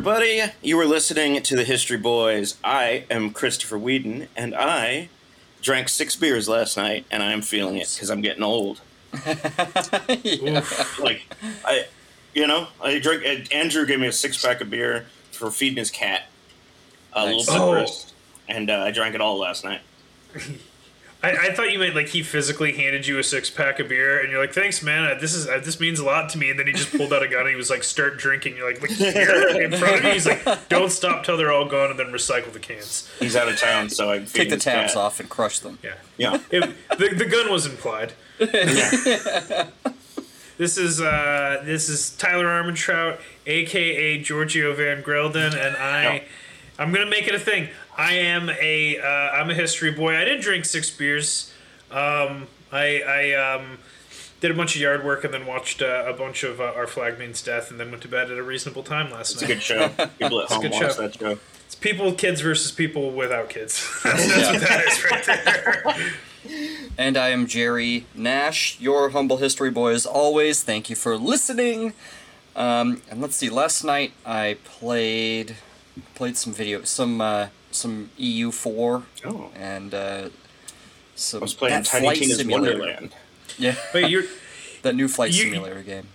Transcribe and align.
everybody. 0.00 0.40
You 0.62 0.78
were 0.78 0.86
listening 0.86 1.42
to 1.42 1.54
the 1.54 1.62
History 1.62 1.98
Boys. 1.98 2.56
I 2.64 3.04
am 3.10 3.32
Christopher 3.34 3.76
Whedon, 3.76 4.28
and 4.34 4.54
I 4.54 5.10
drank 5.60 5.90
six 5.90 6.16
beers 6.16 6.48
last 6.48 6.78
night, 6.78 7.04
and 7.10 7.22
I'm 7.22 7.42
feeling 7.42 7.76
it 7.76 7.90
because 7.92 8.08
I'm 8.08 8.22
getting 8.22 8.42
old. 8.42 8.80
yeah. 10.24 10.64
Like, 11.02 11.20
I, 11.66 11.84
you 12.32 12.46
know, 12.46 12.68
I 12.82 12.98
drink. 12.98 13.52
Andrew 13.54 13.84
gave 13.84 14.00
me 14.00 14.06
a 14.06 14.12
six 14.12 14.42
pack 14.42 14.62
of 14.62 14.70
beer 14.70 15.04
for 15.32 15.50
feeding 15.50 15.76
his 15.76 15.90
cat, 15.90 16.22
a 17.12 17.26
Nice. 17.26 17.46
little 17.50 17.74
Oh. 17.76 17.86
And 18.48 18.70
uh, 18.70 18.78
I 18.78 18.92
drank 18.92 19.14
it 19.14 19.20
all 19.20 19.38
last 19.38 19.64
night. 19.66 19.82
I, 21.22 21.48
I 21.48 21.52
thought 21.54 21.70
you 21.70 21.78
meant 21.78 21.94
like 21.94 22.08
he 22.08 22.22
physically 22.22 22.72
handed 22.72 23.06
you 23.06 23.18
a 23.18 23.22
six 23.22 23.50
pack 23.50 23.78
of 23.78 23.88
beer, 23.88 24.20
and 24.20 24.30
you're 24.30 24.40
like, 24.40 24.54
"Thanks, 24.54 24.82
man. 24.82 25.04
Uh, 25.04 25.18
This 25.20 25.34
is 25.34 25.46
uh, 25.46 25.60
this 25.62 25.78
means 25.78 25.98
a 25.98 26.04
lot 26.04 26.30
to 26.30 26.38
me." 26.38 26.48
And 26.50 26.58
then 26.58 26.66
he 26.66 26.72
just 26.72 26.90
pulled 26.96 27.12
out 27.12 27.22
a 27.22 27.28
gun 27.28 27.40
and 27.40 27.50
he 27.50 27.56
was 27.56 27.68
like, 27.68 27.84
"Start 27.84 28.16
drinking." 28.16 28.56
You're 28.56 28.70
like, 28.72 28.80
"Look 28.80 28.90
here 28.90 29.60
in 29.60 29.70
front 29.76 29.96
of 29.98 30.04
me." 30.04 30.12
He's 30.12 30.26
like, 30.26 30.68
"Don't 30.70 30.90
stop 30.90 31.24
till 31.24 31.36
they're 31.36 31.52
all 31.52 31.66
gone, 31.68 31.90
and 31.90 31.98
then 31.98 32.06
recycle 32.06 32.50
the 32.52 32.58
cans." 32.58 33.06
He's 33.18 33.36
out 33.36 33.48
of 33.48 33.58
town, 33.58 33.90
so 33.90 34.10
I 34.10 34.20
Take 34.20 34.48
the 34.48 34.56
tabs 34.56 34.96
off 34.96 35.20
and 35.20 35.28
crush 35.28 35.58
them. 35.58 35.78
Yeah, 35.82 35.94
Yeah, 36.16 36.38
It- 36.50 36.74
the 36.98 37.08
the 37.14 37.26
gun 37.26 37.50
was 37.50 37.66
implied. 37.66 38.14
yeah. 38.38 39.66
This 40.56 40.76
is 40.76 41.00
uh, 41.00 41.62
this 41.64 41.88
is 41.88 42.10
Tyler 42.16 42.44
Armentrout, 42.44 43.18
aka 43.46 44.18
Giorgio 44.22 44.74
Van 44.74 45.02
Grelden, 45.02 45.54
and 45.54 45.74
I, 45.76 46.02
Yeah. 46.16 46.22
I'm 46.78 46.92
gonna 46.92 47.06
make 47.06 47.26
it 47.28 47.34
a 47.34 47.38
thing. 47.38 47.68
I 47.96 48.14
am 48.14 48.50
a 48.50 48.98
uh, 48.98 49.04
I'm 49.06 49.50
a 49.50 49.54
history 49.54 49.90
boy. 49.90 50.16
I 50.16 50.24
didn't 50.24 50.42
drink 50.42 50.64
six 50.64 50.90
beers. 50.90 51.52
Um, 51.90 52.46
I 52.72 53.02
I 53.06 53.32
um, 53.54 53.78
did 54.40 54.50
a 54.50 54.54
bunch 54.54 54.74
of 54.74 54.80
yard 54.80 55.04
work 55.04 55.24
and 55.24 55.34
then 55.34 55.46
watched 55.46 55.82
uh, 55.82 56.04
a 56.06 56.12
bunch 56.12 56.42
of 56.42 56.60
uh, 56.60 56.72
Our 56.76 56.86
Flag 56.86 57.18
Means 57.18 57.42
Death, 57.42 57.70
and 57.70 57.78
then 57.78 57.90
went 57.90 58.02
to 58.02 58.08
bed 58.08 58.30
at 58.30 58.38
a 58.38 58.42
reasonable 58.42 58.82
time 58.82 59.10
last 59.10 59.32
It's 59.32 59.42
a 59.42 59.44
night. 59.46 59.54
good 59.54 59.62
show. 59.62 59.88
People 60.18 60.40
at 60.40 60.48
home 60.48 60.62
good 60.62 60.72
watch 60.72 60.80
show. 60.80 61.02
that 61.02 61.18
show. 61.18 61.38
It's 61.66 61.74
people 61.74 62.06
with 62.06 62.18
kids 62.18 62.40
versus 62.40 62.72
people 62.72 63.10
without 63.12 63.48
kids. 63.48 63.86
that's 64.04 64.26
that's 64.26 64.52
what 64.52 64.68
that 64.68 64.84
is 64.86 65.04
right 65.10 65.24
there. 65.24 65.94
And 66.98 67.16
I 67.16 67.28
am 67.30 67.46
Jerry 67.46 68.06
Nash, 68.14 68.78
your 68.80 69.10
humble 69.10 69.36
history 69.38 69.70
boy 69.70 69.92
as 69.92 70.04
always. 70.04 70.62
Thank 70.62 70.90
you 70.90 70.96
for 70.96 71.16
listening. 71.16 71.92
Um, 72.56 73.00
and 73.10 73.20
let's 73.22 73.36
see. 73.36 73.48
Last 73.48 73.84
night 73.84 74.12
I 74.26 74.56
played 74.64 75.56
played 76.14 76.36
some 76.36 76.52
video, 76.52 76.82
some 76.84 77.20
uh, 77.20 77.48
some 77.70 78.10
EU4, 78.18 79.02
Oh, 79.24 79.50
and 79.54 79.94
uh, 79.94 80.28
some 81.14 81.40
I 81.40 81.42
was 81.42 81.54
playing 81.54 81.82
Tiny 81.84 82.04
flight 82.06 82.16
Tina's 82.18 82.36
simulator. 82.38 82.78
Wonderland. 82.78 83.14
Yeah, 83.58 83.74
Wait, 83.94 84.10
you're 84.10 84.24
that 84.82 84.94
new 84.94 85.08
flight 85.08 85.32
You- 85.32 85.44
simulator 85.44 85.82
game. 85.82 86.06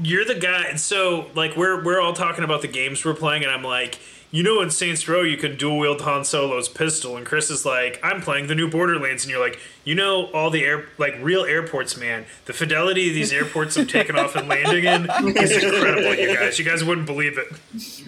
you're 0.00 0.24
the 0.24 0.34
guy 0.36 0.76
so 0.76 1.26
like 1.34 1.56
we're 1.56 1.82
we're 1.84 2.00
all 2.00 2.12
talking 2.12 2.44
about 2.44 2.62
the 2.62 2.68
games 2.68 3.04
we're 3.04 3.12
playing 3.14 3.42
and 3.42 3.50
i'm 3.50 3.64
like 3.64 3.98
you 4.30 4.44
know 4.44 4.60
in 4.62 4.70
saints 4.70 5.08
row 5.08 5.22
you 5.22 5.36
can 5.36 5.56
dual 5.56 5.76
wield 5.76 6.00
han 6.02 6.24
solo's 6.24 6.68
pistol 6.68 7.16
and 7.16 7.26
chris 7.26 7.50
is 7.50 7.66
like 7.66 7.98
i'm 8.04 8.20
playing 8.22 8.46
the 8.46 8.54
new 8.54 8.70
borderlands 8.70 9.24
and 9.24 9.30
you're 9.32 9.40
like 9.40 9.58
you 9.84 9.96
know 9.96 10.26
all 10.26 10.50
the 10.50 10.62
air 10.64 10.86
like 10.98 11.16
real 11.20 11.42
airports 11.44 11.96
man 11.96 12.24
the 12.44 12.52
fidelity 12.52 13.08
of 13.08 13.14
these 13.16 13.32
airports 13.32 13.76
i'm 13.76 13.88
taking 13.88 14.16
off 14.16 14.36
and 14.36 14.46
landing 14.46 14.84
in 14.84 15.10
is 15.36 15.50
incredible 15.64 16.14
you 16.14 16.32
guys 16.36 16.56
you 16.60 16.64
guys 16.64 16.84
wouldn't 16.84 17.06
believe 17.08 17.36
it 17.36 17.48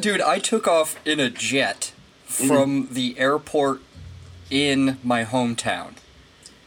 Dude, 0.01 0.21
I 0.21 0.39
took 0.39 0.69
off 0.69 0.95
in 1.05 1.19
a 1.19 1.29
jet 1.29 1.93
from 2.31 2.89
the 2.93 3.19
airport 3.19 3.81
in 4.51 4.99
my 5.03 5.25
hometown 5.25 5.95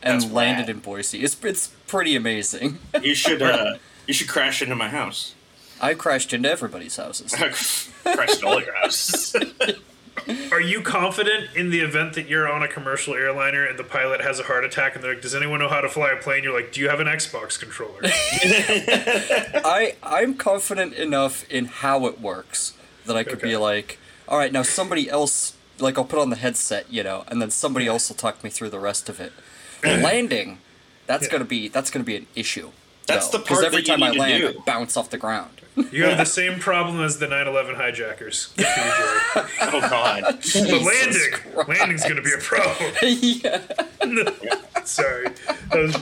and 0.02 0.22
That's 0.22 0.32
landed 0.32 0.68
rad. 0.68 0.70
in 0.70 0.80
Boise. 0.80 1.24
It's 1.24 1.42
it's 1.44 1.68
pretty 1.88 2.16
amazing. 2.16 2.80
You 3.02 3.16
should 3.16 3.42
uh, 3.42 3.78
you 4.08 4.14
should 4.14 4.28
crash 4.28 4.62
into 4.62 4.76
my 4.76 4.90
house. 4.90 5.36
I 5.82 5.94
crashed 5.94 6.34
into 6.34 6.50
everybody's 6.50 6.98
houses. 6.98 7.34
crash 8.04 8.36
into 8.36 8.48
all 8.48 8.62
your 8.62 8.76
houses. 8.76 9.36
are 10.52 10.62
you 10.62 10.82
confident 10.82 11.50
in 11.56 11.70
the 11.70 11.80
event 11.80 12.14
that 12.14 12.28
you're 12.30 12.50
on 12.50 12.62
a 12.62 12.68
commercial 12.68 13.14
airliner 13.14 13.66
and 13.66 13.80
the 13.80 13.84
pilot 13.84 14.22
has 14.22 14.40
a 14.40 14.44
heart 14.44 14.64
attack 14.64 14.96
and 14.96 15.04
they're 15.04 15.16
like 15.16 15.22
does 15.24 15.34
anyone 15.36 15.60
know 15.60 15.68
how 15.68 15.82
to 15.82 15.90
fly 15.90 16.12
a 16.12 16.16
plane 16.16 16.44
you're 16.44 16.54
like 16.54 16.72
do 16.72 16.80
you 16.80 16.88
have 16.88 17.00
an 17.02 17.08
xbox 17.08 17.60
controller 17.60 18.00
I 18.04 19.96
I'm 20.04 20.36
confident 20.36 20.94
enough 20.94 21.50
in 21.50 21.66
how 21.66 22.06
it 22.06 22.22
works 22.22 22.74
that 23.06 23.16
I 23.18 23.24
could 23.24 23.42
be 23.42 23.58
like, 23.58 24.00
all 24.34 24.40
right, 24.40 24.52
now 24.52 24.64
somebody 24.64 25.08
else 25.12 25.56
like 25.78 25.96
I'll 25.96 26.06
put 26.06 26.18
on 26.18 26.32
the 26.32 26.36
headset, 26.38 26.92
you 26.92 27.04
know, 27.04 27.24
and 27.28 27.40
then 27.40 27.52
somebody 27.52 27.86
else 27.86 28.10
will 28.10 28.16
talk 28.16 28.44
me 28.44 28.50
through 28.50 28.72
the 28.72 28.80
rest 28.80 29.08
of 29.10 29.20
it. 29.20 29.32
Landing, 29.84 30.58
that's 31.06 31.26
Yeah. 31.26 31.32
gonna 31.34 31.46
be 31.46 31.68
that's 31.68 31.92
gonna 31.92 32.04
be 32.04 32.16
an 32.16 32.26
issue. 32.34 32.72
That's 33.06 33.28
the 33.30 33.38
problem 33.38 33.44
because 33.44 33.58
part 33.60 33.66
every 33.66 33.82
that 33.84 33.88
time 33.88 34.04
I 34.04 34.08
need 34.10 34.16
to 34.16 34.20
land, 34.22 34.42
do. 34.42 34.60
I 34.60 34.64
bounce 34.66 34.98
off 34.98 35.12
the 35.12 35.20
ground. 35.20 35.52
you 35.92 36.04
have 36.06 36.18
the 36.18 36.26
same 36.42 36.58
problem 36.60 37.00
as 37.02 37.20
the 37.20 37.28
9-11 37.28 37.76
hijackers 37.76 38.48
Good 38.58 38.66
for 38.66 38.80
you, 38.80 38.86
Jerry. 38.96 39.50
oh 39.74 39.82
God. 39.88 40.24
But 40.54 40.82
landing, 40.82 41.32
Christ. 41.32 41.70
landing's 41.70 42.04
gonna 42.04 42.22
be 42.24 42.34
a 42.34 42.38
problem. 42.40 42.92
yeah. 43.04 44.84
Sorry, 44.84 45.28
was- 45.72 45.98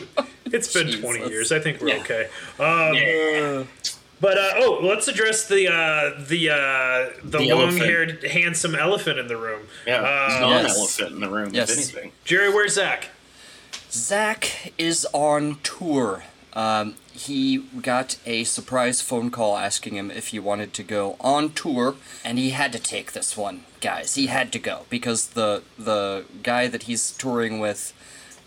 it's 0.46 0.74
been 0.74 1.02
twenty 1.02 1.28
years. 1.30 1.52
I 1.52 1.60
think 1.60 1.82
we're 1.82 1.90
Yeah. 1.90 2.02
okay. 2.02 2.28
Um, 2.60 2.94
Yeah. 2.94 3.64
But 4.22 4.38
uh, 4.38 4.52
oh, 4.58 4.80
let's 4.84 5.08
address 5.08 5.48
the 5.48 5.68
uh, 5.68 6.24
the 6.28 6.52
uh, 6.52 7.10
the, 7.24 7.40
The 7.40 7.54
long-haired, 7.56 8.24
handsome 8.24 8.76
elephant 8.76 9.18
in 9.20 9.28
the 9.28 9.36
room. 9.38 9.62
Yeah. 9.88 9.98
Uh, 10.02 10.40
not 10.42 10.50
yes. 10.64 10.76
an 10.76 10.80
elephant 10.80 11.12
in 11.16 11.20
the 11.22 11.30
room, 11.30 11.50
Yes. 11.54 11.72
if 11.72 11.78
anything. 11.96 12.12
Jerry, 12.24 12.54
where's 12.54 12.74
Zach? 12.76 13.10
Zach 13.90 14.74
is 14.78 15.06
on 15.12 15.58
tour. 15.64 16.24
Um, 16.54 16.96
he 17.14 17.60
got 17.82 18.18
a 18.26 18.44
surprise 18.44 19.02
phone 19.02 19.32
call 19.32 19.58
asking 19.58 19.96
him 19.96 20.12
if 20.12 20.28
he 20.28 20.40
wanted 20.40 20.74
to 20.76 20.84
go 20.84 21.16
on 21.20 21.54
tour, 21.54 21.96
and 22.24 22.38
he 22.38 22.52
had 22.52 22.72
to 22.74 22.80
take 22.80 23.14
this 23.14 23.36
one, 23.38 23.64
guys. 23.80 24.16
He 24.16 24.28
had 24.28 24.52
to 24.54 24.60
go 24.60 24.86
because 24.90 25.28
the 25.30 25.64
the 25.80 26.26
guy 26.44 26.68
that 26.68 26.84
he's 26.84 27.12
touring 27.12 27.60
with 27.60 27.94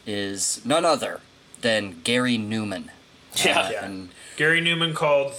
is 0.07 0.61
none 0.65 0.85
other 0.85 1.21
than 1.63 2.01
Gary 2.05 2.37
Numan. 2.39 2.91
Yeah. 3.35 3.59
Uh, 3.61 3.71
Yeah. 3.71 3.85
and 3.87 4.09
Gary 4.37 4.61
Numan 4.61 4.95
called 4.95 5.33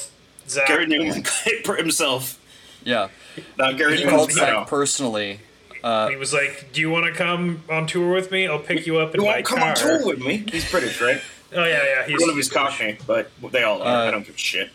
Zach. 0.48 0.68
Gary 0.68 0.86
Numan 0.86 1.26
for 1.66 1.76
himself. 1.76 2.40
yeah, 2.84 3.10
Not 3.58 3.78
Gary 3.78 3.98
he 3.98 4.04
Numan. 4.04 4.10
called 4.10 4.32
Zach 4.32 4.54
no. 4.54 4.66
personally. 4.66 5.40
He 5.84 6.16
was 6.16 6.34
like, 6.34 6.70
"Do 6.74 6.82
you 6.82 6.90
want 6.90 7.06
to 7.06 7.12
come 7.14 7.64
on 7.70 7.86
tour 7.86 8.12
with 8.14 8.32
me? 8.32 8.48
I'll 8.48 8.58
pick 8.60 8.88
you 8.88 8.98
up 8.98 9.14
in 9.14 9.22
You 9.22 9.28
my 9.28 9.34
won't 9.36 9.46
come 9.46 9.62
on 9.62 9.76
tour 9.76 10.06
with 10.06 10.20
me. 10.20 10.44
He's 10.52 10.70
British, 10.72 11.00
right? 11.00 11.22
Oh 11.54 11.64
yeah, 11.64 11.84
yeah. 11.84 12.06
He's 12.08 12.20
One 12.20 12.30
of 12.32 12.36
his 12.38 12.50
Cockney, 12.50 12.98
but 13.06 13.30
they 13.52 13.62
all 13.64 13.82
are. 13.84 14.06
Uh, 14.06 14.08
I 14.08 14.12
don't 14.12 14.26
give 14.26 14.34
a 14.36 14.38
shit. 14.38 14.72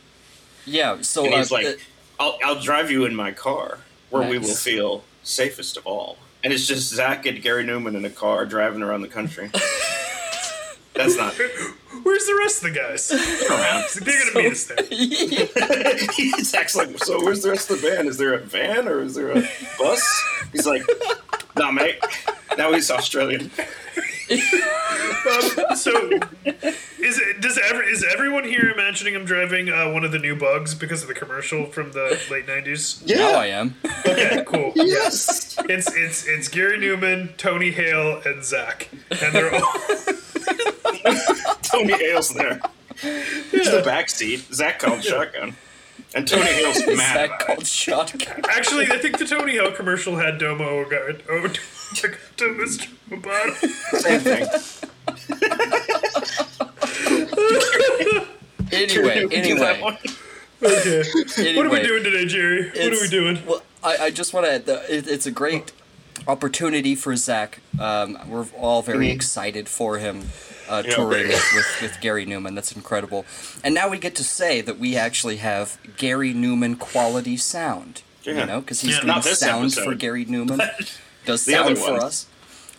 Yeah, 0.67 1.01
so 1.01 1.25
And 1.25 1.35
uh, 1.35 1.39
he's 1.39 1.51
like, 1.51 1.67
uh, 1.67 1.73
I'll, 2.21 2.39
I'll 2.45 2.61
drive 2.61 2.91
you 2.91 3.07
in 3.07 3.17
my 3.17 3.33
car 3.33 3.79
where 4.11 4.29
we 4.29 4.39
will 4.39 4.55
feel 4.55 5.03
safest 5.25 5.77
of 5.77 5.87
all. 5.87 6.17
And 6.45 6.53
it's 6.53 6.67
just 6.67 6.89
Zach 6.95 7.27
and 7.27 7.43
Gary 7.43 7.65
Numan 7.65 7.97
in 7.97 8.05
a 8.05 8.11
car 8.11 8.47
driving 8.47 8.83
around 8.83 9.01
the 9.03 9.09
country. 9.09 9.51
That's 11.03 11.17
not 11.17 11.35
Where's 12.03 12.27
the 12.27 12.37
rest 12.39 12.65
of 12.65 12.73
the 12.73 12.79
guys? 12.79 13.09
They're 14.05 14.25
gonna 14.25 14.43
meet 14.43 14.53
us 14.53 14.65
there. 14.65 16.45
Zach's 16.45 16.77
like, 16.77 16.97
so 17.05 17.23
where's 17.23 17.43
the 17.43 17.51
rest 17.51 17.71
of 17.71 17.81
the 17.81 17.89
band? 17.89 18.09
Is 18.09 18.17
there 18.17 18.33
a 18.35 18.39
van 18.39 18.89
or 18.89 19.03
is 19.03 19.15
there 19.15 19.31
a 19.31 19.43
bus? 19.79 20.25
He's 20.53 20.67
like, 20.67 20.83
nah, 21.57 21.71
mate. 21.73 21.99
Now 22.57 22.73
he's 22.73 22.91
Australian. 22.91 23.51
Um, 24.31 25.77
so, 25.77 25.91
is 26.45 27.19
it 27.19 27.41
does 27.41 27.59
every 27.69 27.87
is 27.87 28.05
everyone 28.05 28.45
here 28.45 28.71
imagining 28.71 29.17
I'm 29.17 29.25
driving 29.25 29.69
uh, 29.69 29.91
one 29.91 30.05
of 30.05 30.13
the 30.13 30.19
new 30.19 30.37
bugs 30.37 30.75
because 30.75 31.03
of 31.03 31.09
the 31.09 31.15
commercial 31.15 31.67
from 31.67 31.93
the 31.93 32.19
late 32.31 32.47
'90s? 32.47 33.05
now 33.07 33.33
I 33.33 33.47
am. 33.47 33.75
Okay, 34.07 34.45
cool. 34.47 34.73
Yes. 34.77 35.57
It's 35.69 35.93
it's 35.95 36.27
it's 36.27 36.49
Gary 36.49 36.79
Numan, 36.79 37.37
Tony 37.37 37.73
Hale, 37.73 38.23
and 38.25 38.45
Zach, 38.45 38.89
and 39.11 39.35
they're 39.35 39.53
all 39.53 39.73
Tony 41.63 41.93
Hale's 41.95 42.33
there. 42.35 42.61
He's 43.51 43.71
the 43.71 43.83
back 43.85 44.11
seat. 44.11 44.41
Zach 44.53 44.79
called 44.79 45.03
shotgun. 45.05 45.57
And 46.15 46.27
Tony 46.27 46.47
Hale's 46.53 46.85
mad 46.87 46.97
Zach 46.97 47.27
about 47.29 47.41
called 47.47 47.61
it. 47.61 47.67
shotgun. 47.67 48.41
actually. 48.51 48.87
I 48.91 48.99
think 48.99 49.19
the 49.19 49.25
Tony 49.27 49.53
Hale 49.53 49.73
commercial 49.73 50.17
had 50.17 50.39
Domo 50.39 50.85
Oga- 50.85 51.23
O- 51.31 51.47
to 51.49 52.55
Mr. 52.55 52.89
Roboto. 53.09 53.55
Same 53.99 54.21
thing. 54.21 54.47
Anyway, 58.73 59.21
Do 59.27 59.29
that 59.29 59.35
anyway. 59.35 59.99
Okay. 60.63 61.57
What 61.57 61.67
are 61.67 61.71
we 61.71 61.83
doing 61.83 62.05
today, 62.05 62.25
Jerry? 62.27 62.69
What 62.71 62.93
are 62.95 63.01
we 63.01 63.09
doing? 63.09 63.39
Well, 63.45 63.63
I, 63.83 63.97
I 63.97 64.11
just 64.11 64.33
want 64.33 64.47
to. 64.47 64.95
It, 64.95 65.09
it's 65.09 65.27
a 65.27 65.31
great 65.33 65.73
opportunity 66.29 66.95
for 66.95 67.17
Zach. 67.17 67.59
Um, 67.81 68.17
we're 68.29 68.47
all 68.57 68.83
very 68.83 69.09
Mhm. 69.09 69.15
excited 69.15 69.69
for 69.69 69.99
him 69.99 70.29
uh, 70.71 70.83
Yeah. 70.87 70.95
touring 70.95 71.29
with, 71.55 71.79
with 71.83 71.99
Gary 72.01 72.25
Numan. 72.25 72.55
That's 72.55 72.73
incredible. 72.73 73.25
And 73.65 73.75
now 73.75 73.89
we 73.89 73.99
get 73.99 74.15
to 74.17 74.25
say 74.25 74.61
that 74.63 74.79
we 74.79 74.97
actually 74.97 75.37
have 75.39 75.79
Gary 75.97 76.33
Numan 76.33 76.79
quality 76.79 77.37
sound. 77.37 78.03
Yeah. 78.23 78.41
You 78.41 78.47
know, 78.47 78.61
because 78.61 78.81
he's 78.83 78.93
Yeah. 78.93 79.01
doing 79.01 79.07
Not 79.09 79.25
this 79.25 79.41
sound 79.41 79.75
for. 79.75 79.95
Gary 79.95 80.25
Numan. 80.27 80.61
Does 81.27 81.45
The 81.45 81.55
other 81.57 81.75
sound 81.77 81.99
for 81.99 82.05
us. 82.05 82.27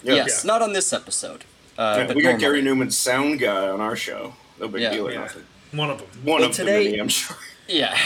Yeah. 0.04 0.16
Yes, 0.16 0.42
Yeah. 0.44 0.48
not 0.48 0.62
on 0.62 0.74
this 0.74 0.94
episode. 0.94 1.46
Uh, 1.78 1.96
Yeah, 2.00 2.08
but 2.08 2.16
we 2.16 2.22
got 2.24 2.40
normally. 2.40 2.62
Gary 2.62 2.62
Numan's 2.64 2.98
sound 2.98 3.40
guy 3.40 3.68
on 3.70 3.82
our 3.82 3.96
show. 3.96 4.34
No 4.60 4.68
big 4.68 4.82
Yeah. 4.82 4.94
deal 4.94 5.08
or 5.08 5.12
Yeah. 5.12 5.20
nothing. 5.22 5.44
One 5.72 5.90
of 5.90 6.00
them. 6.00 6.08
One 6.24 6.42
Well, 6.42 6.50
of 6.50 6.56
today- 6.56 6.84
the 6.86 6.90
many, 6.92 7.00
I'm 7.02 7.10
sure. 7.10 7.38
Yeah. 7.68 7.98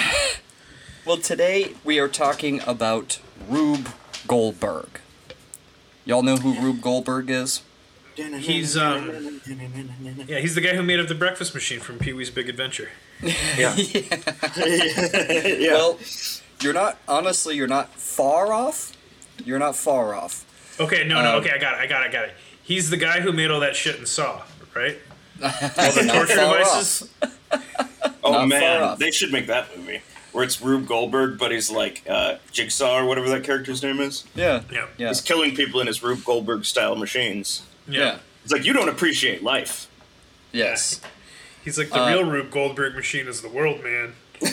Well, 1.05 1.17
today 1.17 1.73
we 1.83 1.99
are 1.99 2.07
talking 2.07 2.61
about 2.67 3.19
Rube 3.49 3.89
Goldberg. 4.27 4.99
Y'all 6.05 6.21
know 6.23 6.37
who 6.37 6.53
Rube 6.59 6.81
Goldberg 6.81 7.29
is? 7.29 7.61
He's, 8.15 8.77
um, 8.77 9.41
Yeah, 10.27 10.39
he's 10.39 10.55
the 10.55 10.61
guy 10.61 10.75
who 10.75 10.83
made 10.83 10.99
up 10.99 11.07
the 11.07 11.15
breakfast 11.15 11.53
machine 11.53 11.79
from 11.79 11.97
Pee 11.99 12.13
Wee's 12.13 12.29
Big 12.29 12.49
Adventure. 12.49 12.89
yeah. 13.57 13.75
yeah. 13.75 15.71
Well, 15.73 15.99
you're 16.61 16.73
not, 16.73 16.97
honestly, 17.07 17.55
you're 17.55 17.67
not 17.67 17.93
far 17.95 18.53
off. 18.53 18.93
You're 19.43 19.59
not 19.59 19.75
far 19.75 20.15
off. 20.15 20.45
Okay, 20.79 21.05
no, 21.05 21.21
no, 21.21 21.35
Um, 21.37 21.41
okay, 21.41 21.51
I 21.51 21.57
got 21.57 21.73
it, 21.75 21.79
I 21.81 21.87
got 21.87 22.03
it, 22.03 22.09
I 22.09 22.11
got 22.11 22.25
it. 22.25 22.33
He's 22.63 22.89
the 22.89 22.97
guy 22.97 23.19
who 23.19 23.31
made 23.33 23.51
all 23.51 23.59
that 23.59 23.75
shit 23.75 23.97
in 23.97 24.05
Saw, 24.05 24.41
right? 24.73 24.97
All 25.41 25.49
the 25.51 26.09
torture 26.11 26.35
devices. 26.35 27.09
oh 28.23 28.31
not 28.31 28.47
man, 28.47 28.95
they 28.97 29.11
should 29.11 29.33
make 29.33 29.47
that 29.47 29.77
movie 29.77 30.01
where 30.35 30.43
it's 30.43 30.61
Rube 30.61 30.85
Goldberg, 30.85 31.37
but 31.37 31.51
he's 31.51 31.71
like 31.71 32.03
uh, 32.09 32.35
Jigsaw 32.51 32.99
or 32.99 33.05
whatever 33.05 33.29
that 33.29 33.45
character's 33.45 33.81
name 33.81 34.01
is. 34.01 34.25
Yeah. 34.35 34.63
Yeah. 34.71 34.87
Yeah. 34.97 35.07
He's 35.07 35.21
killing 35.21 35.55
people 35.55 35.79
in 35.79 35.87
his 35.87 36.03
Rube 36.03 36.25
Goldberg 36.25 36.65
style 36.65 36.95
machines. 36.97 37.61
Yeah. 37.87 37.99
Yeah. 37.99 38.17
It's 38.43 38.53
like 38.53 38.65
you 38.65 38.73
don't 38.73 38.89
appreciate 38.89 39.43
life. 39.43 39.87
Yes. 40.51 41.01
He's 41.63 41.77
like 41.79 41.89
the 41.89 42.01
Uh, 42.03 42.09
real 42.09 42.23
Rube 42.23 42.51
Goldberg 42.51 42.95
machine 42.95 43.27
is 43.27 43.41
the 43.41 43.49
world, 43.49 43.83
man. 43.83 44.13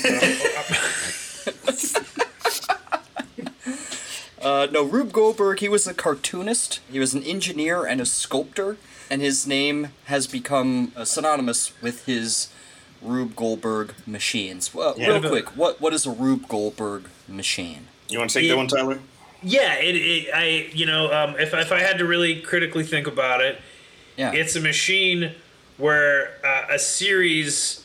Uh, 4.40 4.66
no, 4.72 4.82
Rube 4.82 5.12
Goldberg, 5.12 5.60
he 5.60 5.68
was 5.68 5.86
a 5.86 5.94
cartoonist, 5.94 6.80
he 6.90 6.98
was 6.98 7.14
an 7.14 7.22
engineer 7.22 7.84
and 7.86 8.00
a 8.00 8.04
sculptor, 8.04 8.76
and 9.08 9.22
his 9.22 9.46
name 9.46 9.90
has 10.06 10.26
become 10.26 10.90
uh, 10.96 11.04
synonymous 11.04 11.72
with 11.80 12.06
his 12.06 12.48
Rube 13.00 13.36
Goldberg 13.36 13.94
machines. 14.04 14.74
Well, 14.74 14.94
Yeah. 14.98 15.10
real 15.18 15.28
quick, 15.30 15.56
what 15.56 15.80
what 15.80 15.92
is 15.94 16.06
a 16.06 16.10
Rube 16.10 16.48
Goldberg 16.48 17.04
machine? 17.28 17.86
You 18.08 18.18
want 18.18 18.30
to 18.32 18.40
take 18.40 18.48
Yeah. 18.48 18.54
that 18.54 18.56
one, 18.56 18.66
Tyler? 18.66 18.98
Yeah, 19.42 19.74
it, 19.74 19.94
it 19.96 20.28
I 20.34 20.68
you 20.72 20.86
know, 20.86 21.12
um, 21.12 21.36
if 21.38 21.52
if 21.54 21.72
I 21.72 21.80
had 21.80 21.98
to 21.98 22.04
really 22.04 22.40
critically 22.40 22.84
think 22.84 23.06
about 23.06 23.40
it, 23.40 23.60
Yeah. 24.16 24.32
it's 24.32 24.56
a 24.56 24.60
machine 24.60 25.32
where 25.78 26.34
uh, 26.44 26.74
a 26.74 26.78
series 26.78 27.84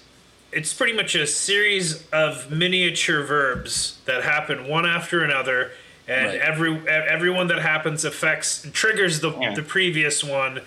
it's 0.51 0.73
pretty 0.73 0.93
much 0.93 1.13
a 1.15 1.27
series 1.27 2.07
of 2.11 2.49
miniature 2.51 3.21
verbs 3.23 3.97
that 4.05 4.23
happen 4.23 4.67
one 4.67 4.85
after 4.85 5.23
another 5.23 5.71
and 6.07 6.27
Right. 6.27 6.39
every 6.39 6.87
everyone 6.87 7.47
that 7.47 7.59
happens 7.59 8.05
affects 8.05 8.65
triggers 8.73 9.19
the, 9.19 9.31
Yeah. 9.41 9.53
the 9.53 9.61
previous 9.63 10.23
one 10.23 10.61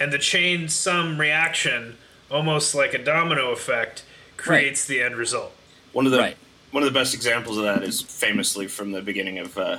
and 0.00 0.12
the 0.12 0.18
chain 0.18 0.68
sum 0.68 1.18
reaction 1.20 1.96
almost 2.30 2.74
like 2.74 2.94
a 2.94 2.98
domino 2.98 3.50
effect 3.52 4.02
creates 4.36 4.84
the 4.86 5.00
end 5.02 5.16
result 5.16 5.52
One 5.92 6.06
of 6.06 6.12
the 6.12 6.18
Right. 6.18 6.36
one 6.72 6.82
of 6.82 6.92
the 6.92 6.98
best 6.98 7.14
examples 7.14 7.58
of 7.58 7.64
that 7.64 7.82
is 7.84 8.00
famously 8.02 8.66
from 8.66 8.90
the 8.92 9.02
beginning 9.02 9.38
of 9.38 9.56
uh, 9.58 9.78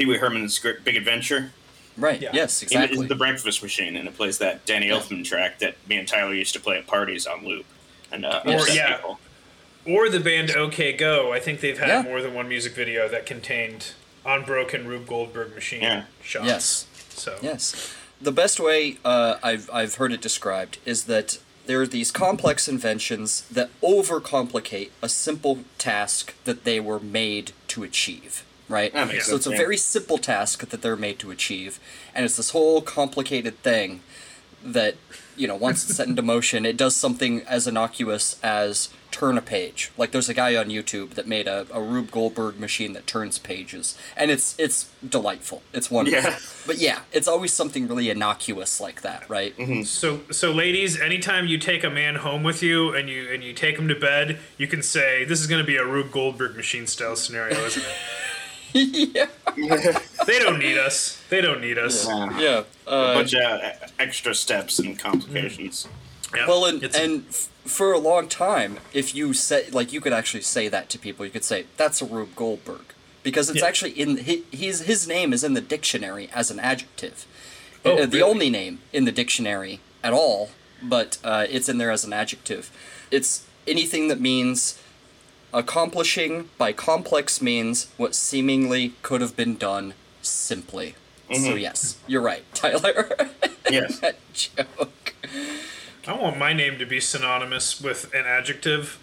Pee 0.00 0.06
Wee 0.06 0.16
Herman's 0.16 0.58
Gr- 0.58 0.80
Big 0.82 0.96
Adventure. 0.96 1.52
right. 1.98 2.22
yeah. 2.22 2.30
Yes, 2.32 2.60
He- 2.60 2.64
exactly. 2.64 3.06
The 3.06 3.14
Breakfast 3.14 3.62
Machine, 3.62 3.96
and 3.96 4.08
it 4.08 4.16
plays 4.16 4.38
that 4.38 4.64
Danny 4.64 4.88
Elfman 4.88 5.24
track 5.26 5.58
that 5.58 5.76
me 5.86 5.96
and 5.98 6.08
Tyler 6.08 6.32
used 6.32 6.54
to 6.54 6.60
play 6.60 6.78
at 6.78 6.86
parties 6.86 7.26
on 7.26 7.44
loop. 7.44 7.66
And 8.10 8.24
uh, 8.24 8.40
Or, 8.46 8.66
yeah. 8.70 8.96
people. 8.96 9.20
or 9.86 10.08
the 10.08 10.18
band 10.18 10.52
OK 10.52 10.94
Go. 10.94 11.32
I 11.34 11.38
think 11.38 11.60
they've 11.60 11.78
had 11.78 11.88
Yeah. 11.88 12.02
more 12.02 12.22
than 12.22 12.32
one 12.32 12.48
music 12.48 12.72
video 12.74 13.08
that 13.10 13.26
contained 13.26 13.92
unbroken 14.24 14.86
Rube 14.88 15.06
Goldberg 15.06 15.54
machine 15.54 15.82
Yeah. 15.82 16.04
shots. 16.22 16.46
yes. 16.46 16.86
So 17.10 17.38
Yes. 17.42 17.92
The 18.22 18.32
best 18.32 18.58
way 18.58 18.96
uh, 19.04 19.36
I've, 19.42 19.68
I've 19.70 19.96
heard 19.96 20.12
it 20.14 20.22
described 20.22 20.78
is 20.86 21.04
that 21.04 21.38
there 21.66 21.80
are 21.82 21.86
these 21.86 22.10
complex 22.10 22.68
inventions 22.68 23.42
that 23.50 23.68
overcomplicate 23.82 24.90
a 25.02 25.08
simple 25.10 25.60
task 25.78 26.34
that 26.44 26.64
they 26.64 26.80
were 26.80 26.98
made 27.00 27.52
to 27.68 27.82
achieve. 27.82 28.44
Right? 28.70 28.92
That 28.92 29.08
makes 29.08 29.26
so 29.26 29.36
it's 29.36 29.46
a 29.46 29.50
yeah. 29.50 29.56
very 29.56 29.76
simple 29.76 30.16
task 30.16 30.66
that 30.68 30.80
they're 30.80 30.96
made 30.96 31.18
to 31.18 31.30
achieve. 31.30 31.80
And 32.14 32.24
it's 32.24 32.36
this 32.36 32.50
whole 32.50 32.80
complicated 32.80 33.58
thing 33.62 34.00
that, 34.64 34.94
you 35.36 35.48
know, 35.48 35.56
once 35.56 35.84
it's 35.84 35.96
set 35.96 36.06
into 36.06 36.22
motion, 36.36 36.64
it 36.64 36.76
does 36.76 36.94
something 36.94 37.42
as 37.42 37.66
innocuous 37.66 38.38
as 38.42 38.90
turn 39.10 39.36
a 39.36 39.42
page. 39.42 39.90
Like 39.96 40.12
there's 40.12 40.28
a 40.28 40.34
guy 40.34 40.56
on 40.56 40.66
YouTube 40.66 41.10
that 41.10 41.26
made 41.26 41.48
a, 41.48 41.66
a 41.72 41.80
Rube 41.80 42.10
Goldberg 42.10 42.58
machine 42.58 42.92
that 42.92 43.06
turns 43.06 43.38
pages. 43.38 43.96
And 44.16 44.30
it's 44.30 44.58
it's 44.58 44.90
delightful. 45.06 45.62
It's 45.72 45.90
wonderful. 45.90 46.30
Yeah. 46.30 46.38
But 46.66 46.78
yeah, 46.78 47.00
it's 47.12 47.28
always 47.28 47.52
something 47.52 47.88
really 47.88 48.10
innocuous 48.10 48.80
like 48.80 49.02
that, 49.02 49.28
right? 49.28 49.56
Mm-hmm. 49.56 49.82
So, 49.82 50.20
so 50.30 50.52
ladies, 50.52 51.00
anytime 51.00 51.46
you 51.46 51.58
take 51.58 51.84
a 51.84 51.90
man 51.90 52.16
home 52.16 52.42
with 52.42 52.62
you 52.62 52.94
and 52.94 53.08
you 53.08 53.32
and 53.32 53.42
you 53.42 53.52
take 53.52 53.78
him 53.78 53.88
to 53.88 53.94
bed, 53.94 54.38
you 54.56 54.66
can 54.66 54.82
say 54.82 55.24
this 55.24 55.40
is 55.40 55.46
going 55.46 55.60
to 55.60 55.66
be 55.66 55.76
a 55.76 55.84
Rube 55.84 56.12
Goldberg 56.12 56.56
machine 56.56 56.86
style 56.86 57.16
scenario, 57.16 57.58
isn't 57.64 57.82
it? 57.82 57.88
yeah. 58.72 59.26
they 60.26 60.38
don't 60.38 60.58
need 60.58 60.78
us. 60.78 61.22
They 61.28 61.40
don't 61.40 61.60
need 61.60 61.78
us. 61.78 62.06
Yeah. 62.06 62.38
Yeah. 62.38 62.62
a 62.86 62.90
Uh, 62.90 63.14
bunch 63.14 63.34
of 63.34 63.60
extra 63.98 64.34
steps 64.34 64.78
and 64.78 64.98
complications. 64.98 65.86
Yeah. 66.34 66.46
well, 66.46 66.64
and, 66.64 66.82
It's- 66.82 67.00
and 67.02 67.24
f- 67.28 67.48
for 67.64 67.92
a 67.92 67.98
long 67.98 68.28
time, 68.28 68.78
if 68.92 69.14
you 69.14 69.32
say, 69.34 69.68
like, 69.70 69.92
you 69.92 70.00
could 70.00 70.12
actually 70.12 70.42
say 70.42 70.68
that 70.68 70.88
to 70.90 70.98
people. 70.98 71.24
You 71.24 71.32
could 71.32 71.44
say, 71.44 71.66
that's 71.76 72.00
a 72.00 72.04
Rube 72.04 72.34
Goldberg. 72.36 72.84
Because 73.22 73.50
it's 73.50 73.60
Yeah. 73.60 73.66
actually 73.66 73.90
in, 73.92 74.24
hi- 74.24 74.42
his, 74.50 74.80
his 74.82 75.06
name 75.06 75.32
is 75.32 75.44
in 75.44 75.54
the 75.54 75.60
dictionary 75.60 76.30
as 76.32 76.50
an 76.50 76.58
adjective. 76.60 77.26
Oh, 77.84 77.92
Uh, 77.92 77.96
the 78.06 78.18
really? 78.18 78.22
only 78.22 78.50
name 78.50 78.80
in 78.92 79.04
the 79.04 79.12
dictionary 79.12 79.80
at 80.02 80.12
all, 80.12 80.50
but 80.82 81.18
uh, 81.24 81.46
it's 81.50 81.68
in 81.68 81.78
there 81.78 81.90
as 81.90 82.04
an 82.04 82.12
adjective. 82.12 82.70
It's 83.10 83.42
anything 83.66 84.08
that 84.08 84.20
means 84.20 84.78
accomplishing 85.52 86.48
by 86.58 86.72
complex 86.72 87.40
means 87.42 87.88
what 87.96 88.14
seemingly 88.14 88.94
could 89.02 89.20
have 89.20 89.36
been 89.36 89.56
done 89.56 89.94
simply. 90.22 90.94
So 91.32 91.36
mm-hmm. 91.36 91.58
yes, 91.58 91.98
you're 92.06 92.22
right, 92.22 92.42
Tyler. 92.54 93.08
Yes. 93.70 94.00
that 94.00 94.16
joke. 94.32 95.14
I 96.06 96.14
want 96.14 96.38
my 96.38 96.52
name 96.52 96.78
to 96.78 96.86
be 96.86 96.98
synonymous 96.98 97.80
with 97.80 98.12
an 98.12 98.26
adjective. 98.26 98.98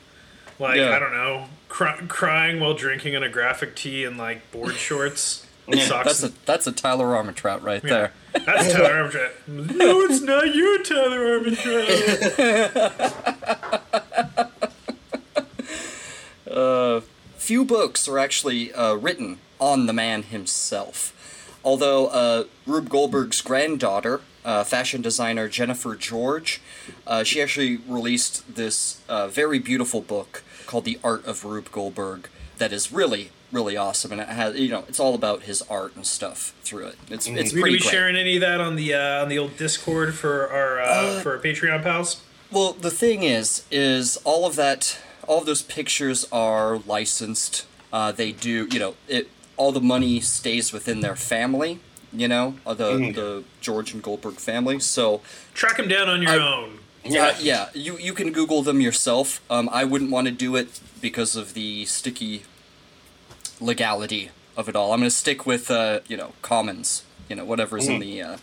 Like 0.60 0.78
Yeah. 0.78 0.96
I 0.96 1.00
don't 1.00 1.14
know, 1.14 1.46
cry, 1.70 2.02
crying 2.08 2.60
while 2.60 2.74
drinking 2.74 3.14
in 3.14 3.24
a 3.24 3.30
graphic 3.30 3.76
tee 3.76 4.04
and 4.04 4.18
like 4.18 4.52
board 4.52 4.76
shorts, 4.78 5.46
Yeah, 5.68 5.86
socks. 5.86 6.06
That's 6.06 6.24
a 6.24 6.46
that's 6.46 6.68
a 6.68 6.72
Tyler 6.72 7.06
Armentrout 7.08 7.64
right 7.64 7.82
there. 7.82 8.12
That's 8.34 8.74
Tyler 8.74 8.94
Armstrong. 9.02 9.30
No, 9.48 10.02
it's 10.02 10.22
not 10.22 10.54
you, 10.54 10.84
Tyler 10.84 11.40
Armstrong. 16.58 17.14
Few 17.38 17.64
books 17.64 18.08
are 18.08 18.18
actually 18.18 18.74
uh, 18.74 18.96
written 18.96 19.38
on 19.60 19.86
the 19.86 19.94
man 19.94 20.24
himself. 20.24 21.14
Although 21.64 22.08
uh, 22.08 22.44
Rube 22.66 22.90
Goldberg's 22.90 23.42
granddaughter, 23.42 24.22
uh, 24.44 24.64
fashion 24.64 25.02
designer 25.02 25.48
Jennifer 25.48 25.96
George, 25.96 26.60
uh, 27.06 27.24
she 27.24 27.42
actually 27.42 27.78
released 27.88 28.56
this 28.56 29.02
uh, 29.08 29.28
very 29.28 29.60
beautiful 29.60 30.02
book 30.02 30.44
called 30.66 30.86
The 30.86 31.00
Art 31.04 31.26
of 31.26 31.46
Rube 31.46 31.72
Goldberg 31.72 32.28
that 32.58 32.72
is 32.74 32.92
really, 32.92 33.30
really 33.52 33.78
awesome. 33.78 34.12
And 34.12 34.20
it 34.22 34.30
has, 34.30 34.58
you 34.58 34.70
know, 34.70 34.84
it's 34.88 35.00
all 35.00 35.14
about 35.14 35.44
his 35.44 35.62
art 35.64 35.96
and 35.96 36.06
stuff 36.08 36.54
through 36.64 36.88
it. 36.88 36.96
It's, 37.10 37.28
it's 37.28 37.28
We 37.28 37.34
gonna 37.36 37.62
pretty 37.62 37.78
be 37.78 37.84
great. 37.84 37.92
sharing 37.92 38.16
any 38.16 38.36
of 38.38 38.42
that 38.42 38.60
on 38.60 38.76
the 38.76 38.96
uh, 38.96 39.22
on 39.22 39.30
the 39.30 39.38
old 39.38 39.58
Discord 39.58 40.16
for 40.16 40.50
our 40.50 40.82
uh, 40.82 41.20
for 41.22 41.34
our 41.34 41.40
Patreon 41.40 41.84
pals. 41.84 42.22
Well, 42.52 42.74
the 42.74 42.92
thing 42.92 43.24
is, 43.24 43.66
is 43.70 44.18
all 44.24 44.46
of 44.46 44.56
that, 44.56 44.98
all 45.28 45.40
of 45.40 45.46
those 45.46 45.62
pictures 45.62 46.28
are 46.32 46.78
licensed. 46.80 47.66
Uh, 47.94 48.12
they 48.12 48.32
do, 48.32 48.68
you 48.72 48.80
know, 48.80 48.96
it. 49.08 49.30
All 49.58 49.72
the 49.72 49.82
money 49.82 50.20
stays 50.22 50.72
within 50.74 51.02
their 51.02 51.16
family. 51.16 51.80
You 52.14 52.28
know, 52.28 52.56
uh, 52.66 52.74
the 52.74 53.12
the 53.14 53.44
George 53.62 53.94
and 53.94 54.02
Goldberg 54.02 54.36
family. 54.36 54.80
So, 54.80 55.22
Track 55.54 55.78
them 55.78 55.88
down 55.88 56.08
on 56.10 56.22
your 56.22 56.32
I- 56.32 56.38
own. 56.56 56.80
uh, 57.06 57.34
yeah, 57.40 57.70
you 57.74 57.98
you 57.98 58.14
can 58.14 58.32
Google 58.32 58.62
them 58.64 58.80
yourself. 58.82 59.42
Um, 59.50 59.70
I 59.72 59.84
wouldn't 59.84 60.12
want 60.12 60.26
to 60.28 60.32
do 60.34 60.56
it 60.56 60.80
because 61.02 61.36
of 61.36 61.54
the 61.54 61.86
sticky 61.86 62.44
legality 63.60 64.30
of 64.56 64.70
it 64.70 64.76
all. 64.76 64.94
I'm 64.94 65.00
going 65.00 65.10
to 65.10 65.16
stick 65.16 65.46
with, 65.46 65.70
uh, 65.72 66.00
you 66.08 66.18
know, 66.18 66.34
commons. 66.42 67.04
You 67.30 67.36
know, 67.36 67.46
whatever's 67.46 67.88
in 67.88 68.00
the 68.00 68.22
uh, 68.22 68.38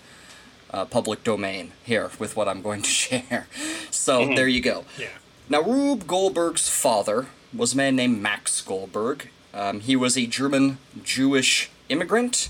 uh, 0.71 0.85
public 0.85 1.25
domain 1.25 1.73
here 1.85 2.11
with 2.19 2.37
what 2.37 2.49
I'm 2.49 2.61
going 2.61 2.83
to 2.83 2.91
share. 3.03 3.47
So 3.91 4.27
there 4.35 4.49
you 4.49 4.61
go. 4.61 4.85
Yeah. 4.99 5.09
Now, 5.49 5.61
Rube 5.61 6.07
Goldberg's 6.07 6.71
father 6.71 7.27
was 7.53 7.75
a 7.75 7.77
man 7.77 7.97
named 7.97 8.21
Max 8.21 8.63
Goldberg. 8.63 9.29
Um, 9.53 9.81
he 9.81 9.95
was 9.95 10.17
a 10.17 10.27
German 10.27 10.79
Jewish 11.03 11.71
immigrant. 11.91 12.49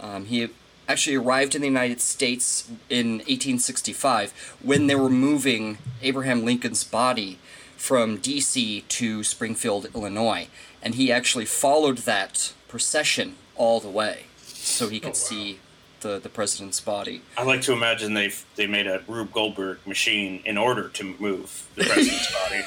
Um, 0.00 0.26
he 0.26 0.48
actually 0.88 1.16
arrived 1.16 1.54
in 1.54 1.62
the 1.62 1.68
United 1.68 2.00
States 2.00 2.68
in 2.88 3.18
1865 3.18 4.56
when 4.62 4.86
they 4.86 4.94
were 4.94 5.10
moving 5.10 5.78
Abraham 6.00 6.44
Lincoln's 6.44 6.84
body 6.84 7.38
from 7.76 8.18
D.C. 8.18 8.82
to 8.82 9.24
Springfield, 9.24 9.88
Illinois. 9.92 10.48
And 10.80 10.94
he 10.94 11.10
actually 11.10 11.44
followed 11.44 11.98
that 11.98 12.52
procession 12.68 13.34
all 13.56 13.80
the 13.80 13.88
way 13.88 14.26
so 14.38 14.88
he 14.88 15.00
could 15.00 15.08
wow. 15.08 15.14
see 15.14 15.58
the, 16.02 16.18
the 16.18 16.28
president's 16.28 16.80
body. 16.80 17.22
I 17.36 17.42
like 17.44 17.62
to 17.62 17.72
imagine 17.72 18.14
they 18.14 18.32
they 18.56 18.66
made 18.66 18.86
a 18.86 19.02
Rube 19.08 19.32
Goldberg 19.32 19.78
machine 19.86 20.42
in 20.44 20.58
order 20.58 20.88
to 20.90 21.04
move 21.18 21.66
the 21.76 21.84
president's 21.84 22.32
body. 22.48 22.62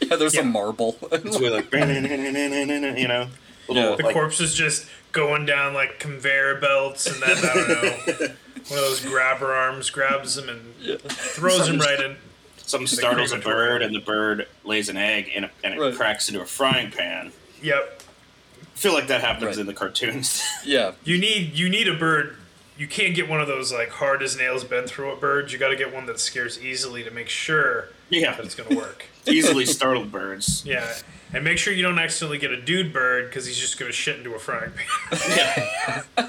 Yeah, 0.00 0.16
there's 0.16 0.34
Yeah. 0.34 0.40
a 0.42 0.44
marble. 0.44 0.96
It's 1.12 1.38
really 1.38 1.50
like, 1.50 1.72
you 1.72 3.08
know, 3.08 3.28
little, 3.68 3.90
Yeah. 3.90 3.96
The 3.96 4.02
like, 4.04 4.12
corpse 4.14 4.40
is 4.40 4.54
just 4.54 4.86
going 5.12 5.46
down 5.46 5.74
like 5.74 5.98
conveyor 5.98 6.56
belts, 6.60 7.06
and 7.06 7.22
then 7.22 7.36
I 7.36 7.54
don't 7.54 7.68
know, 7.68 8.26
one 8.68 8.78
of 8.78 8.84
those 8.84 9.00
grabber 9.04 9.52
arms 9.54 9.90
grabs 9.90 10.36
him 10.36 10.48
and 10.48 11.00
throws 11.10 11.68
him 11.68 11.78
right 11.78 12.00
in. 12.00 12.16
something 12.58 12.86
startles 12.86 13.32
a 13.32 13.38
bird, 13.38 13.80
and 13.82 13.94
the 13.94 14.00
bird 14.00 14.46
lays 14.64 14.88
an 14.88 14.96
egg, 14.96 15.30
and, 15.34 15.48
and 15.64 15.74
it 15.74 15.80
Right. 15.80 15.94
cracks 15.94 16.28
into 16.28 16.40
a 16.42 16.46
frying 16.46 16.90
pan. 16.90 17.32
Yep. 17.62 18.02
I 18.60 18.78
feel 18.78 18.92
like 18.92 19.06
that 19.06 19.22
happens 19.22 19.46
Right. 19.46 19.58
in 19.58 19.66
the 19.66 19.72
cartoons. 19.74 20.42
yeah, 20.64 20.92
You 21.04 21.16
need 21.18 21.54
you 21.54 21.68
need 21.70 21.88
a 21.88 21.94
bird. 21.94 22.36
You 22.76 22.86
can't 22.86 23.14
get 23.14 23.28
one 23.28 23.40
of 23.40 23.48
those 23.48 23.72
like 23.72 23.88
hard 23.88 24.22
as 24.22 24.36
nails 24.36 24.64
bent 24.64 24.88
through 24.88 25.12
it 25.12 25.20
birds. 25.20 25.52
You 25.52 25.58
got 25.58 25.68
to 25.68 25.76
get 25.76 25.94
one 25.94 26.06
that 26.06 26.20
scares 26.20 26.62
easily 26.62 27.02
to 27.04 27.10
make 27.10 27.28
sure 27.28 27.88
yeah, 28.10 28.34
that 28.34 28.44
it's 28.44 28.54
gonna 28.54 28.76
work. 28.76 29.06
easily 29.26 29.64
startled 29.64 30.12
birds. 30.12 30.64
Yeah, 30.64 30.94
and 31.32 31.42
make 31.42 31.58
sure 31.58 31.72
you 31.72 31.82
don't 31.82 31.98
accidentally 31.98 32.38
get 32.38 32.50
a 32.50 32.60
dude 32.60 32.92
bird 32.92 33.26
because 33.26 33.46
he's 33.46 33.58
just 33.58 33.78
gonna 33.78 33.92
shit 33.92 34.18
into 34.18 34.34
a 34.34 34.38
frying 34.38 34.72
pan. 34.72 36.04
Yeah. 36.16 36.28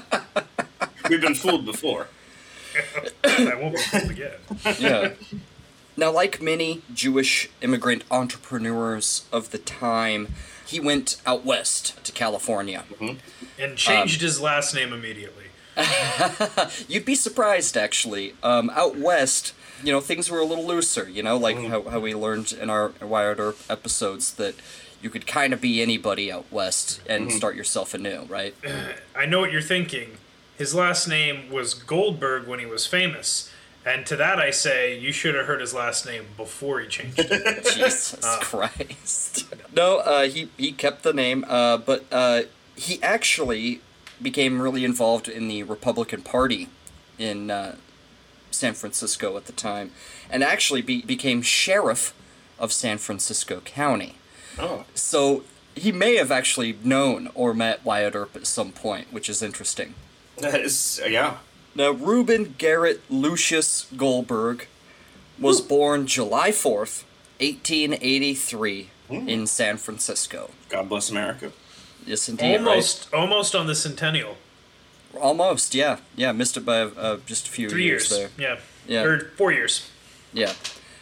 We've 1.08 1.20
been 1.20 1.34
fooled 1.34 1.64
before. 1.64 2.08
that 3.22 3.60
won't 3.60 3.76
be 3.76 3.80
fooled 3.82 4.10
again. 4.10 4.38
yeah. 4.78 5.10
Now, 5.96 6.12
like 6.12 6.40
many 6.40 6.82
Jewish 6.94 7.50
immigrant 7.60 8.04
entrepreneurs 8.08 9.24
of 9.32 9.50
the 9.50 9.58
time, 9.58 10.28
he 10.64 10.78
went 10.78 11.20
out 11.26 11.44
west 11.44 12.04
to 12.04 12.12
California. 12.12 12.84
Mm-hmm. 12.92 13.18
And 13.60 13.76
changed 13.76 14.22
um, 14.22 14.26
his 14.26 14.40
last 14.40 14.76
name 14.76 14.92
immediately. 14.92 15.46
You'd 16.88 17.04
be 17.04 17.14
surprised, 17.14 17.76
actually. 17.76 18.34
Um, 18.42 18.70
out 18.70 18.96
west, 18.96 19.54
you 19.82 19.92
know, 19.92 20.00
things 20.00 20.30
were 20.30 20.38
a 20.38 20.44
little 20.44 20.66
looser. 20.66 21.08
You 21.08 21.22
know, 21.22 21.36
like 21.36 21.56
how, 21.64 21.82
how 21.82 22.00
we 22.00 22.14
learned 22.14 22.52
in 22.52 22.70
our 22.70 22.92
Wyatt 23.00 23.38
Earp 23.38 23.58
episodes 23.70 24.34
that 24.34 24.54
you 25.00 25.10
could 25.10 25.26
kind 25.26 25.52
of 25.52 25.60
be 25.60 25.80
anybody 25.80 26.30
out 26.32 26.46
west 26.50 27.00
and 27.08 27.30
start 27.32 27.54
yourself 27.54 27.94
anew, 27.94 28.22
right? 28.28 28.54
I 29.16 29.26
know 29.26 29.40
what 29.40 29.52
you're 29.52 29.62
thinking. 29.62 30.16
His 30.56 30.74
last 30.74 31.06
name 31.06 31.50
was 31.50 31.74
Goldberg 31.74 32.48
when 32.48 32.58
he 32.58 32.66
was 32.66 32.84
famous. 32.86 33.50
And 33.86 34.04
to 34.06 34.16
that 34.16 34.38
I 34.38 34.50
say, 34.50 34.98
you 34.98 35.12
should 35.12 35.34
have 35.34 35.46
heard 35.46 35.60
his 35.60 35.72
last 35.72 36.04
name 36.04 36.24
before 36.36 36.80
he 36.80 36.88
changed 36.88 37.20
it. 37.20 37.64
Jesus 37.74 38.16
Christ. 38.40 39.44
No, 39.74 39.98
uh, 39.98 40.24
he 40.24 40.48
he 40.56 40.72
kept 40.72 41.04
the 41.04 41.12
name, 41.12 41.44
uh, 41.46 41.76
but 41.76 42.04
uh, 42.10 42.42
he 42.74 43.00
actually 43.00 43.80
became 44.22 44.60
really 44.60 44.84
involved 44.84 45.28
in 45.28 45.48
the 45.48 45.62
Republican 45.62 46.22
Party 46.22 46.68
in 47.18 47.50
uh, 47.50 47.76
San 48.50 48.74
Francisco 48.74 49.36
at 49.36 49.46
the 49.46 49.52
time, 49.52 49.90
and 50.30 50.42
actually 50.42 50.82
be, 50.82 51.02
became 51.02 51.42
sheriff 51.42 52.14
of 52.58 52.72
San 52.72 52.98
Francisco 52.98 53.60
County. 53.60 54.16
Oh, 54.58 54.84
So 54.94 55.44
he 55.74 55.92
may 55.92 56.16
have 56.16 56.30
actually 56.32 56.76
known 56.82 57.30
or 57.34 57.54
met 57.54 57.84
Wyatt 57.84 58.14
Earp 58.14 58.34
at 58.36 58.46
some 58.46 58.72
point, 58.72 59.12
which 59.12 59.28
is 59.28 59.42
interesting. 59.42 59.94
that 60.38 60.60
is 60.60 61.00
yeah. 61.06 61.38
Now, 61.74 61.90
Reuben 61.90 62.54
Garrett 62.58 63.02
Lucius 63.08 63.86
Goldberg 63.96 64.66
was 65.38 65.60
born 65.60 66.08
July 66.08 66.50
4th, 66.50 67.04
1883, 67.40 68.90
in 69.10 69.46
San 69.46 69.76
Francisco. 69.76 70.50
God 70.68 70.88
bless 70.88 71.10
America. 71.10 71.52
Yes, 72.08 72.28
indeed. 72.28 72.56
right? 72.56 72.66
almost 72.66 73.14
almost 73.14 73.54
on 73.54 73.66
the 73.66 73.74
centennial. 73.74 74.36
Almost, 75.20 75.74
yeah. 75.74 75.98
Yeah, 76.16 76.32
missed 76.32 76.56
it 76.56 76.64
by 76.64 76.80
uh, 76.80 77.18
just 77.26 77.48
a 77.48 77.50
few 77.50 77.68
Three 77.68 77.84
years. 77.84 78.08
there. 78.08 78.30
Yeah. 78.38 78.58
Yeah. 78.86 79.02
Or 79.04 79.20
four 79.36 79.52
years. 79.52 79.90
Yeah. 80.32 80.52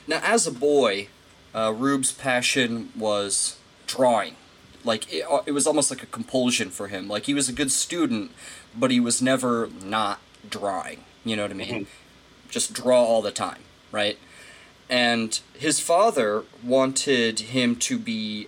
Now, 0.07 0.21
as 0.23 0.47
a 0.47 0.53
boy, 0.53 1.09
uh, 1.55 1.73
Rube's 1.77 2.13
passion 2.13 2.91
was 2.97 3.57
drawing. 3.87 4.37
Like, 4.85 5.13
it, 5.13 5.25
uh, 5.29 5.43
it 5.47 5.53
was 5.53 5.67
almost 5.67 5.91
like 5.91 6.03
a 6.03 6.07
compulsion 6.07 6.71
for 6.71 6.89
him. 6.89 7.09
Like, 7.09 7.27
he 7.27 7.35
was 7.35 7.49
a 7.49 7.53
good 7.53 7.73
student, 7.73 8.31
but 8.77 8.91
he 8.91 9.01
was 9.01 9.21
never 9.21 9.69
not 9.85 10.21
drawing. 10.49 11.01
You 11.25 11.37
know 11.37 11.43
what 11.43 11.51
I 11.51 11.55
mean? 11.55 11.87
Just 12.49 12.73
draw 12.73 13.03
all 13.05 13.23
the 13.23 13.33
time, 13.33 13.63
right? 13.91 14.19
And 14.89 15.39
his 15.59 15.81
father 15.81 16.45
wanted 16.63 17.41
him 17.41 17.75
to 17.77 17.99
be, 17.99 18.47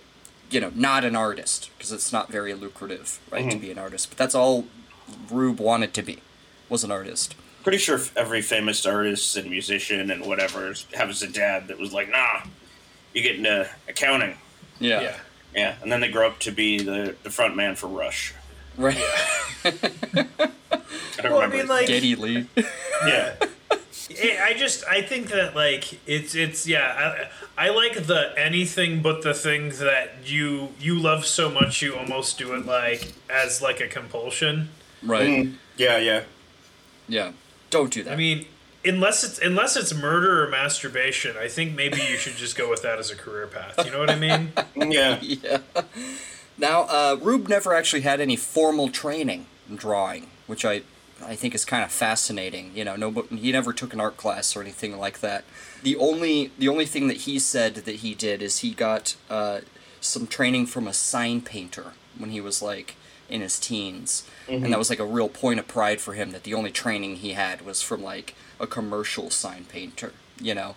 you 0.49 0.59
know, 0.59 0.71
not 0.75 1.03
an 1.05 1.15
artist, 1.15 1.69
because 1.77 1.91
it's 1.91 2.11
not 2.11 2.29
very 2.31 2.53
lucrative, 2.53 3.19
right, 3.31 3.43
to 3.43 3.49
mm-hmm. 3.49 3.59
be 3.59 3.71
an 3.71 3.77
artist. 3.77 4.09
But 4.09 4.17
that's 4.17 4.35
all 4.35 4.65
Rube 5.29 5.59
wanted 5.59 5.93
to 5.95 6.01
be, 6.01 6.19
was 6.69 6.83
an 6.83 6.91
artist. 6.91 7.35
Pretty 7.63 7.77
sure 7.77 7.99
every 8.15 8.41
famous 8.41 8.85
artist 8.85 9.35
and 9.35 9.49
musician 9.49 10.09
and 10.11 10.25
whatever 10.25 10.73
has 10.93 11.21
a 11.21 11.27
dad 11.27 11.67
that 11.67 11.77
was 11.77 11.93
like, 11.93 12.09
nah, 12.09 12.41
you 13.13 13.21
get 13.21 13.35
into 13.35 13.69
accounting. 13.87 14.35
Yeah. 14.79 15.01
Yeah. 15.01 15.17
Yeah, 15.55 15.75
and 15.81 15.91
then 15.91 15.99
they 15.99 16.09
grow 16.09 16.27
up 16.27 16.37
to 16.41 16.51
be 16.51 16.77
the, 16.77 17.15
the 17.23 17.31
front 17.31 17.55
man 17.55 17.73
for 17.75 17.87
Rush. 17.87 18.35
Right. 18.77 18.95
I 19.65 19.71
don't 19.71 21.31
Well, 21.31 21.39
I 21.39 21.45
remember. 21.45 21.57
mean, 21.57 21.67
like, 21.67 21.87
Geddy 21.87 22.15
Lee. 22.15 22.47
yeah, 23.05 23.33
I 24.09 24.49
I 24.49 24.53
just 24.53 24.83
I 24.85 25.01
think 25.01 25.27
that 25.29 25.55
like 25.55 25.99
it's 26.07 26.35
it's 26.35 26.67
yeah 26.67 27.27
I, 27.57 27.67
I 27.67 27.69
like 27.69 28.05
the 28.05 28.33
anything 28.37 29.01
but 29.01 29.21
the 29.21 29.33
things 29.33 29.79
that 29.79 30.15
you 30.25 30.69
you 30.79 30.99
love 30.99 31.25
so 31.25 31.49
much 31.49 31.81
you 31.81 31.95
almost 31.95 32.37
do 32.37 32.53
it 32.53 32.65
like 32.65 33.13
as 33.29 33.61
like 33.61 33.79
a 33.79 33.87
compulsion. 33.87 34.69
Right. 35.03 35.49
yeah, 35.77 35.97
yeah. 35.97 36.23
Yeah. 37.07 37.31
Don't 37.69 37.91
do 37.91 38.03
that. 38.03 38.13
I 38.13 38.15
mean, 38.15 38.45
unless 38.83 39.23
it's 39.23 39.39
unless 39.39 39.75
it's 39.75 39.93
murder 39.93 40.43
or 40.43 40.49
masturbation, 40.49 41.35
I 41.37 41.47
think 41.47 41.75
maybe 41.75 41.97
you 41.97 42.17
should 42.17 42.35
just 42.35 42.57
go 42.57 42.69
with 42.69 42.81
that 42.81 42.99
as 42.99 43.11
a 43.11 43.15
career 43.15 43.47
path. 43.47 43.85
You 43.85 43.91
know 43.91 43.99
what 43.99 44.09
I 44.09 44.15
mean? 44.15 44.53
Yeah. 44.75 45.19
yeah. 45.21 45.59
Now, 46.57 46.81
uh, 46.83 47.17
Rube 47.21 47.47
never 47.47 47.73
actually 47.73 48.01
had 48.01 48.19
any 48.19 48.35
formal 48.35 48.89
training 48.89 49.45
in 49.69 49.75
drawing, 49.75 50.27
which 50.47 50.65
I, 50.65 50.81
I 51.25 51.35
think 51.35 51.55
is 51.55 51.65
kind 51.65 51.83
of 51.83 51.91
fascinating. 51.91 52.71
You 52.75 52.85
know, 52.85 52.95
no, 52.95 53.25
he 53.31 53.51
never 53.51 53.73
took 53.73 53.93
an 53.93 53.99
art 53.99 54.17
class 54.17 54.55
or 54.55 54.61
anything 54.61 54.97
like 54.97 55.19
that. 55.19 55.43
The 55.83 55.95
only, 55.95 56.51
the 56.57 56.67
only 56.67 56.85
thing 56.85 57.07
that 57.07 57.17
he 57.17 57.39
said 57.39 57.75
that 57.75 57.95
he 57.95 58.13
did 58.15 58.41
is 58.41 58.59
he 58.59 58.71
got 58.71 59.15
uh, 59.29 59.61
some 60.01 60.27
training 60.27 60.65
from 60.65 60.87
a 60.87 60.93
sign 60.93 61.41
painter 61.41 61.93
when 62.17 62.31
he 62.31 62.41
was 62.41 62.61
like 62.61 62.95
in 63.29 63.41
his 63.41 63.59
teens, 63.59 64.27
and 64.47 64.65
that 64.65 64.79
was 64.79 64.89
like 64.89 64.99
a 64.99 65.05
real 65.05 65.29
point 65.29 65.59
of 65.59 65.67
pride 65.67 66.01
for 66.01 66.13
him 66.13 66.31
that 66.31 66.43
the 66.43 66.53
only 66.53 66.71
training 66.71 67.17
he 67.17 67.33
had 67.33 67.63
was 67.63 67.81
from 67.81 68.01
like 68.01 68.33
a 68.59 68.65
commercial 68.65 69.29
sign 69.29 69.65
painter. 69.65 70.13
You 70.41 70.55
know, 70.55 70.75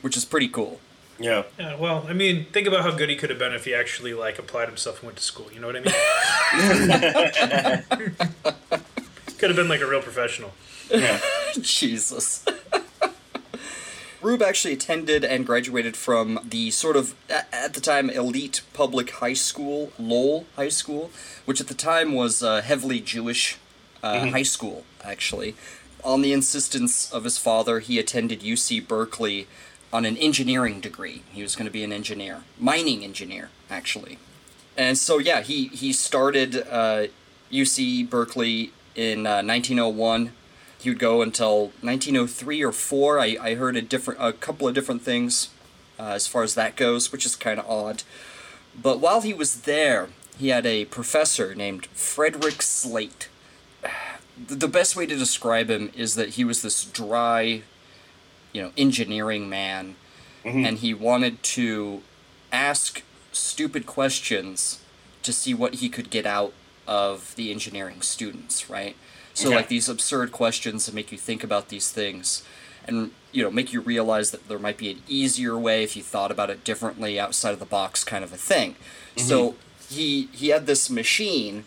which 0.00 0.16
is 0.16 0.24
pretty 0.24 0.48
cool. 0.48 0.80
Yeah. 1.18 1.44
Yeah. 1.58 1.76
Well, 1.76 2.06
I 2.08 2.12
mean, 2.12 2.46
think 2.52 2.66
about 2.66 2.82
how 2.82 2.92
good 2.92 3.10
he 3.10 3.16
could 3.16 3.30
have 3.30 3.38
been 3.38 3.52
if 3.52 3.64
he 3.64 3.74
actually 3.74 4.14
like 4.14 4.38
applied 4.38 4.68
himself 4.68 5.00
and 5.00 5.08
went 5.08 5.18
to 5.18 5.22
school. 5.22 5.48
You 5.52 5.60
know 5.60 5.66
what 5.66 5.76
I 5.76 5.80
mean? 8.70 8.80
could 9.38 9.50
have 9.50 9.56
been 9.56 9.68
like 9.68 9.80
a 9.80 9.86
real 9.86 10.02
professional. 10.02 10.52
Yeah. 10.90 11.20
Jesus. 11.60 12.44
Rube 14.20 14.42
actually 14.42 14.74
attended 14.74 15.24
and 15.24 15.46
graduated 15.46 15.96
from 15.96 16.40
the 16.44 16.70
sort 16.70 16.96
of, 16.96 17.14
at 17.30 17.74
the 17.74 17.80
time, 17.80 18.10
elite 18.10 18.62
public 18.72 19.10
high 19.10 19.34
school, 19.34 19.92
Lowell 19.98 20.46
High 20.56 20.70
School, 20.70 21.10
which 21.44 21.60
at 21.60 21.68
the 21.68 21.74
time 21.74 22.14
was 22.14 22.42
a 22.42 22.60
heavily 22.62 23.00
Jewish 23.00 23.58
uh, 24.02 24.26
high 24.30 24.42
school, 24.42 24.84
actually. 25.04 25.54
On 26.02 26.22
the 26.22 26.32
insistence 26.32 27.12
of 27.12 27.24
his 27.24 27.38
father, 27.38 27.78
he 27.78 27.98
attended 27.98 28.40
UC 28.40 28.88
Berkeley 28.88 29.46
on 29.92 30.04
an 30.04 30.16
engineering 30.16 30.80
degree. 30.80 31.22
He 31.30 31.42
was 31.42 31.54
going 31.54 31.66
to 31.66 31.72
be 31.72 31.84
an 31.84 31.92
engineer, 31.92 32.42
mining 32.58 33.04
engineer, 33.04 33.50
actually. 33.70 34.18
And 34.76 34.98
so, 34.98 35.18
yeah, 35.18 35.42
he, 35.42 35.68
he 35.68 35.92
started 35.92 36.56
uh, 36.68 37.06
UC 37.52 38.08
Berkeley 38.10 38.72
in 38.98 39.26
uh, 39.28 39.42
1901. 39.42 40.32
He 40.80 40.90
would 40.90 40.98
go 40.98 41.22
until 41.22 41.72
1903 41.80 42.62
or 42.62 42.72
4. 42.72 43.20
I, 43.20 43.36
I 43.40 43.54
heard 43.54 43.76
a 43.76 43.82
different 43.82 44.20
a 44.20 44.32
couple 44.32 44.66
of 44.68 44.74
different 44.74 45.02
things 45.02 45.50
uh, 45.98 46.10
as 46.10 46.26
far 46.26 46.42
as 46.42 46.54
that 46.54 46.76
goes, 46.76 47.10
which 47.12 47.24
is 47.24 47.36
kind 47.36 47.60
of 47.60 47.70
odd. 47.70 48.02
But 48.80 49.00
while 49.00 49.20
he 49.20 49.32
was 49.32 49.62
there, 49.62 50.08
he 50.36 50.48
had 50.48 50.66
a 50.66 50.84
professor 50.86 51.54
named 51.54 51.86
Frederick 51.86 52.60
Slate. 52.60 53.28
The 54.46 54.56
the 54.56 54.68
best 54.68 54.96
way 54.96 55.06
to 55.06 55.16
describe 55.16 55.70
him 55.70 55.90
is 55.96 56.14
that 56.16 56.30
he 56.30 56.44
was 56.44 56.62
this 56.62 56.84
dry, 56.84 57.62
you 58.52 58.62
know, 58.62 58.72
engineering 58.76 59.48
man, 59.48 59.96
and 60.44 60.78
he 60.78 60.94
wanted 60.94 61.42
to 61.42 62.02
ask 62.52 63.02
stupid 63.32 63.86
questions 63.86 64.80
to 65.22 65.32
see 65.32 65.54
what 65.54 65.74
he 65.74 65.88
could 65.88 66.10
get 66.10 66.24
out 66.24 66.52
of 66.88 67.34
the 67.36 67.52
engineering 67.52 68.00
students, 68.02 68.68
right? 68.68 68.96
So 69.34 69.48
Okay. 69.48 69.56
like 69.56 69.68
these 69.68 69.88
absurd 69.88 70.32
questions 70.32 70.86
that 70.86 70.94
make 70.94 71.12
you 71.12 71.18
think 71.18 71.44
about 71.44 71.68
these 71.68 71.92
things 71.92 72.42
and 72.86 73.12
you 73.30 73.42
know 73.44 73.50
make 73.50 73.72
you 73.72 73.80
realize 73.80 74.30
that 74.32 74.48
there 74.48 74.58
might 74.58 74.78
be 74.78 74.90
an 74.90 75.02
easier 75.06 75.56
way 75.56 75.84
if 75.84 75.94
you 75.96 76.02
thought 76.02 76.30
about 76.32 76.50
it 76.50 76.64
differently 76.64 77.20
outside 77.20 77.52
of 77.52 77.58
the 77.60 77.66
box 77.66 78.02
kind 78.02 78.24
of 78.24 78.32
a 78.32 78.36
thing. 78.36 78.74
So 79.16 79.54
he 79.88 80.28
he 80.32 80.48
had 80.48 80.66
this 80.66 80.88
machine 80.90 81.64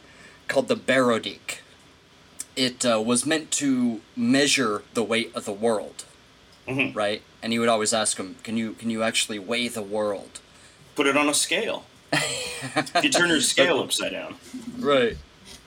called 0.47 0.67
the 0.67 0.75
Barodik. 0.75 1.59
It 2.55 2.85
uh, 2.85 3.01
was 3.01 3.25
meant 3.25 3.51
to 3.51 4.01
measure 4.15 4.83
the 4.93 5.03
weight 5.03 5.31
of 5.33 5.45
the 5.45 5.53
world, 5.53 6.03
right? 6.93 7.21
And 7.41 7.53
he 7.53 7.59
would 7.59 7.69
always 7.69 7.93
ask 7.93 8.17
him, 8.17 8.35
"Can 8.43 8.57
you 8.57 8.73
can 8.73 8.89
you 8.89 9.03
actually 9.03 9.39
weigh 9.39 9.67
the 9.69 9.81
world?" 9.81 10.39
put 10.95 11.07
it 11.07 11.15
on 11.15 11.29
a 11.29 11.33
scale. 11.33 11.85
You 13.03 13.09
turn 13.09 13.29
your 13.29 13.41
scale 13.41 13.79
upside 13.79 14.11
down. 14.11 14.35
Right. 14.77 15.17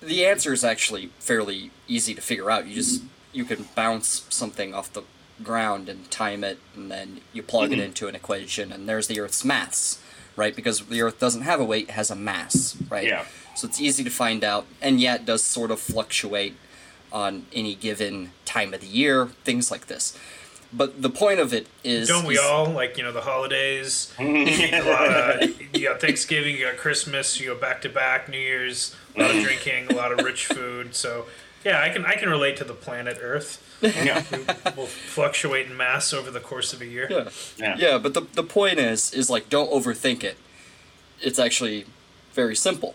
The 0.01 0.27
answer 0.27 0.53
is 0.53 0.65
actually 0.65 1.11
fairly 1.19 1.71
easy 1.89 2.15
to 2.15 2.21
figure 2.21 2.51
out. 2.51 2.67
You 2.67 2.75
just 2.75 3.03
you 3.33 3.45
can 3.45 3.67
bounce 3.75 4.27
something 4.29 4.75
off 4.75 4.93
the 4.93 5.03
ground 5.43 5.89
and 5.89 6.09
time 6.11 6.45
it, 6.45 6.59
and 6.77 6.91
then 6.91 7.21
you 7.33 7.43
plug 7.43 7.71
Mhm. 7.71 7.75
it 7.75 7.79
into 7.81 8.07
an 8.07 8.15
equation, 8.15 8.71
and 8.73 8.89
there's 8.89 9.09
the 9.09 9.19
Earth's 9.19 9.45
mass, 9.45 9.99
right? 10.37 10.55
Because 10.55 10.81
the 10.87 11.03
Earth 11.03 11.19
doesn't 11.19 11.43
have 11.43 11.59
a 11.61 11.65
weight; 11.65 11.89
it 11.89 11.93
has 11.93 12.11
a 12.11 12.15
mass, 12.15 12.77
right? 12.89 13.07
Yeah. 13.09 13.25
So 13.57 13.67
it's 13.67 13.81
easy 13.81 14.05
to 14.05 14.11
find 14.11 14.45
out, 14.45 14.67
and 14.81 15.01
yet 15.01 15.25
does 15.25 15.43
sort 15.43 15.71
of 15.71 15.81
fluctuate 15.81 16.55
on 17.13 17.47
any 17.53 17.75
given 17.75 18.33
time 18.45 18.75
of 18.75 18.81
the 18.81 18.87
year, 18.87 19.29
things 19.45 19.71
like 19.71 19.87
this. 19.87 20.17
But 20.77 21.01
the 21.03 21.11
point 21.11 21.39
of 21.39 21.53
it 21.55 21.69
is, 21.85 22.09
Don't 22.09 22.27
we 22.27 22.35
is- 22.35 22.41
all 22.41 22.67
like 22.67 22.97
you 22.99 23.05
know 23.05 23.13
the 23.13 23.21
holidays? 23.21 24.13
a 24.19 24.81
lot 24.83 25.43
of, 25.43 25.75
you 25.77 25.89
got 25.89 26.01
Thanksgiving, 26.01 26.57
you 26.57 26.65
got 26.67 26.77
Christmas, 26.77 27.39
you 27.39 27.47
go 27.47 27.55
back 27.55 27.81
to 27.83 27.89
back, 27.89 28.29
New 28.29 28.39
Year's, 28.39 28.95
a 29.17 29.21
lot 29.23 29.35
of 29.37 29.43
drinking, 29.43 29.87
a 29.91 29.95
lot 29.95 30.11
of 30.13 30.25
rich 30.25 30.47
food. 30.47 30.95
So 30.97 31.27
yeah, 31.65 31.81
I 31.81 31.91
can 31.91 32.05
I 32.05 32.17
can 32.17 32.29
relate 32.29 32.57
to 32.59 32.65
the 32.65 32.75
planet 32.75 33.19
Earth. 33.23 33.61
Yeah. 33.83 34.23
will 34.77 34.87
fluctuate 34.87 35.67
in 35.67 35.77
mass 35.77 36.13
over 36.13 36.31
the 36.31 36.41
course 36.41 36.73
of 36.73 36.81
a 36.81 36.87
year. 36.87 37.07
Yeah. 37.11 37.29
Yeah. 37.59 37.77
Yeah, 37.79 37.99
but 37.99 38.15
the 38.15 38.23
the 38.33 38.43
point 38.43 38.79
is 38.79 39.13
is 39.15 39.31
like 39.31 39.49
don't 39.49 39.71
overthink 39.71 40.25
it. 40.25 40.37
It's 41.21 41.39
actually 41.39 41.85
very 42.33 42.57
simple. 42.57 42.95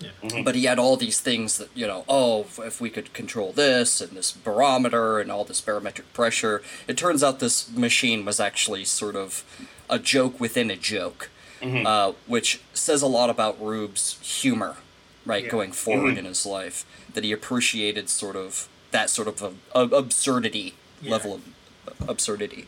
Yeah. 0.00 0.42
But 0.44 0.54
he 0.54 0.64
had 0.64 0.78
all 0.78 0.96
these 0.96 1.20
things 1.20 1.56
that 1.58 1.68
you 1.74 1.86
know. 1.86 2.04
Oh, 2.08 2.42
if- 2.42 2.58
if 2.58 2.80
we 2.80 2.90
could 2.90 3.12
control 3.14 3.52
this 3.52 4.00
and 4.00 4.12
this 4.16 4.30
barometer 4.32 5.18
and 5.20 5.32
all 5.32 5.44
this 5.44 5.60
barometric 5.60 6.12
pressure, 6.12 6.62
it 6.86 6.96
turns 6.98 7.22
out 7.22 7.38
this 7.38 7.70
machine 7.70 8.24
was 8.24 8.38
actually 8.38 8.84
sort 8.84 9.16
of 9.16 9.42
a 9.88 9.98
joke 9.98 10.38
within 10.38 10.70
a 10.70 10.76
joke, 10.76 11.30
mm-hmm. 11.62 11.86
uh, 11.86 12.12
which 12.26 12.60
says 12.74 13.00
a 13.02 13.06
lot 13.06 13.30
about 13.30 13.60
Rube's 13.62 14.18
humor, 14.20 14.76
right, 15.24 15.44
Yeah. 15.44 15.50
going 15.50 15.72
forward 15.72 16.10
mm-hmm. 16.10 16.18
in 16.18 16.24
his 16.26 16.44
life. 16.44 16.84
That 17.14 17.24
he 17.24 17.32
appreciated 17.32 18.10
sort 18.10 18.36
of 18.36 18.68
that 18.90 19.08
sort 19.10 19.28
of 19.28 19.40
a, 19.42 19.52
a 19.74 19.84
absurdity 19.96 20.74
Yeah. 21.00 21.12
level 21.12 21.34
of 21.34 21.42
absurdity. 22.08 22.66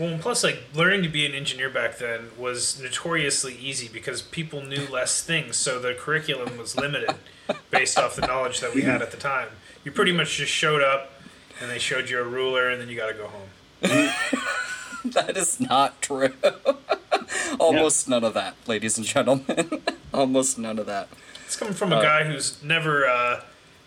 Well, 0.00 0.08
and 0.08 0.20
plus, 0.20 0.42
like 0.42 0.62
learning 0.74 1.02
to 1.02 1.10
be 1.10 1.26
an 1.26 1.34
engineer 1.34 1.68
back 1.68 1.98
then 1.98 2.30
was 2.38 2.80
notoriously 2.80 3.54
easy 3.54 3.86
because 3.86 4.22
people 4.22 4.62
knew 4.62 4.86
less 4.90 5.22
things, 5.22 5.56
so 5.56 5.78
the 5.78 5.92
curriculum 5.92 6.56
was 6.56 6.74
limited 6.74 7.14
based 7.70 7.98
off 7.98 8.16
the 8.16 8.26
knowledge 8.26 8.60
that 8.60 8.74
we 8.74 8.80
had 8.80 9.02
at 9.02 9.10
the 9.10 9.18
time. 9.18 9.48
You 9.84 9.92
pretty 9.92 10.12
much 10.12 10.38
just 10.38 10.52
showed 10.52 10.82
up, 10.82 11.12
and 11.60 11.70
they 11.70 11.78
showed 11.78 12.08
you 12.08 12.18
a 12.18 12.24
ruler, 12.24 12.70
and 12.70 12.80
then 12.80 12.88
you 12.88 12.96
got 12.96 13.08
to 13.08 13.14
go 13.14 13.28
home. 13.28 13.50
That 15.02 15.34
is 15.36 15.58
not 15.58 16.02
true. 16.02 16.34
Almost 17.58 18.06
none 18.06 18.22
of 18.22 18.34
that, 18.34 18.54
ladies 18.66 18.98
and 18.98 19.06
gentlemen. 19.06 19.80
Almost 20.12 20.58
none 20.58 20.78
of 20.78 20.84
that. 20.86 21.08
It's 21.46 21.56
coming 21.56 21.72
from 21.72 21.90
a 21.92 21.96
Uh, 21.96 22.02
guy 22.02 22.24
who's 22.24 22.62
never, 22.62 23.06
uh, 23.08 23.40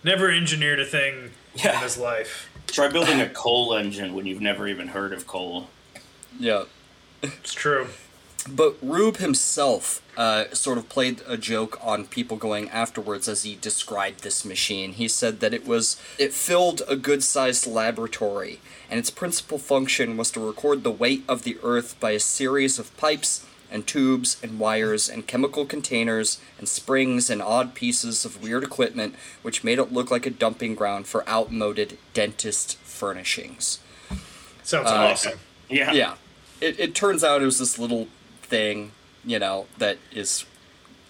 never 0.04 0.32
engineered 0.32 0.80
a 0.80 0.86
thing 0.86 1.30
Yeah. 1.56 1.78
in 1.78 1.84
his 1.84 2.00
life. 2.00 2.50
Try 2.66 2.88
building 2.88 3.22
a 3.22 3.30
coal 3.30 3.76
engine 3.76 4.16
when 4.16 4.26
you've 4.26 4.42
never 4.42 4.68
even 4.68 4.88
heard 4.88 5.14
of 5.14 5.28
coal. 5.28 5.70
Yeah. 6.40 6.64
It's 7.22 7.54
true. 7.54 7.88
But 8.50 8.76
Rube 8.82 9.18
himself 9.18 10.02
uh, 10.18 10.46
sort 10.54 10.78
of 10.78 10.90
played 10.90 11.22
a 11.26 11.38
joke 11.38 11.80
on 11.82 12.06
people 12.06 12.36
going 12.36 12.70
afterwards 12.70 13.30
as 13.30 13.44
he 13.44 13.56
described 13.56 14.22
this 14.22 14.44
machine. 14.44 14.92
He 14.94 15.08
said 15.08 15.40
that 15.40 15.54
it 15.54 15.66
was 15.66 15.96
it 16.18 16.34
filled 16.34 16.82
a 16.90 16.98
good-sized 16.98 17.66
laboratory, 17.66 18.60
and 18.90 19.00
its 19.00 19.10
principal 19.10 19.58
function 19.58 20.18
was 20.18 20.30
to 20.32 20.46
record 20.46 20.84
the 20.84 20.92
weight 20.92 21.24
of 21.30 21.44
the 21.44 21.58
Earth 21.64 21.98
by 22.02 22.12
a 22.12 22.20
series 22.20 22.78
of 22.78 22.96
pipes 22.98 23.46
and 23.72 23.88
tubes 23.88 24.36
and 24.44 24.60
wires 24.60 25.08
and 25.10 25.26
chemical 25.26 25.66
containers 25.66 26.40
and 26.60 26.68
springs 26.68 27.30
and 27.30 27.42
odd 27.42 27.74
pieces 27.74 28.26
of 28.26 28.44
weird 28.44 28.64
equipment, 28.64 29.16
which 29.42 29.64
made 29.64 29.80
it 29.80 29.94
look 29.94 30.12
like 30.12 30.26
a 30.26 30.30
dumping 30.30 30.76
ground 30.76 31.08
for 31.08 31.28
outmoded 31.30 31.98
dentist 32.14 32.78
furnishings. 32.80 33.80
Sounds 34.64 34.90
Uh, 34.90 34.96
awesome. 34.96 35.40
Yeah. 35.70 35.94
Yeah. 35.94 36.16
It, 36.64 36.80
it 36.80 36.96
turns 36.96 37.24
out 37.24 37.42
it 37.42 37.46
was 37.46 37.60
this 37.60 37.78
little 37.78 38.08
thing, 38.42 38.92
you 39.26 39.40
know, 39.40 39.68
that 39.78 39.98
is. 40.12 40.46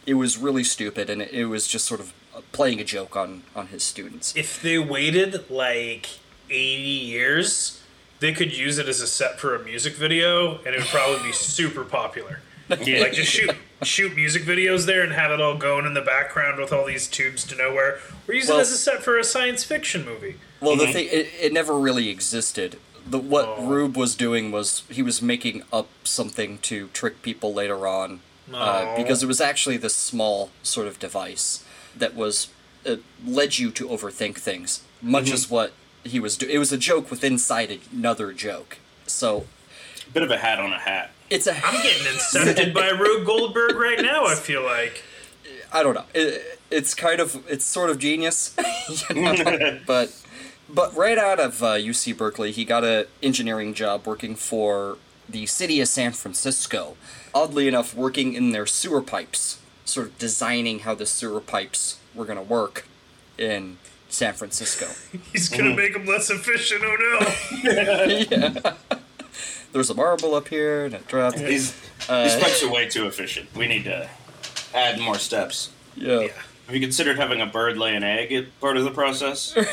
It 0.06 0.16
was 0.16 0.38
really 0.38 0.64
stupid, 0.64 1.10
and 1.10 1.22
it, 1.22 1.32
it 1.32 1.46
was 1.46 1.68
just 1.68 1.86
sort 1.86 2.00
of 2.02 2.14
uh, 2.36 2.42
playing 2.52 2.82
a 2.82 2.84
joke 2.84 3.16
on, 3.16 3.44
on 3.56 3.68
his 3.68 3.84
students. 3.84 4.36
If 4.36 4.62
they 4.62 4.78
waited 4.78 5.50
like 5.50 6.08
80 6.50 6.56
years, 6.82 7.82
they 8.20 8.34
could 8.34 8.56
use 8.56 8.78
it 8.80 8.88
as 8.90 9.00
a 9.00 9.08
set 9.08 9.40
for 9.40 9.56
a 9.56 9.64
music 9.64 9.94
video, 9.94 10.58
and 10.66 10.76
it 10.76 10.80
would 10.80 10.88
probably 10.88 11.24
be 11.28 11.32
super 11.34 11.84
popular. 11.86 12.40
Yeah. 12.82 13.02
Like 13.02 13.14
just 13.14 13.30
shoot 13.32 13.52
shoot 13.84 14.16
music 14.16 14.44
videos 14.44 14.86
there 14.86 15.04
and 15.04 15.12
have 15.12 15.32
it 15.32 15.42
all 15.42 15.58
going 15.58 15.86
in 15.86 15.94
the 15.94 16.02
background 16.02 16.60
with 16.60 16.72
all 16.72 16.86
these 16.86 17.08
tubes 17.08 17.44
to 17.46 17.56
nowhere. 17.56 18.00
Or 18.28 18.34
use 18.34 18.48
Well- 18.48 18.60
it 18.60 18.62
as 18.62 18.72
a 18.72 18.78
set 18.78 19.04
for 19.04 19.18
a 19.18 19.24
science 19.24 19.64
fiction 19.64 20.06
movie. 20.06 20.36
Well, 20.62 20.78
the 20.78 20.88
thing, 20.88 21.08
it, 21.12 21.28
it 21.40 21.54
never 21.54 21.78
really 21.78 22.08
existed. 22.10 22.80
The, 23.06 23.18
what 23.20 23.46
Oh. 23.58 23.66
Rube 23.68 23.98
was 23.98 24.16
doing 24.16 24.52
was 24.52 24.84
he 24.90 25.02
was 25.02 25.22
making 25.22 25.64
up 25.74 25.88
something 26.04 26.58
to 26.60 26.88
trick 26.90 27.22
people 27.22 27.54
later 27.54 27.86
on, 27.88 28.22
uh, 28.54 28.86
Oh. 28.88 28.96
because 28.98 29.22
it 29.24 29.28
was 29.28 29.42
actually 29.42 29.78
this 29.78 29.96
small 29.96 30.52
sort 30.64 30.88
of 30.88 31.00
device 31.00 31.64
that 31.96 32.16
was 32.16 32.48
uh, 32.86 32.98
led 33.26 33.58
you 33.60 33.72
to 33.72 33.88
overthink 33.88 34.38
things, 34.38 34.82
much 35.02 35.32
as 35.32 35.50
what 35.50 35.74
he 36.04 36.20
was 36.20 36.36
doing. 36.38 36.54
It 36.54 36.58
was 36.58 36.72
a 36.72 36.78
joke 36.78 37.10
within 37.12 37.34
inside 37.34 37.80
another 37.92 38.32
joke. 38.34 38.78
So 39.06 39.46
Bit 40.14 40.24
of 40.24 40.32
a 40.32 40.38
hat 40.38 40.60
on 40.60 40.72
a 40.74 40.80
hat. 40.80 41.12
it's 41.30 41.48
a 41.48 41.54
I'm 41.66 41.82
getting 41.82 42.04
incepted 42.14 42.74
by 42.74 42.90
Rube 42.90 43.26
Goldberg 43.26 43.76
right 43.76 44.02
now, 44.02 44.26
I 44.26 44.36
feel 44.36 44.64
like. 44.64 45.04
I 45.72 45.82
don't 45.82 45.94
know. 45.96 46.06
It, 46.14 46.60
it's 46.70 46.94
kind 46.94 47.20
of 47.20 47.44
it's 47.50 47.66
sort 47.66 47.90
of 47.90 48.00
genius, 48.00 48.56
you 49.10 49.16
know? 49.22 49.80
but 49.88 50.12
but 50.74 50.96
right 50.96 51.18
out 51.18 51.40
of 51.40 51.62
uh, 51.62 51.74
UC 51.76 52.18
Berkeley, 52.18 52.52
he 52.52 52.66
got 52.66 52.84
an 52.84 53.06
engineering 53.22 53.74
job 53.74 54.08
working 54.08 54.36
for 54.36 54.98
the 55.30 55.46
city 55.46 55.80
of 55.80 55.88
San 55.88 56.12
Francisco. 56.12 56.98
Oddly 57.34 57.68
enough, 57.68 57.96
working 57.96 58.34
in 58.34 58.52
their 58.52 58.66
sewer 58.66 59.02
pipes, 59.02 59.60
sort 59.86 60.08
of 60.08 60.18
designing 60.18 60.80
how 60.80 60.96
the 60.96 61.06
sewer 61.06 61.40
pipes 61.40 62.00
were 62.14 62.26
going 62.26 62.38
to 62.38 62.44
work 62.44 62.88
in 63.38 63.78
San 64.10 64.34
Francisco. 64.34 64.88
He's 65.32 65.50
gonna 65.50 65.76
make 65.76 65.94
them 65.94 66.06
less 66.06 66.30
efficient, 66.30 66.84
oh 66.84 66.96
no. 67.64 68.74
There's 69.72 69.90
a 69.90 69.96
marble 69.96 70.36
up 70.36 70.50
here 70.50 70.86
and 70.86 70.94
it 70.94 71.08
dropped. 71.08 71.38
These, 71.38 71.74
these 71.74 72.36
pipes 72.36 72.62
are 72.62 72.72
way 72.72 72.88
too 72.88 73.08
efficient. 73.08 73.50
We 73.56 73.68
need 73.68 73.86
to 73.86 74.08
add 74.76 75.00
more 75.00 75.18
steps. 75.18 75.72
Yeah. 75.96 76.20
Yeah. 76.20 76.28
Have 76.68 76.76
you 76.76 76.82
considered 76.82 77.18
having 77.18 77.42
a 77.42 77.46
bird 77.46 77.78
lay 77.78 77.96
an 77.96 78.04
egg 78.04 78.32
as 78.32 78.46
part 78.62 78.78
of 78.78 78.84
the 78.86 78.92
process? 78.92 79.54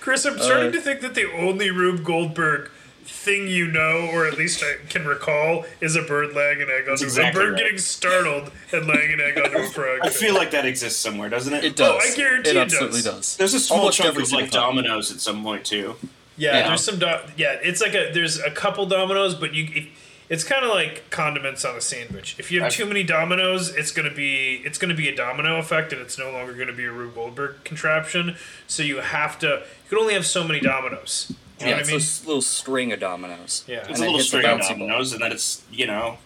Chris, 0.00 0.24
I'm 0.24 0.38
starting 0.38 0.68
Uh, 0.68 0.72
to 0.72 0.80
think 0.80 1.00
that 1.00 1.14
the 1.14 1.30
only 1.32 1.70
Rube 1.70 2.04
Goldberg 2.04 2.70
thing 3.04 3.48
you 3.48 3.66
know, 3.66 4.08
or 4.12 4.26
at 4.26 4.38
least 4.38 4.62
I 4.62 4.76
can 4.88 5.04
recall, 5.04 5.64
is 5.80 5.96
a 5.96 6.02
bird 6.02 6.34
laying 6.34 6.62
an 6.62 6.68
egg 6.70 6.88
on 6.88 6.94
exactly 6.94 7.28
a 7.28 7.44
bird 7.44 7.52
right. 7.54 7.62
getting 7.62 7.78
startled 7.78 8.52
and 8.72 8.86
laying 8.86 9.12
an 9.14 9.20
egg 9.20 9.36
onto 9.38 9.58
a 9.58 9.68
frog. 9.70 9.98
I 10.02 10.10
feel 10.10 10.34
like 10.34 10.52
that 10.52 10.64
exists 10.64 11.00
somewhere, 11.00 11.28
doesn't 11.28 11.52
it? 11.52 11.64
It 11.64 11.76
does. 11.76 11.92
Oh, 11.92 11.98
I 12.12 12.16
guarantee 12.16 12.50
it 12.50 12.56
it 12.56 12.60
absolutely 12.60 13.02
does. 13.02 13.14
does. 13.16 13.36
There's 13.36 13.54
a 13.54 13.60
small 13.60 13.80
Almost 13.80 13.98
chunk 13.98 14.16
of 14.18 14.32
like 14.32 14.50
dominoes 14.52 15.10
at 15.10 15.20
some 15.20 15.42
point 15.42 15.64
too. 15.64 15.96
Yeah, 16.36 16.58
Yeah. 16.58 16.68
there's 16.68 16.84
some 16.84 16.98
do- 17.00 17.06
yeah, 17.36 17.56
it's 17.62 17.80
like 17.80 17.94
a 17.94 18.12
there's 18.12 18.38
a 18.40 18.50
couple 18.50 18.86
dominoes, 18.86 19.34
but 19.34 19.54
you 19.54 19.68
it, 19.74 19.88
it's 20.28 20.44
kind 20.44 20.64
of 20.64 20.70
like 20.70 21.08
condiments 21.10 21.64
on 21.64 21.76
a 21.76 21.80
sandwich. 21.80 22.34
If 22.38 22.50
you 22.50 22.60
have 22.60 22.66
I've- 22.68 22.76
too 22.76 22.86
many 22.86 23.02
dominoes, 23.02 23.68
it's 23.74 23.90
gonna 23.92 24.10
be 24.10 24.62
it's 24.64 24.78
gonna 24.78 24.94
be 24.94 25.08
a 25.08 25.14
domino 25.16 25.58
effect, 25.58 25.92
and 25.92 26.00
it's 26.02 26.18
no 26.18 26.30
longer 26.30 26.52
gonna 26.52 26.72
be 26.72 26.84
a 26.84 26.92
Rube 26.92 27.14
Goldberg 27.14 27.64
contraption. 27.64 28.36
So 28.66 28.82
you 28.82 28.96
have 28.98 29.38
to 29.40 29.46
you 29.84 29.88
can 29.90 29.98
only 29.98 30.14
have 30.14 30.26
so 30.26 30.42
many 30.44 30.60
dominoes. 30.60 31.26
You 31.58 31.66
know 31.66 31.70
Yeah, 31.70 31.74
what 31.76 31.80
it's 31.80 31.88
I 31.88 31.92
mean? 31.92 32.00
a 32.00 32.26
little 32.26 32.42
string 32.42 32.92
of 32.92 33.00
dominoes. 33.00 33.64
Yeah. 33.66 33.78
It's 33.78 33.86
And 33.88 33.96
a 33.96 33.98
then 34.00 34.06
little 34.06 34.18
hit 34.18 34.26
string 34.26 34.44
of 34.44 34.58
bouncy 34.60 34.68
ball. 34.68 34.78
dominoes, 34.78 35.12
and 35.12 35.22
then 35.22 35.32
it's 35.32 35.62
you 35.70 35.86
know, 35.86 36.18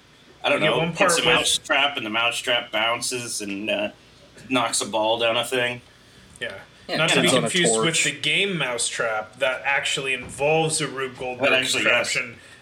I 0.42 0.48
don't 0.48 0.60
You 0.62 0.70
know, 0.70 0.78
one 0.78 0.92
part 0.94 1.10
hits 1.12 1.22
a 1.22 1.26
with- 1.28 1.34
mouse 1.36 1.58
trap, 1.58 1.96
and 1.96 2.04
the 2.06 2.10
mouse 2.10 2.38
trap 2.38 2.72
bounces 2.72 3.40
and 3.40 3.68
uh, 3.70 3.88
knocks 4.48 4.80
a 4.80 4.86
ball 4.86 5.18
down 5.18 5.36
a 5.36 5.44
thing. 5.44 5.82
Yeah. 6.40 6.54
Yeah, 6.88 6.96
Not 6.96 7.10
to 7.10 7.20
be 7.20 7.26
it's 7.26 7.34
on 7.34 7.38
a 7.38 7.42
confused 7.42 7.78
with 7.78 8.02
the 8.02 8.10
game 8.10 8.58
Mousetrap 8.58 9.38
that 9.38 9.62
actually 9.64 10.12
involves 10.12 10.80
a 10.80 10.88
Rube 10.88 11.16
Goldberg 11.16 11.48
That 11.50 11.52
actually, 11.60 11.84
yes. 11.84 12.16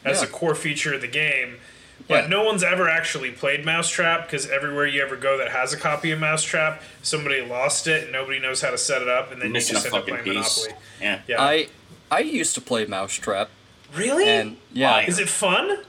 Contraption 0.08 0.22
as 0.22 0.22
Yeah. 0.22 0.28
a 0.36 0.38
core 0.38 0.54
feature 0.54 0.94
of 0.94 1.00
the 1.00 1.08
game. 1.08 1.58
But 2.06 2.24
Yeah. 2.24 2.28
no 2.28 2.42
one's 2.44 2.62
ever 2.62 2.88
actually 2.88 3.30
played 3.32 3.64
Mousetrap 3.64 4.26
because 4.26 4.48
everywhere 4.48 4.86
you 4.86 5.02
ever 5.02 5.16
go 5.16 5.36
that 5.36 5.50
has 5.50 5.72
a 5.72 5.76
copy 5.76 6.10
of 6.10 6.18
Mousetrap, 6.20 6.82
somebody 7.02 7.42
lost 7.42 7.86
it 7.86 8.04
and 8.04 8.12
nobody 8.12 8.38
knows 8.38 8.62
how 8.62 8.70
to 8.70 8.78
set 8.78 9.02
it 9.02 9.08
up, 9.08 9.30
and 9.32 9.40
then 9.42 9.48
you 9.48 9.52
Missing 9.54 9.76
a 9.76 9.80
just 9.80 9.86
end 9.86 9.94
up 9.96 10.06
playing 10.06 10.24
piece. 10.24 10.58
Monopoly. 10.64 10.82
Yeah. 11.02 11.18
Yeah. 11.26 11.42
I 11.42 11.68
I 12.10 12.20
used 12.20 12.54
to 12.54 12.60
play 12.62 12.86
Mousetrap, 12.86 13.50
really? 13.92 14.26
and 14.26 14.56
yeah, 14.72 14.92
Why? 14.92 15.02
Is 15.02 15.18
it 15.18 15.28
fun? 15.28 15.80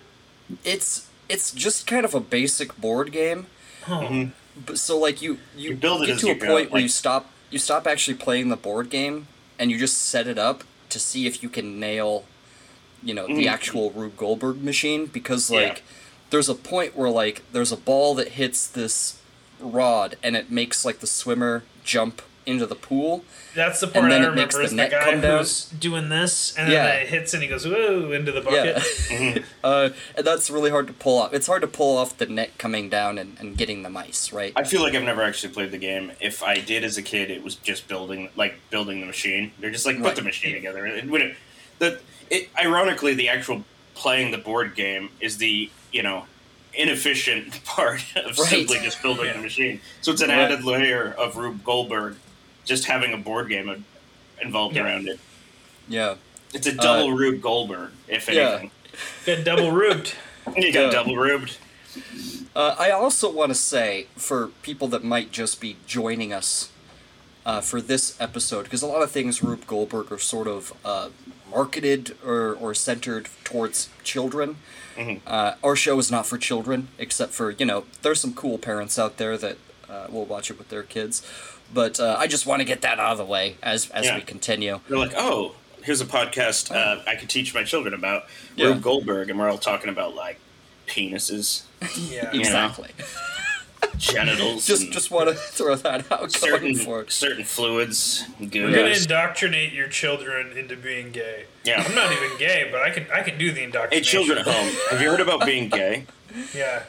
it's 0.66 1.06
it's 1.30 1.52
just 1.52 1.86
kind 1.88 2.04
of 2.06 2.14
a 2.16 2.20
basic 2.20 2.76
board 2.78 3.12
game. 3.12 3.46
Oh. 3.88 3.92
Mm-hmm. 3.92 4.30
But 4.66 4.78
so 4.80 4.98
like 4.98 5.22
you 5.22 5.38
you, 5.56 5.70
You 5.72 5.76
build 5.78 6.04
it 6.04 6.08
get 6.08 6.16
as 6.16 6.22
to 6.22 6.28
you 6.28 6.34
a 6.34 6.36
go, 6.36 6.48
point 6.48 6.72
where 6.72 6.82
you 6.82 6.90
stop 6.90 7.30
you 7.50 7.60
stop 7.60 7.88
actually 7.88 8.16
playing 8.16 8.50
the 8.50 8.58
board 8.58 8.90
game 8.90 9.28
and 9.58 9.72
you 9.72 9.78
just 9.78 9.98
set 10.02 10.28
it 10.28 10.38
up 10.38 10.64
to 10.90 11.00
see 11.00 11.28
if 11.28 11.42
you 11.44 11.50
can 11.50 11.80
nail 11.80 12.26
you 13.04 13.14
know, 13.14 13.28
the 13.28 13.48
actual 13.48 13.92
Rube 13.92 14.18
Goldberg 14.18 14.62
machine 14.64 15.06
because 15.08 15.50
Yeah. 15.50 15.60
like 15.60 15.84
there's 16.30 16.50
a 16.50 16.56
point 16.56 16.96
where 16.96 17.10
like 17.10 17.42
there's 17.52 17.72
a 17.72 17.78
ball 17.78 18.14
that 18.16 18.30
hits 18.30 18.68
this 18.68 19.20
rod 19.60 20.16
and 20.24 20.36
it 20.36 20.50
makes 20.52 20.86
like 20.86 21.00
the 21.00 21.08
swimmer 21.08 21.64
jump 21.84 22.22
into 22.46 22.66
the 22.66 22.76
pool. 22.76 23.24
That's 23.54 23.80
the 23.80 23.88
part 23.88 24.10
then 24.10 24.24
I 24.24 24.28
it 24.30 24.34
makes 24.36 24.56
remember 24.56 24.58
the 24.58 24.64
is 24.64 24.70
the 24.72 24.76
net 24.78 24.92
guy 24.92 25.04
come 25.12 25.22
down. 25.22 25.38
who's 25.40 25.66
doing 25.66 26.10
this, 26.10 26.56
and 26.58 26.68
then 26.72 26.74
Yeah. 26.86 26.94
it 27.02 27.08
hits 27.10 27.34
and 27.34 27.44
he 27.44 27.50
goes 27.50 27.68
whoa 27.68 28.12
into 28.12 28.32
the 28.32 28.42
bucket. 28.42 28.84
Yeah. 29.12 29.40
uh, 29.64 29.90
and 30.16 30.26
that's 30.26 30.50
really 30.50 30.72
hard 30.72 30.88
to 30.88 30.94
pull 30.94 31.20
off. 31.20 31.32
It's 31.34 31.46
hard 31.46 31.62
to 31.62 31.68
pull 31.68 31.98
off 31.98 32.18
the 32.18 32.26
net 32.26 32.58
coming 32.58 32.90
down 32.90 33.20
and, 33.20 33.38
and 33.40 33.56
getting 33.56 33.84
the 33.84 33.90
mice, 33.90 34.32
right? 34.34 34.52
I 34.56 34.64
feel 34.64 34.82
like 34.82 34.96
I've 34.96 35.04
never 35.04 35.22
actually 35.22 35.54
played 35.54 35.70
the 35.72 35.78
game. 35.78 36.12
If 36.20 36.42
I 36.42 36.60
did 36.60 36.84
as 36.84 36.98
a 36.98 37.04
kid, 37.04 37.30
it 37.30 37.44
was 37.44 37.56
just 37.56 37.88
building, 37.88 38.30
like 38.36 38.56
building 38.72 39.00
the 39.00 39.06
machine. 39.06 39.52
They're 39.60 39.70
just 39.72 39.86
like 39.86 39.98
put 39.98 40.06
Right. 40.06 40.16
the 40.16 40.22
machine 40.24 40.56
together. 40.56 40.88
It 40.88 41.08
wouldn't. 41.08 41.36
The 41.78 42.00
it 42.30 42.50
ironically 42.60 43.14
the 43.14 43.30
actual 43.30 43.64
playing 43.96 44.32
the 44.32 44.38
board 44.38 44.76
game 44.76 45.10
is 45.20 45.38
the 45.38 45.70
you 45.92 46.04
know 46.04 46.26
inefficient 46.74 47.64
part 47.66 48.02
of 48.16 48.38
Right. 48.38 48.48
simply 48.48 48.80
just 48.80 49.02
building 49.02 49.26
Yeah. 49.26 49.34
the 49.34 49.40
machine. 49.42 49.82
So 50.02 50.12
it's 50.12 50.22
an 50.22 50.30
Right. 50.30 50.40
added 50.40 50.64
layer 50.64 51.14
of 51.18 51.36
Rube 51.36 51.64
Goldberg, 51.64 52.16
just 52.66 52.86
having 52.86 53.12
a 53.14 53.18
board 53.18 53.50
game 53.50 53.84
involved 54.42 54.76
Yeah. 54.76 54.84
around 54.84 55.08
it. 55.08 55.20
yeah. 55.88 56.16
It's 56.54 56.66
a 56.68 56.72
double 56.74 57.10
Uh, 57.12 57.16
Rube 57.16 57.42
Goldberg, 57.42 57.92
if 58.08 58.28
yeah. 58.30 58.50
anything. 58.52 58.72
Got 59.26 59.44
double 59.44 59.72
rubed. 59.72 60.14
You 60.56 60.72
got 60.74 60.92
double 60.92 61.16
Rubed. 61.16 61.58
Uh, 62.56 62.76
I 62.80 62.90
also 62.90 63.30
want 63.30 63.50
to 63.52 63.56
say 63.56 64.08
for 64.16 64.48
people 64.64 64.88
that 64.88 65.04
might 65.04 65.32
just 65.32 65.62
be 65.62 65.76
joining 65.86 66.34
us 66.34 66.70
uh, 67.50 67.62
for 67.62 67.80
this 67.82 68.04
episode, 68.28 68.64
because 68.64 68.84
a 68.84 68.88
lot 68.96 69.02
of 69.02 69.10
things 69.12 69.42
Rube 69.44 69.66
Goldberg 69.66 70.12
are 70.12 70.20
sort 70.20 70.48
of 70.48 70.62
uh, 70.86 71.10
marketed 71.50 72.04
or, 72.24 72.54
or 72.64 72.74
centered 72.74 73.28
towards 73.44 73.90
children. 74.04 74.50
Uh, 75.26 75.54
our 75.64 75.78
show 75.78 75.98
is 75.98 76.12
not 76.12 76.26
for 76.26 76.38
children, 76.38 76.80
except 76.98 77.32
for, 77.32 77.52
you 77.52 77.66
know, 77.66 77.86
there's 78.02 78.20
some 78.20 78.34
cool 78.34 78.58
parents 78.58 79.00
out 79.00 79.16
there 79.16 79.38
that 79.38 79.56
uh, 79.90 80.08
will 80.14 80.26
watch 80.26 80.52
it 80.52 80.58
with 80.60 80.68
their 80.68 80.84
kids. 80.84 81.26
But 81.74 82.02
uh, 82.02 82.18
I 82.20 82.28
just 82.28 82.46
want 82.46 82.60
to 82.60 82.66
get 82.66 82.82
that 82.82 83.00
out 83.00 83.14
of 83.14 83.18
the 83.18 83.24
way 83.26 83.56
as, 83.64 83.90
as 83.92 84.06
Yeah. 84.08 84.16
we 84.16 84.22
continue. 84.22 84.82
They're 84.90 84.98
like, 84.98 85.14
oh, 85.16 85.56
here's 85.84 86.02
a 86.02 86.06
podcast 86.06 86.76
uh, 86.76 87.02
I 87.08 87.16
could 87.16 87.30
teach 87.30 87.54
my 87.54 87.64
children 87.64 87.94
about 87.94 88.24
Yeah. 88.58 88.68
Rube 88.68 88.82
Goldberg, 88.82 89.30
and 89.30 89.40
we're 89.40 89.50
all 89.50 89.58
talking 89.58 89.90
about 89.90 90.16
like 90.16 90.38
penises, 90.86 91.64
Yeah. 92.12 92.30
Yeah. 92.34 92.40
Exactly. 92.40 92.90
Genitals, 93.98 94.66
just 94.66 94.92
just 94.92 95.12
want 95.12 95.30
to 95.30 95.36
throw 95.58 95.76
that 95.76 96.12
out 96.12 96.32
certain 96.32 96.76
for 96.76 97.08
certain 97.10 97.44
fluids, 97.46 98.26
We're 98.40 98.48
gonna 98.48 98.88
indoctrinate 98.90 99.74
your 99.74 99.88
children 99.88 100.58
into 100.58 100.76
being 100.76 101.12
gay. 101.12 101.46
Yeah. 101.64 101.84
I'm 101.86 101.96
not 101.96 102.12
even 102.12 102.38
gay, 102.38 102.68
but 102.72 102.82
I 102.82 102.90
can 102.92 103.06
I 103.14 103.22
can 103.24 103.38
do 103.38 103.52
the 103.52 103.64
indoctrination. 103.64 104.18
Hey, 104.18 104.24
indoctrination. 104.24 104.36
children 104.36 104.38
at 104.40 104.46
home, 104.48 104.76
have 104.92 105.02
you 105.02 105.10
heard 105.12 105.20
about 105.22 105.46
being 105.46 105.70
gay? 105.70 106.06
Yeah. 106.54 106.84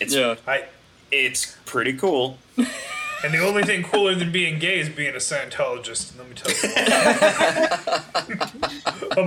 It's 0.00 0.14
Yeah. 0.14 0.36
I 0.46 0.64
it's 1.10 1.56
pretty 1.66 1.92
cool. 1.92 2.38
and 2.56 3.32
the 3.34 3.38
only 3.38 3.62
thing 3.64 3.82
cooler 3.82 4.14
than 4.14 4.32
being 4.32 4.58
gay 4.58 4.78
is 4.80 4.88
being 4.88 5.14
a 5.14 5.18
Scientologist. 5.18 6.16
Let 6.18 6.28
me 6.28 6.34
tell 6.34 6.50
you. 6.52 6.74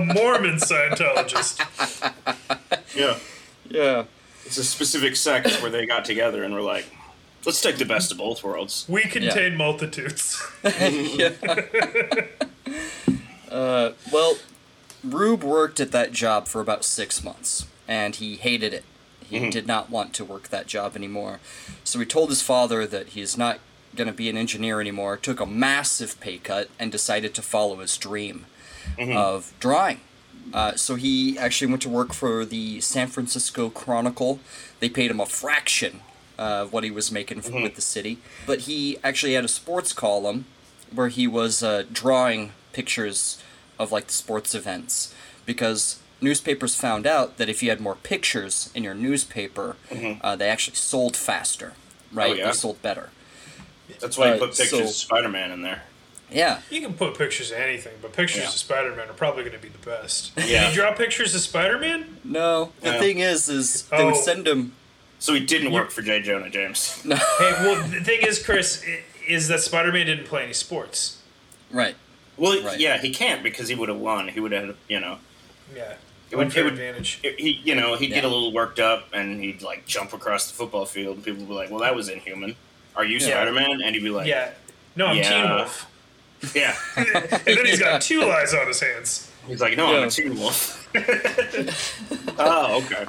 a 0.00 0.04
Mormon 0.14 0.56
Scientologist. 0.56 1.60
Yeah, 2.94 3.18
Yeah. 3.68 4.04
it's 4.44 4.58
a 4.58 4.64
specific 4.64 5.16
sect 5.16 5.60
where 5.62 5.70
they 5.70 5.86
got 5.86 6.04
together 6.04 6.42
and 6.44 6.54
were 6.54 6.60
like, 6.62 6.86
let's 7.46 7.60
take 7.60 7.78
the 7.78 7.84
best 7.84 8.12
of 8.12 8.18
both 8.18 8.44
worlds. 8.44 8.84
We 8.88 9.02
contain 9.02 9.56
multitudes. 9.56 10.42
Uh, 13.48 13.92
well, 14.12 14.36
Rube 15.02 15.42
worked 15.42 15.80
at 15.80 15.92
that 15.92 16.12
job 16.12 16.46
for 16.46 16.60
about 16.60 16.84
six 16.84 17.24
months, 17.24 17.66
and 17.88 18.14
he 18.14 18.34
hated 18.34 18.74
it. 18.74 18.84
He 19.20 19.48
did 19.50 19.66
not 19.66 19.88
want 19.88 20.12
to 20.14 20.24
work 20.24 20.48
that 20.48 20.66
job 20.66 20.94
anymore. 20.94 21.40
So 21.82 21.98
he 21.98 22.04
told 22.04 22.28
his 22.28 22.42
father 22.42 22.86
that 22.86 23.08
he's 23.08 23.38
not 23.38 23.60
going 23.94 24.08
to 24.08 24.12
be 24.12 24.28
an 24.28 24.36
engineer 24.36 24.80
anymore, 24.80 25.16
took 25.16 25.40
a 25.40 25.46
massive 25.46 26.20
pay 26.20 26.38
cut, 26.38 26.68
and 26.78 26.92
decided 26.92 27.34
to 27.34 27.42
follow 27.42 27.76
his 27.76 27.96
dream 27.96 28.46
of 28.98 29.54
drawing. 29.58 30.00
Uh, 30.52 30.74
so 30.74 30.94
he 30.94 31.38
actually 31.38 31.68
went 31.68 31.82
to 31.82 31.88
work 31.88 32.12
for 32.12 32.44
the 32.44 32.80
San 32.80 33.08
Francisco 33.08 33.70
Chronicle. 33.70 34.38
They 34.80 34.88
paid 34.88 35.10
him 35.10 35.20
a 35.20 35.26
fraction 35.26 36.00
uh, 36.38 36.66
what 36.66 36.84
he 36.84 36.90
was 36.90 37.10
making 37.10 37.38
f 37.38 37.50
with 37.50 37.74
the 37.74 37.80
city. 37.80 38.18
But 38.46 38.60
he 38.60 38.98
actually 39.02 39.34
had 39.34 39.44
a 39.44 39.48
sports 39.48 39.92
column 39.92 40.46
where 40.92 41.08
he 41.08 41.26
was 41.26 41.62
uh, 41.62 41.84
drawing 41.92 42.52
pictures 42.72 43.42
of 43.78 43.92
like 43.92 44.06
the 44.08 44.12
sports 44.12 44.54
events 44.54 45.14
because 45.44 45.98
newspapers 46.20 46.74
found 46.76 47.06
out 47.06 47.36
that 47.38 47.48
if 47.48 47.62
you 47.62 47.68
had 47.70 47.80
more 47.80 47.94
pictures 47.96 48.70
in 48.74 48.82
your 48.84 48.94
newspaper, 48.94 49.76
uh, 50.22 50.36
they 50.36 50.48
actually 50.48 50.74
sold 50.76 51.16
faster, 51.16 51.74
right? 52.12 52.36
yeah? 52.38 52.46
They 52.46 52.52
sold 52.52 52.80
better. 52.82 53.10
That's 54.00 54.16
why 54.18 54.28
you 54.28 54.32
Uh, 54.34 54.38
put 54.38 54.48
pictures 54.56 54.70
so- 54.70 54.80
of 54.84 54.88
Spider-Man 54.90 55.50
in 55.52 55.62
there. 55.62 55.82
Yeah. 56.30 56.60
You 56.70 56.80
can 56.80 56.94
put 56.94 57.16
pictures 57.16 57.52
of 57.52 57.58
anything, 57.58 57.92
but 58.02 58.12
pictures 58.12 58.42
Yeah. 58.42 58.48
of 58.48 58.54
Spider 58.54 58.90
Man 58.96 59.08
are 59.08 59.12
probably 59.12 59.44
going 59.44 59.54
to 59.54 59.62
be 59.62 59.68
the 59.68 59.78
best. 59.78 60.32
Yeah. 60.36 60.64
Did 60.64 60.70
you 60.74 60.82
draw 60.82 60.92
pictures 60.92 61.34
of 61.36 61.40
Spider 61.40 61.78
Man? 61.78 62.16
No, 62.24 62.72
the 62.80 62.90
Yeah. 62.94 62.98
thing 62.98 63.18
is, 63.20 63.48
is 63.48 63.82
they 63.82 64.04
would 64.04 64.14
Oh. 64.14 64.20
send 64.20 64.48
him. 64.48 64.72
So 65.18 65.32
he 65.34 65.40
didn't 65.40 65.72
work 65.72 65.90
for 65.90 66.02
J. 66.02 66.20
Jonah 66.22 66.50
James. 66.50 67.02
No, 67.04 67.16
Hey, 67.38 67.52
well, 67.62 67.82
the 67.88 68.00
thing 68.04 68.20
is, 68.22 68.42
Chris, 68.44 68.84
is 69.26 69.48
that 69.48 69.60
Spider 69.60 69.90
Man 69.92 70.06
didn't 70.06 70.26
play 70.26 70.42
any 70.44 70.52
sports. 70.52 71.22
right. 71.70 71.94
Well, 72.38 72.62
Right. 72.62 72.78
yeah, 72.78 72.98
he 72.98 73.10
can't 73.14 73.42
because 73.42 73.68
he 73.68 73.74
would 73.74 73.88
have 73.88 73.96
won. 73.98 74.28
He 74.28 74.40
would 74.40 74.52
have, 74.52 74.76
you 74.88 75.00
know, 75.00 75.18
Yeah. 75.74 75.94
It 76.30 76.36
would- 76.36 76.46
Unfair 76.48 76.62
it 76.62 76.64
would- 76.64 76.72
advantage. 76.74 77.18
he, 77.22 77.60
you 77.64 77.74
know, 77.74 77.96
he'd 77.96 78.08
get 78.12 78.24
a 78.24 78.28
little 78.28 78.52
worked 78.52 78.78
up 78.78 79.08
and 79.14 79.40
he'd 79.42 79.62
like 79.62 79.86
jump 79.86 80.12
across 80.12 80.48
the 80.50 80.54
football 80.54 80.84
field. 80.84 81.16
And 81.16 81.24
people 81.24 81.40
would 81.40 81.48
be 81.48 81.54
like, 81.54 81.70
"Well, 81.70 81.80
that 81.80 81.94
was 81.94 82.10
inhuman." 82.10 82.56
Are 82.94 83.04
you 83.06 83.16
Yeah. 83.18 83.26
Spider-Man? 83.28 83.80
And 83.82 83.94
he'd 83.94 84.02
be 84.04 84.10
like, 84.10 84.26
Yeah. 84.26 84.50
No, 84.96 85.06
I'm 85.06 85.14
Teen 85.14 85.24
Yeah. 85.32 85.54
Wolf. 85.56 85.86
yeah." 86.54 86.76
and 86.96 87.06
then 87.56 87.64
he's 87.64 87.78
got 87.80 88.02
two 88.02 88.22
eyes 88.24 88.52
on 88.52 88.66
his 88.66 88.80
hands. 88.80 89.30
He's 89.46 89.60
like, 89.62 89.76
"No, 89.78 89.86
I'm 89.86 90.00
Yeah. 90.02 90.06
a 90.06 90.10
Teen 90.10 90.38
Wolf." 90.38 90.88
oh, 92.38 92.82
okay. 92.84 93.04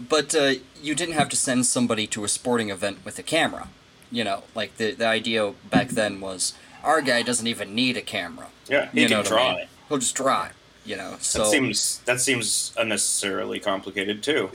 But 0.00 0.34
uh, 0.34 0.54
you 0.82 0.94
didn't 0.94 1.14
have 1.14 1.28
to 1.30 1.36
send 1.36 1.66
somebody 1.66 2.06
to 2.08 2.24
a 2.24 2.28
sporting 2.28 2.70
event 2.70 2.98
with 3.04 3.18
a 3.18 3.22
camera. 3.22 3.68
You 4.10 4.24
know, 4.24 4.42
like 4.54 4.76
the 4.76 4.92
the 4.92 5.06
idea 5.06 5.54
back 5.70 5.88
then 5.90 6.20
was 6.20 6.54
our 6.82 7.00
guy 7.00 7.22
doesn't 7.22 7.46
even 7.46 7.74
need 7.74 7.96
a 7.96 8.02
camera. 8.02 8.48
Yeah, 8.68 8.90
he 8.92 9.02
You 9.02 9.06
can 9.08 9.12
know 9.12 9.18
what 9.20 9.26
I 9.26 9.28
draw 9.30 9.50
mean? 9.52 9.60
it. 9.60 9.68
He'll 9.88 9.98
just 9.98 10.14
draw 10.14 10.46
it. 10.46 10.52
You 10.84 10.96
know, 10.96 11.16
so 11.20 11.38
That 11.38 11.46
seems 11.50 11.98
that 12.04 12.20
seems 12.20 12.72
unnecessarily 12.76 13.58
complicated 13.60 14.22
too. 14.22 14.50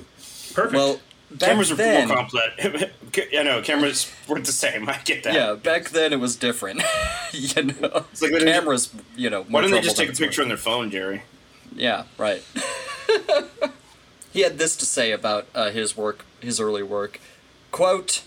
Perfect. 0.54 0.74
well. 0.74 1.00
Back 1.32 1.50
cameras 1.50 1.72
are 1.72 1.76
then, 1.76 2.08
more 2.08 2.18
complex. 2.18 2.56
I 3.38 3.44
know 3.44 3.62
cameras 3.62 4.12
weren't 4.28 4.46
the 4.48 4.52
same. 4.52 4.90
I 4.96 4.98
get 5.06 5.22
that. 5.26 5.34
yeah, 5.36 5.54
back 5.54 5.90
then 5.90 6.12
it 6.12 6.20
was 6.20 6.36
different. 6.36 6.82
you 7.34 7.64
know, 7.66 8.04
It's 8.12 8.22
like 8.24 8.32
they 8.32 8.40
didn't- 8.40 8.54
cameras. 8.54 8.90
You 9.16 9.30
know, 9.30 9.44
Why 9.44 9.50
more 9.50 9.62
didn't 9.62 9.76
they 9.76 9.82
just 9.82 9.96
take 9.96 10.10
a 10.10 10.14
picture 10.14 10.42
on 10.42 10.48
their 10.48 10.58
phone, 10.58 10.90
Jerry? 10.90 11.22
Yeah, 11.76 12.06
right. 12.18 12.42
He 14.32 14.42
had 14.42 14.58
this 14.58 14.76
to 14.78 14.86
say 14.86 15.12
about 15.12 15.48
uh, 15.56 15.72
his 15.72 15.96
work, 15.98 16.26
his 16.40 16.60
early 16.60 16.84
work. 16.84 17.20
Quote, 17.72 18.24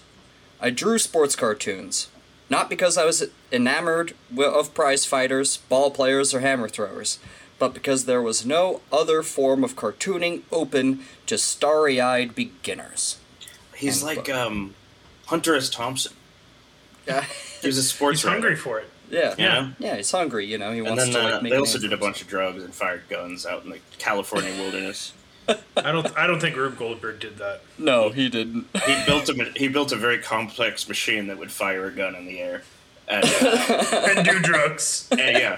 I 0.61 0.71
drew 0.71 0.99
sports 0.99 1.35
cartoons, 1.37 2.09
not 2.49 2.69
because 2.71 2.97
I 2.97 3.05
was 3.05 3.25
enamored 3.51 4.15
of 4.39 4.75
prize 4.75 5.05
fighters, 5.05 5.57
ball 5.57 5.91
players, 5.91 6.33
or 6.35 6.41
hammer 6.41 6.69
throwers, 6.69 7.19
but 7.59 7.75
because 7.75 8.05
there 8.05 8.23
was 8.23 8.45
no 8.47 8.81
other 8.93 9.23
form 9.23 9.63
of 9.65 9.77
cartooning 9.77 10.43
open 10.51 11.01
to 11.27 11.39
starry 11.39 12.01
eyed 12.01 12.35
beginners. 12.35 13.19
He's 13.77 14.05
End 14.05 14.17
like 14.19 14.31
um, 14.31 14.75
Hunter 15.27 15.57
S. 15.57 15.69
Thompson. 15.71 16.13
Yeah, 17.07 17.25
He 17.61 17.67
was 17.67 17.79
a 17.79 17.83
sports 17.85 18.23
he's 18.23 18.31
hungry 18.31 18.55
for 18.55 18.79
it. 18.79 18.89
yeah, 19.11 19.35
You 19.37 19.45
know? 19.49 19.73
yeah. 19.81 19.97
He's 19.97 20.11
hungry, 20.13 20.47
you 20.47 20.59
know. 20.59 20.71
He 20.73 20.79
And 20.79 20.89
wants 20.89 21.05
then 21.05 21.13
to 21.15 21.21
uh, 21.21 21.31
like 21.35 21.43
make. 21.43 21.51
they 21.51 21.57
a 21.57 21.61
also 21.61 21.79
name 21.79 21.91
did 21.91 21.93
a 21.93 22.01
bunch 22.01 22.23
of 22.23 22.29
drugs 22.29 22.63
and 22.63 22.73
fired 22.73 23.03
guns 23.09 23.45
out 23.45 23.65
in 23.65 23.71
the 23.71 23.79
California 23.99 24.53
wilderness. 24.53 25.13
I 25.49 25.91
don't. 25.93 26.17
I 26.17 26.27
don't 26.27 26.41
think 26.41 26.57
Rube 26.57 26.79
Goldberg 26.79 27.21
did 27.21 27.39
that. 27.39 27.63
No, 27.79 28.11
he 28.11 28.29
didn't. 28.29 28.67
He 28.87 29.05
built 29.07 29.29
a 29.29 29.53
he 29.57 29.69
built 29.69 29.93
a 29.93 29.97
very 29.97 30.19
complex 30.19 30.89
machine 30.89 31.27
that 31.27 31.39
would 31.39 31.51
fire 31.51 31.87
a 31.87 31.91
gun 31.91 32.15
in 32.15 32.27
the 32.27 32.41
air, 32.41 32.63
and, 33.09 33.25
uh, 33.25 34.13
And 34.17 34.25
do 34.27 34.39
drugs. 34.41 35.09
and 35.11 35.21
yeah, 35.21 35.57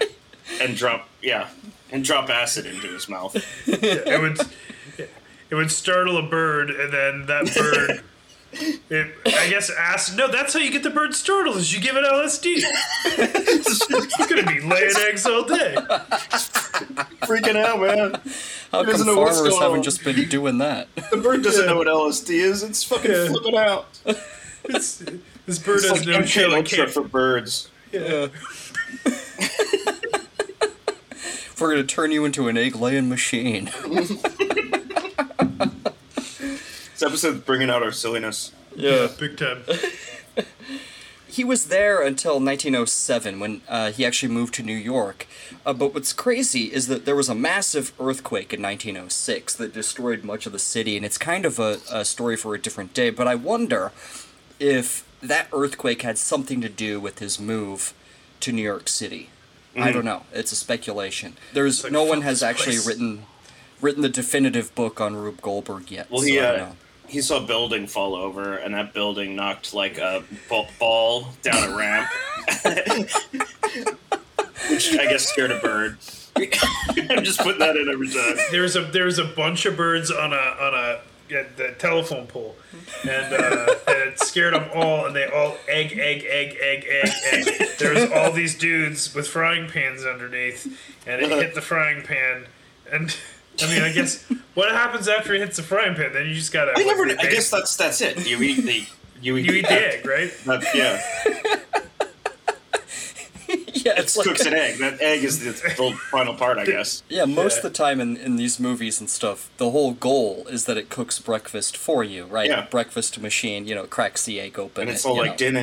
and 0.61 0.77
drop 0.77 1.09
yeah, 1.23 1.49
and 1.91 2.05
drop 2.05 2.31
acid 2.31 2.67
into 2.67 2.87
his 2.89 3.09
mouth. 3.09 3.37
It 3.67 4.21
would. 4.21 4.41
It 5.51 5.55
would 5.57 5.71
startle 5.71 6.17
a 6.17 6.23
bird, 6.23 6.71
and 6.71 6.93
then 6.93 7.27
that 7.27 7.55
bird. 7.55 8.03
It, 8.91 9.15
I 9.27 9.49
guess 9.49 9.71
acid. 9.71 10.17
No, 10.17 10.29
that's 10.31 10.53
how 10.53 10.61
you 10.61 10.71
get 10.71 10.83
the 10.83 10.91
bird 10.91 11.15
startled. 11.15 11.57
Is 11.57 11.75
you 11.75 11.81
give 11.81 11.97
it 11.97 12.05
LSD. 12.05 12.57
it's 13.05 14.27
gonna 14.27 14.43
be 14.47 14.61
laying 14.61 14.93
eggs 15.09 15.27
all 15.27 15.45
day. 15.45 15.75
Freaking 17.25 17.57
out, 17.57 17.81
man! 17.81 18.21
How 18.73 18.81
He 18.85 18.91
doesn't 18.91 19.07
come 19.07 19.15
know 19.17 19.21
what's 19.21 19.37
farmers 19.39 19.51
going 19.53 19.63
haven't 19.63 19.79
on. 19.79 19.83
just 19.83 20.05
been 20.05 20.29
doing 20.29 20.59
that? 20.59 20.89
The 21.11 21.17
bird 21.19 21.43
doesn't 21.43 21.67
know 21.67 21.77
what 21.79 21.87
LSD 21.87 22.31
is. 22.31 22.63
It's 22.63 22.83
fucking 22.85 23.11
Yeah. 23.11 23.29
flipping 23.29 23.57
out. 23.57 23.87
It's, 24.65 24.99
this 25.47 25.59
bird 25.59 25.77
It's 25.79 25.89
has 25.89 25.99
like 26.01 26.07
no 26.07 26.19
MK 26.21 26.27
chill. 26.27 26.53
It 26.53 26.57
Ultra 26.59 26.77
can't. 26.79 26.91
for 26.91 27.03
birds. 27.03 27.69
Yeah. 27.93 28.29
We're 31.61 31.71
gonna 31.71 31.85
turn 31.85 32.11
you 32.11 32.25
into 32.25 32.49
an 32.49 32.57
egg 32.59 32.75
laying 32.77 33.09
machine. 33.09 33.71
This 36.95 37.03
episode's 37.03 37.45
bringing 37.45 37.71
out 37.71 37.83
our 37.83 37.93
silliness. 37.93 38.53
Yeah. 38.75 39.09
Big 39.19 39.37
time. 39.37 39.63
He 41.35 41.43
was 41.43 41.67
there 41.67 42.01
until 42.01 42.35
1907 42.35 43.41
when 43.41 43.63
uh, 43.69 43.91
he 43.91 44.07
actually 44.07 44.33
moved 44.33 44.55
to 44.55 44.63
New 44.63 44.77
York. 44.77 45.27
Uh, 45.67 45.73
but 45.73 45.93
what's 45.93 46.13
crazy 46.13 46.73
is 46.73 46.87
that 46.87 47.07
there 47.07 47.17
was 47.17 47.29
a 47.29 47.35
massive 47.35 47.93
earthquake 47.99 48.53
in 48.53 48.63
1906 48.63 49.57
that 49.57 49.75
destroyed 49.75 50.23
much 50.23 50.47
of 50.47 50.53
the 50.53 50.61
city, 50.61 50.97
and 50.97 51.05
it's 51.05 51.19
kind 51.19 51.45
of 51.45 51.59
a, 51.59 51.81
a 51.91 52.05
story 52.05 52.37
for 52.37 52.55
a 52.55 52.61
different 52.61 52.95
day. 52.95 53.11
But 53.11 53.27
I 53.27 53.35
wonder 53.35 53.91
if 54.61 55.05
that 55.21 55.49
earthquake 55.53 56.03
had 56.03 56.19
something 56.19 56.61
to 56.61 56.69
do 56.69 57.01
with 57.01 57.19
his 57.19 57.41
move 57.41 57.95
to 58.39 58.53
New 58.53 58.63
York 58.63 58.89
City. 58.89 59.31
I 59.77 59.91
don't 59.91 60.05
know. 60.05 60.23
It's 60.33 60.53
a 60.53 60.57
speculation. 60.57 61.37
There's 61.53 61.83
like, 61.83 61.93
no 61.93 62.05
one 62.05 62.23
has 62.23 62.45
actually 62.45 62.77
place. 62.77 62.87
written 62.87 63.27
written 63.85 64.03
the 64.03 64.09
definitive 64.09 64.75
book 64.75 64.99
on 65.01 65.15
Rube 65.15 65.43
Goldberg 65.43 65.91
yet. 65.91 66.11
Well, 66.11 66.23
so 66.23 66.27
he, 66.27 66.41
uh, 66.41 66.71
he 67.07 67.21
saw 67.21 67.45
a 67.45 67.47
building 67.47 67.87
fall 67.87 68.15
over, 68.15 68.55
and 68.57 68.75
that 68.75 68.95
building 68.95 69.37
knocked 69.37 69.75
like 69.75 69.99
a 69.99 70.25
ball 70.79 71.29
down 71.43 71.71
a 71.71 71.77
ramp, 71.77 72.09
which 74.71 74.99
I 74.99 75.05
guess 75.05 75.29
scared 75.29 75.51
a 75.51 75.61
bird. 75.61 75.99
I'm 76.37 77.23
just 77.23 77.41
putting 77.41 77.61
that 77.61 77.77
in 77.77 77.91
every 77.91 78.09
time. 78.09 78.37
There's 78.51 78.75
a 78.75 78.83
there's 78.83 79.19
a 79.19 79.25
bunch 79.25 79.67
of 79.67 79.77
birds 79.77 80.11
on 80.11 80.33
a 80.33 80.37
on 80.37 80.75
a 80.75 81.01
at 81.33 81.57
the 81.57 81.75
telephone 81.79 82.27
pole, 82.27 82.57
and, 83.03 83.35
uh, 83.35 83.75
and 83.89 84.11
it 84.11 84.19
scared 84.19 84.55
them 84.55 84.69
all, 84.75 85.07
and 85.07 85.15
they 85.15 85.27
all 85.27 85.57
egg 85.69 85.93
egg 85.93 86.25
egg 86.27 86.57
egg 86.61 86.87
egg 86.89 87.11
egg. 87.33 87.69
There's 87.79 88.11
all 88.11 88.33
these 88.33 88.57
dudes 88.57 89.15
with 89.15 89.29
frying 89.29 89.69
pans 89.69 90.05
underneath, 90.05 90.67
and 91.07 91.23
it 91.23 91.31
hit 91.31 91.55
the 91.55 91.61
frying 91.61 92.03
pan, 92.03 92.47
and 92.91 93.15
I 93.63 93.67
mean 93.69 93.83
I 93.83 93.93
guess 93.93 94.25
what 94.55 94.71
happens 94.73 95.09
after 95.09 95.35
it 95.35 95.41
hits 95.41 95.57
the 95.57 95.63
frying 95.63 95.95
pan? 95.95 96.13
Then 96.13 96.27
you 96.27 96.35
just 96.35 96.53
gotta. 96.53 96.73
I 96.73 96.85
what, 96.85 96.97
never. 97.07 97.21
I 97.21 97.31
guess 97.31 97.51
that's 97.51 97.77
that's 97.77 98.01
it. 98.01 98.27
You 98.29 98.41
eat 98.43 98.63
the. 98.65 98.85
You 99.23 99.37
eat, 99.39 99.47
you 99.47 99.53
eat 99.55 99.63
the 99.67 99.73
egg, 99.95 100.07
right? 100.07 100.31
That, 100.45 100.63
yeah, 100.75 101.01
yeah, 103.49 103.93
it 103.93 103.99
it's 104.01 104.17
like 104.17 104.27
cooks 104.27 104.45
an 104.45 104.53
egg. 104.55 104.79
That 104.79 105.01
egg 105.01 105.25
is 105.25 105.41
the, 105.41 105.53
the 105.53 105.97
final 106.11 106.35
part, 106.35 106.59
I 106.59 106.65
guess. 106.67 107.03
Yeah, 107.09 107.25
most 107.25 107.55
Yeah. 107.55 107.59
of 107.59 107.63
the 107.65 107.71
time 107.71 108.01
in, 108.01 108.17
in 108.17 108.37
these 108.37 108.59
movies 108.61 109.01
and 109.01 109.09
stuff, 109.09 109.49
the 109.57 109.71
whole 109.71 109.93
goal 109.93 110.47
is 110.51 110.65
that 110.67 110.77
it 110.77 110.91
cooks 110.91 111.19
breakfast 111.19 111.77
for 111.77 112.05
you, 112.05 112.25
right? 112.27 112.49
Yeah. 112.49 112.67
Breakfast 112.71 113.19
machine, 113.19 113.67
you 113.67 113.75
know, 113.75 113.85
cracks 113.85 114.25
the 114.25 114.41
egg 114.41 114.59
open. 114.59 114.83
And 114.83 114.91
it's 114.91 115.05
it, 115.05 115.09
all 115.09 115.17
you 115.17 115.23
like. 115.23 115.41
know. 115.41 115.61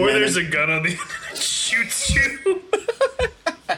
Or 0.00 0.12
there's 0.12 0.36
a 0.36 0.44
gun 0.44 0.70
on 0.70 0.82
the 0.82 0.96
that 1.30 1.38
shoots 1.38 2.14
you. 2.14 2.62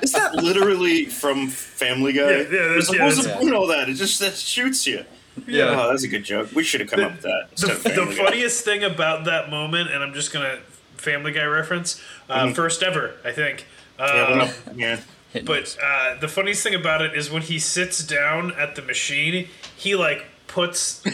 Is 0.03 0.13
that 0.13 0.35
literally 0.43 1.07
from 1.07 1.49
Family 1.49 2.13
Guy? 2.13 2.23
Yeah, 2.23 2.37
yeah, 2.37 2.45
that's- 2.45 2.77
It's 2.79 2.89
like, 2.91 2.99
yeah, 2.99 3.05
what's 3.05 3.17
the 3.23 3.29
that's- 3.29 3.53
all 3.53 3.67
that? 3.69 3.89
It 3.89 3.95
just 3.95 4.21
that 4.21 4.35
shoots 4.35 4.87
you. 4.87 5.05
Yeah. 5.47 5.65
Oh, 5.85 5.89
that's 5.91 6.05
a 6.05 6.09
good 6.09 6.25
joke. 6.25 6.51
We 6.55 6.63
should 6.63 6.81
have 6.81 6.91
come 6.91 7.01
up 7.05 7.13
with 7.13 7.23
that. 7.23 7.49
the, 7.57 7.67
the 8.07 8.13
funniest 8.13 8.65
thing 8.65 8.85
about 8.85 9.25
that 9.25 9.51
moment, 9.51 9.91
and 9.91 10.03
I'm 10.03 10.15
just 10.15 10.33
gonna 10.33 10.59
Family 10.97 11.33
Guy 11.33 11.45
reference, 11.45 12.01
uh, 12.31 12.53
first 12.53 12.83
ever, 12.83 13.15
I 13.25 13.33
think. 13.33 13.67
Uh, 13.99 14.11
Yeah, 14.15 14.37
well, 14.37 14.55
yeah. 14.77 15.01
But 15.45 15.77
uh, 15.83 16.21
the 16.21 16.29
funniest 16.29 16.63
thing 16.63 16.75
about 16.77 17.03
it 17.03 17.15
is 17.17 17.31
when 17.31 17.43
he 17.43 17.59
sits 17.59 18.05
down 18.05 18.53
at 18.53 18.77
the 18.77 18.83
machine, 18.83 19.49
he 19.77 19.97
like 19.97 20.25
puts 20.55 21.01
the 21.01 21.11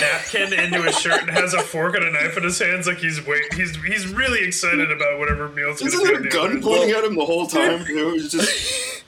napkin 0.00 0.52
into 0.52 0.80
his 0.82 0.96
shirt 0.96 1.22
and 1.22 1.30
has 1.30 1.52
a 1.52 1.58
fork 1.60 1.96
and 1.96 2.04
a 2.04 2.12
knife 2.12 2.36
in 2.36 2.44
his 2.44 2.58
hands, 2.60 2.86
like 2.86 2.98
he's 2.98 3.24
wait. 3.26 3.52
He's 3.54 3.74
he's 3.82 4.06
really 4.06 4.46
excited 4.46 4.92
about 4.92 5.18
whatever 5.18 5.48
meal. 5.48 5.70
Isn't 5.70 6.02
there 6.04 6.20
a 6.20 6.28
gun 6.28 6.62
pointing 6.62 6.90
at 6.90 7.02
him 7.02 7.16
the 7.16 7.24
whole 7.24 7.46
time? 7.48 7.84
It 7.88 8.12
was 8.12 8.30
just 8.30 9.02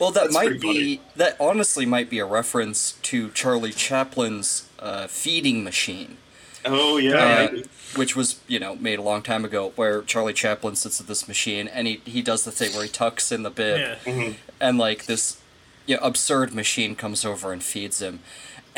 Well, 0.00 0.10
that 0.10 0.24
That's 0.24 0.34
might 0.34 0.48
pretty 0.48 0.96
be 0.96 1.00
that 1.14 1.36
honestly 1.38 1.86
might 1.86 2.10
be 2.10 2.18
a 2.18 2.26
reference 2.26 2.92
to 3.02 3.30
Charlie 3.30 3.72
Chaplin's 3.72 4.68
uh, 4.80 5.06
feeding 5.06 5.62
machine, 5.62 6.16
oh 6.64 6.96
yeah. 6.98 7.48
uh, 7.52 7.62
which 7.94 8.16
was 8.16 8.40
you 8.48 8.58
know 8.58 8.74
made 8.74 8.98
a 8.98 9.02
long 9.02 9.22
time 9.22 9.44
ago, 9.44 9.72
where 9.76 10.02
Charlie 10.02 10.32
Chaplin 10.34 10.74
sits 10.74 11.00
at 11.00 11.06
this 11.06 11.28
machine 11.28 11.68
and 11.68 11.86
he 11.86 12.00
he 12.04 12.22
does 12.22 12.44
the 12.44 12.50
thing 12.50 12.72
where 12.74 12.82
he 12.82 12.88
tucks 12.90 13.30
in 13.30 13.44
the 13.44 13.50
bib, 13.50 13.78
Yeah. 13.78 13.94
Mm-hmm. 14.12 14.32
and 14.60 14.78
like 14.78 15.06
this 15.06 15.40
you 15.86 15.94
know, 15.96 16.02
absurd 16.02 16.52
machine 16.54 16.94
comes 16.96 17.24
over 17.24 17.52
and 17.52 17.62
feeds 17.62 18.02
him. 18.02 18.18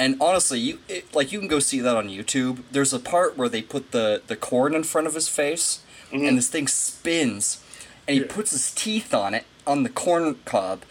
And 0.01 0.17
honestly, 0.19 0.59
you 0.59 0.79
it, 0.89 1.15
like 1.15 1.31
you 1.31 1.39
can 1.39 1.49
go 1.49 1.59
see 1.59 1.81
that 1.81 1.95
on 1.95 2.09
YouTube. 2.09 2.63
There's 2.73 2.95
a 2.95 2.99
part 2.99 3.37
where 3.37 3.51
they 3.51 3.61
put 3.61 3.91
the 3.93 4.23
the 4.27 4.35
corn 4.37 4.75
in 4.75 4.83
front 4.83 5.07
of 5.07 5.15
his 5.15 5.29
face, 5.29 5.81
Mm-hmm. 6.11 6.27
and 6.27 6.39
this 6.39 6.49
thing 6.49 6.67
spins, 6.69 7.63
and 8.09 8.15
he 8.17 8.21
Yeah. 8.23 8.33
puts 8.33 8.51
his 8.53 8.71
teeth 8.73 9.13
on 9.15 9.35
it 9.35 9.45
on 9.67 9.83
the 9.83 9.91
corn 9.91 10.37
cob, 10.47 10.83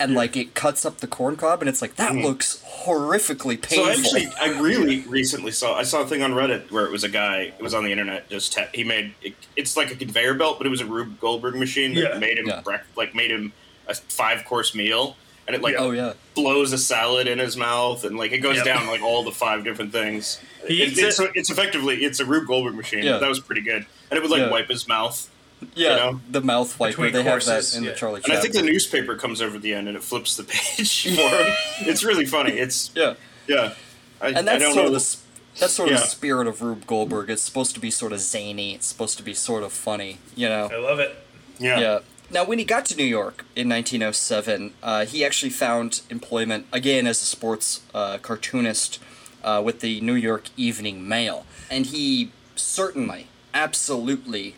and 0.00 0.14
like 0.14 0.34
it 0.36 0.54
cuts 0.54 0.84
up 0.86 0.98
the 0.98 1.06
corn 1.06 1.36
cob, 1.36 1.60
and 1.60 1.68
it's 1.68 1.82
like 1.82 1.96
that 1.96 2.14
looks 2.14 2.64
horrifically 2.86 3.58
Mm-hmm. 3.58 3.74
So 3.74 3.84
painful. 3.84 4.16
actually, 4.16 4.26
I 4.40 4.58
really 4.60 5.00
recently 5.02 5.52
saw 5.52 5.76
I 5.76 5.82
saw 5.84 6.00
a 6.02 6.06
thing 6.06 6.22
on 6.22 6.32
Reddit 6.32 6.70
where 6.72 6.86
it 6.86 6.90
was 6.90 7.04
a 7.04 7.08
guy. 7.10 7.52
It 7.58 7.62
was 7.62 7.74
on 7.74 7.84
the 7.84 7.92
internet. 7.92 8.30
Just 8.30 8.54
te- 8.54 8.64
he 8.72 8.82
made 8.82 9.12
it, 9.22 9.34
it's 9.56 9.76
like 9.76 9.90
a 9.92 9.94
conveyor 9.96 10.34
belt, 10.34 10.58
but 10.58 10.66
it 10.66 10.70
was 10.70 10.80
a 10.80 10.86
Rube 10.86 11.20
Goldberg 11.20 11.54
machine 11.56 11.94
that 11.94 12.14
Yeah. 12.14 12.18
made 12.18 12.38
him 12.38 12.46
Yeah. 12.48 12.62
brec- 12.64 12.88
like 12.96 13.14
made 13.14 13.30
him 13.30 13.52
a 13.86 13.94
five 13.94 14.44
course 14.46 14.74
meal, 14.74 15.16
and 15.46 15.54
it 15.56 15.62
like 15.62 15.76
oh 15.78 15.90
yeah, 15.90 16.12
blows 16.34 16.72
a 16.72 16.78
salad 16.78 17.26
in 17.28 17.38
his 17.38 17.56
mouth, 17.56 18.04
and 18.04 18.16
like 18.16 18.32
it 18.32 18.38
goes 18.38 18.56
Yep. 18.56 18.64
down 18.64 18.86
like 18.86 19.02
all 19.02 19.22
the 19.24 19.32
five 19.32 19.64
different 19.64 19.92
things. 19.92 20.40
He 20.66 20.82
It- 20.82 20.98
it's, 20.98 21.20
it- 21.20 21.30
it's 21.34 21.50
effectively 21.50 22.04
it's 22.04 22.20
a 22.20 22.24
Rube 22.24 22.46
Goldberg 22.46 22.74
machine. 22.74 23.04
Yeah. 23.04 23.18
That 23.18 23.28
was 23.28 23.40
pretty 23.40 23.60
good, 23.62 23.86
and 24.10 24.16
it 24.18 24.22
would 24.22 24.30
like 24.30 24.40
Yeah. 24.40 24.50
wipe 24.50 24.68
his 24.68 24.86
mouth. 24.88 25.28
yeah. 25.74 25.96
know? 25.96 26.20
The 26.30 26.40
mouth 26.42 26.78
wiper. 26.78 26.92
Between 26.92 27.12
They 27.12 27.22
have 27.22 27.32
courses, 27.32 27.72
that 27.72 27.78
in 27.78 27.84
yeah. 27.84 27.90
the 27.90 27.96
Charlie 27.96 28.20
And 28.24 28.32
I 28.34 28.40
think 28.40 28.52
the 28.54 28.62
newspaper 28.62 29.14
comes 29.16 29.40
over 29.40 29.58
the 29.58 29.72
end 29.72 29.88
and 29.88 29.96
it 29.96 30.02
flips 30.02 30.36
the 30.36 30.44
page 30.44 31.04
for 31.16 31.20
him. 31.22 31.54
It's 31.80 32.04
really 32.04 32.26
funny. 32.26 32.52
It's 32.58 32.90
yeah. 32.96 33.14
yeah. 33.46 33.72
I, 34.20 34.28
and 34.28 34.38
I 34.38 34.42
that's 34.42 34.62
don't 34.64 34.74
sort 34.74 34.76
know. 34.76 34.86
of 34.86 34.92
the 34.92 34.96
s- 34.96 35.22
that's 35.60 35.72
sort 35.74 35.90
of 35.92 36.00
the 36.00 36.06
spirit 36.06 36.48
of 36.48 36.60
Rube 36.62 36.86
Goldberg. 36.86 37.30
It's 37.30 37.40
supposed 37.42 37.74
to 37.74 37.80
be 37.80 37.90
sort 37.90 38.12
of 38.12 38.18
zany. 38.20 38.74
It's 38.74 38.86
supposed 38.86 39.16
to 39.18 39.22
be 39.22 39.32
sort 39.34 39.62
of 39.62 39.72
funny. 39.72 40.18
You 40.34 40.48
know. 40.48 40.68
I 40.72 40.76
love 40.78 40.98
it. 40.98 41.14
yeah. 41.58 41.78
Yeah. 41.78 41.98
Now, 42.30 42.44
when 42.44 42.58
he 42.58 42.64
got 42.64 42.84
to 42.86 42.96
New 42.96 43.04
York 43.04 43.44
in 43.54 43.68
1907, 43.68 44.74
uh, 44.82 45.06
he 45.06 45.24
actually 45.24 45.50
found 45.50 46.00
employment 46.10 46.66
again 46.72 47.06
as 47.06 47.22
a 47.22 47.26
sports 47.26 47.82
uh, 47.94 48.18
cartoonist 48.18 48.98
uh, 49.44 49.62
with 49.64 49.80
the 49.80 50.00
New 50.00 50.14
York 50.14 50.48
Evening 50.56 51.06
Mail, 51.06 51.44
and 51.70 51.86
he 51.86 52.32
certainly, 52.56 53.28
absolutely 53.52 54.56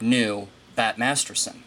knew 0.00 0.48
Bat 0.76 0.98
Masterson 0.98 1.62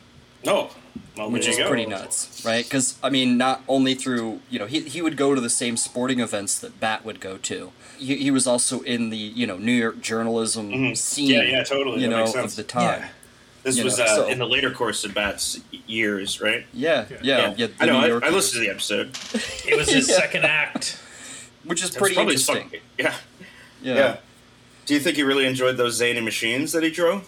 Oh, 0.45 0.69
well, 1.17 1.31
which 1.31 1.47
is 1.47 1.57
go. 1.57 1.67
pretty 1.67 1.85
nuts, 1.85 2.43
right? 2.45 2.63
Because 2.63 2.97
I 3.01 3.09
mean, 3.09 3.37
not 3.37 3.63
only 3.67 3.95
through 3.95 4.39
you 4.49 4.59
know 4.59 4.65
he 4.65 4.81
he 4.81 5.01
would 5.01 5.17
go 5.17 5.33
to 5.33 5.41
the 5.41 5.49
same 5.49 5.75
sporting 5.75 6.19
events 6.19 6.59
that 6.59 6.79
Bat 6.79 7.03
would 7.05 7.19
go 7.19 7.37
to. 7.37 7.71
He, 7.97 8.15
he 8.17 8.31
was 8.31 8.45
also 8.45 8.81
in 8.81 9.09
the 9.09 9.17
you 9.17 9.47
know 9.47 9.57
New 9.57 9.71
York 9.73 9.99
journalism 10.01 10.95
scene. 10.95 11.29
Mm-hmm. 11.31 11.49
Yeah, 11.49 11.57
yeah, 11.57 11.63
totally. 11.63 12.01
You 12.01 12.09
That 12.09 12.33
know 12.35 12.43
of 12.43 12.55
the 12.55 12.63
time. 12.63 13.01
Yeah. 13.01 13.09
This 13.67 13.77
you 13.77 13.83
was 13.83 13.97
know, 13.97 14.05
uh, 14.05 14.15
so- 14.15 14.27
in 14.27 14.39
the 14.39 14.47
later 14.47 14.71
course 14.71 15.03
of 15.03 15.13
Bat's 15.13 15.59
years, 15.87 16.39
right? 16.41 16.65
Yeah, 16.73 17.05
yeah, 17.21 17.53
yeah. 17.57 17.67
the 17.67 17.71
I 17.81 17.85
know. 17.85 17.99
I, 17.99 18.27
I 18.27 18.29
listened 18.29 18.53
to 18.63 18.67
the 18.67 18.69
episode. 18.69 19.17
It 19.67 19.77
was 19.77 19.89
his 19.89 20.07
Yeah. 20.09 20.15
second 20.15 20.45
act. 20.45 20.97
which 21.65 21.83
is 21.83 21.89
pretty 21.91 22.15
interesting. 22.15 22.63
fucking- 22.63 22.79
yeah, 22.97 23.13
yeah. 23.81 23.95
yeah. 23.95 24.17
Do 24.85 24.93
you 24.93 24.99
think 25.01 25.17
he 25.17 25.23
really 25.23 25.45
enjoyed 25.45 25.75
those 25.75 25.95
zany 25.95 26.21
machines 26.21 26.71
that 26.71 26.81
he 26.83 26.89
drew? 26.89 27.23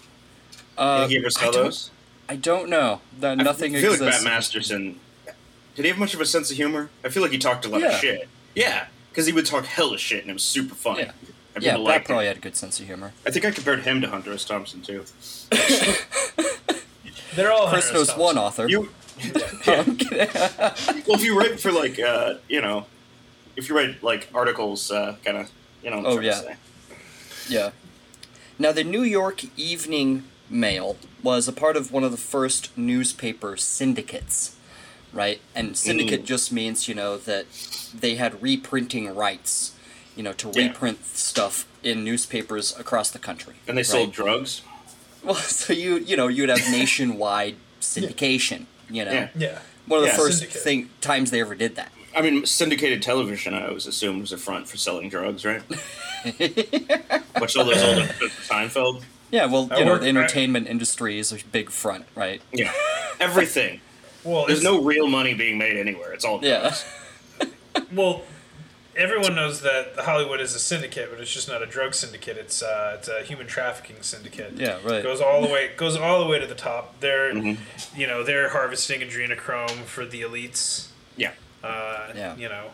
Uh, 0.77 1.01
Did 1.01 1.09
he 1.11 1.17
ever 1.17 1.27
I 1.27 1.29
sell 1.29 1.51
don't- 1.51 1.63
those? 1.65 1.91
I 2.29 2.35
don't 2.37 2.69
know. 2.69 3.01
That 3.19 3.37
nothing 3.37 3.75
I 3.75 3.81
feel 3.81 3.91
exists. 3.93 4.23
like 4.23 4.23
Bat 4.23 4.23
Masterson. 4.23 4.99
Did 5.75 5.83
he 5.85 5.89
have 5.89 5.97
much 5.97 6.13
of 6.13 6.21
a 6.21 6.25
sense 6.25 6.49
of 6.51 6.55
humor? 6.57 6.89
I 7.03 7.09
feel 7.09 7.21
like 7.23 7.31
he 7.33 7.37
talked 7.37 7.65
a 7.65 7.69
lot 7.69 7.81
Yeah. 7.81 7.87
of 7.87 7.99
shit. 7.99 8.29
Yeah, 8.55 8.85
because 9.09 9.25
he 9.25 9.33
would 9.33 9.45
talk 9.45 9.65
hella 9.65 9.97
shit 9.97 10.21
and 10.21 10.29
it 10.29 10.33
was 10.33 10.43
super 10.43 10.75
funny. 10.75 11.07
Yeah. 11.51 11.55
And 11.55 11.63
yeah, 11.63 11.71
people 11.73 11.85
Bat 11.87 12.05
probably 12.05 12.25
him. 12.25 12.29
had 12.29 12.37
a 12.37 12.41
good 12.41 12.55
sense 12.55 12.79
of 12.79 12.85
humor. 12.85 13.11
I 13.25 13.31
think 13.31 13.45
I 13.45 13.51
compared 13.51 13.81
him 13.81 14.01
to 14.01 14.09
Hunter 14.09 14.33
S. 14.33 14.45
Thompson 14.45 14.81
too. 14.81 15.03
They're 17.35 17.51
all 17.51 17.67
Chris 17.69 17.85
Hunter 17.89 18.01
S. 18.01 18.07
knows 18.09 18.17
one 18.17 18.37
author. 18.37 18.67
You 18.67 18.89
I'm 19.67 19.97
well, 21.05 21.15
if 21.17 21.23
you 21.23 21.37
write 21.37 21.59
for 21.59 21.71
like 21.71 21.99
uh, 21.99 22.35
you 22.47 22.61
know, 22.61 22.85
if 23.55 23.67
you 23.69 23.75
write 23.75 24.01
like 24.03 24.29
articles, 24.33 24.91
uh, 24.91 25.15
kind 25.25 25.37
of, 25.37 25.51
you 25.83 25.89
know. 25.91 25.97
What 25.97 26.05
I'm 26.13 26.17
Oh, 26.17 26.21
yeah. 26.21 26.33
Say. 26.41 26.55
Yeah. 27.49 27.71
Now, 28.57 28.71
the 28.71 28.83
New 28.83 29.03
York 29.03 29.43
Evening 29.57 30.23
Mail 30.49 30.97
was 31.23 31.47
a 31.47 31.53
part 31.53 31.75
of 31.77 31.91
one 31.91 32.03
of 32.03 32.11
the 32.11 32.17
first 32.17 32.77
newspaper 32.77 33.55
syndicates, 33.57 34.55
right? 35.13 35.39
And 35.55 35.77
syndicate 35.77 36.23
Mm. 36.23 36.25
just 36.25 36.51
means, 36.51 36.87
you 36.87 36.95
know, 36.95 37.17
that 37.17 37.45
they 37.93 38.15
had 38.15 38.41
reprinting 38.41 39.13
rights, 39.15 39.73
you 40.19 40.23
know, 40.23 40.33
to 40.33 40.51
Yeah. 40.53 40.67
reprint 40.67 41.05
stuff 41.05 41.65
in 41.81 42.03
newspapers 42.03 42.77
across 42.77 43.09
the 43.09 43.19
country. 43.19 43.53
And 43.69 43.77
they 43.77 43.83
right? 43.83 43.85
sold 43.85 44.11
drugs. 44.11 44.61
Well, 45.23 45.35
so 45.35 45.71
you, 45.71 45.95
you 45.97 46.17
know, 46.17 46.27
you'd 46.27 46.49
have 46.49 46.59
nationwide 46.69 47.55
syndication, 47.81 48.65
you 48.89 49.05
know? 49.05 49.13
Yeah. 49.13 49.29
Yeah. 49.33 49.59
One 49.87 49.99
of 49.99 50.05
the 50.07 50.11
Yeah, 50.11 50.17
first 50.17 50.39
syndicate. 50.39 50.61
thing 50.61 50.89
times 50.99 51.31
they 51.31 51.39
ever 51.39 51.55
did 51.55 51.77
that. 51.77 51.93
I 52.13 52.21
mean, 52.21 52.45
syndicated 52.45 53.01
television. 53.01 53.53
I 53.53 53.67
always 53.69 53.87
assumed 53.87 54.19
was 54.19 54.33
a 54.33 54.37
front 54.37 54.67
for 54.67 54.75
selling 54.75 55.07
drugs, 55.07 55.45
right? 55.45 55.61
Watch 57.39 57.55
all 57.55 57.63
those 57.63 57.81
old 57.81 57.99
episodes 57.99 58.21
of 58.21 58.45
Seinfeld. 58.49 59.03
Yeah, 59.31 59.45
well, 59.45 59.69
I 59.71 59.77
you 59.79 59.85
know, 59.85 59.91
work- 59.93 60.01
the 60.01 60.07
entertainment 60.09 60.67
industry 60.67 61.17
is 61.17 61.31
a 61.31 61.37
big 61.53 61.69
front, 61.69 62.05
right? 62.15 62.41
Yeah, 62.51 62.73
everything. 63.21 63.79
Well, 64.25 64.47
There's 64.47 64.63
no 64.63 64.81
real 64.81 65.07
money 65.07 65.33
being 65.33 65.57
made 65.57 65.77
anywhere. 65.77 66.11
It's 66.11 66.25
all 66.25 66.41
Yeah. 66.43 66.75
well. 67.93 68.23
Everyone 68.99 69.33
knows 69.33 69.61
that 69.61 69.93
Hollywood 69.97 70.41
is 70.41 70.53
a 70.53 70.59
syndicate, 70.59 71.09
but 71.09 71.19
it's 71.21 71.31
just 71.33 71.47
not 71.47 71.63
a 71.63 71.65
drug 71.65 71.93
syndicate. 71.95 72.37
It's 72.37 72.61
uh, 72.61 72.97
it's 72.99 73.07
a 73.07 73.23
human 73.23 73.47
trafficking 73.47 73.95
syndicate. 74.01 74.53
Yeah, 74.57 74.77
right. 74.83 75.01
goes 75.01 75.21
all 75.21 75.41
the 75.41 75.47
way 75.47 75.71
goes 75.77 75.95
all 75.95 76.19
the 76.19 76.27
way 76.29 76.37
to 76.39 76.45
the 76.45 76.55
top. 76.55 76.99
They're 76.99 77.33
Mm-hmm. 77.33 77.99
you 77.99 78.07
know 78.07 78.23
they're 78.23 78.49
harvesting 78.49 79.01
adrenochrome 79.01 79.83
for 79.85 80.05
the 80.05 80.21
elites. 80.21 80.89
Yeah. 81.15 81.31
Uh, 81.63 82.11
Yeah. 82.15 82.35
You 82.35 82.49
know, 82.49 82.71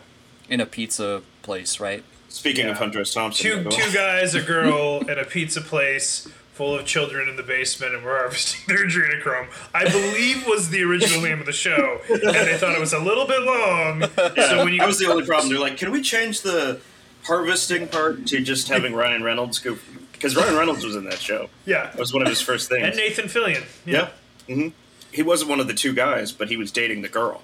In 0.48 0.60
a 0.60 0.66
pizza 0.66 1.22
place, 1.42 1.78
right? 1.80 2.02
Speaking 2.28 2.64
of 2.66 2.70
Yeah. 2.72 2.78
Hunter 2.78 3.00
S. 3.00 3.14
Thompson, 3.14 3.64
two 3.64 3.70
two 3.70 3.92
guys, 3.92 4.34
a 4.34 4.42
girl, 4.42 5.02
at 5.08 5.18
a 5.18 5.24
pizza 5.24 5.60
place 5.60 6.28
full 6.56 6.74
of 6.78 6.86
children 6.86 7.28
in 7.28 7.36
the 7.36 7.42
basement, 7.42 7.94
and 7.94 8.04
we're 8.04 8.16
harvesting 8.16 8.60
their 8.74 8.86
adrenochrome. 8.86 9.48
I 9.74 9.84
believe 9.84 10.46
was 10.46 10.70
the 10.70 10.82
original 10.82 11.20
name 11.20 11.38
of 11.40 11.46
the 11.46 11.52
show, 11.52 12.00
and 12.08 12.20
they 12.22 12.56
thought 12.56 12.74
it 12.74 12.80
was 12.80 12.92
a 12.94 12.98
little 12.98 13.26
bit 13.26 13.42
long. 13.42 14.02
So 14.36 14.64
when 14.64 14.72
you 14.72 14.78
that 14.80 14.86
was 14.88 14.98
the 14.98 15.06
only 15.10 15.26
problem. 15.26 15.50
They're 15.50 15.58
like, 15.60 15.76
can 15.76 15.90
we 15.92 16.00
change 16.02 16.40
the 16.40 16.80
harvesting 17.24 17.88
part 17.88 18.26
to 18.28 18.40
just 18.40 18.68
having 18.68 18.94
Ryan 18.94 19.22
Reynolds 19.22 19.58
go? 19.58 19.76
Because 20.12 20.34
Ryan 20.34 20.56
Reynolds 20.56 20.84
was 20.84 20.96
in 20.96 21.04
that 21.04 21.18
show. 21.18 21.50
yeah, 21.66 21.90
That 21.90 21.98
was 21.98 22.12
one 22.14 22.22
of 22.22 22.28
his 22.28 22.40
first 22.40 22.70
things. 22.70 22.86
and 22.86 22.96
Nathan 22.96 23.26
Fillion. 23.26 23.64
yeah. 23.84 24.08
hmm 24.46 24.68
He 25.12 25.22
wasn't 25.22 25.50
one 25.50 25.60
of 25.60 25.66
the 25.66 25.74
two 25.74 25.92
guys, 25.92 26.32
but 26.32 26.48
he 26.48 26.56
was 26.56 26.72
dating 26.72 27.02
the 27.02 27.08
girl. 27.10 27.42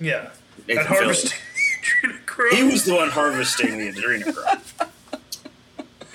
yeah, 0.00 0.30
Nathan 0.66 0.78
and 0.78 0.86
harvesting 0.88 1.38
adrenochrome. 2.02 2.52
He 2.56 2.62
was 2.64 2.84
the 2.84 2.94
one 2.96 3.10
harvesting 3.10 3.78
the 3.78 3.92
adrenochrome 3.92 4.87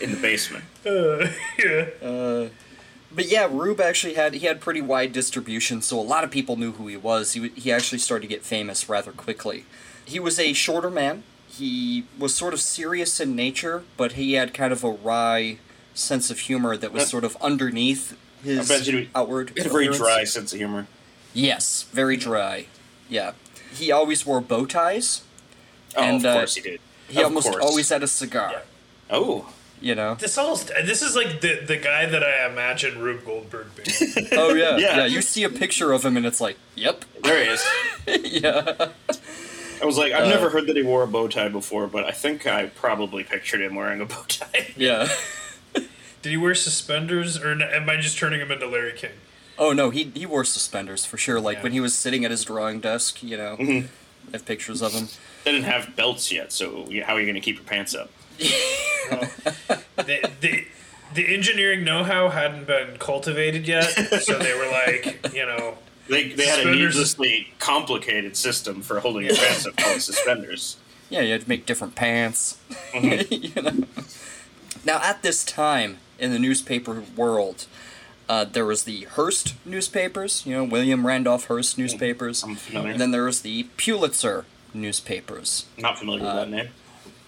in 0.04 0.12
the 0.12 0.18
basement. 0.22 0.66
Uh, 0.86 1.30
yeah. 1.58 2.48
But 3.16 3.28
yeah, 3.28 3.48
Rube 3.50 3.80
actually 3.80 4.16
had 4.16 4.34
he 4.34 4.46
had 4.48 4.60
pretty 4.60 4.82
wide 4.82 5.13
distribution, 5.13 5.82
so 5.82 6.00
a 6.00 6.02
lot 6.02 6.24
of 6.24 6.32
people 6.32 6.56
knew 6.58 6.72
who 6.74 6.88
he 6.88 6.98
was. 6.98 7.34
He 7.34 7.50
he 7.50 7.72
actually 7.72 8.00
started 8.00 8.24
to 8.24 8.28
get 8.28 8.44
famous 8.44 8.89
rather 8.89 9.12
quickly. 9.12 9.66
He 10.04 10.20
was 10.20 10.39
a 10.39 10.52
shorter 10.54 10.89
man. 10.89 11.24
He 11.48 12.06
was 12.18 12.34
sort 12.36 12.54
of 12.56 12.60
serious 12.60 13.20
in 13.20 13.36
nature, 13.36 13.84
but 13.98 14.13
he 14.13 14.34
had 14.34 14.54
kind 14.54 14.74
of 14.74 14.84
a 14.84 14.89
wry 14.89 15.60
sense 15.94 16.32
of 16.32 16.39
humor 16.39 16.76
that 16.76 16.92
was 16.92 17.04
Uh, 17.04 17.08
sort 17.08 17.24
of 17.24 17.38
underneath 17.39 18.18
his 18.44 18.70
I 18.72 18.80
bet 18.80 19.08
outward. 19.16 19.52
He 19.54 19.60
had 19.62 19.68
a 19.68 19.70
very 19.70 19.86
appearance. 19.86 19.98
dry 20.00 20.24
sense 20.24 20.52
of 20.52 20.58
humor. 20.58 20.88
Yes, 21.36 21.86
very 21.94 22.18
dry. 22.18 22.66
Yeah, 23.10 23.34
he 23.74 23.92
always 23.92 24.26
wore 24.26 24.42
bow 24.42 24.66
ties. 24.66 25.22
Oh, 25.96 26.02
And, 26.02 26.18
of 26.18 26.26
uh, 26.26 26.34
course 26.39 26.56
he 26.56 26.62
did. 26.62 26.80
He 27.08 27.20
Of 27.20 27.26
almost 27.26 27.48
course. 27.52 27.63
always 27.63 27.89
had 27.89 28.02
a 28.02 28.08
cigar. 28.08 28.50
Yeah. 28.54 28.62
Oh, 29.12 29.54
You 29.84 29.96
know. 29.96 30.15
This 30.15 30.38
all 30.38 30.56
this 30.56 31.02
is 31.02 31.13
like 31.13 31.41
the 31.41 31.60
the 31.67 31.76
guy 31.76 32.06
that 32.06 32.24
I 32.24 32.48
imagine 32.50 33.00
Rube 33.02 33.26
Goldberg 33.26 33.67
being. 33.76 34.28
Oh 34.32 34.54
yeah, 34.54 34.78
Yeah. 34.78 34.98
yeah. 35.00 35.06
You 35.06 35.22
see 35.22 35.43
a 35.43 35.50
picture 35.50 35.91
of 35.91 36.06
him, 36.06 36.15
and 36.15 36.26
it's 36.26 36.39
like, 36.39 36.56
yep, 36.76 37.04
there 37.22 37.43
he 37.43 37.50
is. 37.52 37.65
yeah. 38.41 38.91
I 39.82 39.86
was 39.86 39.98
like, 39.98 40.13
I've 40.13 40.24
Uh, 40.24 40.30
never 40.30 40.50
heard 40.50 40.67
that 40.67 40.78
he 40.78 40.84
wore 40.84 41.04
a 41.04 41.08
bow 41.08 41.28
tie 41.28 41.50
before, 41.50 41.88
but 41.88 42.06
I 42.06 42.12
think 42.12 42.48
I 42.48 42.67
probably 42.67 43.26
pictured 43.26 43.60
him 43.62 43.76
wearing 43.76 44.00
a 44.00 44.06
bow 44.06 44.24
tie. 44.30 44.67
Yeah. 44.78 45.10
Did 45.74 46.30
he 46.30 46.38
wear 46.38 46.56
suspenders, 46.56 47.38
or 47.38 47.52
am 47.52 47.89
I 47.89 47.98
just 47.98 48.17
turning 48.17 48.39
him 48.39 48.50
into 48.52 48.65
Larry 48.67 48.93
King? 48.93 49.12
Oh 49.58 49.74
no, 49.74 49.89
he 49.89 50.12
he 50.15 50.26
wore 50.26 50.46
suspenders 50.46 51.04
for 51.04 51.17
sure. 51.17 51.41
Like 51.41 51.58
Yeah. 51.58 51.63
when 51.63 51.72
he 51.74 51.82
was 51.82 51.93
sitting 51.93 52.24
at 52.24 52.32
his 52.32 52.46
drawing 52.46 52.80
desk, 52.80 53.22
you 53.22 53.36
know. 53.36 53.58
Mhm. 53.60 53.88
I 54.30 54.38
have 54.38 54.46
pictures 54.46 54.82
of 54.82 54.93
him. 54.93 55.10
They 55.43 55.52
didn't 55.52 55.65
have 55.65 55.98
belts 55.98 56.32
yet, 56.32 56.54
so 56.54 56.88
how 57.06 57.15
are 57.15 57.19
you 57.19 57.26
going 57.26 57.36
to 57.36 57.41
keep 57.41 57.58
your 57.58 57.65
pants 57.65 57.93
up? 57.93 58.10
The, 59.98 60.30
the 60.41 60.65
the 61.13 61.34
engineering 61.34 61.84
know-how 61.84 62.30
hadn't 62.30 62.65
been 62.65 62.98
cultivated 62.98 63.67
yet, 63.67 63.84
so 64.24 64.39
they 64.39 64.54
were 64.56 64.65
like, 64.72 65.32
you 65.34 65.46
know, 65.46 65.78
They, 66.10 66.30
they 66.30 66.48
had 66.48 66.65
a 66.65 66.72
needlessly 66.72 67.54
complicated 67.60 68.36
system 68.36 68.82
for 68.82 69.00
holding 69.00 69.26
your 69.26 69.36
pants 69.36 69.67
up 69.67 69.76
called 69.78 70.02
suspenders. 70.02 70.78
Yeah, 71.10 71.22
you 71.22 71.34
had 71.34 71.41
to 71.41 71.50
make 71.50 71.67
different 71.67 71.93
pants. 71.96 72.58
Mm-hmm. 72.93 73.32
you 73.58 73.62
know. 73.62 73.86
Now 74.86 75.00
at 75.04 75.22
this 75.22 75.43
time 75.46 76.00
in 76.17 76.32
the 76.32 76.39
newspaper 76.39 77.04
world, 77.15 77.67
uh, 78.28 78.46
there 78.46 78.65
was 78.65 78.84
the 78.86 79.02
Hearst 79.12 79.54
newspapers, 79.65 80.43
you 80.48 80.54
know, 80.56 80.63
William 80.63 81.06
Randolph 81.06 81.46
Hearst 81.46 81.78
newspapers. 81.78 82.43
I'm 82.43 82.56
familiar. 82.56 82.91
And 82.91 83.00
then 83.00 83.12
there 83.12 83.26
was 83.26 83.41
the 83.41 83.67
Pulitzer 83.78 84.46
newspapers. 84.74 85.65
Not 85.78 86.00
familiar 86.00 86.26
Uh, 86.26 86.36
with 86.36 86.43
that 86.43 86.50
name. 86.50 86.69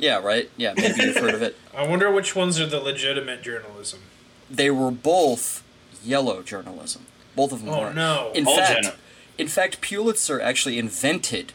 Yeah, 0.06 0.20
right? 0.20 0.50
Yeah, 0.56 0.74
maybe 0.78 1.02
you've 1.04 1.18
heard 1.18 1.34
of 1.34 1.41
it. 1.41 1.56
I 1.76 1.88
wonder 1.88 2.12
which 2.12 2.36
ones 2.36 2.60
are 2.60 2.68
the 2.68 2.80
legitimate 2.80 3.41
journalism. 3.41 4.02
They 4.50 4.70
were 4.70 4.91
both 4.91 5.63
yellow 6.04 6.44
journalism. 6.44 7.08
Both 7.36 7.52
of 7.52 7.62
them 7.65 7.70
Oh 7.74 7.82
were. 7.82 7.94
no! 7.94 8.32
In 8.36 8.46
All 8.48 8.56
fact, 8.56 8.84
Jenna. 8.84 8.96
in 9.38 9.48
fact, 9.48 9.82
Pulitzer 9.82 10.39
actually 10.39 10.78
invented, 10.78 11.54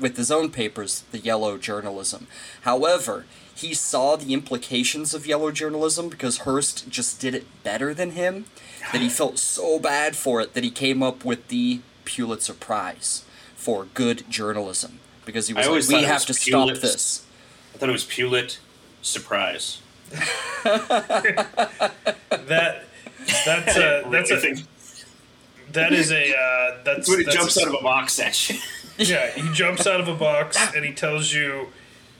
with 0.00 0.16
his 0.16 0.30
own 0.30 0.50
papers, 0.50 1.04
the 1.12 1.18
yellow 1.18 1.58
journalism. 1.58 2.26
However, 2.62 3.26
he 3.54 3.74
saw 3.74 4.16
the 4.16 4.32
implications 4.32 5.12
of 5.14 5.26
yellow 5.26 5.50
journalism 5.52 6.08
because 6.08 6.38
Hearst 6.38 6.88
just 6.88 7.20
did 7.20 7.34
it 7.34 7.46
better 7.62 7.92
than 7.94 8.12
him. 8.12 8.46
That 8.92 9.00
he 9.02 9.08
felt 9.10 9.38
so 9.38 9.78
bad 9.78 10.16
for 10.16 10.40
it 10.40 10.54
that 10.54 10.64
he 10.64 10.70
came 10.70 11.02
up 11.04 11.24
with 11.24 11.46
the 11.48 11.80
Pulitzer 12.04 12.54
Prize 12.54 13.22
for 13.54 13.84
good 13.94 14.24
journalism 14.28 14.98
because 15.24 15.46
he 15.46 15.54
was 15.54 15.66
I 15.66 15.70
like, 15.70 15.88
"We 16.02 16.06
have 16.06 16.14
was 16.14 16.24
to 16.26 16.34
stop 16.34 16.68
this." 16.80 17.24
I 17.74 17.78
thought 17.78 17.88
it 17.88 17.92
was 17.92 18.04
Pulit 18.04 18.58
Surprise. 19.02 19.80
that 20.62 22.84
that's 23.44 23.76
a 23.76 24.04
that's 24.10 24.30
Really 24.30 24.34
a 24.34 24.40
think- 24.40 24.60
that 25.72 25.92
is 25.94 26.12
a 26.12 26.30
uh, 26.36 26.82
that's 26.84 26.86
That's 27.06 27.08
when 27.08 27.18
he 27.20 27.24
that's 27.24 27.36
jumps 27.36 27.56
a- 27.56 27.62
out 27.62 27.68
of 27.68 27.74
a 27.74 27.82
box 27.82 28.18
at 28.20 28.50
you. 28.50 28.58
Yeah, 28.98 29.30
he 29.30 29.50
jumps 29.54 29.86
out 29.86 30.00
of 30.00 30.08
a 30.08 30.14
box 30.14 30.58
and 30.76 30.84
he 30.84 30.92
tells 30.92 31.32
you 31.32 31.68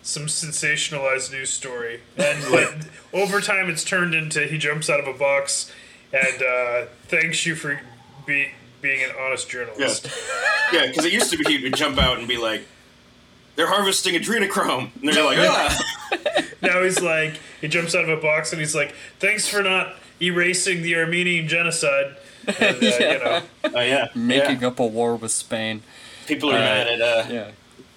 some 0.02 0.22
sensationalized 0.24 1.30
news 1.30 1.50
story, 1.50 2.00
and 2.16 2.50
like, 2.50 2.70
over 3.12 3.42
time 3.42 3.68
it's 3.68 3.84
turned 3.84 4.14
into 4.14 4.46
he 4.46 4.56
jumps 4.56 4.88
out 4.88 4.98
of 4.98 5.06
a 5.06 5.12
box 5.12 5.70
and 6.14 6.42
uh, 6.42 6.86
thanks 7.08 7.44
you 7.44 7.54
for 7.54 7.78
be, 8.26 8.52
being 8.80 9.02
an 9.04 9.10
honest 9.20 9.50
journalist. 9.50 10.08
yeah, 10.72 10.86
because 10.86 11.04
it 11.04 11.12
used 11.12 11.30
to 11.30 11.36
be 11.36 11.44
he 11.58 11.62
would 11.62 11.76
jump 11.76 11.98
out 11.98 12.18
and 12.18 12.26
be 12.26 12.38
like, 12.38 12.66
"They're 13.56 13.66
harvesting 13.68 14.14
adrenochrome," 14.14 14.90
and 15.02 15.12
they're 15.12 15.24
like, 15.24 15.38
"Ah." 15.40 15.78
Now 16.62 16.82
he's 16.84 17.00
like 17.02 17.34
he 17.60 17.66
jumps 17.68 17.94
out 17.94 18.04
of 18.04 18.10
a 18.10 18.16
box 18.20 18.52
and 18.52 18.60
he's 18.60 18.74
like, 18.74 18.94
"Thanks 19.18 19.48
for 19.48 19.62
not 19.62 19.96
erasing 20.20 20.82
the 20.82 20.94
Armenian 20.96 21.48
genocide." 21.48 22.16
And, 22.46 22.76
uh, 22.76 22.76
Yeah. 22.80 23.12
you 23.12 23.18
know, 23.18 23.42
oh 23.74 23.80
yeah, 23.80 24.08
Making 24.14 24.60
yeah. 24.60 24.68
up 24.68 24.78
a 24.78 24.86
war 24.86 25.16
with 25.16 25.32
Spain. 25.32 25.82
People 26.26 26.50
are 26.50 26.56
Uh, 26.56 26.60
mad 26.60 26.86
at 26.88 27.00
uh, 27.00 27.24
Yeah. 27.30 27.50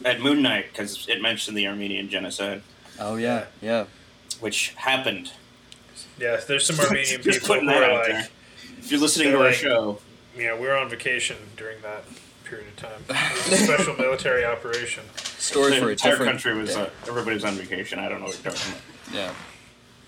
at 0.04 0.20
Moon 0.22 0.41
Knight 0.41 0.72
because 0.72 1.08
it 1.08 1.22
mentioned 1.22 1.56
the 1.58 1.68
Armenian 1.68 2.10
genocide, 2.10 2.62
Oh 3.00 3.15
yeah, 3.18 3.46
yeah. 3.62 3.86
which 4.39 4.74
happened. 4.78 5.32
yeah, 6.20 6.38
there's 6.48 6.65
some 6.65 6.80
Armenian 6.80 7.22
people 7.22 7.56
who 7.60 7.70
are 7.70 7.84
out 7.84 7.94
like, 7.94 8.08
there. 8.08 8.28
If 8.80 8.91
you're 8.91 9.00
listening 9.02 9.32
to 9.32 9.38
our 9.38 9.46
like- 9.46 9.56
show, 9.56 10.00
yeah, 10.38 10.54
we 10.56 10.68
were 10.68 10.76
on 10.78 10.89
vacation 10.89 11.38
during 11.58 11.82
that 11.82 12.04
period 12.56 12.68
of 12.70 12.76
time. 12.78 13.04
It 13.10 13.50
was 13.52 13.62
a 13.62 13.63
special 13.65 13.96
military 14.00 14.46
operation. 14.46 15.04
Story 15.15 15.72
the 15.72 15.78
for 15.80 15.88
a 15.88 15.91
entire 15.91 16.12
different 16.12 16.32
country 16.32 16.56
was 16.56 16.74
day. 16.76 16.82
uh, 16.82 16.89
everybody 17.08 17.36
was 17.36 17.46
on 17.46 17.54
vacation. 17.56 18.00
I 18.00 18.10
don't 18.10 18.20
know 18.20 18.28
what 18.28 18.41
you're 18.44 18.54
talking 18.54 18.72
about. 18.72 19.13
Yeah. 19.13 19.34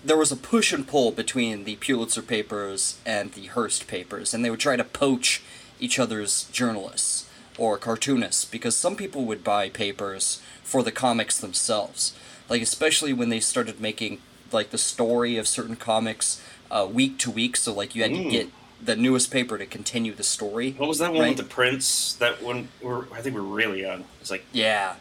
There 0.04 0.16
was 0.16 0.30
a 0.32 0.36
push 0.36 0.72
and 0.72 0.86
pull 0.86 1.10
between 1.10 1.64
the 1.64 1.76
Pulitzer 1.76 2.22
papers 2.22 2.98
and 3.04 3.32
the 3.32 3.46
Hearst 3.46 3.86
papers, 3.88 4.32
and 4.32 4.44
they 4.44 4.50
would 4.50 4.60
try 4.60 4.76
to 4.76 4.84
poach 4.84 5.42
each 5.80 5.98
other's 5.98 6.44
journalists 6.44 7.28
or 7.58 7.76
cartoonists 7.78 8.44
because 8.44 8.76
some 8.76 8.94
people 8.96 9.24
would 9.24 9.42
buy 9.42 9.68
papers 9.68 10.40
for 10.62 10.82
the 10.82 10.92
comics 10.92 11.38
themselves. 11.38 12.14
Like, 12.48 12.62
especially 12.62 13.12
when 13.12 13.28
they 13.28 13.40
started 13.40 13.80
making, 13.80 14.20
like, 14.52 14.70
the 14.70 14.78
story 14.78 15.36
of 15.36 15.46
certain 15.48 15.76
comics 15.76 16.40
uh, 16.70 16.86
week 16.90 17.18
to 17.18 17.30
week, 17.30 17.56
so, 17.56 17.72
like, 17.74 17.94
you 17.94 18.02
had 18.02 18.12
to 18.12 18.18
Mm. 18.18 18.30
get 18.30 18.48
the 18.82 18.96
newest 18.96 19.30
paper 19.30 19.58
to 19.58 19.66
continue 19.66 20.14
the 20.14 20.22
story. 20.22 20.72
What 20.78 20.88
was 20.88 20.98
that 20.98 21.12
one 21.12 21.22
Right. 21.22 21.28
with 21.30 21.38
the 21.38 21.44
prince? 21.44 22.14
That 22.14 22.42
one, 22.42 22.68
we're, 22.80 23.04
I 23.12 23.20
think 23.20 23.34
we're 23.34 23.42
really 23.42 23.80
young. 23.82 24.04
It's 24.20 24.30
like, 24.30 24.44
Yeah. 24.52 24.94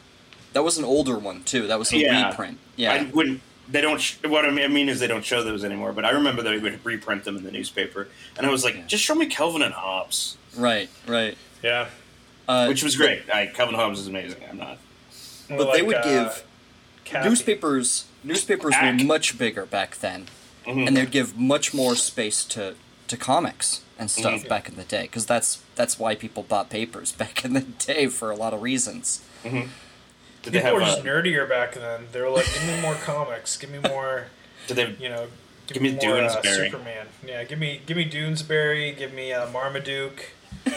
That 0.53 0.63
was 0.63 0.77
an 0.77 0.85
older 0.85 1.17
one, 1.17 1.43
too. 1.43 1.67
That 1.67 1.77
was 1.77 1.91
a 1.93 1.97
Yeah. 1.97 2.29
reprint. 2.29 2.57
Yeah. 2.75 2.93
I 2.93 3.03
wouldn't. 3.03 3.41
They 3.69 3.81
don't. 3.81 3.99
Sh- 3.99 4.15
what 4.25 4.45
I 4.45 4.67
mean, 4.67 4.87
is 4.89 4.99
they 5.01 5.07
don't 5.07 5.25
show 5.25 5.43
those 5.43 5.63
anymore. 5.65 5.91
But 5.91 6.05
I 6.05 6.11
remember 6.11 6.41
that 6.41 6.49
they 6.51 6.57
would 6.57 6.83
reprint 6.85 7.25
them 7.25 7.35
in 7.37 7.43
the 7.43 7.51
newspaper, 7.51 8.07
and 8.37 8.47
I 8.47 8.49
was 8.49 8.63
like, 8.63 8.75
Yeah. 8.75 8.83
just 8.87 9.03
show 9.03 9.13
me 9.13 9.25
Calvin 9.27 9.61
and 9.61 9.73
Hobbes, 9.73 10.37
Right, 10.55 10.89
right. 11.05 11.37
Yeah. 11.61 11.87
Uh, 12.47 12.67
which 12.67 12.81
was 12.81 12.95
great. 12.95 13.23
I, 13.31 13.47
Calvin 13.47 13.75
Hobbes 13.75 13.99
is 13.99 14.07
amazing. 14.07 14.41
I'm 14.49 14.57
not. 14.57 14.77
More 15.49 15.57
but 15.59 15.73
they 15.73 15.81
would 15.81 15.97
uh, 15.97 16.03
give 16.03 16.43
Kathy. 17.03 17.27
newspapers 17.29 18.05
newspapers 18.23 18.73
were 18.81 18.93
much 18.93 19.37
bigger 19.37 19.65
back 19.65 19.97
then 19.99 20.27
Mhm. 20.65 20.87
and 20.87 20.97
they'd 20.97 21.11
give 21.11 21.37
much 21.37 21.73
more 21.73 21.95
space 21.95 22.43
to 22.45 22.75
to 23.07 23.17
comics 23.17 23.81
and 23.99 24.09
stuff 24.11 24.43
Mhm. 24.43 24.49
back 24.49 24.67
in 24.69 24.75
the 24.75 24.83
day 24.83 25.03
because 25.03 25.25
that's 25.25 25.59
that's 25.75 25.97
why 25.99 26.13
people 26.15 26.43
bought 26.43 26.69
papers 26.69 27.11
back 27.23 27.43
in 27.45 27.53
the 27.53 27.61
day 27.61 28.07
for 28.07 28.31
a 28.31 28.35
lot 28.35 28.53
of 28.53 28.61
reasons 28.61 29.21
Did 29.43 29.69
People 30.43 30.61
have? 30.61 30.73
were 30.75 30.79
just 30.81 31.03
nerdier 31.03 31.47
back 31.49 31.73
then. 31.73 32.07
They 32.11 32.21
were 32.21 32.29
like, 32.29 32.45
"Give 32.53 32.63
me 32.67 32.79
more 32.81 32.95
comics. 32.95 33.57
Give 33.57 33.69
me 33.69 33.79
more, 33.79 34.27
did 34.67 34.77
they? 34.77 34.95
you 35.03 35.09
know, 35.09 35.27
give, 35.67 35.81
Give 35.81 35.83
me 35.83 35.97
more 36.01 36.19
uh, 36.21 36.41
Superman. 36.43 37.07
Yeah, 37.25 37.43
give 37.43 37.59
me, 37.59 37.81
give 37.85 37.97
me 37.97 38.09
Doonesbury. 38.09 38.97
Give 38.97 39.13
me 39.13 39.33
uh, 39.33 39.47
Marmaduke. 39.49 40.31
Uh, 40.65 40.71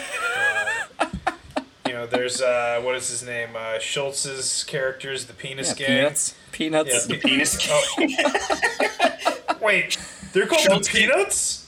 you 1.05 1.09
You 1.87 1.93
know, 1.93 2.05
there's 2.05 2.41
uh, 2.41 2.81
what 2.83 2.95
is 2.95 3.09
his 3.09 3.23
name? 3.23 3.49
Uh, 3.55 3.77
Schulz's 3.79 4.63
characters, 4.65 5.25
the 5.25 5.33
Penis 5.33 5.69
Yeah, 5.79 5.87
Gang. 5.87 5.97
peanuts. 5.97 6.35
Peanuts. 6.51 6.89
Yeah, 7.07 7.15
the 7.15 7.21
Penis 7.21 7.57
Oh. 7.69 9.57
Wait, 9.61 9.97
they're 10.33 10.47
called 10.47 10.61
Schulz- 10.61 10.87
the 10.89 10.99
Peanuts? 10.99 11.60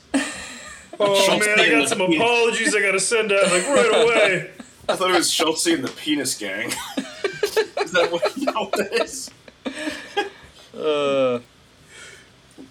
Oh 1.00 1.16
Schulz 1.26 1.46
man, 1.46 1.60
I 1.60 1.70
got 1.70 1.90
some 1.90 1.98
Peanuts. 2.00 2.16
apologies 2.16 2.76
I 2.76 2.82
gotta 2.82 3.00
send 3.00 3.32
out 3.32 3.44
like 3.52 3.68
right 3.68 4.04
away. 4.04 4.52
I 4.90 4.96
thought 4.96 5.12
it 5.12 5.18
was 5.18 5.32
Schulz 5.32 5.66
and 5.66 5.84
the 5.84 5.90
Penis 5.90 6.38
Gang. 6.38 6.68
is 6.98 7.92
that 7.92 8.10
what, 8.12 8.26
is 8.26 8.46
that 8.46 8.56
what 8.56 8.72
that 8.74 8.94
is? 9.02 9.32
Uh, 10.78 11.40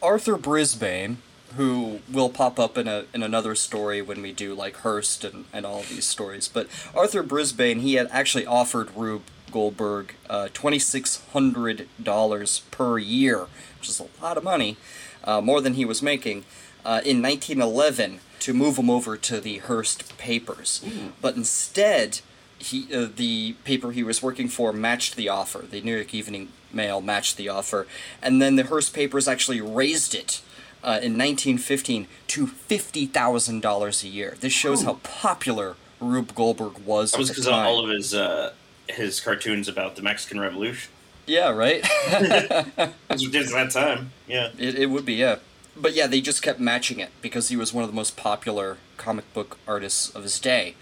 Arthur 0.03 0.37
Brisbane, 0.37 1.19
who 1.57 2.01
will 2.11 2.29
pop 2.29 2.59
up 2.59 2.77
in 2.77 2.87
a 2.89 3.05
in 3.15 3.23
another 3.23 3.55
story 3.55 4.03
when 4.03 4.21
we 4.23 4.33
do 4.33 4.55
like 4.55 4.77
Hearst 4.79 5.25
and, 5.25 5.47
and 5.53 5.65
all 5.65 5.83
these 5.83 6.07
stories. 6.07 6.49
But 6.49 6.69
Arthur 6.95 7.23
Brisbane, 7.23 7.81
he 7.81 7.95
had 7.95 8.09
actually 8.11 8.47
offered 8.47 8.95
Rube 8.95 9.23
Goldberg 9.51 10.15
uh, 10.29 10.49
twenty 10.53 10.79
six 10.79 11.23
hundred 11.33 11.89
dollars 12.03 12.61
per 12.71 12.99
year, 12.99 13.47
which 13.79 13.89
is 13.89 14.01
a 14.01 14.07
lot 14.23 14.37
of 14.37 14.45
money, 14.45 14.77
uh, 15.25 15.41
more 15.41 15.61
than 15.61 15.75
he 15.75 15.85
was 15.85 16.03
making, 16.03 16.45
uh, 16.85 17.01
in 17.05 17.21
nineteen 17.21 17.61
eleven 17.61 18.21
to 18.41 18.53
move 18.53 18.77
him 18.77 18.91
over 18.91 19.17
to 19.17 19.41
the 19.41 19.59
Hearst 19.59 20.17
papers. 20.19 20.85
But 21.21 21.37
instead, 21.37 22.21
he 22.59 22.93
uh, 22.95 23.09
the 23.15 23.55
paper 23.65 23.93
he 23.93 24.03
was 24.03 24.23
working 24.23 24.49
for 24.49 24.73
matched 24.73 25.17
the 25.17 25.29
offer. 25.29 25.65
The 25.69 25.81
New 25.81 25.95
York 25.95 26.13
Evening 26.15 26.49
Mail 26.73 27.01
matched 27.01 27.37
the 27.37 27.49
offer, 27.49 27.87
and 28.23 28.41
then 28.43 28.57
the 28.57 28.65
Hearst 28.65 28.95
papers 28.95 29.29
actually 29.29 29.61
raised 29.61 30.15
it 30.15 30.41
uh, 30.83 30.99
in 31.03 31.17
1915 31.19 32.07
to 32.29 32.47
fifty 32.47 33.07
thousand 33.07 33.61
dollars 33.63 34.03
a 34.03 34.09
year. 34.09 34.37
This 34.41 34.53
shows 34.53 34.83
how 34.83 34.95
popular 35.05 35.77
Rube 36.01 36.35
Goldberg 36.35 36.79
was. 36.81 37.13
That 37.13 37.19
was 37.19 37.29
because 37.29 37.47
of 37.47 37.55
all 37.55 37.85
of 37.85 37.91
his 37.91 38.13
uh, 38.15 38.53
his 38.89 39.21
cartoons 39.21 39.69
about 39.69 39.95
the 39.97 40.03
Mexican 40.03 40.41
Revolution. 40.41 40.91
yeah, 41.27 41.51
right. 41.51 41.85
It 42.09 42.93
was 43.09 43.23
just 43.23 43.53
that 43.53 43.71
time. 43.71 44.11
Yeah. 44.27 44.49
it, 44.59 44.75
it 44.75 44.87
would 44.87 45.05
be 45.07 45.15
yeah, 45.15 45.37
but 45.77 45.95
yeah, 45.95 46.07
they 46.07 46.21
just 46.21 46.43
kept 46.43 46.61
matching 46.61 47.01
it 47.01 47.11
because 47.21 47.49
he 47.49 47.57
was 47.57 47.73
one 47.73 47.85
of 47.85 47.91
the 47.91 47.97
most 47.97 48.17
popular 48.17 48.79
comic 48.97 49.33
book 49.35 49.59
artists 49.67 50.11
of 50.11 50.23
his 50.23 50.39
day. 50.39 50.75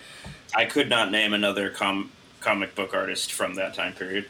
I 0.55 0.65
could 0.65 0.89
not 0.89 1.11
name 1.11 1.33
another 1.33 1.71
com- 1.71 2.11
comic 2.41 2.75
book 2.75 2.93
artist 2.95 3.33
from 3.33 3.55
that 3.55 3.75
time 3.75 3.93
period. 3.93 4.27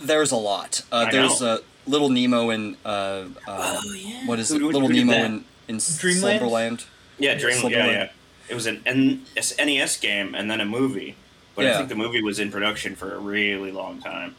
There's 0.00 0.30
a 0.32 0.36
lot. 0.36 0.82
Uh, 0.92 1.06
I 1.08 1.10
there's 1.10 1.40
know. 1.40 1.46
uh, 1.54 1.58
Little 1.86 2.10
Nemo 2.10 2.50
in 2.50 2.76
uh, 2.84 3.24
uh, 3.48 3.80
yeah. 3.96 4.26
what 4.26 4.38
is 4.38 4.50
Who- 4.50 4.56
it? 4.56 4.60
who- 4.60 4.66
Little 4.72 4.88
who 4.88 4.94
Nemo 4.94 5.12
in 5.12 5.44
in 5.68 5.78
Dreamland? 5.78 6.20
Slumberland. 6.40 6.84
Yeah, 7.18 7.34
Dreamland. 7.34 7.70
Yeah, 7.74 7.86
yeah. 7.86 8.08
It 8.48 8.54
was 8.54 8.66
an 8.66 8.82
N- 8.84 9.24
S- 9.36 9.54
NES 9.58 9.96
game 9.98 10.34
and 10.34 10.50
then 10.50 10.60
a 10.60 10.64
movie, 10.64 11.14
but 11.54 11.66
I 11.66 11.76
think 11.76 11.88
the 11.88 11.94
movie 11.94 12.20
was 12.22 12.38
in 12.38 12.50
production 12.50 12.96
for 12.96 13.14
a 13.14 13.18
really 13.18 13.70
long 13.70 14.00
time. 14.00 14.34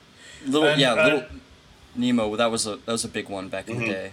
Little 0.46 0.68
And, 0.70 0.82
yeah, 0.82 0.94
uh, 0.94 1.04
Little 1.06 1.24
Nemo. 1.96 2.36
That 2.36 2.52
was 2.52 2.66
a 2.68 2.76
that 2.78 2.92
was 2.92 3.06
a 3.06 3.08
big 3.08 3.30
one 3.30 3.48
back 3.50 3.70
in 3.70 3.78
Mhm. 3.78 3.80
the 3.80 3.86
day. 3.88 4.12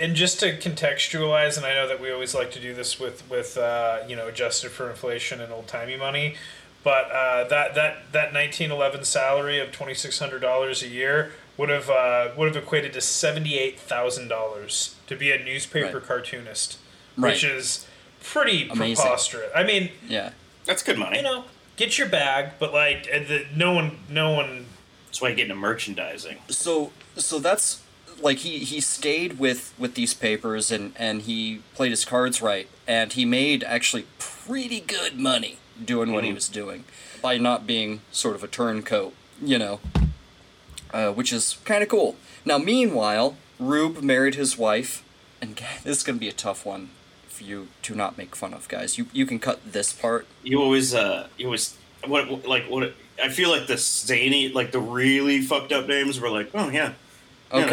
And 0.00 0.16
just 0.16 0.40
to 0.40 0.56
contextualize, 0.58 1.56
and 1.56 1.64
I 1.64 1.74
know 1.74 1.86
that 1.86 2.00
we 2.00 2.10
always 2.10 2.34
like 2.34 2.50
to 2.52 2.60
do 2.60 2.74
this 2.74 2.98
with 2.98 3.28
with 3.30 3.56
uh, 3.56 3.98
you 4.08 4.16
know 4.16 4.26
adjusted 4.26 4.70
for 4.70 4.90
inflation 4.90 5.40
and 5.40 5.52
old 5.52 5.68
timey 5.68 5.96
money, 5.96 6.34
but 6.82 7.10
uh, 7.12 7.44
that 7.48 7.74
that 7.76 8.12
that 8.12 8.32
nineteen 8.32 8.70
eleven 8.72 9.04
salary 9.04 9.60
of 9.60 9.70
twenty 9.70 9.94
six 9.94 10.18
hundred 10.18 10.40
dollars 10.40 10.82
a 10.82 10.88
year 10.88 11.32
would 11.56 11.68
have 11.68 11.88
uh, 11.90 12.30
would 12.36 12.52
have 12.52 12.60
equated 12.60 12.92
to 12.94 13.00
seventy 13.00 13.56
eight 13.58 13.78
thousand 13.78 14.26
dollars 14.28 14.96
to 15.06 15.14
be 15.14 15.30
a 15.30 15.38
newspaper 15.42 15.98
Right. 15.98 16.06
cartoonist, 16.06 16.78
Right. 17.16 17.32
which 17.34 17.44
is 17.44 17.86
pretty 18.20 18.68
Amazing. 18.68 18.96
preposterous. 19.04 19.50
I 19.54 19.62
mean, 19.62 19.90
Yeah. 20.08 20.30
That's 20.64 20.82
good 20.82 20.98
money. 20.98 21.18
you 21.18 21.22
know, 21.22 21.44
get 21.76 21.98
your 21.98 22.08
bag, 22.08 22.54
but 22.58 22.72
like 22.72 23.06
uh, 23.14 23.18
the, 23.20 23.46
no 23.54 23.72
one 23.72 23.98
no 24.08 24.32
one 24.32 24.66
That's 25.06 25.20
why 25.22 25.28
you 25.28 25.36
get 25.36 25.42
into 25.44 25.54
merchandising. 25.54 26.38
So 26.48 26.90
so 27.16 27.38
that's 27.38 27.80
like 28.20 28.38
he 28.38 28.58
he 28.60 28.80
stayed 28.80 29.38
with 29.38 29.72
with 29.78 29.94
these 29.94 30.14
papers 30.14 30.70
and 30.70 30.92
and 30.96 31.22
he 31.22 31.60
played 31.74 31.90
his 31.90 32.04
cards 32.04 32.40
right 32.42 32.68
and 32.86 33.12
he 33.12 33.24
made 33.24 33.62
actually 33.64 34.06
pretty 34.18 34.80
good 34.80 35.18
money 35.18 35.58
doing 35.84 36.12
what 36.12 36.24
he 36.24 36.30
Mhm. 36.30 36.34
was 36.34 36.48
doing 36.48 36.84
by 37.22 37.38
not 37.38 37.66
being 37.66 38.00
sort 38.12 38.36
of 38.36 38.44
a 38.44 38.46
turncoat, 38.48 39.14
you 39.42 39.58
know. 39.58 39.80
Uh, 40.92 41.10
which 41.10 41.32
is 41.32 41.56
kind 41.64 41.82
of 41.82 41.88
cool. 41.88 42.14
Now, 42.44 42.56
meanwhile, 42.58 43.36
Rube 43.58 44.00
married 44.02 44.36
his 44.36 44.56
wife, 44.56 45.02
and 45.40 45.56
this 45.84 45.98
is 45.98 46.02
gonna 46.04 46.18
be 46.18 46.28
a 46.28 46.32
tough 46.32 46.64
one 46.64 46.90
for 47.28 47.42
you 47.42 47.68
to 47.82 47.94
not 47.96 48.16
make 48.16 48.36
fun 48.36 48.54
of, 48.54 48.68
guys. 48.68 48.96
You 48.98 49.06
you 49.12 49.26
can 49.26 49.38
cut 49.40 49.72
this 49.72 49.92
part. 49.92 50.26
You 50.44 50.60
always, 50.62 50.94
uh, 50.94 51.26
you 51.36 51.46
always, 51.46 51.74
what, 52.06 52.30
what- 52.30 52.46
like, 52.46 52.66
what? 52.70 52.94
I 53.22 53.28
feel 53.28 53.50
like 53.50 53.66
the 53.66 53.76
zany, 53.78 54.48
like 54.50 54.70
the 54.72 54.78
really 54.80 55.40
fucked 55.40 55.72
up 55.72 55.88
names 55.88 56.20
were 56.20 56.30
like, 56.30 56.50
oh 56.54 56.68
yeah, 56.68 56.92
Yeah. 57.52 57.64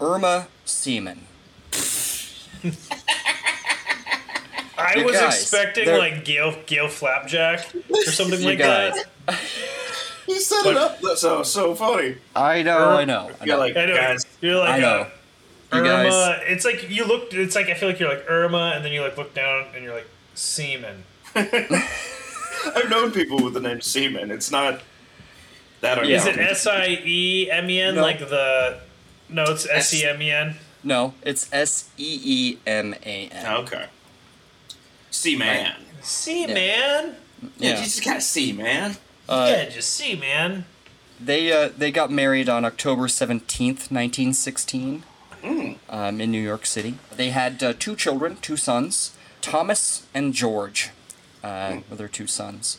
Okay, 0.00 0.14
Irma 0.14 0.48
Seaman. 0.64 1.20
I 4.80 4.94
You 4.96 5.04
was 5.04 5.16
guys, 5.16 5.40
expecting 5.42 5.86
there- 5.86 5.98
like 5.98 6.24
Gail 6.24 6.54
Gail 6.66 6.88
Flapjack 6.88 7.66
or 7.90 8.02
something 8.04 8.40
You 8.40 8.46
like 8.46 8.58
guys. 8.58 8.94
that. 9.26 9.38
you 10.28 10.40
set 10.40 10.62
But- 10.64 10.70
it 10.70 10.76
up. 10.76 11.00
That's 11.00 11.20
so 11.20 11.42
so 11.42 11.74
funny. 11.74 12.16
I 12.36 12.62
know, 12.62 12.78
Irma- 12.78 12.96
I 12.96 13.04
know. 13.04 13.30
I 13.40 13.44
You're 13.44 13.56
know. 13.56 13.60
like, 13.60 13.76
I 13.76 13.86
know. 13.86 13.96
guys, 13.96 14.26
You're 14.40 14.56
like 14.56 14.70
I 14.70 14.78
know. 14.78 14.88
uh, 15.72 15.76
You 15.76 15.80
Irma. 15.80 15.88
guys- 15.88 16.42
It's 16.46 16.64
like 16.64 16.88
you 16.90 17.04
look. 17.04 17.32
It's 17.34 17.56
like 17.56 17.68
I 17.68 17.74
feel 17.74 17.88
like 17.88 17.98
you're 17.98 18.08
like 18.08 18.24
Irma, 18.28 18.72
and 18.76 18.84
then 18.84 18.92
you 18.92 19.00
like 19.02 19.16
look 19.16 19.34
down 19.34 19.66
and 19.74 19.82
you're 19.84 19.94
like 19.94 20.06
Seaman. 20.34 21.04
I've 21.34 22.88
known 22.88 23.10
people 23.12 23.42
with 23.42 23.54
the 23.54 23.60
name 23.60 23.80
Seaman. 23.80 24.30
It's 24.30 24.50
not 24.50 24.80
that 25.80 26.06
Yeah. 26.06 26.16
Is 26.18 26.26
it 26.26 26.38
S 26.38 26.66
I 26.68 26.86
E 27.04 27.50
M 27.50 27.68
E 27.68 27.80
N 27.80 27.96
like 27.96 28.20
the? 28.20 28.80
No, 29.28 29.44
it's 29.44 29.68
S 29.68 29.92
E 29.94 30.04
M 30.04 30.22
E 30.22 30.30
N. 30.30 30.56
No, 30.82 31.14
it's 31.22 31.48
S 31.52 31.90
E 31.98 32.20
E 32.24 32.58
M 32.66 32.94
A 33.04 33.28
N. 33.28 33.46
Okay. 33.58 33.86
See 35.10 35.36
man. 35.36 35.74
See, 36.02 36.42
Yeah. 36.42 36.54
man. 36.54 37.16
Yeah, 37.58 37.70
Yeah. 37.70 37.78
you 37.78 37.84
just 37.84 38.04
gotta 38.04 38.20
see 38.20 38.52
man. 38.52 38.96
Uh, 39.28 39.46
yeah, 39.54 39.68
just 39.68 39.90
see, 39.90 40.14
man. 40.16 40.64
They 41.20 41.52
uh, 41.52 41.70
they 41.76 41.90
got 41.90 42.10
married 42.10 42.48
on 42.48 42.64
October 42.64 43.08
seventeenth, 43.08 43.90
nineteen 43.90 44.32
sixteen, 44.32 45.02
Mm. 45.42 45.76
um, 45.90 46.20
in 46.20 46.30
New 46.30 46.40
York 46.42 46.64
City. 46.66 46.94
They 47.14 47.30
had 47.30 47.62
uh, 47.62 47.72
two 47.78 47.94
children, 47.96 48.38
two 48.40 48.56
sons, 48.56 49.12
Thomas 49.42 50.02
and 50.14 50.32
George. 50.32 50.90
Uh, 51.44 51.72
Hmm. 51.74 51.78
were 51.90 51.96
their 51.96 52.08
two 52.08 52.26
sons. 52.26 52.78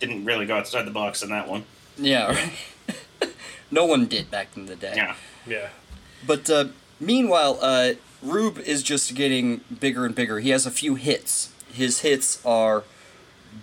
Didn't 0.00 0.24
really 0.26 0.44
go 0.46 0.56
outside 0.56 0.86
the 0.86 0.90
box 0.90 1.22
in 1.22 1.30
that 1.30 1.48
one. 1.48 1.64
Yeah, 1.96 2.26
right. 3.20 3.32
no 3.70 3.84
one 3.86 4.06
did 4.06 4.30
back 4.30 4.48
in 4.56 4.66
the 4.66 4.76
day. 4.76 4.92
Yeah. 4.96 5.14
Yeah. 5.46 5.68
But 6.26 6.48
uh, 6.50 6.66
meanwhile, 7.00 7.58
uh, 7.60 7.94
Rube 8.22 8.58
is 8.58 8.82
just 8.82 9.14
getting 9.14 9.60
bigger 9.80 10.04
and 10.06 10.14
bigger. 10.14 10.40
He 10.40 10.50
has 10.50 10.66
a 10.66 10.70
few 10.70 10.94
hits. 10.96 11.52
His 11.72 12.00
hits 12.00 12.44
are 12.44 12.84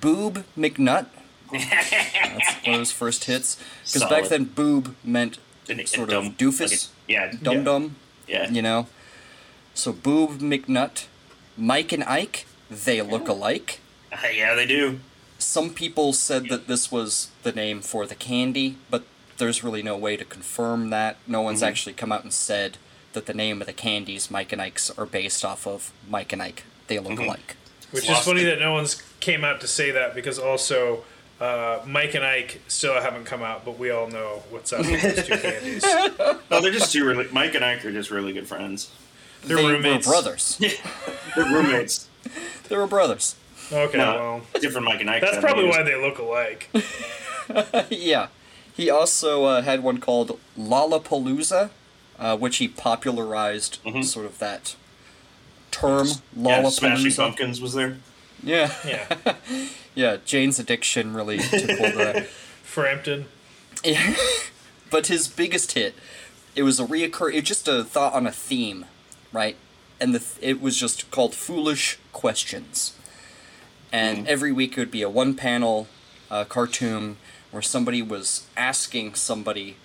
Boob 0.01 0.45
McNutt. 0.57 1.07
That's 1.51 2.55
one 2.65 2.73
of 2.75 2.79
his 2.79 2.91
first 2.91 3.25
hits. 3.25 3.57
Because 3.85 4.09
back 4.09 4.27
then, 4.29 4.45
boob 4.45 4.95
meant 5.03 5.37
Didn't 5.65 5.81
it- 5.81 5.89
sort 5.89 6.09
dumb- 6.09 6.27
of 6.27 6.37
doofus, 6.37 6.61
like 6.61 6.79
a- 7.09 7.11
yeah. 7.11 7.31
dum 7.41 7.57
Yeah. 7.57 7.63
dum, 7.63 7.95
Yeah. 8.27 8.49
you 8.51 8.61
know. 8.61 8.87
So 9.73 9.91
Boob 9.91 10.39
McNutt, 10.39 11.05
Mike 11.57 11.91
and 11.91 12.03
Ike, 12.03 12.45
they 12.69 13.01
look 13.01 13.27
alike. 13.27 13.79
Uh, 14.11 14.17
yeah, 14.33 14.53
they 14.55 14.65
do. 14.65 14.99
Some 15.39 15.71
people 15.71 16.13
said 16.13 16.47
that 16.49 16.67
this 16.67 16.91
was 16.91 17.29
the 17.43 17.51
name 17.51 17.81
for 17.81 18.05
the 18.05 18.15
candy, 18.15 18.77
but 18.89 19.03
there's 19.43 19.63
really 19.63 19.83
no 19.83 19.97
way 19.97 20.15
to 20.15 20.23
confirm 20.23 20.89
that. 20.89 21.17
No 21.27 21.41
one's 21.41 21.61
Mhm. 21.61 21.67
actually 21.67 21.93
come 21.93 22.11
out 22.13 22.23
and 22.23 22.31
said 22.33 22.77
that 23.11 23.25
the 23.25 23.33
name 23.33 23.59
of 23.61 23.67
the 23.67 23.73
candies 23.73 24.31
Mike 24.31 24.53
and 24.53 24.61
Ike's 24.61 24.89
are 24.97 25.05
based 25.05 25.43
off 25.43 25.67
of 25.67 25.91
Mike 26.09 26.31
and 26.31 26.41
Ike. 26.41 26.63
They 26.87 26.97
look 26.99 27.13
Mhm. 27.19 27.25
alike. 27.25 27.55
Which 27.91 28.09
is 28.09 28.17
funny 28.19 28.41
it. 28.41 28.45
that 28.45 28.59
no 28.59 28.71
one's 28.73 29.01
came 29.19 29.43
out 29.43 29.59
to 29.61 29.67
say 29.67 29.91
that 29.91 30.15
because 30.15 30.39
also 30.39 31.03
uh, 31.41 31.79
Mike 31.85 32.13
and 32.15 32.23
Ike 32.23 32.61
still 32.69 32.93
haven't 33.01 33.25
come 33.25 33.43
out, 33.43 33.65
but 33.65 33.77
we 33.77 33.89
all 33.91 34.07
know 34.07 34.43
what's 34.49 34.71
up 34.71 34.79
with 34.85 35.01
those 35.01 35.27
two 35.27 35.37
candies. 35.37 35.83
No, 36.49 36.61
they're 36.61 36.71
just 36.71 36.93
two 36.93 37.03
really. 37.05 37.27
Mike 37.31 37.53
and 37.55 37.65
Ike 37.65 37.83
are 37.83 37.91
just 37.91 38.09
really 38.11 38.31
good 38.31 38.47
friends. 38.47 38.89
They're 39.43 39.57
they 39.57 39.65
roommates. 39.65 40.07
were 40.07 40.13
brothers. 40.13 40.57
They're 41.35 41.45
roommates. 41.45 42.07
they 42.69 42.77
were 42.77 42.87
brothers. 42.87 43.35
Okay, 43.71 43.97
No, 43.97 44.13
well, 44.53 44.61
different 44.61 44.85
Mike 44.85 45.01
and 45.01 45.09
Ike. 45.09 45.21
that's 45.21 45.39
probably 45.39 45.65
why 45.65 45.83
they 45.83 45.95
look 45.95 46.17
alike. 46.19 46.69
yeah. 47.89 48.27
He 48.75 48.89
also 48.89 49.45
uh, 49.45 49.61
had 49.61 49.83
one 49.83 49.99
called 49.99 50.39
Lollapalooza, 50.57 51.69
uh, 52.19 52.37
which 52.37 52.57
he 52.57 52.67
popularized 52.67 53.79
Mhm. 53.85 54.03
sort 54.05 54.25
of 54.25 54.39
that 54.39 54.75
term, 55.71 56.07
Yeah, 56.35 56.67
Smashing 56.69 57.13
Pumpkins 57.13 57.61
was 57.61 57.73
there. 57.73 57.97
Yeah. 58.43 58.73
Yeah, 58.85 59.35
yeah, 59.95 60.17
Jane's 60.25 60.59
addiction 60.59 61.13
really 61.13 61.37
took 61.37 61.69
hold 61.71 61.91
of 61.91 61.95
that. 61.97 62.27
Frampton. 62.63 63.25
Yeah. 63.83 64.15
but 64.89 65.07
his 65.07 65.27
biggest 65.27 65.73
hit, 65.73 65.95
it 66.55 66.63
was 66.63 66.79
a 66.79 66.85
reoccur. 66.85 67.31
It 67.31 67.35
was 67.35 67.43
just 67.43 67.67
a 67.67 67.83
thought 67.83 68.13
on 68.13 68.25
a 68.27 68.31
theme, 68.31 68.85
right? 69.31 69.55
And 69.99 70.13
the 70.13 70.19
th- 70.19 70.37
it 70.41 70.61
was 70.61 70.77
just 70.79 71.09
called 71.11 71.33
"Foolish 71.35 71.97
Questions," 72.11 72.93
and 73.91 74.25
Mhm. 74.25 74.29
every 74.29 74.51
week 74.51 74.73
it 74.73 74.79
would 74.79 74.91
be 74.91 75.01
a 75.03 75.09
one-panel 75.09 75.87
a 76.31 76.45
cartoon 76.45 77.17
where 77.53 77.61
somebody 77.61 78.01
was 78.01 78.45
asking 78.57 79.13
somebody 79.13 79.75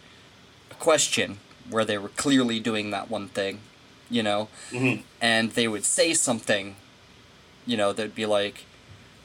a 0.71 0.75
question 0.75 1.39
where 1.69 1.85
they 1.85 1.99
were 1.99 2.09
clearly 2.09 2.59
doing 2.59 2.91
that 2.91 3.11
one 3.11 3.29
thing, 3.29 3.61
you 4.11 4.23
know, 4.23 4.49
Mhm. 4.73 5.03
and 5.21 5.53
they 5.53 5.69
would 5.69 5.85
say 5.85 6.15
something, 6.15 6.77
you 7.67 7.77
know, 7.77 7.93
they'd 7.93 8.15
be 8.15 8.25
like, 8.25 8.65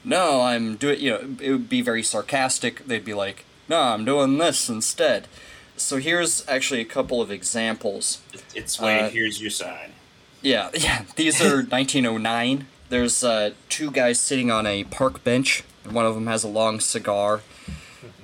"No, 0.03 0.41
I'm 0.41 0.75
doing," 0.75 0.99
you 0.99 1.11
know, 1.11 1.35
it 1.39 1.51
would 1.51 1.69
be 1.69 1.81
very 1.81 2.03
sarcastic. 2.03 2.85
They'd 2.85 3.05
be 3.05 3.13
like, 3.13 3.45
"No, 3.69 3.79
I'm 3.79 4.03
doing 4.03 4.37
this 4.39 4.67
instead." 4.67 5.29
So 5.77 5.97
here's 5.97 6.43
actually 6.49 6.81
a 6.81 6.85
couple 6.85 7.21
of 7.21 7.31
examples. 7.31 8.19
It's 8.53 8.77
wait, 8.77 8.99
Uh, 8.99 9.09
here's 9.09 9.41
your 9.41 9.51
sign. 9.51 9.93
Yeah, 10.41 10.69
yeah. 10.77 11.03
These 11.15 11.41
are 11.41 11.63
1909. 11.77 12.67
There's 12.89 13.23
uh, 13.23 13.51
two 13.69 13.89
guys 13.89 14.19
sitting 14.19 14.51
on 14.51 14.67
a 14.67 14.83
park 14.83 15.23
bench, 15.23 15.63
and 15.85 15.93
one 15.93 16.05
of 16.05 16.13
them 16.15 16.27
has 16.27 16.43
a 16.43 16.49
long 16.49 16.81
cigar. 16.81 17.41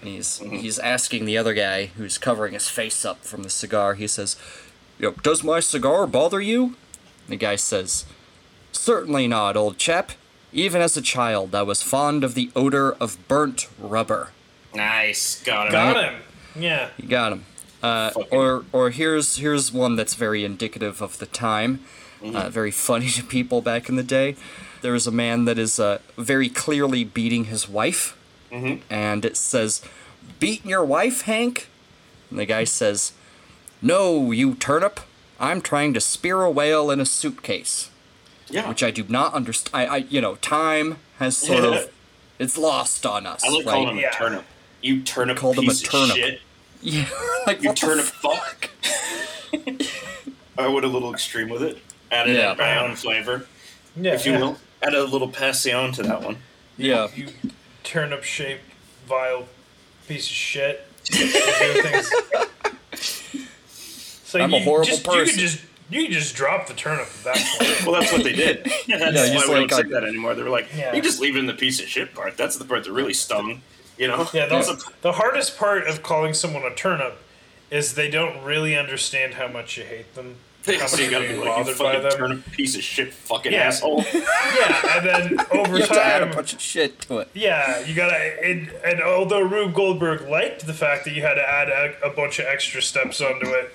And 0.02 0.10
he's 0.10 0.38
he's 0.40 0.80
asking 0.80 1.26
the 1.26 1.38
other 1.38 1.54
guy, 1.54 1.88
who's 1.98 2.18
covering 2.18 2.54
his 2.54 2.70
face 2.70 3.06
up 3.06 3.24
from 3.24 3.44
the 3.44 3.50
cigar. 3.50 3.96
He 3.96 4.08
says, 4.08 4.36
"Yo, 4.98 5.12
"Does 5.12 5.44
my 5.44 5.60
cigar 5.60 6.08
bother 6.08 6.42
you?" 6.42 6.64
And 6.64 7.30
the 7.30 7.36
guy 7.38 7.56
says, 7.56 8.06
"Certainly 8.72 9.28
not, 9.28 9.58
old 9.58 9.78
chap. 9.78 10.12
Even 10.52 10.82
as 10.82 10.98
a 10.98 11.02
child, 11.02 11.54
I 11.54 11.62
was 11.62 11.84
fond 11.84 12.24
of 12.24 12.34
the 12.34 12.52
odor 12.56 12.94
of 12.94 13.18
burnt 13.28 13.68
rubber." 13.78 14.32
Nice, 14.74 15.42
got 15.44 15.68
it. 15.68 15.72
Got 15.72 16.04
him. 16.04 16.22
Yeah. 16.56 16.90
You 16.98 17.08
got 17.08 17.34
him. 17.34 17.46
Uh, 17.82 18.12
or 18.32 18.66
or 18.74 18.90
here's 18.90 19.38
here's 19.38 19.72
one 19.72 19.96
that's 19.96 20.16
very 20.16 20.44
indicative 20.44 21.02
of 21.02 21.18
the 21.20 21.26
time, 21.26 21.80
uh, 22.22 22.50
very 22.50 22.72
funny 22.72 23.10
to 23.10 23.24
people 23.24 23.62
back 23.62 23.88
in 23.88 23.96
the 23.96 24.04
day. 24.04 24.36
There 24.82 24.96
is 24.96 25.08
a 25.08 25.12
man 25.12 25.46
that 25.46 25.58
is 25.58 25.80
uh, 25.80 26.00
very 26.18 26.50
clearly 26.50 27.04
beating 27.06 27.46
his 27.46 27.70
wife, 27.70 28.18
Mm-hmm. 28.52 28.82
and 28.93 29.26
it 29.26 29.38
says, 29.38 29.82
"Beating 30.39 30.70
your 30.70 30.84
wife, 30.86 31.22
Hank?" 31.22 31.68
And 32.30 32.39
the 32.39 32.45
guy 32.45 32.64
says, 32.64 33.14
"No, 33.82 34.32
you 34.32 34.56
turnip. 34.56 35.00
I'm 35.39 35.62
trying 35.62 35.93
to 35.93 36.02
spear 36.02 36.41
a 36.41 36.52
whale 36.52 36.89
in 36.91 37.00
a 37.00 37.06
suitcase." 37.06 37.89
Yeah, 38.52 38.68
Which 38.68 38.82
I 38.82 38.89
do 38.89 39.06
not 39.08 39.34
understand. 39.36 39.76
I, 39.89 39.95
I 39.95 39.97
you 39.97 40.22
know 40.22 40.36
time 40.38 40.97
has 41.20 41.38
sort 41.38 41.64
of 41.64 41.89
it's 42.39 42.58
lost 42.58 43.06
on 43.06 43.28
us, 43.28 43.43
I 43.45 43.50
like 43.50 43.66
right? 43.68 43.72
calling 43.74 43.89
him 43.89 43.97
Yeah. 44.00 44.10
a 44.10 44.14
turnip. 44.14 44.45
You 44.82 45.02
turnip 45.04 45.38
Called 45.38 45.58
him 45.60 45.70
a 45.70 45.74
turnip. 45.74 46.16
shit. 46.16 46.41
yeah, 46.82 47.06
like 47.47 47.62
You 47.62 47.74
turnip 47.74 48.06
fuck? 48.06 48.70
I 50.58 50.68
went 50.68 50.86
a 50.86 50.88
little 50.89 51.14
extreme 51.14 51.50
with 51.50 51.62
it. 51.64 51.78
Added 52.12 52.36
Yeah. 52.36 52.56
my 52.58 52.80
own 52.80 52.95
flavor, 52.95 53.45
Yeah. 53.95 54.14
if 54.14 54.26
you 54.26 54.32
yeah. 54.34 54.39
will. 54.39 54.58
Add 54.82 54.93
a 54.95 55.04
little 55.04 55.28
passion 55.28 55.91
to 55.93 56.04
that 56.04 56.22
one. 56.24 56.38
Yeah. 56.78 57.08
You 57.16 57.28
turnip 57.84 58.24
shaped, 58.24 58.64
vile 59.08 59.48
piece 60.08 60.26
of 60.26 60.32
shit. 60.34 60.86
You 61.12 61.26
do 61.26 61.82
things- 61.82 62.12
So 64.24 64.40
I'm 64.40 64.54
a 64.54 64.60
horrible 64.60 64.86
just, 64.86 65.06
You 65.06 65.12
person. 65.12 65.34
could 65.36 65.40
just 65.42 65.62
you 65.90 66.04
could 66.04 66.12
just 66.12 66.36
drop 66.36 66.68
the 66.68 66.76
turnip 66.76 67.08
at 67.08 67.24
that 67.24 67.58
point. 67.58 67.86
Well, 67.88 68.00
that's 68.00 68.12
what 68.12 68.24
they 68.24 68.34
did. 68.34 68.72
Yeah, 68.88 68.98
that's 69.00 69.16
Yeah, 69.16 69.24
why 69.24 69.34
just 69.34 69.50
we 69.50 69.56
like 69.56 69.70
don't 69.70 69.86
say 69.86 69.88
uh, 69.98 70.00
that 70.00 70.08
anymore. 70.08 70.36
They 70.36 70.44
were 70.44 70.50
like, 70.52 70.68
Yeah. 70.76 70.94
you 70.94 71.02
just 71.02 71.20
leave 71.20 71.36
in 71.36 71.48
the 71.48 71.54
piece 71.56 71.80
of 71.80 71.88
shit 71.88 72.14
part. 72.14 72.38
That's 72.38 72.58
the 72.58 72.66
part 72.66 72.84
that 72.84 72.92
really 72.92 73.14
stung. 73.16 73.62
You 73.98 74.08
know? 74.08 74.28
Yeah, 74.34 74.46
That's 74.46 74.68
the, 74.68 74.74
a- 74.74 74.94
the 75.02 75.12
hardest 75.14 75.58
part 75.58 75.88
of 75.88 76.04
calling 76.04 76.34
someone 76.36 76.62
a 76.64 76.74
turnip 76.76 77.18
is 77.72 77.96
they 77.96 78.10
don't 78.10 78.44
really 78.44 78.78
understand 78.78 79.34
how 79.36 79.48
much 79.48 79.78
you 79.78 79.84
hate 79.84 80.14
them. 80.16 80.36
How 80.78 80.84
much 80.84 80.92
so 80.92 81.02
you 81.02 81.10
gotta 81.12 81.28
be 81.28 81.36
like, 81.36 81.66
you 81.68 81.74
fucking 81.74 82.02
them. 82.04 82.12
turnip 82.12 82.52
piece 82.52 82.76
of 82.76 82.84
shit 82.84 83.14
fucking 83.14 83.52
Yeah. 83.52 83.60
asshole. 83.68 84.04
Yeah, 84.14 84.98
and 84.98 85.06
then 85.06 85.46
over 85.52 85.76
You 85.78 85.84
have 85.84 85.90
to 85.94 86.04
add 86.06 86.24
a 86.24 86.28
bunch 86.34 86.54
of 86.54 86.62
shit 86.62 87.02
to 87.02 87.20
it. 87.20 87.30
yeah, 87.34 87.80
you 87.86 87.94
gotta. 87.94 88.16
And, 88.44 88.70
and 88.84 89.02
although 89.02 89.42
Rube 89.42 89.74
Goldberg 89.74 90.28
liked 90.30 90.66
the 90.68 90.74
fact 90.74 91.06
that 91.06 91.14
you 91.14 91.22
had 91.22 91.36
to 91.36 91.48
add 91.48 91.70
a, 91.70 92.08
a 92.08 92.10
bunch 92.10 92.40
of 92.40 92.46
extra 92.46 92.82
steps 92.82 93.22
onto 93.22 93.48
it, 93.48 93.72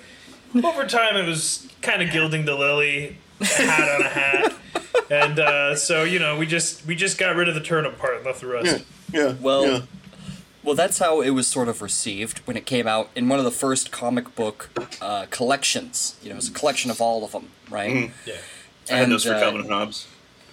over 0.65 0.87
time 0.87 1.17
it 1.17 1.27
was 1.27 1.69
kind 1.83 2.03
of 2.03 2.11
gilding 2.13 2.45
the 2.45 2.55
lily, 2.55 3.17
a 3.41 3.45
hat 3.45 3.95
on 4.01 4.07
a 4.07 4.09
hat, 4.09 4.53
and 5.11 5.39
uh, 5.41 5.75
so 5.77 6.05
you 6.05 6.19
know 6.19 6.37
we 6.39 6.47
just 6.47 6.85
we 6.87 6.95
just 6.95 7.19
got 7.19 7.35
rid 7.37 7.49
of 7.49 7.55
the 7.55 7.61
turnip 7.61 7.99
part 7.99 8.17
and 8.17 8.25
left 8.27 8.41
the 8.41 8.47
rest. 8.47 8.85
Yeah. 9.13 9.35
Well, 9.41 9.67
yeah. 9.67 9.81
Well, 10.65 10.75
that's 10.75 10.99
how 10.99 11.21
it 11.21 11.31
was 11.31 11.47
sort 11.47 11.69
of 11.69 11.83
received 11.83 12.39
when 12.41 12.57
it 12.57 12.67
came 12.67 12.87
out 12.87 13.11
in 13.15 13.29
one 13.29 13.39
of 13.39 13.45
the 13.45 13.51
first 13.51 13.91
comic 13.93 14.35
book 14.35 14.71
uh, 15.01 15.27
collections. 15.31 16.17
You 16.23 16.31
know, 16.31 16.35
it 16.35 16.37
was 16.37 16.49
a 16.49 16.53
collection 16.53 16.91
of 16.91 17.01
all 17.01 17.25
of 17.25 17.33
them, 17.33 17.49
right? 17.71 17.91
Mhm. 17.93 18.11
Yeah. 18.27 18.35
I 18.91 18.97
had 18.97 19.11
those 19.11 19.25
for 19.25 19.35
uh, 19.35 19.41
Calvin 19.41 19.61
and 19.62 19.71
Hobbes. 19.71 20.07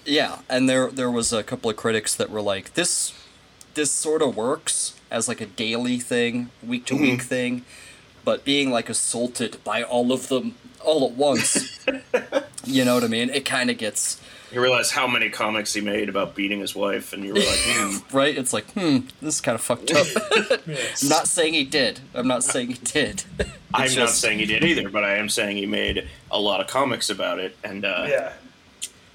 Yeah, 0.05 0.39
and 0.49 0.67
there 0.69 0.89
there 0.89 1.11
was 1.11 1.31
a 1.33 1.43
couple 1.43 1.69
of 1.69 1.77
critics 1.77 2.15
that 2.15 2.29
were 2.29 2.41
like, 2.41 2.73
this 2.73 3.13
this 3.73 3.91
sort 3.91 4.21
of 4.21 4.35
works 4.35 4.93
as 5.09 5.27
like 5.27 5.41
a 5.41 5.45
daily 5.45 5.99
thing, 5.99 6.49
week 6.65 6.85
to 6.85 6.95
week 6.95 7.21
thing, 7.21 7.63
but 8.25 8.43
being 8.43 8.71
like 8.71 8.89
assaulted 8.89 9.57
by 9.63 9.83
all 9.83 10.11
of 10.11 10.27
them 10.29 10.55
all 10.83 11.05
at 11.05 11.11
once, 11.11 11.79
you 12.65 12.83
know 12.85 12.95
what 12.95 13.03
I 13.03 13.07
mean? 13.07 13.29
It 13.29 13.45
kind 13.45 13.69
of 13.69 13.77
gets 13.77 14.19
You 14.51 14.61
realize 14.61 14.91
how 14.91 15.07
many 15.07 15.29
comics 15.29 15.73
he 15.73 15.79
made 15.81 16.09
about 16.09 16.35
beating 16.35 16.59
his 16.59 16.75
wife, 16.75 17.13
and 17.13 17.23
you 17.23 17.33
were 17.33 17.39
like, 17.39 17.59
hmm. 17.63 17.97
right. 18.17 18.37
It's 18.37 18.51
like, 18.51 18.69
hmm, 18.73 18.99
this 19.21 19.35
is 19.35 19.41
kind 19.41 19.55
of 19.55 19.61
fucked 19.61 19.91
up. 19.91 20.05
I'm 20.67 21.07
not 21.09 21.27
saying 21.27 21.53
he 21.53 21.63
did. 21.63 22.01
I'm 22.13 22.27
not 22.27 22.43
saying 22.43 22.67
he 22.67 22.73
did. 22.83 23.23
I'm 23.73 23.85
It's 23.85 23.95
not 23.95 24.09
saying 24.09 24.39
he 24.39 24.45
did 24.45 24.63
either, 24.63 24.89
but 24.89 25.05
I 25.05 25.15
am 25.15 25.29
saying 25.29 25.55
he 25.57 25.65
made 25.65 26.07
a 26.29 26.39
lot 26.39 26.59
of 26.59 26.67
comics 26.67 27.09
about 27.09 27.39
it, 27.39 27.55
and 27.63 27.85
uh, 27.85 28.05
Yeah. 28.09 28.33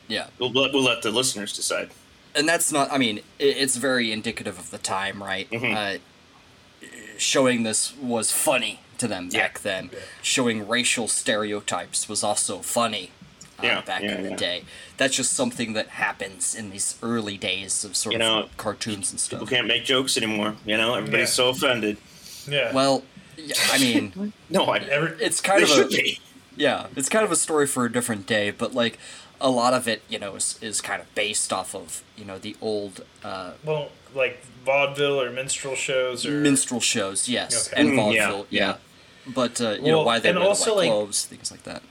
Yeah, 0.08 0.28
we'll, 0.38 0.52
let, 0.52 0.72
we'll 0.72 0.84
let 0.84 1.02
the 1.02 1.10
listeners 1.10 1.52
decide. 1.52 1.90
and 2.34 2.48
that's 2.48 2.70
not. 2.70 2.92
I 2.92 2.96
mean, 2.98 3.20
it's 3.40 3.76
very 3.76 4.12
indicative 4.12 4.56
of 4.58 4.70
the 4.70 4.78
time, 4.78 5.20
right? 5.22 5.50
Mhm. 5.50 5.74
Uh, 5.74 5.98
showing 7.18 7.62
this 7.64 7.94
was 7.96 8.30
funny 8.30 8.80
to 8.98 9.08
them 9.08 9.28
Yeah. 9.32 9.40
back 9.40 9.60
then. 9.60 9.90
Showing 10.22 10.68
racial 10.68 11.08
stereotypes 11.08 12.08
was 12.08 12.22
also 12.22 12.60
funny. 12.60 13.10
Uh, 13.58 13.62
Yeah, 13.66 13.80
back 13.80 14.02
yeah, 14.02 14.16
in 14.16 14.22
the 14.24 14.30
yeah. 14.30 14.36
day, 14.36 14.64
that's 14.98 15.16
just 15.16 15.32
something 15.32 15.72
that 15.72 15.88
happens 15.88 16.54
in 16.54 16.70
these 16.70 16.96
early 17.02 17.36
days 17.38 17.84
of 17.84 17.96
sort 17.96 18.14
You 18.14 18.20
of 18.22 18.56
cartoons 18.58 19.10
and 19.10 19.18
stuff. 19.18 19.40
People 19.40 19.46
can't 19.56 19.66
make 19.66 19.84
jokes 19.84 20.16
anymore. 20.16 20.56
You 20.66 20.76
know, 20.76 20.94
everybody's 20.94 21.30
Yeah. 21.30 21.34
so 21.34 21.48
offended. 21.48 21.96
Yeah. 22.46 22.72
Well, 22.72 23.02
yeah, 23.38 23.54
I 23.72 23.78
mean, 23.78 24.32
No, 24.50 24.64
I. 24.66 24.78
Every, 24.78 25.16
it's 25.24 25.40
kind 25.40 25.60
they 25.60 25.64
of 25.64 25.68
should 25.70 25.86
a 25.86 25.96
be. 25.96 26.20
yeah, 26.56 26.86
it's 26.96 27.08
kind 27.08 27.24
of 27.24 27.32
a 27.32 27.36
story 27.36 27.66
for 27.66 27.84
a 27.86 27.92
different 27.92 28.26
day, 28.26 28.50
but 28.50 28.74
like 28.74 28.98
a 29.40 29.50
lot 29.50 29.72
of 29.74 29.86
it, 29.88 30.02
you 30.08 30.18
know, 30.18 30.34
is, 30.36 30.58
is 30.62 30.80
kind 30.80 31.00
of 31.02 31.14
based 31.14 31.52
off 31.52 31.74
of 31.74 32.02
you 32.16 32.24
know 32.24 32.38
the 32.38 32.56
old 32.60 33.04
uh, 33.24 33.52
well, 33.64 33.88
like 34.14 34.44
vaudeville 34.64 35.20
or 35.20 35.30
minstrel 35.30 35.74
shows 35.74 36.24
or 36.26 36.30
minstrel 36.40 36.80
shows, 36.80 37.28
yes, 37.28 37.68
Okay. 37.68 37.80
and 37.80 37.90
Mm, 37.90 38.14
yeah, 38.14 38.26
vaudeville, 38.26 38.46
yeah. 38.50 38.66
yeah. 38.68 38.76
But 39.34 39.60
uh, 39.60 39.70
you 39.80 39.90
know 39.92 40.02
why 40.02 40.18
they 40.18 40.28
and 40.30 40.38
wear 40.38 40.48
also, 40.48 40.70
the 40.70 40.76
white 40.76 40.80
like- 40.82 40.88
clothes, 40.90 41.24
things 41.24 41.50
like 41.50 41.62
that. 41.64 41.82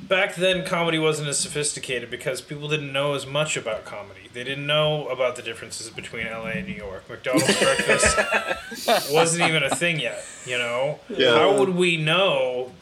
Back 0.00 0.34
then 0.36 0.64
comedy 0.64 0.98
wasn't 0.98 1.28
as 1.28 1.38
sophisticated 1.38 2.10
because 2.10 2.40
people 2.40 2.68
didn't 2.68 2.92
know 2.92 3.14
as 3.14 3.26
much 3.26 3.56
about 3.56 3.84
comedy. 3.84 4.28
They 4.32 4.44
didn't 4.44 4.66
know 4.66 5.08
about 5.08 5.36
the 5.36 5.42
differences 5.42 5.90
between 5.90 6.26
LA 6.26 6.46
and 6.50 6.66
New 6.66 6.74
York. 6.74 7.08
McDonald's 7.08 7.58
breakfast 7.62 9.10
wasn't 9.12 9.48
even 9.48 9.62
a 9.62 9.74
thing 9.74 9.98
yet, 10.00 10.24
you 10.46 10.58
know? 10.58 11.00
Yeah. 11.08 11.34
How 11.34 11.58
would 11.58 11.70
we 11.70 11.96
know 11.96 12.72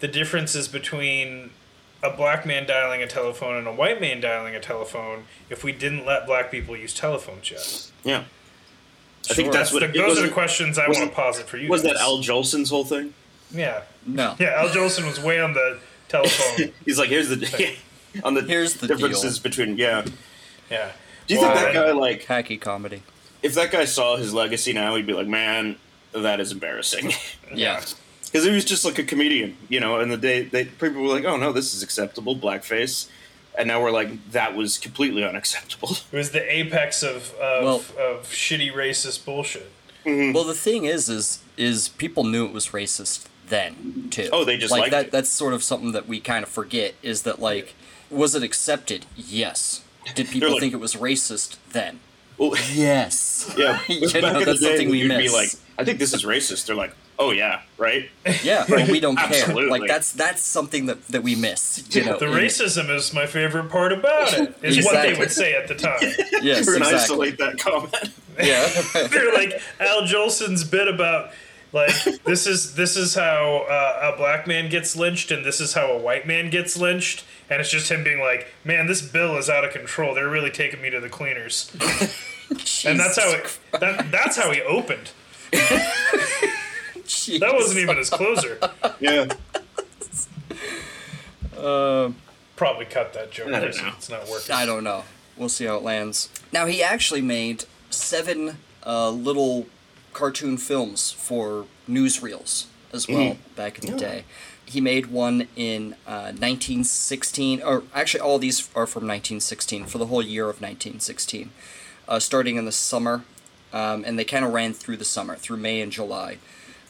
the 0.00 0.08
differences 0.08 0.66
between 0.68 1.50
a 2.02 2.10
black 2.10 2.44
man 2.44 2.66
dialing 2.66 3.02
a 3.02 3.06
telephone 3.06 3.56
and 3.56 3.66
a 3.66 3.72
white 3.72 4.00
man 4.00 4.20
dialing 4.20 4.54
a 4.54 4.60
telephone 4.60 5.24
if 5.48 5.64
we 5.64 5.72
didn't 5.72 6.04
let 6.04 6.26
black 6.26 6.50
people 6.50 6.76
use 6.76 6.92
telephones 6.94 7.50
yet? 7.50 7.90
Yeah. 8.02 8.24
I 9.30 9.32
think 9.34 9.46
Sure. 9.46 9.52
that's 9.54 9.72
what. 9.72 9.80
The- 9.80 9.86
it 9.88 9.92
those 9.94 10.18
are 10.18 10.22
the 10.26 10.28
questions 10.32 10.76
I 10.78 10.82
want 10.82 10.90
wasn't- 10.90 11.10
to 11.12 11.16
posit 11.16 11.46
for 11.48 11.56
you. 11.56 11.68
Was 11.70 11.82
that. 11.82 11.96
Al 11.96 12.18
Jolson's 12.18 12.68
whole 12.70 12.84
thing? 12.84 13.14
Yeah. 13.50 13.82
No, 14.06 14.34
Yeah, 14.38 14.48
Al 14.60 14.68
Jolson 14.68 15.06
was 15.06 15.18
way 15.18 15.40
on 15.40 15.54
the 15.54 15.78
telephone. 16.22 16.72
He's 16.84 16.98
like, 16.98 17.08
here's 17.08 17.28
the 17.28 17.76
on 18.22 18.34
the 18.34 18.42
Here's 18.42 18.74
the 18.74 18.86
differences 18.86 19.38
between 19.38 19.76
yeah. 19.76 20.04
Yeah. 20.70 20.92
Do 21.26 21.34
you 21.34 21.40
think 21.40 21.54
that 21.54 21.74
guy 21.74 21.92
like 21.92 22.24
hacky 22.24 22.60
comedy. 22.60 23.02
if 23.42 23.54
that 23.54 23.70
guy 23.70 23.84
saw 23.86 24.16
his 24.16 24.32
legacy 24.34 24.72
now, 24.72 24.94
he'd 24.96 25.06
be 25.06 25.12
like, 25.14 25.26
man, 25.26 25.76
that 26.12 26.40
is 26.40 26.52
embarrassing. 26.52 27.12
Yeah, 27.54 27.80
Because 28.24 28.44
he 28.44 28.50
was 28.50 28.64
just 28.64 28.84
like 28.84 28.98
a 28.98 29.04
comedian, 29.04 29.56
you 29.68 29.78
know. 29.78 30.00
And 30.00 30.10
the 30.10 30.16
day 30.16 30.42
they 30.42 30.64
people 30.64 31.02
were 31.02 31.08
like, 31.08 31.24
oh 31.24 31.36
no, 31.36 31.52
this 31.52 31.72
is 31.74 31.82
acceptable, 31.84 32.34
blackface, 32.34 33.08
and 33.56 33.68
now 33.68 33.80
we're 33.80 33.92
like, 33.92 34.32
that 34.32 34.56
was 34.56 34.76
completely 34.78 35.22
unacceptable. 35.24 35.90
It 36.12 36.16
was 36.16 36.30
the 36.32 36.42
apex 36.52 37.02
of 37.02 37.32
of, 37.34 37.64
Well- 37.64 37.84
of 37.98 38.26
shitty 38.28 38.72
racist 38.72 39.24
bullshit. 39.24 39.70
Mm-hmm. 40.04 40.32
Well, 40.34 40.44
the 40.44 40.54
thing 40.54 40.84
is, 40.84 41.08
is 41.08 41.42
is 41.56 41.88
people 41.90 42.24
knew 42.24 42.44
it 42.44 42.52
was 42.52 42.68
racist 42.68 43.26
then 43.48 44.08
too. 44.10 44.28
Oh, 44.32 44.44
they 44.44 44.56
just 44.56 44.70
like 44.70 44.80
liked 44.82 44.90
that. 44.92 45.04
it. 45.06 45.12
That's 45.12 45.28
sort 45.28 45.54
of 45.54 45.62
something 45.62 45.92
that 45.92 46.06
we 46.08 46.20
kind 46.20 46.42
of 46.42 46.48
forget. 46.48 46.94
Is 47.02 47.22
that 47.22 47.40
like, 47.40 47.74
was 48.10 48.34
it 48.34 48.42
accepted? 48.42 49.06
Yes. 49.16 49.82
Did 50.14 50.28
people 50.28 50.50
like- 50.52 50.60
think 50.60 50.72
it 50.74 50.80
was 50.80 50.94
racist 50.94 51.56
then? 51.72 52.00
Well, 52.36 52.54
Yes. 52.72 53.54
yeah. 53.58 53.78
You 53.88 54.00
back 54.10 54.22
know, 54.22 54.28
in 54.28 54.38
the 54.40 54.44
that's 54.46 54.60
day, 54.60 54.66
something 54.68 54.90
we 54.90 54.98
you'd 55.02 55.08
be 55.08 55.16
miss. 55.24 55.32
like, 55.32 55.50
I 55.78 55.84
think 55.84 55.98
this 55.98 56.12
is 56.14 56.24
racist. 56.24 56.66
They're 56.66 56.74
like, 56.76 56.94
oh 57.18 57.30
yeah, 57.30 57.62
right. 57.78 58.10
Yeah, 58.42 58.64
but 58.68 58.88
we 58.88 58.98
don't 58.98 59.16
care. 59.16 59.46
Like 59.54 59.86
that's 59.86 60.12
that's 60.12 60.42
something 60.42 60.86
that, 60.86 61.06
that 61.08 61.22
we 61.22 61.36
miss. 61.36 61.84
You 61.94 62.04
know, 62.04 62.18
The 62.18 62.26
racism 62.26 62.90
is 62.90 63.14
my 63.14 63.26
favorite 63.26 63.70
part 63.70 63.92
about 63.92 64.32
it. 64.32 64.54
Is 64.62 64.84
what 64.84 65.00
they 65.00 65.14
would 65.14 65.30
say 65.30 65.54
at 65.54 65.68
the 65.68 65.74
time. 65.76 65.98
Yes, 66.42 66.66
We're 66.66 66.76
exactly. 66.78 66.94
isolate 66.94 67.38
that 67.38 67.58
comment. 67.58 67.94
Yeah. 68.42 68.68
They're 69.08 69.32
like 69.32 69.60
Al 69.78 70.02
Jolson's 70.02 70.64
bit 70.64 70.88
about 70.88 71.30
like 71.74 71.92
this 72.24 72.46
is 72.46 72.74
this 72.76 72.96
is 72.96 73.14
how 73.14 73.66
uh, 73.68 74.12
a 74.14 74.16
black 74.16 74.46
man 74.46 74.70
gets 74.70 74.96
lynched 74.96 75.30
and 75.30 75.44
this 75.44 75.60
is 75.60 75.74
how 75.74 75.86
a 75.92 75.98
white 75.98 76.26
man 76.26 76.48
gets 76.48 76.76
lynched 76.78 77.24
and 77.50 77.60
it's 77.60 77.68
just 77.70 77.90
him 77.90 78.02
being 78.02 78.20
like 78.20 78.46
man 78.64 78.86
this 78.86 79.02
bill 79.02 79.36
is 79.36 79.50
out 79.50 79.64
of 79.64 79.72
control 79.72 80.14
they're 80.14 80.30
really 80.30 80.50
taking 80.50 80.80
me 80.80 80.88
to 80.88 81.00
the 81.00 81.08
cleaners 81.10 81.70
and 82.86 82.98
that's 82.98 83.18
how 83.18 83.30
it 83.32 83.58
that, 83.80 84.10
that's 84.10 84.36
how 84.36 84.50
he 84.50 84.62
opened 84.62 85.10
that 85.52 87.50
wasn't 87.52 87.78
even 87.78 87.96
his 87.96 88.08
closer 88.10 88.58
Yeah. 89.00 89.26
probably 92.56 92.84
cut 92.86 93.12
that 93.14 93.30
joke 93.30 93.48
I 93.48 93.60
don't 93.60 93.76
know. 93.76 93.92
it's 93.96 94.08
not 94.08 94.28
working 94.28 94.54
I 94.54 94.64
don't 94.64 94.84
know. 94.84 95.04
We'll 95.36 95.48
see 95.48 95.64
how 95.64 95.76
it 95.76 95.82
lands. 95.82 96.28
Now 96.52 96.66
he 96.66 96.80
actually 96.82 97.20
made 97.20 97.64
seven 97.90 98.58
uh, 98.86 99.10
little 99.10 99.66
cartoon 100.14 100.56
films 100.56 101.10
for 101.10 101.66
newsreels 101.88 102.66
as 102.92 103.08
well 103.08 103.36
back 103.56 103.78
in 103.78 103.90
the 103.90 103.98
day. 103.98 104.24
He 104.64 104.80
made 104.80 105.06
one 105.06 105.48
in 105.56 105.94
uh, 106.06 106.32
1916, 106.32 107.62
or 107.62 107.82
actually 107.94 108.20
all 108.20 108.38
these 108.38 108.60
are 108.74 108.86
from 108.86 109.02
1916 109.02 109.84
for 109.84 109.98
the 109.98 110.06
whole 110.06 110.22
year 110.22 110.44
of 110.44 110.62
1916, 110.62 111.50
uh, 112.08 112.18
starting 112.18 112.56
in 112.56 112.64
the 112.64 112.72
summer, 112.72 113.24
um, 113.74 114.04
and 114.06 114.18
they 114.18 114.24
kind 114.24 114.44
of 114.44 114.54
ran 114.54 114.72
through 114.72 114.96
the 114.96 115.04
summer, 115.04 115.36
through 115.36 115.58
May 115.58 115.82
and 115.82 115.92
July, 115.92 116.38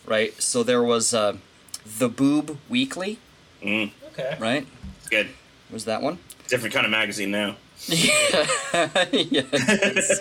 right? 0.07 0.41
So 0.41 0.63
there 0.63 0.85
was 0.85 1.13
uh, 1.13 1.39
the 1.85 2.09
Boob 2.09 2.59
Weekly, 2.69 3.19
okay 3.63 4.37
right? 4.39 4.67
Good. 5.11 5.31
Was 5.71 5.85
that 5.87 6.01
one? 6.01 6.19
Different 6.47 6.75
kind 6.75 6.87
of 6.87 6.93
magazine 6.93 7.33
now. 7.33 7.57
yes. 7.89 10.21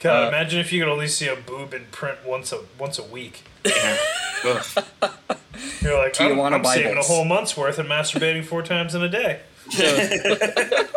Uh, 0.00 0.02
God, 0.02 0.28
imagine 0.28 0.60
if 0.60 0.72
you 0.72 0.80
could 0.82 0.90
only 0.90 1.08
see 1.08 1.28
a 1.28 1.36
boob 1.36 1.74
in 1.74 1.84
print 1.92 2.18
once 2.24 2.52
a 2.52 2.60
once 2.78 2.98
a 2.98 3.02
week. 3.02 3.42
Yeah. 3.64 3.96
You're 5.82 5.98
like, 5.98 6.18
I'm, 6.20 6.32
Tijuana 6.32 6.52
I'm 6.54 6.64
saving 6.64 6.96
a 6.96 7.02
whole 7.02 7.24
month's 7.26 7.54
worth 7.56 7.78
and 7.78 7.86
masturbating 7.88 8.44
four 8.44 8.62
times 8.62 8.94
in 8.94 9.02
a 9.02 9.08
day. 9.08 9.40
There's 9.76 10.88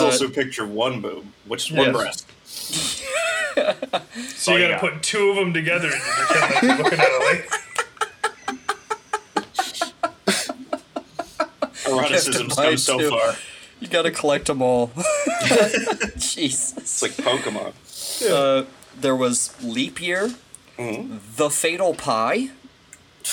also 0.00 0.26
a 0.26 0.30
picture 0.30 0.64
of 0.64 0.70
one 0.70 1.00
boob, 1.00 1.24
which 1.46 1.70
is 1.70 1.76
one 1.76 1.94
Yes. 1.94 1.96
breast. 1.96 2.26
So 4.36 4.52
Oh, 4.52 4.56
you 4.56 4.66
gotta 4.68 4.78
put 4.80 5.02
two 5.02 5.30
of 5.30 5.36
them 5.36 5.52
together 5.54 5.86
and 5.88 5.96
you 5.96 6.02
pretend 6.12 6.54
like 6.54 6.62
you're 6.62 6.76
looking 6.76 6.98
at 6.98 7.10
a 7.10 7.18
lake. 7.24 7.48
Eroticism's 11.86 12.56
buy 12.56 12.64
come 12.70 12.76
so 12.76 12.98
two. 12.98 13.10
far. 13.10 13.34
You 13.84 13.90
gotta 13.90 14.10
collect 14.10 14.46
them 14.46 14.62
all. 14.62 14.92
Jesus. 16.16 16.72
It's 16.78 17.02
like 17.02 17.12
Pokemon. 17.12 17.74
Uh, 18.26 18.64
there 18.98 19.14
was 19.14 19.54
Leap 19.62 20.00
Year, 20.00 20.30
The 20.78 21.50
Fatal 21.50 21.92
Pie, 21.92 22.48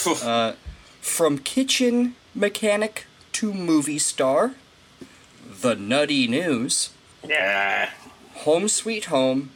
uh, 0.06 0.54
From 1.00 1.38
Kitchen 1.38 2.16
Mechanic 2.36 3.06
to 3.32 3.54
Movie 3.54 3.98
Star, 3.98 4.56
The 5.62 5.76
Nutty 5.76 6.28
News, 6.28 6.90
yeah. 7.26 7.92
Home 8.40 8.68
Sweet 8.68 9.06
Home, 9.06 9.52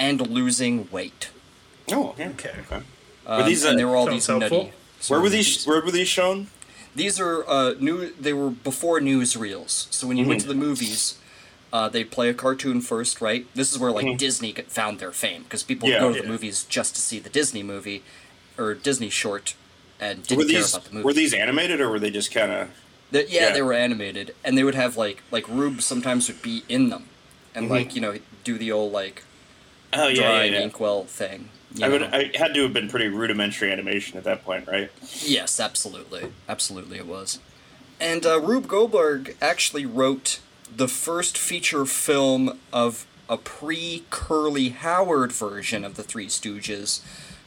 and 0.00 0.28
Losing 0.28 0.90
Weight. 0.90 1.30
Oh. 1.92 2.16
Okay. 2.18 2.54
okay. 2.66 2.82
Um, 3.24 3.42
Were 3.42 3.46
these, 3.48 3.64
uh, 3.64 3.68
and 3.68 3.78
they 3.78 3.84
were 3.84 3.94
all 3.94 4.06
these 4.06 4.26
helpful. 4.26 4.64
nutty. 4.64 4.72
Where 5.06 5.20
were 5.20 5.28
these? 5.28 5.64
Where 5.64 5.80
were 5.80 5.92
these 5.92 6.08
shown? 6.08 6.48
These 6.98 7.18
are 7.20 7.48
uh, 7.48 7.74
new. 7.78 8.12
They 8.14 8.32
were 8.32 8.50
before 8.50 9.00
newsreels. 9.00 9.86
So 9.92 10.06
when 10.08 10.16
you 10.16 10.26
went 10.26 10.40
to 10.42 10.48
the 10.48 10.54
movies, 10.54 11.16
uh, 11.72 11.88
they'd 11.88 12.10
play 12.10 12.28
a 12.28 12.34
cartoon 12.34 12.80
first, 12.80 13.20
right? 13.20 13.46
This 13.54 13.72
is 13.72 13.78
where 13.78 13.92
like 13.92 14.18
Disney 14.18 14.52
found 14.52 14.98
their 14.98 15.12
fame 15.12 15.44
because 15.44 15.62
people 15.62 15.88
Yeah. 15.88 16.02
would 16.04 16.08
go 16.08 16.16
to 16.16 16.22
the 16.22 16.28
movies 16.28 16.64
just 16.64 16.94
to 16.96 17.00
see 17.00 17.18
the 17.20 17.30
Disney 17.30 17.62
movie 17.62 18.02
or 18.58 18.74
Disney 18.74 19.10
short 19.10 19.54
and 20.00 20.22
didn't 20.26 20.38
Were 20.38 20.44
care 20.50 20.60
these 20.60 20.74
about 20.74 20.84
the 20.86 20.94
movie. 20.94 21.04
were 21.04 21.12
these 21.12 21.32
animated 21.34 21.80
or 21.80 21.88
were 21.90 21.98
they 22.00 22.10
just 22.10 22.32
kind 22.32 22.50
of? 22.52 22.68
The- 23.12 23.28
yeah, 23.30 23.48
yeah. 23.48 23.52
they 23.54 23.62
were 23.62 23.72
animated, 23.72 24.34
and 24.44 24.58
they 24.58 24.64
would 24.64 24.74
have 24.74 24.96
like 24.96 25.22
like 25.30 25.48
Rube 25.48 25.80
sometimes 25.82 26.26
would 26.28 26.42
be 26.42 26.64
in 26.68 26.90
them, 26.90 27.04
and 27.54 27.64
Mm-hmm. 27.66 27.74
like 27.74 27.94
you 27.94 28.00
know 28.00 28.18
do 28.44 28.58
the 28.58 28.70
old 28.72 28.92
like 28.92 29.22
Oh 29.92 30.08
yeah, 30.08 30.42
yeah, 30.42 30.44
yeah. 30.44 30.60
inkwell 30.60 31.04
thing. 31.04 31.48
You 31.78 31.86
I 31.86 31.88
would. 31.88 32.02
I 32.02 32.30
had 32.36 32.54
to 32.54 32.62
have 32.62 32.72
been 32.72 32.88
pretty 32.88 33.08
rudimentary 33.08 33.70
animation 33.72 34.18
at 34.18 34.24
that 34.24 34.44
point, 34.44 34.66
right? 34.66 34.90
Yes, 35.22 35.58
absolutely. 35.60 36.32
Absolutely 36.48 36.98
it 36.98 37.06
was. 37.06 37.38
And 38.00 38.24
uh, 38.26 38.40
Rube 38.40 38.68
Goldberg 38.68 39.36
actually 39.40 39.86
wrote 39.86 40.40
the 40.74 40.88
first 40.88 41.36
feature 41.38 41.84
film 41.86 42.58
of 42.72 43.06
a 43.28 43.36
pre 43.36 44.04
Curly 44.10 44.70
Howard 44.70 45.32
version 45.32 45.84
of 45.84 45.94
the 45.96 46.02
Three 46.02 46.26
Stooges 46.28 47.00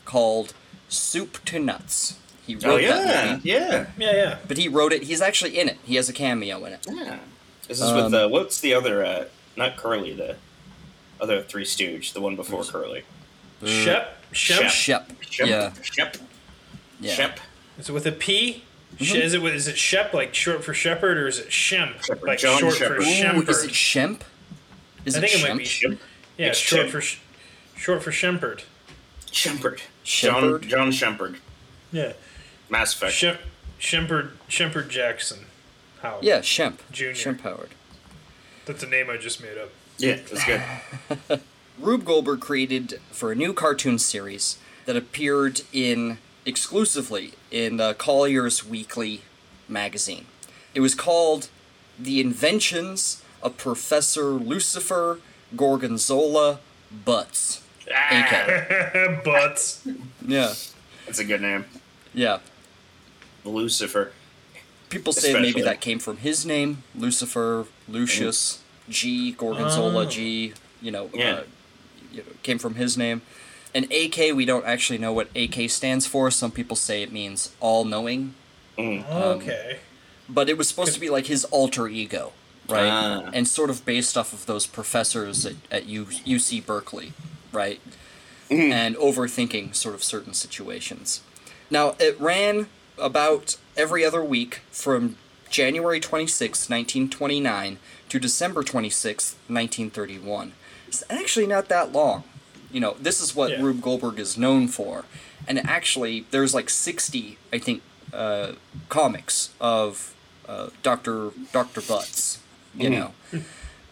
called 0.06 0.54
Soup 0.90 1.44
to 1.46 1.60
Nuts. 1.60 2.18
He 2.46 2.56
wrote 2.56 2.66
Oh 2.66 2.78
yeah, 2.78 2.90
that 2.98 3.32
movie. 3.38 3.50
yeah, 3.50 3.86
Yeah, 3.98 4.12
yeah. 4.14 4.38
But 4.48 4.58
he 4.58 4.68
wrote 4.68 4.92
it, 4.92 5.04
he's 5.04 5.22
actually 5.22 5.58
in 5.60 5.70
it. 5.70 5.78
He 5.86 5.96
has 5.96 6.10
a 6.10 6.14
cameo 6.14 6.66
in 6.66 6.74
it. 6.74 6.86
yeah. 6.90 7.20
This 7.68 7.80
is 7.80 7.90
Um, 7.90 8.06
with 8.06 8.14
uh, 8.14 8.28
what's 8.28 8.60
the 8.60 8.74
other? 8.74 9.06
Uh, 9.06 9.26
not 9.56 9.78
Curly, 9.78 10.14
the 10.14 10.36
other 11.22 11.42
Three 11.44 11.64
Stooge, 11.66 12.12
the 12.14 12.20
one 12.20 12.36
before 12.36 12.64
Curly. 12.64 13.04
Shep? 13.64 13.70
Shep? 13.70 14.21
Shep. 14.32 14.70
Shep. 14.70 15.12
Shep. 15.30 15.48
Yeah. 15.48 15.74
Shep. 15.82 16.18
Yeah. 17.00 17.14
Shep. 17.14 17.40
Is 17.78 17.90
it 17.90 17.94
with 17.94 18.06
a 18.06 18.12
P? 18.12 18.64
Sh- 19.00 19.14
mm-hmm. 19.14 19.22
Is 19.22 19.34
it 19.34 19.42
with- 19.42 19.54
is 19.56 19.68
it 19.68 19.78
Shep 19.78 20.14
like 20.14 20.34
short 20.36 20.64
for 20.64 20.74
shepherd 20.74 21.18
or 21.18 21.28
is 21.28 21.40
it 21.40 21.50
Shemp 21.50 22.04
Shepherd. 22.04 22.24
like 22.28 22.40
John 22.40 22.60
short 22.60 22.76
Shepherd. 22.76 22.98
for 22.98 23.02
Ooh, 23.02 23.06
Shemper? 23.14 23.50
is 23.50 23.64
it 23.64 23.72
Shemp? 23.72 24.22
Is 25.06 25.16
I 25.16 25.20
it 25.20 25.22
think 25.22 25.34
it 25.34 25.38
Shemp? 25.46 25.50
might 25.50 25.58
be 25.58 25.66
Shep. 25.66 25.92
yeah, 26.38 26.48
It's 26.48 26.58
short 26.60 26.88
Shemp. 26.88 26.90
for 26.92 27.02
sh- 27.02 27.18
short 27.76 28.04
for 28.04 28.12
Shempard. 28.12 28.64
Shempard. 29.32 29.80
Shepard? 30.04 30.62
John 30.64 30.92
John 30.92 30.92
Shempard. 30.92 31.38
Yeah, 31.92 32.14
Mass 32.70 32.94
Effect. 32.94 33.14
Shep 33.14 33.42
Shempard 33.80 34.32
Shempard 34.50 34.90
Jackson. 34.90 35.46
How? 36.02 36.20
Yeah, 36.22 36.40
Shemp. 36.40 36.78
Junior. 36.92 37.14
Shemp 37.14 37.42
Howard. 37.42 37.70
that's 38.66 38.84
a 38.84 38.88
name 38.88 39.10
I 39.10 39.18
just 39.18 39.42
made 39.42 39.58
up. 39.58 39.70
yeah, 39.98 40.18
that's 40.30 40.46
good. 40.46 41.42
Rube 41.82 42.06
Goldberg 42.06 42.40
created 42.40 43.00
for 43.12 43.32
a 43.32 43.36
new 43.36 43.54
cartoon 43.54 43.98
series 44.00 44.58
that 44.86 44.96
appeared 44.96 45.62
in 45.74 46.18
exclusively 46.46 47.34
in 47.52 47.80
uh, 47.80 47.94
Collier's 47.94 48.66
Weekly 48.66 49.22
magazine. 49.68 50.26
It 50.74 50.80
was 50.82 50.96
called 50.96 51.50
"The 52.00 52.20
Inventions 52.22 53.24
of 53.42 53.58
Professor 53.58 54.26
Lucifer 54.26 55.20
Gorgonzola 55.56 56.60
Butts." 57.06 57.62
AK. 57.88 59.24
Butts. 59.24 59.86
Yeah, 60.26 60.54
That's 61.06 61.20
a 61.20 61.26
good 61.26 61.42
name. 61.42 61.66
yeah. 62.14 62.40
Lucifer. 63.44 64.12
People 64.90 65.14
say 65.14 65.34
maybe 65.34 65.62
that 65.62 65.82
came 65.82 66.00
from 66.00 66.18
his 66.18 66.46
name, 66.46 66.84
Lucifer, 66.96 67.66
Lucius, 67.88 68.62
G, 68.90 69.32
Gorgonzola, 69.32 70.04
Oh. 70.04 70.10
G. 70.10 70.54
You 70.82 70.92
know, 70.92 71.10
Yeah. 71.14 71.32
uh, 71.32 71.44
you 72.12 72.18
know, 72.20 72.30
came 72.44 72.60
from 72.60 72.76
his 72.76 72.98
name. 72.98 73.22
And 73.74 73.92
AK, 73.92 74.36
we 74.36 74.46
don't 74.46 74.66
actually 74.66 74.98
know 75.00 75.14
what 75.14 75.30
AK 75.36 75.70
stands 75.70 76.06
for. 76.06 76.30
Some 76.30 76.52
people 76.52 76.76
say 76.76 77.04
it 77.04 77.12
means 77.12 77.54
all-knowing, 77.60 78.34
mm. 78.78 79.06
oh, 79.10 79.32
um, 79.32 79.38
Okay. 79.40 79.80
but 80.28 80.50
it 80.50 80.58
was 80.58 80.68
supposed 80.68 80.94
to 80.94 81.00
be 81.00 81.10
like 81.10 81.28
his 81.28 81.46
alter 81.46 81.88
ego, 81.88 82.34
right? 82.68 82.90
Ah. 82.90 83.30
And 83.34 83.48
sort 83.48 83.70
of 83.70 83.86
based 83.86 84.18
off 84.18 84.34
of 84.34 84.46
those 84.46 84.68
professors 84.68 85.46
at, 85.46 85.56
at 85.72 85.86
U, 85.86 86.06
UC 86.06 86.66
Berkeley, 86.66 87.14
right? 87.54 87.80
Mm. 88.50 88.72
And 88.72 88.96
overthinking 88.98 89.74
sort 89.74 89.96
of 89.96 90.04
certain 90.04 90.34
situations. 90.34 91.22
Now, 91.70 91.96
it 92.00 92.20
ran 92.20 92.68
about 92.98 93.56
every 93.78 94.04
other 94.04 94.22
week 94.22 94.60
from 94.70 95.16
January 95.50 96.02
26, 96.02 96.70
1929 96.70 97.80
to 98.10 98.20
December 98.20 98.64
26, 98.64 99.36
1931. 99.48 100.54
It's 100.92 101.04
actually 101.10 101.48
not 101.48 101.70
that 101.70 101.94
long. 101.94 102.26
You 102.70 102.82
know, 102.82 102.98
this 103.00 103.22
is 103.22 103.34
what 103.34 103.52
Yeah. 103.52 103.62
Rube 103.62 103.82
Goldberg 103.82 104.20
is 104.20 104.38
known 104.38 104.68
for. 104.68 105.06
And 105.48 105.58
actually, 105.66 106.26
there's 106.32 106.54
like 106.54 106.70
60, 106.70 107.38
I 107.54 107.60
think, 107.60 107.82
uh, 108.14 108.54
comics 108.90 109.52
of 109.62 110.14
uh, 110.50 110.68
Dr. 110.84 111.32
Dr. 111.54 111.80
Butts, 111.82 112.40
you 112.76 112.90
know. 112.90 113.14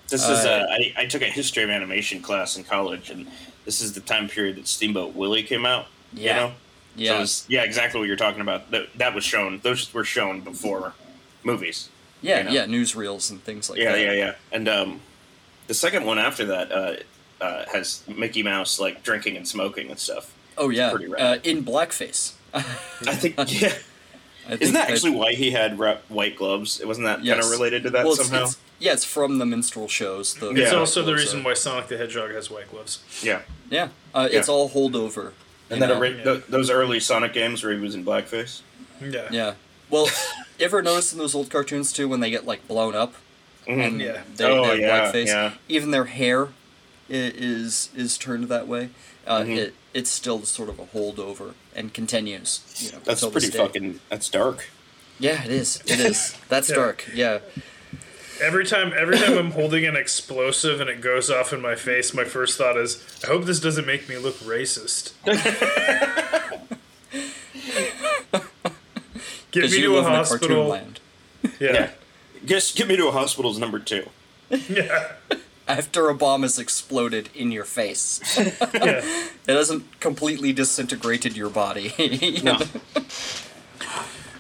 This 0.10 0.24
is 0.28 0.46
Uh, 0.46 0.66
uh, 0.70 0.74
I, 0.74 0.94
I 1.04 1.06
took 1.06 1.22
a 1.22 1.26
history 1.28 1.64
of 1.64 1.70
animation 1.70 2.22
class 2.22 2.58
in 2.58 2.66
college, 2.66 3.10
and 3.10 3.28
this 3.64 3.80
is 3.80 3.94
the 3.94 4.02
time 4.02 4.28
period 4.28 4.58
that 4.58 4.68
Steamboat 4.68 5.16
Willie 5.16 5.44
came 5.44 5.66
out. 5.66 5.86
Yeah. 6.14 6.28
You 6.28 6.34
know? 6.42 6.54
Yeah. 6.98 7.12
So 7.18 7.22
it's, 7.22 7.46
yeah, 7.48 7.64
exactly 7.64 8.00
what 8.00 8.08
you're 8.08 8.18
talking 8.18 8.42
about. 8.42 8.72
That, 8.72 8.88
that 8.98 9.16
was 9.16 9.24
shown. 9.24 9.60
Those 9.64 9.94
were 9.94 10.04
shown 10.04 10.42
before 10.42 10.94
movies. 11.44 11.88
yeah, 12.22 12.40
you 12.40 12.44
know. 12.44 12.52
yeah, 12.52 12.66
newsreels 12.66 13.32
and 13.32 13.42
things 13.42 13.70
like 13.70 13.80
Yeah, 13.80 13.94
that. 13.94 14.00
Yeah, 14.02 14.12
yeah, 14.12 14.26
yeah. 14.26 14.34
And 14.52 14.68
um, 14.68 15.00
The 15.70 15.76
second 15.76 16.04
one 16.06 16.18
after 16.18 16.46
that 16.46 16.72
uh, 16.72 16.96
uh, 17.44 17.66
has 17.72 18.04
Mickey 18.08 18.42
Mouse 18.42 18.80
like 18.80 19.04
drinking 19.04 19.38
and 19.38 19.48
smoking 19.48 19.90
and 19.92 20.00
stuff. 20.00 20.34
Oh 20.58 20.70
yeah, 20.70 20.90
pretty 20.90 21.08
rad. 21.08 21.22
uh, 21.22 21.40
in 21.44 21.64
blackface. 21.64 22.34
I 22.54 22.62
think 22.62 23.36
yeah. 23.62 23.74
I 24.48 24.54
think 24.58 24.62
Isn't 24.64 24.74
that 24.74 24.90
actually 24.90 25.12
why 25.12 25.34
he 25.34 25.52
had 25.52 25.78
ra- 25.78 26.00
white 26.08 26.36
gloves? 26.36 26.82
It 26.82 26.88
wasn't 26.88 27.06
that 27.06 27.20
kind 27.24 27.40
of 27.40 27.52
related 27.52 27.84
to 27.84 27.92
that 27.92 28.04
well, 28.04 28.14
it's, 28.14 28.24
somehow? 28.26 28.38
it's- 28.46 28.58
yeah, 28.80 28.94
it's 28.94 29.06
from 29.06 29.38
the 29.38 29.46
minstrel 29.46 29.88
shows. 29.88 30.34
The 30.34 30.50
It's 30.52 30.74
also 30.74 31.04
the 31.04 31.14
reason 31.14 31.42
are- 31.42 31.44
why 31.44 31.54
Sonic 31.54 31.88
the 31.88 31.98
Hedgehog 31.98 32.32
has 32.32 32.50
white 32.50 32.72
gloves. 32.72 33.04
yeah. 33.22 33.42
Yeah, 33.70 33.90
uh, 34.16 34.28
it's 34.32 34.48
Yeah. 34.48 34.54
all 34.56 34.70
holdover. 34.72 35.34
And 35.70 35.80
you 35.82 35.86
then 35.88 35.98
ori- 35.98 36.18
Yeah. 36.18 36.24
th- 36.24 36.44
those 36.50 36.72
early 36.72 37.00
Sonic 37.00 37.32
games 37.34 37.64
where 37.64 37.72
he 37.74 37.80
was 37.80 37.94
in 37.94 38.04
blackface. 38.04 38.62
Yeah. 39.00 39.28
Yeah. 39.30 39.54
Well, 39.92 40.06
you 40.60 40.66
ever 40.66 40.82
notice 40.82 41.14
in 41.14 41.20
those 41.20 41.36
old 41.36 41.52
cartoons 41.52 41.94
too 41.94 42.08
when 42.08 42.20
they 42.22 42.32
get 42.32 42.46
like 42.48 42.68
blown 42.68 42.96
up 42.96 43.14
and 43.70 44.02
Yeah. 44.02 44.22
they, 44.36 44.46
Oh, 44.46 44.64
they 44.64 44.70
have 44.70 44.80
yeah, 44.80 45.12
blackface? 45.12 45.26
yeah. 45.28 45.52
Even 45.68 45.92
their 45.92 46.06
hair 46.06 46.50
is 47.10 47.90
is 47.96 48.18
turned 48.18 48.46
that 48.50 48.68
way. 48.68 48.90
Uh, 49.28 49.42
Mhm. 49.42 49.58
it 49.58 49.74
it's 49.94 50.10
still 50.12 50.44
sort 50.46 50.70
of 50.70 50.80
a 50.80 50.86
holdover 50.86 51.54
and 51.76 51.94
continues. 51.94 52.62
You 52.80 52.92
know, 52.94 53.00
That's 53.04 53.26
pretty 53.26 53.48
fucking. 53.50 54.00
That's 54.10 54.30
dark. 54.30 54.70
Yeah, 55.20 55.44
it 55.44 55.52
is. 55.52 55.82
It 55.86 56.00
is. 56.00 56.36
That's 56.50 56.70
Yeah. 56.70 56.76
dark. 56.76 57.06
Yeah. 57.14 57.40
Every 58.42 58.66
time, 58.66 58.94
every 58.96 59.18
time 59.18 59.38
I'm 59.38 59.52
holding 59.52 59.86
an 59.86 59.98
explosive 59.98 60.80
and 60.80 60.90
it 60.90 61.02
goes 61.02 61.30
off 61.30 61.52
in 61.52 61.60
my 61.62 61.76
face, 61.76 62.14
my 62.14 62.24
first 62.24 62.58
thought 62.58 62.78
is, 62.78 63.04
I 63.24 63.28
hope 63.28 63.44
this 63.46 63.60
doesn't 63.60 63.86
make 63.86 64.08
me 64.08 64.18
look 64.18 64.40
racist. 64.40 65.12
Get 69.52 69.64
Because 69.64 69.72
me 69.72 69.78
you 69.80 69.84
to 69.88 69.94
a 69.94 69.96
live 70.00 70.06
in 70.06 70.12
a 70.14 70.16
cartoon 70.16 70.28
hospital. 70.40 70.68
land. 70.68 71.00
Yeah. 71.60 71.90
Guess 72.46 72.74
get 72.74 72.88
me 72.88 72.96
to 72.98 73.08
a 73.08 73.12
hospital's 73.12 73.58
number 73.60 73.80
two. 73.80 74.08
Yeah. 74.50 75.14
After 75.68 76.10
a 76.10 76.16
bomb 76.16 76.42
has 76.42 76.58
exploded 76.58 77.30
in 77.36 77.52
your 77.52 77.64
face, 77.66 78.20
yeah. 78.38 79.04
it 79.48 79.56
hasn't 79.56 80.00
completely 80.00 80.52
disintegrated 80.52 81.38
your 81.38 81.50
body. 81.50 81.94
No. 82.44 82.58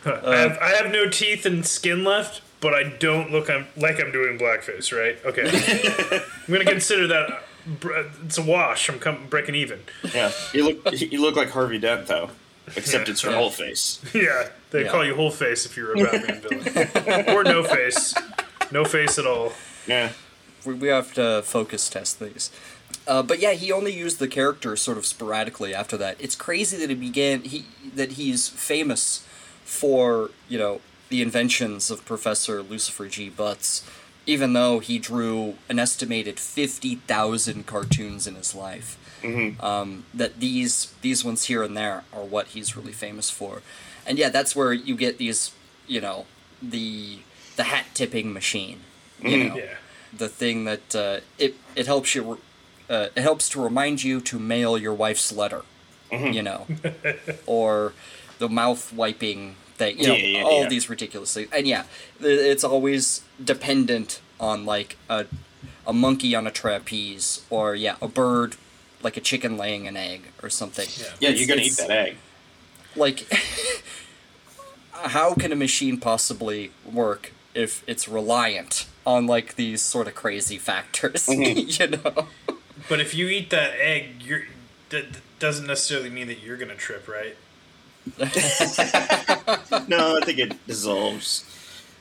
I, 0.05 0.37
have, 0.37 0.57
I 0.59 0.69
have 0.81 0.91
no 0.91 1.09
teeth 1.09 1.45
and 1.45 1.65
skin 1.65 2.03
left, 2.03 2.41
but 2.61 2.73
I 2.73 2.83
don't 2.99 3.31
look 3.31 3.49
I'm, 3.49 3.67
like 3.77 3.99
I'm 4.01 4.11
doing 4.11 4.39
blackface, 4.39 4.91
right? 4.97 5.17
Okay. 5.25 5.43
I'm 6.47 6.53
going 6.53 6.65
to 6.65 6.71
consider 6.71 7.05
that. 7.07 7.29
uh, 7.83 8.03
It's 8.25 8.37
a 8.37 8.41
wash. 8.41 8.89
I'm 8.89 8.97
com- 8.99 9.27
breaking 9.29 9.55
even. 9.55 9.81
Yeah. 10.13 10.31
You 10.53 10.69
look. 10.73 11.01
You 11.01 11.21
look 11.21 11.35
like 11.35 11.49
Harvey 11.51 11.77
Dent 11.79 12.07
though, 12.07 12.31
except 12.75 13.09
it's 13.09 13.21
her 13.21 13.31
Yeah. 13.31 13.37
whole 13.37 13.49
face. 13.49 13.99
Yeah. 14.13 14.49
They 14.71 14.83
Yeah. 14.83 14.91
call 14.91 15.05
you 15.05 15.15
whole 15.15 15.31
face 15.31 15.65
if 15.65 15.75
you're 15.77 15.93
a 15.93 16.03
Batman 16.03 16.41
villain. 16.41 17.29
or 17.35 17.43
no 17.43 17.63
face. 17.63 18.13
No 18.71 18.85
face 18.85 19.17
at 19.17 19.25
all. 19.25 19.53
Yeah. 19.87 20.09
we, 20.65 20.73
we 20.75 20.87
have 20.89 21.13
to 21.15 21.41
focus 21.43 21.89
test 21.89 22.19
these. 22.19 22.51
Uh, 23.07 23.23
but 23.23 23.39
yeah, 23.39 23.53
he 23.53 23.71
only 23.71 23.93
used 23.93 24.19
the 24.19 24.27
character 24.27 24.75
sort 24.75 24.97
of 24.97 25.05
sporadically 25.05 25.73
after 25.73 25.97
that. 25.97 26.15
It's 26.19 26.35
crazy 26.35 26.77
that 26.77 26.89
he 26.89 26.95
began 26.95 27.41
he 27.41 27.65
that 27.95 28.13
he's 28.13 28.47
famous 28.49 29.25
for 29.63 30.29
you 30.47 30.57
know 30.59 30.81
the 31.09 31.21
inventions 31.21 31.89
of 31.89 32.05
Professor 32.05 32.61
Lucifer 32.61 33.07
G. 33.07 33.29
Butts, 33.29 33.83
even 34.29 34.53
though 34.53 34.79
he 34.79 34.99
drew 34.99 35.55
an 35.69 35.79
estimated 35.79 36.39
fifty 36.39 36.95
thousand 36.95 37.65
cartoons 37.65 38.27
in 38.27 38.35
his 38.35 38.53
life. 38.55 38.97
Um, 39.59 40.05
that 40.13 40.39
these 40.39 40.93
these 41.01 41.25
ones 41.25 41.45
here 41.45 41.61
and 41.61 41.75
there 41.75 42.03
are 42.13 42.23
what 42.23 42.47
he's 42.53 42.77
really 42.77 42.93
famous 42.93 43.29
for, 43.29 43.61
and 44.07 44.17
yeah, 44.17 44.29
that's 44.29 44.55
where 44.55 44.71
you 44.71 44.95
get 44.95 45.17
these 45.17 45.51
you 45.87 45.99
know 45.99 46.25
the 46.61 47.19
the 47.57 47.63
hat 47.63 47.85
tipping 47.93 48.31
machine. 48.31 48.79
You 49.21 49.37
know, 49.49 49.55
Yeah. 49.57 49.75
the 50.17 50.29
thing 50.29 50.63
that 50.63 50.95
uh, 50.95 51.19
it 51.37 51.55
it 51.75 51.85
helps 51.85 52.15
you 52.15 52.39
uh, 52.89 53.07
it 53.13 53.21
helps 53.21 53.49
to 53.49 53.61
remind 53.61 54.01
you 54.03 54.21
to 54.21 54.39
mail 54.39 54.77
your 54.77 54.93
wife's 54.93 55.33
letter, 55.33 55.63
you 56.11 56.41
know, 56.41 56.65
or 57.45 57.91
the 58.37 58.47
mouth 58.47 58.93
wiping 58.93 59.55
thing, 59.79 59.97
you 59.99 60.07
know, 60.07 60.13
Yeah, 60.15 60.37
yeah, 60.39 60.43
all 60.43 60.61
yeah. 60.63 60.69
these 60.69 60.89
ridiculous 60.89 61.33
things. 61.33 61.49
And 61.51 61.65
yeah, 61.73 61.83
it's 62.21 62.63
always 62.63 63.21
dependent 63.53 64.21
on 64.39 64.65
like 64.65 64.97
a 65.09 65.25
a 65.87 65.93
monkey 65.93 66.35
on 66.35 66.45
a 66.45 66.51
trapeze, 66.51 67.43
or 67.49 67.73
yeah, 67.75 67.95
a 68.01 68.07
bird 68.07 68.55
like 69.01 69.15
a 69.17 69.21
chicken 69.21 69.57
laying 69.57 69.87
an 69.87 69.95
egg 69.97 70.21
or 70.43 70.49
something. 70.49 70.87
Yeah. 70.97 71.05
Yeah. 71.21 71.29
It's- 71.29 71.39
You're 71.39 71.47
gonna 71.55 71.65
eat 71.67 71.77
that 71.77 71.89
egg. 72.05 72.15
like 72.95 73.19
how 74.91 75.33
can 75.33 75.51
a 75.51 75.55
machine 75.55 75.97
possibly 75.97 76.71
work 76.85 77.31
if 77.53 77.83
it's 77.87 78.07
reliant 78.07 78.85
on 79.05 79.25
like 79.25 79.55
these 79.55 79.81
sort 79.81 80.07
of 80.07 80.15
crazy 80.15 80.57
factors 80.57 81.25
mm-hmm. 81.27 81.67
you 81.67 81.87
know 81.97 82.27
But 82.89 82.99
if 82.99 83.13
you 83.13 83.27
eat 83.27 83.49
that 83.51 83.73
egg, 83.79 84.21
you're 84.21 84.43
that 84.89 85.13
that 85.13 85.21
doesn't 85.39 85.67
necessarily 85.67 86.09
mean 86.09 86.27
that 86.27 86.39
you're 86.43 86.57
gonna 86.57 86.75
trip, 86.75 87.07
right? 87.07 87.35
No, 89.87 90.17
I 90.17 90.21
think 90.25 90.39
it 90.39 90.67
dissolves 90.67 91.45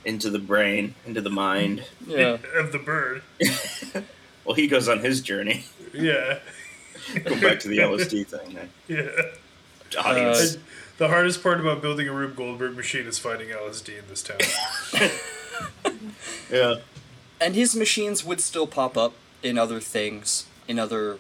into 0.05 0.31
the 0.31 0.39
brain, 0.39 0.95
into 1.07 1.21
the 1.21 1.31
mind. 1.31 1.85
yeah 2.07 2.37
Of 2.57 2.73
the 2.73 2.79
bird. 2.79 3.23
Well, 4.45 4.55
he 4.55 4.67
goes 4.67 4.89
on 4.89 5.01
his 5.01 5.21
journey. 5.21 5.67
Yeah. 5.93 6.39
Go 7.25 7.39
back 7.39 7.61
to 7.61 7.69
the 7.69 7.79
LSD 7.79 8.27
thing. 8.27 8.57
eh? 8.57 8.65
Yeah. 8.89 10.01
Audience. 10.03 10.57
Uh, 10.57 10.59
The 10.97 11.09
hardest 11.09 11.43
part 11.43 11.61
about 11.61 11.83
building 11.83 12.09
a 12.09 12.13
Rube 12.13 12.35
Goldberg 12.35 12.75
machine 12.75 13.07
is 13.07 13.19
finding 13.19 13.51
LSD 13.51 13.99
in 13.99 14.05
this 14.09 14.23
town. 14.23 14.39
yeah. 16.51 16.77
and 17.41 17.55
his 17.55 17.77
machines 17.77 18.25
would 18.25 18.41
still 18.41 18.67
pop 18.67 18.97
up 18.97 19.13
in 19.43 19.59
other 19.59 19.81
things 19.81 20.47
in 20.67 20.79
other 20.79 21.19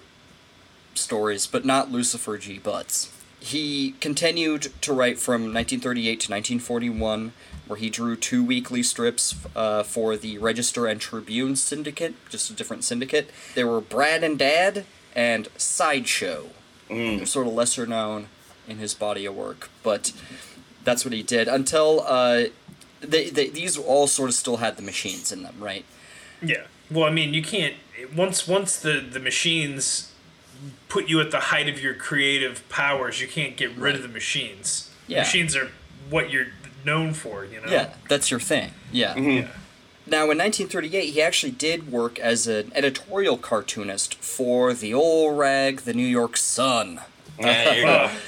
stories 0.94 1.46
but 1.46 1.64
not 1.64 1.90
lucifer 1.92 2.38
g 2.38 2.58
butts 2.58 3.12
he 3.40 3.92
continued 4.00 4.68
to 4.80 4.92
write 4.92 5.18
from 5.18 5.42
1938 5.54 6.20
to 6.20 6.30
1941 6.32 7.32
where 7.66 7.78
he 7.78 7.90
drew 7.90 8.16
two 8.16 8.42
weekly 8.42 8.82
strips 8.82 9.36
uh, 9.54 9.82
for 9.82 10.16
the 10.16 10.38
register 10.38 10.86
and 10.86 11.00
tribune 11.00 11.54
syndicate 11.54 12.14
just 12.28 12.50
a 12.50 12.52
different 12.52 12.84
syndicate 12.84 13.30
they 13.54 13.64
were 13.64 13.80
brad 13.80 14.24
and 14.24 14.38
dad 14.38 14.84
and 15.14 15.48
sideshow 15.56 16.46
They're 16.88 17.26
sort 17.26 17.46
of 17.46 17.52
lesser 17.52 17.86
known 17.86 18.28
in 18.66 18.78
his 18.78 18.94
body 18.94 19.26
of 19.26 19.34
work, 19.34 19.70
but 19.82 20.12
that's 20.84 21.04
what 21.04 21.12
he 21.12 21.22
did 21.22 21.48
until 21.48 22.02
uh, 22.06 22.44
they, 23.00 23.30
they 23.30 23.48
these 23.48 23.76
all 23.76 24.06
sort 24.06 24.28
of 24.28 24.34
still 24.34 24.58
had 24.58 24.76
the 24.76 24.82
machines 24.82 25.32
in 25.32 25.42
them, 25.42 25.56
right? 25.58 25.84
yeah. 26.42 26.64
Well, 26.90 27.04
I 27.04 27.10
mean, 27.10 27.34
you 27.34 27.42
can't 27.42 27.74
once 28.16 28.46
once 28.48 28.78
the 28.78 29.00
the 29.00 29.20
machines 29.20 30.12
put 30.88 31.08
you 31.08 31.20
at 31.20 31.30
the 31.30 31.40
height 31.40 31.68
of 31.68 31.82
your 31.82 31.94
creative 31.94 32.68
powers, 32.68 33.20
you 33.20 33.28
can't 33.28 33.56
get 33.56 33.74
rid 33.76 33.94
of 33.94 34.02
the 34.02 34.08
machines. 34.08 34.90
Yeah. 35.06 35.20
Machines 35.20 35.56
are 35.56 35.70
what 36.10 36.30
you're 36.30 36.48
known 36.84 37.14
for, 37.14 37.44
you 37.44 37.60
know. 37.60 37.70
Yeah, 37.70 37.94
that's 38.08 38.30
your 38.30 38.40
thing. 38.40 38.72
Yeah. 38.92 39.16
Yeah. 39.16 39.48
Now, 40.06 40.22
in 40.30 40.38
1938, 40.38 41.10
he 41.12 41.20
actually 41.20 41.52
did 41.52 41.92
work 41.92 42.18
as 42.18 42.46
an 42.46 42.72
editorial 42.74 43.36
cartoonist 43.36 44.14
for 44.14 44.72
the 44.72 44.94
old 44.94 45.38
rag, 45.38 45.80
the 45.80 45.92
New 45.92 46.06
York 46.06 46.38
Sun. 46.38 47.00
Yeah, 47.38 47.64
there 47.64 47.76
you 47.78 47.84
go. 47.84 48.10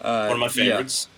Uh, 0.00 0.26
One 0.28 0.34
of 0.36 0.38
my 0.38 0.48
favorites. 0.48 1.08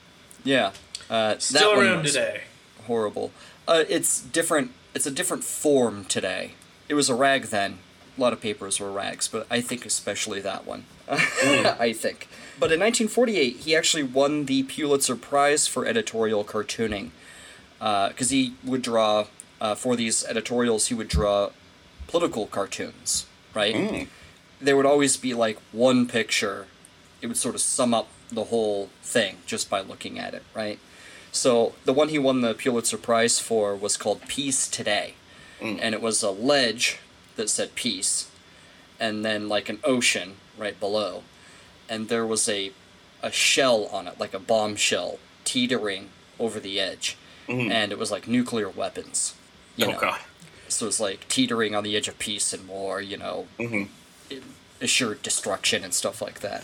Yeah. 0.43 0.68
Uh, 1.11 1.34
that 1.34 1.43
Still 1.43 1.76
one 1.76 1.86
around 1.86 2.05
today. 2.07 2.43
Horrible. 2.86 3.30
Uh, 3.68 3.84
it's 3.91 4.22
different. 4.22 4.70
It's 4.95 5.05
a 5.05 5.11
different 5.11 5.45
form 5.45 6.07
today. 6.07 6.53
It 6.88 6.95
was 6.95 7.11
a 7.11 7.14
rag 7.14 7.45
then. 7.49 7.78
A 8.21 8.23
lot 8.23 8.35
of 8.35 8.41
papers 8.43 8.79
were 8.79 8.93
rags, 8.93 9.29
but 9.29 9.47
I 9.51 9.62
think 9.62 9.87
especially 9.87 10.43
that 10.43 10.66
one. 10.66 10.85
I 11.11 11.95
think. 11.97 12.29
But 12.59 12.71
in 12.71 12.81
1948, 12.81 13.57
he 13.57 13.75
actually 13.75 14.03
won 14.03 14.45
the 14.45 14.62
Pulitzer 14.64 15.16
Prize 15.16 15.66
for 15.66 15.87
editorial 15.87 16.45
cartooning 16.45 17.12
because 17.79 18.29
he 18.29 18.53
would 18.62 18.83
draw 18.83 19.25
uh, 19.59 19.75
for 19.75 19.97
these 19.97 20.23
editorials. 20.27 20.89
He 20.89 20.95
would 20.95 21.09
draw 21.09 21.49
political 22.09 22.47
cartoons, 22.47 23.25
right? 23.55 23.75
Mm. 23.75 24.09
There 24.61 24.77
would 24.77 24.85
always 24.85 25.16
be 25.16 25.33
like 25.33 25.59
one 25.73 26.07
picture. 26.07 26.66
It 27.23 27.29
would 27.29 27.39
sort 27.39 27.55
of 27.55 27.62
sum 27.62 27.95
up 27.95 28.09
the 28.31 28.45
whole 28.45 28.91
thing 29.03 29.39
just 29.47 29.71
by 29.71 29.81
looking 29.81 30.18
at 30.18 30.35
it, 30.35 30.43
right? 30.55 30.79
So 31.33 31.73
the 31.87 31.95
one 31.95 32.11
he 32.11 32.18
won 32.18 32.43
the 32.43 32.53
Pulitzer 32.53 32.99
Prize 32.99 33.39
for 33.39 33.75
was 33.75 33.97
called 33.97 34.21
Peace 34.29 34.68
Today, 34.68 35.14
and 35.81 35.95
it 35.95 36.03
was 36.03 36.23
a 36.23 36.31
ledge 36.31 36.99
that 37.41 37.49
said 37.49 37.74
peace, 37.74 38.30
and 39.01 39.24
then 39.24 39.49
like 39.49 39.68
an 39.70 39.78
ocean 39.82 40.36
right 40.59 40.78
below, 40.78 41.22
and 41.88 42.09
there 42.09 42.26
was 42.26 42.49
a 42.49 42.72
a 43.22 43.32
shell 43.32 43.86
on 43.86 44.07
it, 44.07 44.20
like 44.20 44.34
a 44.34 44.38
bomb 44.38 44.76
shell, 44.76 45.18
teetering 45.45 46.11
over 46.38 46.61
the 46.61 46.78
edge, 46.78 47.16
and 47.49 47.91
it 47.93 47.99
was 47.99 48.11
like 48.11 48.28
nuclear 48.28 48.68
weapons. 48.68 49.34
You 49.76 49.86
Oh 49.86 49.93
know? 49.93 49.99
god. 49.99 50.20
So 50.68 50.86
it's 50.86 51.01
like 51.01 51.26
teetering 51.28 51.74
on 51.74 51.82
the 51.82 51.97
edge 51.97 52.09
of 52.09 52.18
peace 52.18 52.53
and 52.53 52.68
war, 52.68 53.01
you 53.01 53.16
know, 53.16 53.49
Mhm. 53.59 53.88
assured 54.80 55.22
destruction 55.22 55.82
and 55.82 55.93
stuff 55.95 56.20
like 56.22 56.41
that. 56.41 56.62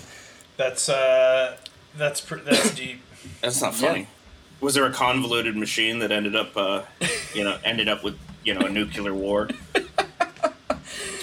That's 0.58 0.88
uh, 0.88 1.56
that's 1.96 2.20
pr- 2.20 2.36
that's 2.44 2.70
deep. 2.82 3.00
That's 3.42 3.60
not 3.62 3.72
Yeah. 3.80 3.88
funny. 3.88 4.08
Was 4.60 4.74
there 4.74 4.86
a 4.86 4.92
convoluted 4.92 5.56
machine 5.56 5.98
that 6.00 6.10
ended 6.12 6.34
up, 6.36 6.56
uh, 6.56 6.82
you 7.34 7.44
know, 7.44 7.58
ended 7.64 7.88
up 7.88 8.04
with 8.04 8.16
you 8.44 8.54
know 8.54 8.60
a 8.66 8.70
nuclear 8.70 9.12
war? 9.14 9.48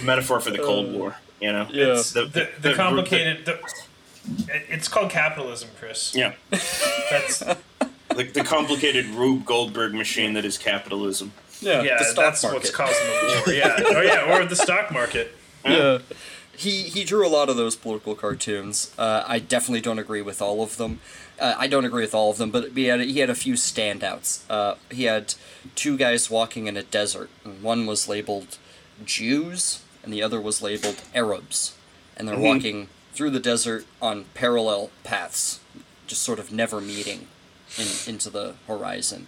a 0.04 0.06
metaphor 0.06 0.40
for 0.40 0.52
the 0.52 0.60
Cold 0.60 0.94
War. 0.94 1.16
You 1.42 1.52
know. 1.52 1.68
Yeah. 1.72 1.94
It's 1.94 2.12
the, 2.12 2.26
the, 2.26 2.50
the- 2.62 2.74
complicated. 2.76 3.46
The, 3.46 3.54
it- 3.54 4.66
it's 4.70 4.88
called 4.88 5.10
capitalism, 5.12 5.70
Chris. 5.80 6.14
Yeah. 6.16 6.34
That's 6.50 7.44
The, 8.10 8.26
the 8.26 8.44
complicated 8.44 9.08
Rube 9.08 9.44
Goldberg 9.44 9.96
machine 9.96 10.34
that 10.34 10.46
is 10.46 10.60
capitalism. 10.60 11.32
Yeah, 11.62 11.82
yeah. 11.82 11.98
the 11.98 12.04
stock 12.04 12.26
That's 12.26 12.44
market. 12.44 12.58
what's 12.60 12.70
causing 12.70 13.08
the 13.08 13.42
war. 13.44 13.54
Yeah. 13.56 13.76
Oh 13.88 14.02
yeah. 14.02 14.38
Or 14.38 14.46
the 14.46 14.56
stock 14.56 14.92
market. 14.92 15.36
Yeah. 15.66 16.00
He 16.56 16.84
he 16.84 17.04
drew 17.06 17.26
a 17.26 17.30
lot 17.30 17.50
of 17.50 17.56
those 17.58 17.76
political 17.76 18.14
cartoons. 18.14 18.94
Uh, 19.00 19.24
I 19.26 19.40
definitely 19.40 19.82
don't 19.82 19.98
agree 19.98 20.22
with 20.22 20.42
all 20.44 20.62
of 20.62 20.78
them. 20.78 21.00
Uh, 21.40 21.56
I 21.58 21.66
don't 21.66 21.86
agree 21.86 22.04
with 22.04 22.14
all 22.14 22.30
of 22.30 22.38
them, 22.38 22.52
but 22.52 22.74
he 22.74 22.84
had 22.86 23.00
he 23.02 23.18
had 23.20 23.32
a 23.32 23.36
few 23.36 23.56
standouts. 23.56 24.42
Uh, 24.50 24.76
he 24.92 25.06
had 25.06 25.34
two 25.74 25.98
guys 25.98 26.30
walking 26.30 26.68
in 26.68 26.78
a 26.78 26.84
desert. 26.84 27.32
And 27.44 27.64
one 27.64 27.88
was 27.88 28.08
labeled 28.08 28.60
Jews, 29.06 29.82
and 30.04 30.14
the 30.14 30.22
other 30.22 30.40
was 30.42 30.62
labeled 30.62 31.02
Arabs, 31.16 31.76
and 32.18 32.28
they're 32.28 32.38
walking 32.38 32.90
through 33.14 33.30
the 33.32 33.40
desert 33.40 33.86
on 34.02 34.26
parallel 34.34 34.90
paths, 35.04 35.60
just 36.08 36.22
sort 36.24 36.40
of 36.40 36.52
never 36.52 36.82
meeting 36.82 37.28
in, 37.78 37.88
into 38.08 38.30
the 38.30 38.56
horizon. 38.68 39.28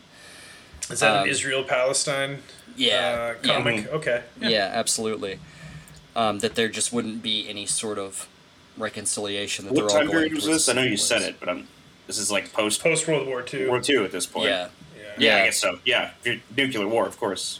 Is 0.90 1.00
that 1.00 1.16
Um, 1.16 1.24
an 1.24 1.30
Israel 1.30 1.64
Palestine 1.64 2.44
Yeah, 2.76 3.36
uh, 3.42 3.48
comic? 3.48 3.86
yeah. 3.86 3.92
Okay. 3.92 4.24
Yeah, 4.40 4.72
absolutely. 4.74 5.40
Um, 6.16 6.40
that 6.40 6.56
there 6.56 6.70
just 6.70 6.94
wouldn't 6.94 7.22
be 7.24 7.48
any 7.50 7.66
sort 7.66 7.98
of 7.98 8.28
reconciliation. 8.78 9.66
That 9.66 9.74
What 9.74 9.82
they're 9.82 9.90
time 9.90 10.08
all 10.08 10.14
going 10.14 10.30
period 10.30 10.34
was 10.36 10.46
this? 10.46 10.70
I 10.70 10.74
know 10.74 10.84
you 10.84 10.92
the 10.92 10.98
said 10.98 11.22
it, 11.22 11.40
but 11.40 11.50
I'm. 11.50 11.68
This 12.08 12.20
is 12.20 12.32
like 12.32 12.54
post 12.54 12.84
Post 12.84 13.08
World 13.08 13.28
War 13.28 13.44
II. 13.52 13.68
World 13.68 13.88
War 13.88 13.98
II 13.98 14.06
at 14.06 14.12
this 14.12 14.26
point. 14.28 14.48
Yeah, 14.48 14.68
Yeah. 14.96 15.04
Yeah, 15.18 15.36
Yeah. 15.38 15.42
I 15.42 15.46
guess 15.46 15.58
so. 15.60 15.80
Yeah, 15.86 16.12
nuclear 16.56 16.88
war, 16.88 17.08
of 17.08 17.18
course. 17.20 17.60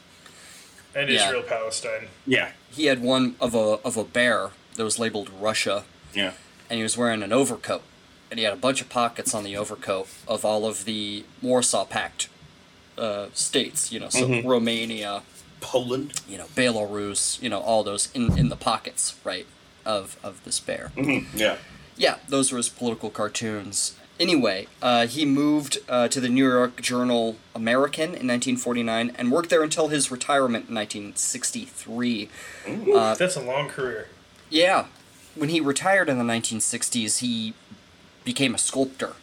And 0.96 1.10
Yeah. 1.10 1.26
Israel 1.28 1.44
Palestine. 1.44 2.08
Yeah, 2.26 2.52
he 2.72 2.86
had 2.86 3.02
one 3.02 3.36
of 3.42 3.54
a 3.54 3.80
of 3.84 3.98
a 3.98 4.04
bear 4.06 4.52
that 4.76 4.84
was 4.84 4.98
labeled 4.98 5.30
Russia, 5.40 5.84
yeah. 6.14 6.32
and 6.70 6.78
he 6.78 6.84
was 6.84 6.98
wearing 6.98 7.22
an 7.22 7.34
overcoat, 7.34 7.84
and 8.32 8.40
he 8.40 8.46
had 8.46 8.54
a 8.54 8.58
bunch 8.58 8.80
of 8.82 8.88
pockets 8.90 9.34
on 9.36 9.44
the 9.44 9.58
overcoat 9.58 10.08
of 10.28 10.46
all 10.46 10.66
of 10.66 10.86
the 10.86 11.26
Warsaw 11.42 11.86
Pact 11.86 12.30
uh, 12.98 13.28
states. 13.34 13.92
You 13.92 14.00
know, 14.00 14.10
so 14.10 14.26
Mhm. 14.28 14.46
Romania, 14.46 15.24
Poland. 15.60 16.22
you 16.30 16.38
know, 16.38 16.46
Belarus, 16.56 17.42
you 17.42 17.50
know, 17.50 17.60
all 17.60 17.84
those 17.84 18.10
in 18.14 18.38
in 18.38 18.48
the 18.50 18.56
pockets, 18.56 19.16
right, 19.26 19.48
of 19.86 20.16
of 20.24 20.44
this 20.46 20.60
bear. 20.62 20.92
hmm 20.96 21.20
Yeah. 21.36 21.58
Yeah, 21.98 22.16
those 22.28 22.52
were 22.52 22.58
his 22.58 22.68
political 22.70 23.10
cartoons. 23.10 23.94
Anyway, 24.20 24.68
uh, 24.82 25.08
he 25.08 25.26
moved 25.26 25.80
uh, 25.90 26.08
to 26.08 26.22
the 26.22 26.30
New 26.30 26.48
York 26.50 26.82
Journal 26.82 27.36
American 27.54 28.06
in 28.10 28.28
1949 28.28 29.12
and 29.18 29.32
worked 29.32 29.50
there 29.50 29.62
until 29.64 29.90
his 29.90 30.10
retirement 30.10 30.70
in 30.70 30.76
1963. 30.76 32.30
Uh, 32.96 33.16
That's 33.16 33.36
a 33.36 33.42
long 33.42 33.68
career. 33.68 34.08
yeah, 34.50 34.86
when 35.36 35.50
he 35.50 35.60
retired 35.60 36.08
in 36.08 36.18
the 36.18 36.24
1960s, 36.24 37.20
he 37.20 37.54
became 38.24 38.56
a 38.56 38.58
sculptor 38.58 39.14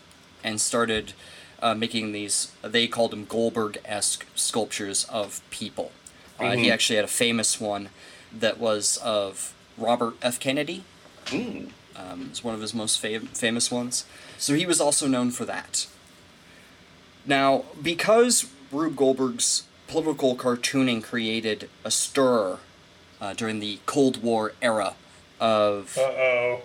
and 0.45 0.61
started 0.61 1.14
uh, 1.62 1.74
making 1.74 2.12
these, 2.12 2.53
they 2.62 2.86
called 2.86 3.12
them 3.12 3.24
Goldberg 3.24 3.78
esque 3.84 4.26
sculptures 4.34 5.05
of 5.05 5.40
people. 5.51 5.93
Uh, 6.38 6.51
He 6.57 6.66
Mhm. 6.66 6.72
actually 6.72 6.97
had 6.97 7.05
a 7.05 7.09
famous 7.09 7.61
one 7.61 7.88
that 8.32 8.59
was 8.59 8.99
of 8.99 9.55
Robert 9.78 10.14
F. 10.20 10.38
Kennedy. 10.40 10.82
Mm. 11.26 11.70
Um, 11.97 12.28
it's 12.30 12.43
one 12.43 12.55
of 12.55 12.61
his 12.61 12.72
most 12.74 12.99
fam- 13.01 13.26
famous 13.28 13.70
ones. 13.70 14.05
So 14.38 14.55
he 14.55 14.66
was 14.66 14.80
also 14.80 15.07
known 15.07 15.30
for 15.30 15.45
that. 15.45 15.86
Now, 17.26 17.64
because 17.80 18.47
Rube 18.70 18.97
Goldberg's 18.97 19.64
political 19.86 20.34
cartooning 20.36 21.03
created 21.03 21.68
a 21.84 21.90
stir 21.90 22.59
uh, 23.20 23.34
during 23.34 23.61
the 23.61 23.78
Cold 23.86 24.22
War 24.22 24.53
era 24.62 24.95
of 25.38 25.97
Uh 25.99 26.03
oh. 26.03 26.61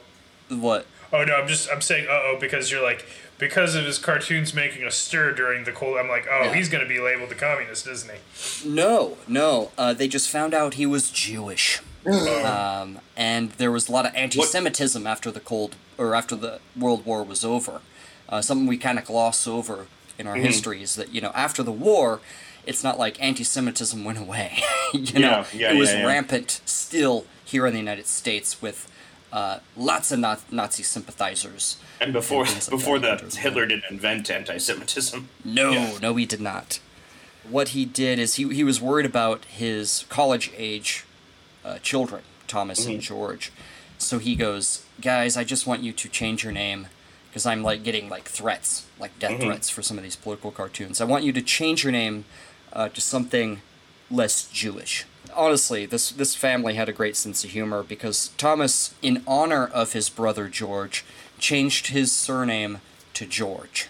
what? 0.50 0.86
Oh 1.14 1.24
no, 1.24 1.36
I'm 1.36 1.48
just 1.48 1.70
I'm 1.72 1.82
saying 1.82 2.08
uh 2.08 2.12
oh 2.12 2.38
because 2.40 2.72
you're 2.72 2.82
like 2.84 3.06
because 3.38 3.76
of 3.76 3.86
his 3.86 3.98
cartoons 4.00 4.54
making 4.54 4.84
a 4.84 4.92
stir 4.92 5.34
during 5.34 5.64
the 5.66 5.72
cold. 5.72 5.98
I'm 5.98 6.08
like 6.08 6.26
oh 6.32 6.46
Yeah. 6.46 6.54
he's 6.54 6.70
gonna 6.70 6.88
be 6.88 7.00
labeled 7.00 7.32
a 7.32 7.36
communist, 7.36 7.86
isn't 7.88 8.10
he? 8.12 8.68
No, 8.70 9.18
no. 9.28 9.72
Uh, 9.78 9.94
they 9.94 10.08
just 10.08 10.30
found 10.30 10.54
out 10.54 10.76
he 10.76 10.86
was 10.86 11.12
Jewish. 11.12 11.82
Um, 12.06 13.00
and 13.16 13.52
there 13.54 13.72
was 13.72 13.90
a 13.90 13.92
lot 13.92 14.06
of 14.06 14.14
anti-Semitism 14.16 15.06
after 15.08 15.32
the 15.32 15.40
Cold 15.40 15.76
or 15.98 16.16
after 16.16 16.36
the 16.36 16.60
World 16.78 17.06
War 17.06 17.24
was 17.24 17.44
over. 17.44 17.82
Uh, 18.30 18.42
something 18.42 18.68
we 18.68 18.78
kind 18.78 19.00
of 19.00 19.06
gloss 19.06 19.48
over 19.48 19.88
in 20.20 20.28
our 20.28 20.36
history 20.36 20.82
is 20.82 20.96
that 20.96 21.14
you 21.14 21.22
know 21.22 21.32
after 21.34 21.64
the 21.64 21.72
war, 21.72 22.20
it's 22.66 22.84
not 22.84 22.98
like 23.00 23.22
anti-Semitism 23.22 24.04
went 24.04 24.18
away. 24.20 24.60
you 24.94 25.20
know, 25.20 25.46
Yeah, 25.54 25.72
yeah, 25.72 25.74
it 25.74 25.78
was 25.78 25.92
yeah, 25.92 26.00
yeah. 26.00 26.06
rampant 26.06 26.62
still 26.66 27.26
here 27.46 27.66
in 27.66 27.74
the 27.74 27.80
United 27.80 28.08
States 28.08 28.62
with 28.62 28.92
uh, 29.32 29.60
lots 29.76 30.12
of 30.12 30.20
na- 30.20 30.38
Nazi 30.52 30.84
sympathizers. 30.84 31.78
And 32.02 32.14
before 32.14 32.42
And 32.42 32.50
things 32.50 32.70
like 32.72 32.80
before 32.80 33.00
that. 33.00 33.20
that, 33.22 33.36
Hitler 33.36 33.66
didn't 33.66 33.86
invent 33.90 34.30
anti-Semitism. 34.30 35.28
No, 35.46 35.72
Yeah. 35.72 35.98
no, 36.02 36.16
he 36.16 36.26
did 36.26 36.42
not. 36.42 36.80
What 37.50 37.70
he 37.70 37.86
did 37.86 38.20
is 38.20 38.36
he, 38.36 38.54
he 38.54 38.64
was 38.66 38.82
worried 38.82 39.06
about 39.06 39.46
his 39.46 40.06
college 40.10 40.52
age 40.58 41.06
uh, 41.68 41.80
children, 41.80 42.22
Thomas 42.48 42.86
and 42.86 43.02
George. 43.02 43.52
So 43.98 44.20
he 44.20 44.36
goes, 44.36 44.86
guys, 45.02 45.36
I 45.36 45.44
just 45.44 45.68
want 45.68 45.84
you 45.84 45.92
to 45.92 46.10
change 46.10 46.44
your 46.44 46.54
name 46.54 46.88
because 47.30 47.46
I'm 47.46 47.62
like 47.64 47.84
getting 47.84 48.10
like 48.10 48.26
threats, 48.26 48.86
like 49.00 49.18
death 49.20 49.42
threats 49.42 49.70
for 49.70 49.82
some 49.82 49.98
of 49.98 50.04
these 50.04 50.16
political 50.16 50.52
cartoons. 50.52 51.02
I 51.02 51.06
want 51.06 51.24
you 51.24 51.34
to 51.34 51.42
change 51.42 51.84
your 51.84 51.92
name 51.92 52.26
uh, 52.74 52.90
to 52.90 53.02
something 53.02 53.62
less 54.10 54.48
Jewish. 54.50 55.06
Honestly, 55.36 55.86
this 55.86 56.10
this 56.12 56.36
family 56.36 56.76
had 56.76 56.88
a 56.88 56.94
great 56.94 57.16
sense 57.16 57.44
of 57.44 57.52
humor 57.52 57.84
because 57.84 58.30
Thomas, 58.38 58.96
in 59.02 59.24
honor 59.28 59.68
of 59.68 59.94
his 59.94 60.10
brother 60.10 60.48
George, 60.48 61.04
changed 61.38 61.88
his 61.88 62.12
surname 62.12 62.80
to 63.14 63.26
George. 63.26 63.90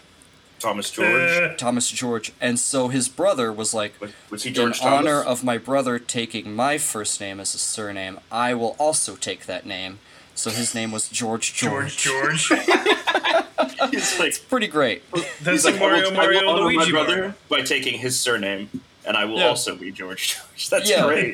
Thomas 0.60 0.89
George. 0.91 1.32
Uh, 1.32 1.53
Thomas 1.55 1.89
George, 1.89 2.32
and 2.41 2.60
so 2.60 2.88
his 2.88 3.08
brother 3.10 3.51
was 3.53 3.74
like, 3.74 3.99
was, 4.01 4.12
was 4.30 4.43
he 4.43 4.49
in 4.49 4.55
George 4.55 4.82
honor 4.82 5.22
of 5.22 5.43
my 5.43 5.58
brother 5.58 5.99
taking 5.99 6.55
my 6.55 6.78
first 6.78 7.20
name 7.22 7.39
as 7.39 7.53
a 7.53 7.60
surname, 7.60 8.20
I 8.32 8.53
will 8.53 8.76
also 8.80 9.16
take 9.16 9.45
that 9.45 9.66
name. 9.66 9.99
So 10.36 10.49
his 10.51 10.76
name 10.76 10.91
was 10.91 11.10
George 11.10 11.53
George. 11.53 11.97
George 11.97 12.47
George. 12.49 12.62
He's 13.91 14.20
like, 14.20 14.39
Pretty 14.49 14.68
great. 14.68 15.03
That's 15.12 15.64
he's 15.64 15.66
like, 15.66 15.80
Mario 15.80 16.05
I 16.05 16.10
will, 16.10 16.12
Mario 16.14 16.39
I 16.39 16.43
will 16.43 16.49
honor 16.51 16.62
Luigi 16.64 16.91
my 16.91 16.99
bar. 16.99 17.05
brother 17.08 17.36
by 17.49 17.62
taking 17.62 17.97
his 17.99 18.20
surname, 18.20 18.70
and 19.05 19.18
I 19.18 19.26
will 19.26 19.38
Yeah. 19.39 19.47
also 19.47 19.76
be 19.76 19.91
George 19.91 20.36
George. 20.36 20.70
That's 20.70 20.89
Yeah. 20.89 21.05
great. 21.08 21.34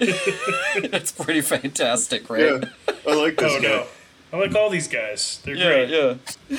That's 0.92 1.12
pretty 1.12 1.42
fantastic, 1.42 2.30
right? 2.30 2.64
I 3.08 3.14
like 3.16 3.38
this 3.38 3.52
Oh 3.54 3.62
guy. 3.62 3.68
no. 3.68 3.86
I 4.32 4.38
like 4.38 4.56
all 4.56 4.70
these 4.70 4.88
guys. 4.88 5.42
They're 5.44 5.56
Yeah, 5.56 5.86
great. 5.86 5.90
yeah. 6.50 6.58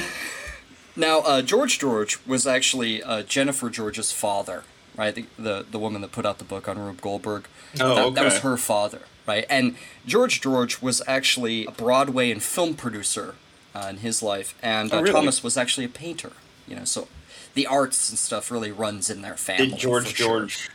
Now, 0.97 1.21
uh, 1.21 1.43
George 1.43 1.79
George 1.79 2.19
was 2.27 2.47
actually 2.47 3.03
uh, 3.03 3.23
Jennifer 3.23 3.69
George's 3.71 4.13
father, 4.13 4.65
right? 4.97 5.15
The, 5.15 5.27
the 5.39 5.67
the 5.71 5.79
woman 5.79 6.03
that 6.03 6.13
put 6.13 6.25
out 6.25 6.39
the 6.39 6.45
book 6.45 6.69
on 6.69 6.79
Rube 6.79 7.01
Goldberg. 7.01 7.47
Oh, 7.81 7.95
that, 8.11 8.15
that 8.15 8.25
was 8.25 8.39
her 8.39 8.57
father, 8.57 9.01
right? 9.27 9.45
And 9.51 9.77
George 10.07 10.41
George 10.41 10.81
was 10.81 11.03
actually 11.07 11.67
a 11.67 11.73
Broadway 11.73 12.31
and 12.31 12.41
film 12.43 12.75
producer 12.75 13.35
uh, 13.75 13.87
in 13.91 13.97
his 13.99 14.23
life, 14.23 14.55
and 14.63 14.93
Oh, 14.93 14.99
uh, 14.99 15.03
really? 15.03 15.13
Thomas 15.15 15.43
was 15.43 15.57
actually 15.57 15.87
a 15.87 15.89
painter. 15.91 16.33
You 16.69 16.77
know, 16.77 16.85
so 16.85 17.09
the 17.55 17.67
arts 17.67 18.09
and 18.09 18.19
stuff 18.19 18.51
really 18.51 18.71
runs 18.73 19.11
in 19.11 19.23
their 19.23 19.37
family. 19.37 19.69
Did 19.71 19.79
George 19.79 20.15
sure. 20.15 20.27
George 20.29 20.71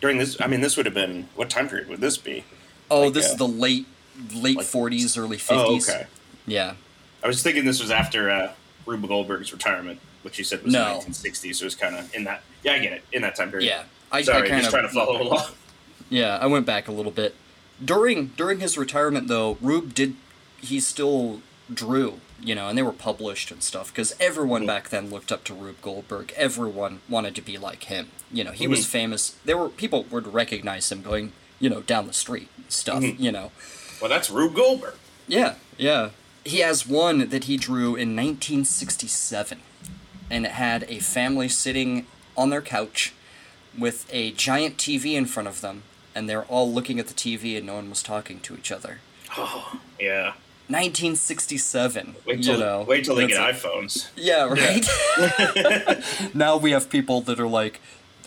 during 0.00 0.18
this? 0.18 0.40
I 0.40 0.46
mean, 0.46 0.60
this 0.60 0.76
would 0.76 0.86
have 0.86 0.94
been 0.94 1.28
what 1.34 1.50
time 1.50 1.68
period 1.68 1.88
would 1.88 2.00
this 2.00 2.16
be? 2.16 2.44
Oh, 2.90 3.06
like, 3.06 3.14
this 3.14 3.28
uh, 3.28 3.32
is 3.32 3.36
the 3.38 3.48
late 3.48 3.86
late 4.32 4.58
like- 4.58 4.66
forties, 4.66 5.16
early 5.18 5.36
Oh, 5.50 5.78
fifties. 5.78 5.90
okay. 5.90 6.06
Yeah. 6.46 6.74
I 7.24 7.26
was 7.26 7.42
thinking 7.42 7.64
this 7.64 7.80
was 7.80 7.90
after 7.90 8.30
uh, 8.30 8.52
Rube 8.86 9.06
Goldberg's 9.08 9.52
retirement, 9.52 10.00
which 10.22 10.38
you 10.38 10.44
said 10.44 10.62
was 10.62 10.72
No. 10.72 11.00
in 11.00 11.12
1960s. 11.12 11.56
So 11.56 11.62
it 11.62 11.66
was 11.66 11.74
kind 11.74 11.96
of 11.96 12.14
in 12.14 12.24
that. 12.24 12.42
Yeah, 12.62 12.72
I 12.74 12.78
get 12.78 12.92
it. 12.92 13.02
In 13.12 13.22
that 13.22 13.34
time 13.36 13.50
period. 13.50 13.66
Yeah. 13.68 13.84
I, 14.12 14.22
Sorry, 14.22 14.46
I 14.46 14.48
kind 14.50 14.62
just 14.62 14.74
of 14.74 14.80
trying 14.80 14.88
to 14.88 14.94
follow 14.94 15.20
along. 15.22 15.46
Yeah, 16.10 16.36
I 16.40 16.46
went 16.46 16.66
back 16.66 16.86
a 16.86 16.92
little 16.92 17.10
bit. 17.10 17.34
During 17.82 18.26
during 18.36 18.60
his 18.60 18.76
retirement, 18.78 19.26
though, 19.26 19.56
Rube 19.60 19.94
did 19.94 20.14
he 20.60 20.78
still 20.78 21.40
drew, 21.72 22.20
you 22.40 22.54
know, 22.54 22.68
and 22.68 22.76
they 22.78 22.82
were 22.82 22.92
published 22.92 23.50
and 23.50 23.62
stuff 23.62 23.88
because 23.88 24.14
everyone 24.20 24.62
Mhm. 24.64 24.66
back 24.66 24.90
then 24.90 25.08
looked 25.10 25.32
up 25.32 25.44
to 25.44 25.54
Rube 25.54 25.80
Goldberg. 25.80 26.32
Everyone 26.36 27.00
wanted 27.08 27.34
to 27.36 27.42
be 27.42 27.56
like 27.58 27.84
him. 27.84 28.10
You 28.30 28.44
know, 28.44 28.52
he 28.52 28.68
was 28.68 28.80
Mhm. 28.80 28.88
famous. 28.90 29.34
There 29.46 29.56
were 29.56 29.70
people 29.70 30.04
would 30.10 30.32
recognize 30.32 30.92
him 30.92 31.02
going, 31.02 31.32
you 31.58 31.70
know, 31.70 31.80
down 31.80 32.06
the 32.06 32.12
street 32.12 32.48
stuff. 32.68 33.02
Mhm. 33.02 33.18
You 33.18 33.32
know, 33.32 33.50
Well, 34.00 34.10
that's 34.10 34.28
Rube 34.30 34.54
Goldberg. 34.54 34.94
yeah, 35.26 35.54
yeah. 35.78 36.10
He 36.44 36.58
has 36.58 36.86
one 36.86 37.28
that 37.30 37.44
he 37.44 37.56
drew 37.56 37.96
in 37.96 38.14
1967, 38.16 39.60
and 40.30 40.44
it 40.44 40.52
had 40.52 40.84
a 40.88 40.98
family 41.00 41.48
sitting 41.48 42.06
on 42.36 42.50
their 42.50 42.60
couch 42.62 43.12
with 43.78 44.06
a 44.12 44.30
giant 44.32 44.76
TV 44.76 45.14
in 45.14 45.26
front 45.26 45.48
of 45.48 45.60
them, 45.60 45.82
and 46.14 46.28
they're 46.28 46.44
all 46.44 46.70
looking 46.70 46.98
at 47.00 47.06
the 47.08 47.14
TV 47.14 47.56
and 47.56 47.66
no 47.66 47.74
one 47.76 47.88
was 47.90 48.02
talking 48.02 48.40
to 48.40 48.54
each 48.56 48.70
other. 48.70 48.98
Oh, 49.36 49.80
yeah. 50.00 50.34
1967. 50.68 52.14
Wait 52.26 52.42
till 52.42 52.54
you 52.54 52.60
know, 52.60 52.84
wait 52.88 53.04
till 53.04 53.14
they 53.16 53.26
get 53.26 53.38
like- 53.40 53.54
iPhones. 53.56 54.08
Yeah, 54.16 54.44
right. 54.46 54.86
now 56.34 56.56
we 56.56 56.70
have 56.72 56.88
people 56.88 57.20
that 57.22 57.38
are 57.38 57.46
like, 57.48 57.80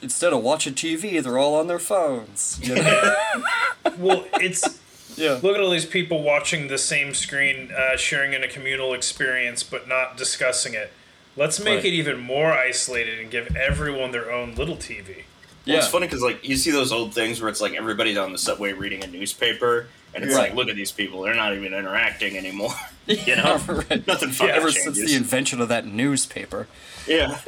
instead 0.03 0.33
of 0.33 0.43
watching 0.43 0.73
TV, 0.75 1.21
they're 1.23 1.39
all 1.39 1.55
on 1.55 1.67
their 1.67 1.79
phones. 1.79 2.59
You 2.61 2.75
know? 2.75 3.15
Well, 3.97 4.25
it's 4.35 4.79
Yeah. 5.17 5.39
Look 5.41 5.55
at 5.55 5.61
all 5.61 5.71
these 5.71 5.85
people 5.85 6.21
watching 6.23 6.67
the 6.67 6.77
same 6.77 7.13
screen, 7.13 7.71
uh, 7.75 7.97
sharing 7.97 8.33
in 8.33 8.43
a 8.43 8.47
communal 8.47 8.93
experience, 8.93 9.63
but 9.63 9.87
not 9.87 10.15
discussing 10.17 10.73
it. 10.73 10.91
Let's 11.35 11.59
make 11.59 11.77
Right. 11.77 11.85
it 11.85 11.93
even 11.93 12.19
more 12.19 12.51
isolated 12.53 13.19
and 13.19 13.29
give 13.29 13.55
everyone 13.55 14.11
their 14.11 14.31
own 14.31 14.55
little 14.55 14.77
TV. 14.77 15.07
Well, 15.07 15.23
Yeah. 15.65 15.77
It's 15.77 15.87
funny 15.87 16.07
because 16.07 16.21
like 16.21 16.47
you 16.47 16.55
see 16.55 16.71
those 16.71 16.91
old 16.91 17.13
things 17.13 17.41
where 17.41 17.49
it's 17.49 17.61
like 17.61 17.73
everybody's 17.73 18.17
on 18.17 18.31
the 18.31 18.37
subway 18.37 18.73
reading 18.73 19.03
a 19.03 19.07
newspaper, 19.07 19.87
and 20.15 20.23
it's 20.23 20.33
Right. 20.35 20.49
like, 20.49 20.55
look 20.55 20.69
at 20.69 20.75
these 20.75 20.91
people; 20.91 21.21
they're 21.23 21.33
not 21.35 21.53
even 21.55 21.73
interacting 21.73 22.37
anymore. 22.37 22.73
you 23.07 23.17
Yeah, 23.25 23.43
know, 23.43 23.55
right. 23.89 24.07
nothing 24.07 24.29
fucking 24.31 24.55
Ever 24.55 24.71
changes. 24.71 24.83
since 24.97 25.11
the 25.11 25.15
invention 25.15 25.61
of 25.61 25.67
that 25.69 25.85
newspaper. 25.85 26.67
yeah, 27.07 27.37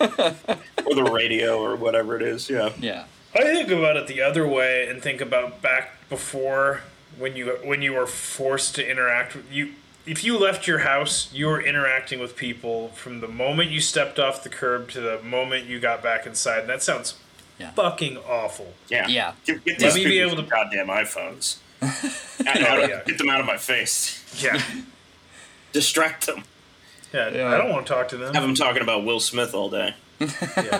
or 0.00 0.94
the 0.94 1.10
radio 1.12 1.58
or 1.58 1.76
whatever 1.76 2.16
it 2.16 2.22
is. 2.22 2.48
Yeah, 2.50 2.70
Yeah. 2.80 3.04
I 3.34 3.42
think 3.42 3.70
about 3.70 3.96
it 3.96 4.06
the 4.08 4.22
other 4.22 4.46
way 4.46 4.88
and 4.88 5.00
think 5.02 5.20
about 5.20 5.62
back 5.62 5.96
before 6.10 6.82
when 7.18 7.34
you 7.36 7.46
when 7.64 7.80
you 7.80 7.94
were 7.94 8.06
forced 8.06 8.74
to 8.74 8.86
interact 8.90 9.34
with 9.34 9.50
you. 9.50 9.72
If 10.06 10.24
you 10.24 10.38
left 10.38 10.66
your 10.66 10.78
house, 10.80 11.30
you 11.32 11.46
were 11.46 11.60
interacting 11.62 12.20
with 12.20 12.34
people 12.34 12.88
from 12.88 13.20
the 13.20 13.28
moment 13.28 13.70
you 13.70 13.80
stepped 13.80 14.18
off 14.18 14.42
the 14.42 14.48
curb 14.48 14.88
to 14.90 15.00
the 15.00 15.20
moment 15.22 15.66
you 15.66 15.78
got 15.78 16.02
back 16.02 16.26
inside. 16.26 16.60
And 16.60 16.68
that 16.70 16.82
sounds 16.82 17.14
Yeah. 17.58 17.70
fucking 17.72 18.16
awful. 18.18 18.72
yeah, 18.88 19.06
Yeah. 19.08 19.32
Get, 19.44 19.62
get 19.64 19.80
Let 19.80 19.92
these 19.92 19.94
me 19.96 20.04
be 20.04 20.10
people 20.18 20.32
able 20.32 20.36
some 20.42 20.48
goddamn 20.48 20.86
iPhones. 20.88 21.58
Out- 21.82 22.62
Oh, 22.62 22.78
yeah. 22.86 23.02
Get 23.06 23.18
them 23.18 23.28
out 23.28 23.40
of 23.40 23.46
my 23.46 23.58
face. 23.58 24.24
Yeah, 24.42 24.60
Distract 25.72 26.26
them. 26.26 26.44
yeah. 27.12 27.28
Yeah. 27.30 27.48
I 27.54 27.58
don't 27.58 27.70
want 27.70 27.86
to 27.86 27.92
talk 27.92 28.08
to 28.08 28.16
them. 28.16 28.32
Have 28.34 28.42
them 28.42 28.54
talking 28.54 28.82
about 28.82 29.04
Will 29.04 29.20
Smith 29.20 29.54
all 29.54 29.68
day. 29.70 29.94
Yeah, 30.18 30.28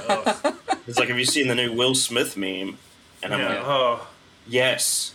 oh, 0.09 0.57
It's 0.87 0.99
like, 0.99 1.09
have 1.09 1.19
you 1.19 1.25
seen 1.25 1.49
the 1.49 1.55
new 1.55 1.73
Will 1.73 1.95
Smith 1.95 2.37
meme? 2.37 2.79
And 3.23 3.35
I'm 3.35 3.41
yeah, 3.41 3.49
like, 3.49 3.65
oh, 3.65 4.07
yes. 4.49 5.15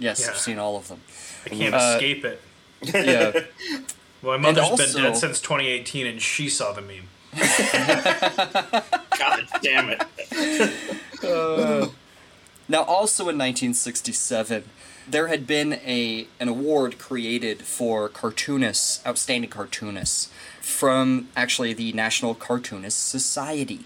Yes, 0.00 0.20
Yeah. 0.20 0.30
I've 0.30 0.38
seen 0.38 0.58
all 0.58 0.76
of 0.76 0.88
them. 0.88 1.00
I 1.46 1.48
can't 1.50 1.74
Uh, 1.74 1.92
escape 1.94 2.24
it. 2.24 2.40
Yeah. 2.82 3.32
well, 4.22 4.36
My 4.38 4.48
mother's 4.52 4.64
also- 4.64 4.84
been 4.94 5.02
dead 5.04 5.16
since 5.16 5.40
2018, 5.40 6.06
and 6.08 6.20
she 6.20 6.48
saw 6.48 6.72
the 6.72 6.80
meme. 6.82 7.06
God 9.18 9.46
damn 9.62 9.90
it. 9.90 10.02
Now, 12.68 12.82
also 12.84 13.24
in 13.24 13.36
1967, 13.36 14.64
there 15.08 15.26
had 15.26 15.46
been 15.46 15.74
a 15.74 16.28
an 16.38 16.48
award 16.48 16.98
created 16.98 17.62
for 17.62 18.08
cartoonists, 18.08 19.00
outstanding 19.06 19.50
cartoonists, 19.50 20.28
from 20.60 21.28
actually 21.36 21.72
the 21.72 21.92
National 21.92 22.34
Cartoonist 22.34 23.08
Society. 23.08 23.80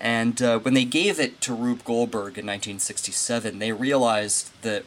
And 0.00 0.40
uh, 0.42 0.58
when 0.60 0.74
they 0.74 0.84
gave 0.84 1.18
it 1.18 1.40
to 1.42 1.54
Rube 1.54 1.84
Goldberg 1.84 2.38
in 2.38 2.46
1967, 2.46 3.58
they 3.58 3.72
realized 3.72 4.50
that 4.62 4.84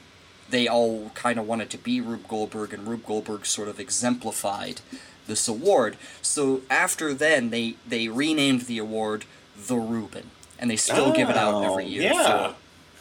they 0.51 0.67
all 0.67 1.09
kind 1.15 1.39
of 1.39 1.47
wanted 1.47 1.69
to 1.71 1.77
be 1.77 1.99
Rube 1.99 2.27
Goldberg, 2.27 2.73
and 2.73 2.87
Rube 2.87 3.05
Goldberg 3.05 3.45
sort 3.45 3.67
of 3.67 3.79
exemplified 3.79 4.81
this 5.27 5.47
award. 5.47 5.97
So 6.21 6.61
after 6.69 7.13
then, 7.13 7.49
they 7.49 7.75
they 7.87 8.07
renamed 8.07 8.61
the 8.63 8.77
award 8.77 9.25
the 9.57 9.75
Reuben, 9.77 10.29
and 10.59 10.69
they 10.69 10.75
still 10.77 11.11
give 11.13 11.29
it 11.29 11.37
out 11.37 11.63
every 11.63 11.85
Oh, 11.85 11.87
year 11.87 12.01
yeah. 12.03 12.47
for 12.49 12.55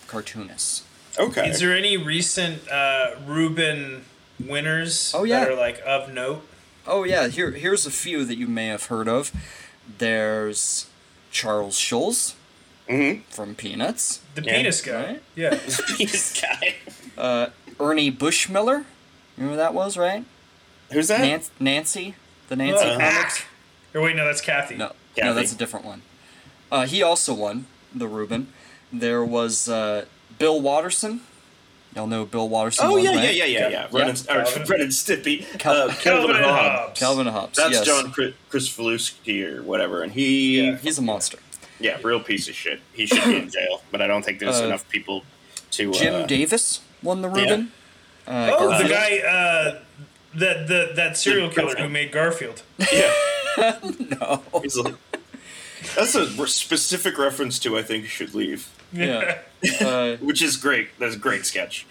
cartoonists. 0.07 0.83
Okay. 1.19 1.49
Is 1.51 1.61
there 1.61 1.77
any 1.77 1.97
recent 1.97 2.69
uh, 2.71 3.17
Reuben 3.27 4.05
winners 4.39 5.13
Oh, 5.15 5.25
yeah. 5.25 5.41
that 5.41 5.51
are 5.51 5.55
like 5.57 5.81
of 5.85 6.13
note? 6.13 6.47
Oh 6.87 7.05
yeah, 7.05 7.29
here 7.29 7.51
here's 7.51 7.85
a 7.87 7.91
few 7.91 8.25
that 8.25 8.37
you 8.39 8.47
may 8.47 8.69
have 8.69 8.85
heard 8.87 9.09
of. 9.09 9.33
There's 9.99 10.87
Charles 11.31 11.77
Schulz 11.79 12.35
Mhm. 12.89 13.23
from 13.29 13.55
Peanuts, 13.55 14.21
The 14.35 14.43
Yeah. 14.43 14.57
penis 14.57 14.81
guy. 14.83 15.05
Right? 15.05 15.23
Yeah. 15.37 15.51
this 15.99 16.41
guy? 16.41 16.77
Ernie 17.79 18.11
Bushmiller. 18.13 18.85
You 19.37 19.45
know 19.45 19.51
who 19.51 19.57
that 19.57 19.75
was, 19.75 19.97
right? 19.97 20.25
Who's 20.93 21.09
that? 21.09 21.21
Nan- 21.21 21.43
Nancy, 21.59 22.15
the 22.49 22.57
Nancy 22.57 22.85
Uh, 22.85 22.99
comics. 22.99 23.45
or 23.95 24.01
wait, 24.03 24.17
no, 24.17 24.25
that's 24.25 24.41
Kathy. 24.41 24.77
No, 24.77 24.93
no, 25.23 25.35
that's 25.35 25.53
a 25.53 25.57
different 25.57 25.87
one. 25.87 26.03
Uh, 26.71 26.87
he 26.87 27.03
also 27.03 27.33
won 27.35 27.67
the 27.95 28.07
Reuben. 28.09 28.53
There 28.93 29.25
was 29.25 29.69
uh, 29.69 30.05
Bill 30.39 30.61
Watterson. 30.61 31.21
Y'all 31.95 32.07
know 32.07 32.25
Bill 32.25 32.49
Watterson. 32.49 32.87
Oh 32.87 32.95
was, 32.95 33.05
yeah, 33.05 33.11
yeah, 33.13 33.17
right? 33.21 33.35
yeah, 33.37 33.45
yeah, 33.47 33.69
yeah. 33.69 33.87
Ren 33.91 34.11
and, 34.11 34.21
or 34.31 34.45
Calvin. 34.45 34.65
Ren 34.69 34.81
and 34.83 34.91
Stimpy. 34.91 35.59
Cal- 35.59 35.73
uh, 35.75 35.95
Calvin 35.95 35.97
Calvin 36.03 36.31
and 36.37 36.37
and 36.37 36.45
Hobbes. 36.45 36.69
Hobbes. 36.79 37.01
Calvin 37.01 37.27
Hobbes. 37.27 37.57
That's 37.57 37.73
yes. 37.73 37.85
John 37.87 38.13
Chris, 38.13 38.35
Kricfalusi 38.51 39.45
or 39.57 39.63
whatever, 39.63 40.03
and 40.03 40.13
he, 40.13 40.59
Yeah. 40.61 40.71
yeah. 40.73 40.77
He's 40.79 40.99
a 40.99 41.03
monster. 41.03 41.39
Yeah, 41.81 41.99
real 42.05 42.21
piece 42.21 42.49
of 42.49 42.55
shit. 42.55 42.81
He 42.93 43.07
should 43.07 43.25
be 43.25 43.37
in 43.39 43.51
jail, 43.51 43.83
but 43.91 44.01
I 44.03 44.07
don't 44.07 44.25
think 44.25 44.39
there's 44.39 44.61
Uh, 44.61 44.65
enough 44.67 44.89
people 44.89 45.25
to. 45.73 45.93
Jim 45.93 46.15
uh, 46.15 46.27
Davis 46.27 46.81
won 47.03 47.23
the 47.23 47.29
Reuben. 47.29 47.73
Uh, 48.27 48.53
Oh, 48.59 48.83
the 48.83 48.89
guy, 48.89 49.19
uh, 49.19 49.79
that 50.35 50.69
the 50.69 50.93
that 50.95 51.17
serial 51.17 51.49
killer 51.51 51.75
who 51.77 51.89
made 51.89 52.13
Garfield. 52.13 52.63
Yeah, 52.93 53.79
No. 54.21 54.43
like, 54.53 54.95
that's 55.97 56.15
a 56.15 56.47
specific 56.47 57.19
reference 57.19 57.59
to 57.61 57.77
I 57.79 57.83
think 57.83 58.03
you 58.05 58.09
should 58.09 58.35
leave, 58.35 58.69
Yeah. 58.93 59.39
Uh, 59.81 60.17
which 60.17 60.41
is 60.43 60.57
great. 60.57 60.89
That's 60.99 61.15
a 61.17 61.19
great 61.19 61.45
sketch. 61.45 61.87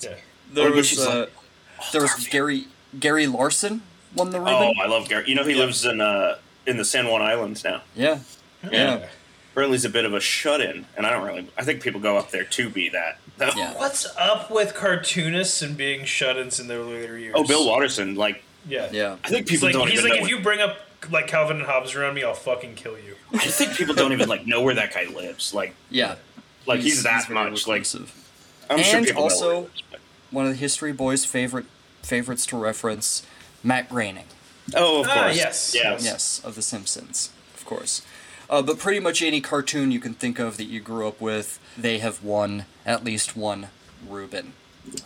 Yeah. 0.00 0.14
there 0.52 0.68
Or 0.68 0.72
was 0.74 0.86
she's 0.88 1.00
uh, 1.00 1.20
like, 1.20 1.92
there 1.92 2.02
was 2.02 2.28
Gary 2.30 2.66
Gary 3.00 3.26
Larson 3.26 3.82
won 4.14 4.30
the 4.30 4.38
Reuben. 4.40 4.54
Oh, 4.54 4.72
I 4.82 4.86
love 4.86 5.08
Gary. 5.08 5.24
You 5.28 5.34
know 5.34 5.44
he 5.44 5.54
lives 5.54 5.84
in 5.86 6.00
uh 6.00 6.36
in 6.66 6.76
the 6.76 6.84
San 6.84 7.06
Juan 7.08 7.22
Islands 7.22 7.62
now. 7.64 7.82
yeah. 7.94 8.18
Yeah. 8.62 8.68
Apparently 8.68 9.08
he's 9.54 9.84
a 9.84 9.88
bit 9.90 10.04
of 10.04 10.14
a 10.14 10.20
shut-in, 10.20 10.84
and 10.96 11.06
I 11.06 11.10
don't 11.10 11.24
really. 11.26 11.48
I 11.56 11.64
think 11.64 11.82
people 11.82 12.00
go 12.00 12.16
up 12.16 12.30
there 12.30 12.44
to 12.44 12.68
be 12.70 12.88
that. 12.90 13.18
though. 13.38 13.50
Yeah. 13.56 13.74
What's 13.76 14.06
up 14.16 14.50
with 14.50 14.74
cartoonists 14.74 15.62
and 15.62 15.76
being 15.76 16.04
shut-ins 16.04 16.60
in 16.60 16.68
their 16.68 16.82
later 16.82 17.18
years? 17.18 17.34
Oh, 17.36 17.44
Bill 17.44 17.66
Watterson. 17.66 18.14
Like 18.14 18.42
Yeah. 18.68 18.88
Yeah. 18.92 19.16
I 19.24 19.28
think 19.28 19.48
He's 19.48 19.60
people 19.60 19.68
like, 19.80 19.88
don't 19.88 19.88
he's 19.90 20.00
even 20.00 20.10
like, 20.10 20.20
know. 20.20 20.26
if 20.26 20.30
you 20.30 20.40
bring 20.40 20.60
up 20.60 20.76
like 21.10 21.26
Calvin 21.26 21.58
and 21.58 21.66
Hobbes 21.66 21.94
around 21.94 22.14
me, 22.14 22.22
I'll 22.24 22.34
fucking 22.34 22.74
kill 22.76 22.96
you. 22.98 23.14
I 23.34 23.38
think 23.46 23.74
people 23.74 23.94
don't 23.94 24.12
even 24.12 24.28
like 24.28 24.46
know 24.46 24.62
where 24.62 24.74
that 24.74 24.92
guy 24.94 25.04
lives. 25.04 25.52
Like, 25.52 25.74
Yeah. 25.90 26.14
like 26.66 26.80
he's, 26.80 27.02
that 27.02 27.26
very 27.28 27.50
much. 27.50 27.66
Like, 27.66 27.80
reclusive. 27.82 28.12
I'm 28.70 28.78
sure 28.82 28.98
And 28.98 29.06
people 29.06 29.22
also- 29.24 29.48
where 29.48 29.60
lives, 29.62 29.82
one 30.30 30.46
of 30.46 30.52
the 30.52 30.58
History 30.58 30.92
Boys' 30.92 31.24
favorite 31.24 31.66
favorites 32.02 32.46
to 32.46 32.56
reference, 32.56 33.22
Matt 33.62 33.88
Groening. 33.90 34.24
Oh, 34.74 35.02
of 35.02 35.08
Ah, 35.08 35.24
course. 35.24 35.36
yes. 35.36 35.72
Yes. 35.74 36.04
Yes, 36.04 36.40
of 36.42 36.54
The 36.54 36.62
Simpsons, 36.62 37.28
of 37.54 37.64
course. 37.66 38.00
Uh, 38.50 38.62
but 38.62 38.78
pretty 38.78 39.00
much 39.00 39.22
any 39.22 39.40
cartoon 39.40 39.90
you 39.90 40.00
can 40.00 40.14
think 40.14 40.38
of 40.38 40.56
that 40.58 40.64
you 40.64 40.80
grew 40.80 41.08
up 41.08 41.20
with, 41.20 41.58
they 41.76 41.98
have 41.98 42.22
won 42.22 42.66
at 42.84 43.04
least 43.04 43.36
one 43.36 43.68
Reuben. 44.08 44.52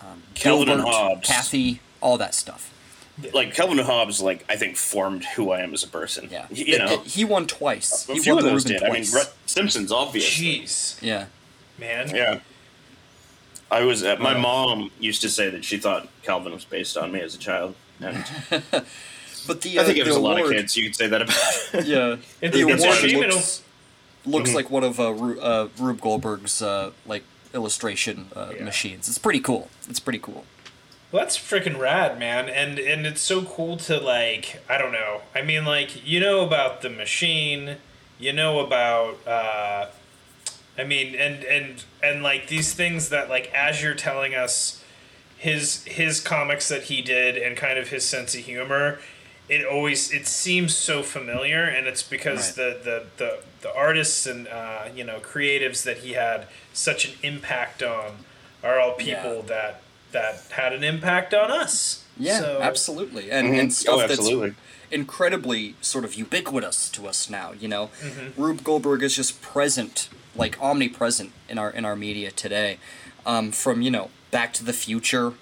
Um, 0.01 0.23
Calvin 0.35 0.69
and 0.69 0.83
Hobbes. 0.83 1.27
Kathy, 1.29 1.81
all 2.01 2.19
that 2.19 2.35
stuff. 2.35 2.75
Like 3.33 3.55
Calvin 3.55 3.79
and 3.79 3.87
Hobbes, 3.87 4.21
like 4.21 4.45
I 4.49 4.57
think 4.57 4.77
formed 4.77 5.25
who 5.37 5.51
I 5.51 5.61
am 5.61 5.73
as 5.75 5.83
a 5.83 5.89
person. 5.89 6.29
Yeah, 6.31 6.47
You 6.51 6.65
It- 6.75 6.79
know, 6.79 6.93
it- 6.95 7.07
he 7.07 7.25
won 7.25 7.47
twice. 7.47 8.09
a 8.09 8.15
he 8.15 8.21
few 8.21 8.35
won 8.35 8.45
of 8.45 8.51
those 8.51 8.65
Reuben 8.65 8.81
did. 8.83 8.91
I 8.91 8.93
mean, 8.93 9.05
twice. 9.07 9.31
Simpsons, 9.47 9.91
obviously. 9.93 10.61
Jeez, 10.63 11.01
yeah, 11.03 11.27
man. 11.79 12.15
Yeah. 12.15 12.41
I 13.71 13.83
was. 13.83 14.03
Uh, 14.03 14.17
my 14.19 14.35
mom 14.35 14.91
used 14.99 15.21
to 15.23 15.29
say 15.29 15.51
that 15.51 15.65
she 15.65 15.77
thought 15.79 16.09
Calvin 16.23 16.53
was 16.53 16.65
based 16.65 16.97
on 16.97 17.13
me 17.13 17.21
as 17.21 17.35
a 17.35 17.39
child, 17.39 17.75
and 18.01 18.25
but 19.49 19.63
the 19.63 19.79
uh, 19.79 19.83
I 19.83 19.85
think 19.85 19.99
it 19.99 20.05
the 20.05 20.11
was 20.11 20.17
a 20.17 20.21
lot 20.21 20.35
of 20.39 20.45
award- 20.45 20.57
kids 20.57 20.77
you 20.77 20.85
could 20.85 20.95
say 20.95 21.09
that 21.09 21.23
about. 21.23 21.85
Yeah, 21.87 22.17
If 22.41 22.53
the 22.53 22.61
it's 22.69 22.85
award 22.85 22.99
a 23.05 23.09
shame, 23.09 23.19
looks, 23.21 23.63
looks 24.25 24.51
Mhm. 24.51 24.55
like 24.55 24.71
one 24.71 24.85
of 24.85 25.01
uh, 25.01 25.13
Ru- 25.13 25.41
uh, 25.41 25.69
Rube 25.79 26.01
Goldberg's 26.01 26.63
uh, 26.63 26.93
like 27.07 27.25
illustration 27.55 28.29
uh, 28.37 28.53
Yeah. 28.57 28.65
machines. 28.65 29.09
It's 29.09 29.19
pretty 29.19 29.41
cool. 29.41 29.69
It's 29.89 29.99
pretty 30.01 30.21
cool. 30.21 30.45
Well, 31.11 31.23
that's 31.25 31.37
freaking 31.39 31.79
rad, 31.79 32.19
man, 32.19 32.49
and 32.51 32.79
and 32.79 33.07
it's 33.07 33.23
so 33.23 33.43
cool 33.43 33.77
to 33.79 33.99
like 33.99 34.63
I 34.69 34.77
don't 34.79 34.93
know. 34.93 35.23
I 35.35 35.43
mean, 35.43 35.65
like 35.65 36.07
you 36.07 36.21
know 36.21 36.41
about 36.47 36.83
the 36.83 36.91
machine, 36.91 37.77
you 38.19 38.33
know 38.33 38.61
about. 38.61 39.27
uh 39.27 39.87
I 40.79 40.85
mean, 40.85 41.15
and 41.17 41.43
and 41.45 41.83
and 42.03 42.23
like 42.23 42.47
these 42.49 42.73
things 42.75 43.09
that 43.09 43.29
like 43.29 43.51
as 43.53 43.83
you're 43.83 43.95
telling 43.97 44.35
us 44.35 44.85
his 45.39 45.83
his 45.85 46.21
comics 46.21 46.69
that 46.69 46.85
he 46.85 47.01
did 47.03 47.37
and 47.37 47.57
kind 47.57 47.79
of 47.79 47.89
his 47.89 48.05
sense 48.05 48.35
of 48.35 48.43
humor, 48.45 48.99
it 49.49 49.65
always 49.67 50.11
it 50.13 50.27
seems 50.27 50.77
so 50.77 51.03
familiar, 51.03 51.65
and 51.65 51.87
it's 51.87 52.03
because 52.03 52.57
Right. 52.59 52.75
the, 52.85 52.85
the 52.85 53.07
the 53.25 53.39
the 53.63 53.75
artists 53.75 54.27
and 54.27 54.47
uh, 54.49 54.89
you 54.95 55.05
know 55.05 55.19
creatives 55.21 55.83
that 55.85 55.99
he 55.99 56.13
had 56.13 56.47
such 56.73 57.07
an 57.07 57.13
impact 57.23 57.83
on 57.83 58.25
are 58.63 58.79
all 58.81 58.93
people 58.93 59.37
Yeah. 59.37 59.43
that 59.47 59.81
that 60.13 60.45
had 60.51 60.73
an 60.73 60.83
impact 60.85 61.35
on 61.35 61.51
us. 61.51 62.05
Yeah, 62.19 62.41
So- 62.41 62.61
absolutely, 62.63 63.31
and 63.31 63.49
Mhm. 63.55 63.61
and 63.61 63.73
stuff 63.75 63.95
oh, 64.05 64.07
that's 64.07 64.29
incredibly 64.91 65.75
sort 65.81 66.05
of 66.05 66.15
ubiquitous 66.15 66.89
to 66.91 67.07
us 67.07 67.29
now. 67.29 67.53
You 67.59 67.69
know, 67.69 67.91
Mm-hmm. 68.03 68.43
Rube 68.43 68.65
Goldberg 68.65 69.03
is 69.03 69.15
just 69.15 69.41
present, 69.43 70.09
like 70.35 70.59
omnipresent 70.61 71.33
in 71.49 71.59
our 71.59 71.71
in 71.71 71.85
our 71.85 71.97
media 71.97 72.31
today. 72.31 72.79
Um, 73.27 73.53
from 73.53 73.83
you 73.83 73.91
know 73.91 74.11
Back 74.31 74.53
to 74.55 74.65
the 74.65 74.73
Future, 74.73 75.35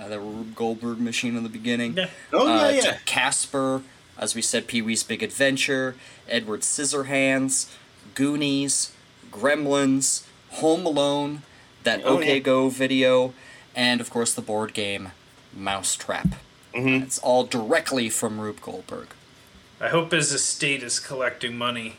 uh, 0.00 0.08
the 0.08 0.18
Rube 0.18 0.54
Goldberg 0.54 0.98
machine 1.00 1.36
in 1.36 1.42
the 1.42 1.48
beginning. 1.48 1.96
Yeah. 1.96 2.08
Oh 2.32 2.46
uh, 2.48 2.68
yeah, 2.70 2.80
to 2.80 2.86
yeah. 2.88 2.98
Casper, 3.04 3.82
as 4.18 4.34
we 4.34 4.42
said, 4.42 4.66
Pee 4.66 4.82
Wee's 4.82 5.02
Big 5.02 5.22
Adventure, 5.22 5.94
Edward 6.28 6.60
Scissorhands, 6.60 7.70
Goonies, 8.14 8.92
Gremlins, 9.30 10.24
Home 10.52 10.86
Alone, 10.86 11.42
that 11.84 12.00
Oh, 12.04 12.16
OK 12.18 12.34
yeah. 12.34 12.38
Go 12.40 12.68
video, 12.68 13.34
and 13.74 14.00
of 14.00 14.10
course 14.10 14.32
the 14.32 14.42
board 14.42 14.72
game 14.74 15.12
Mousetrap. 15.54 16.28
Mm-hmm. 16.74 17.02
It's 17.04 17.18
all 17.18 17.44
directly 17.44 18.08
from 18.08 18.40
Rube 18.40 18.60
Goldberg. 18.60 19.08
I 19.80 19.88
hope 19.88 20.12
his 20.12 20.32
estate 20.32 20.82
is 20.82 21.00
collecting 21.00 21.56
money. 21.56 21.96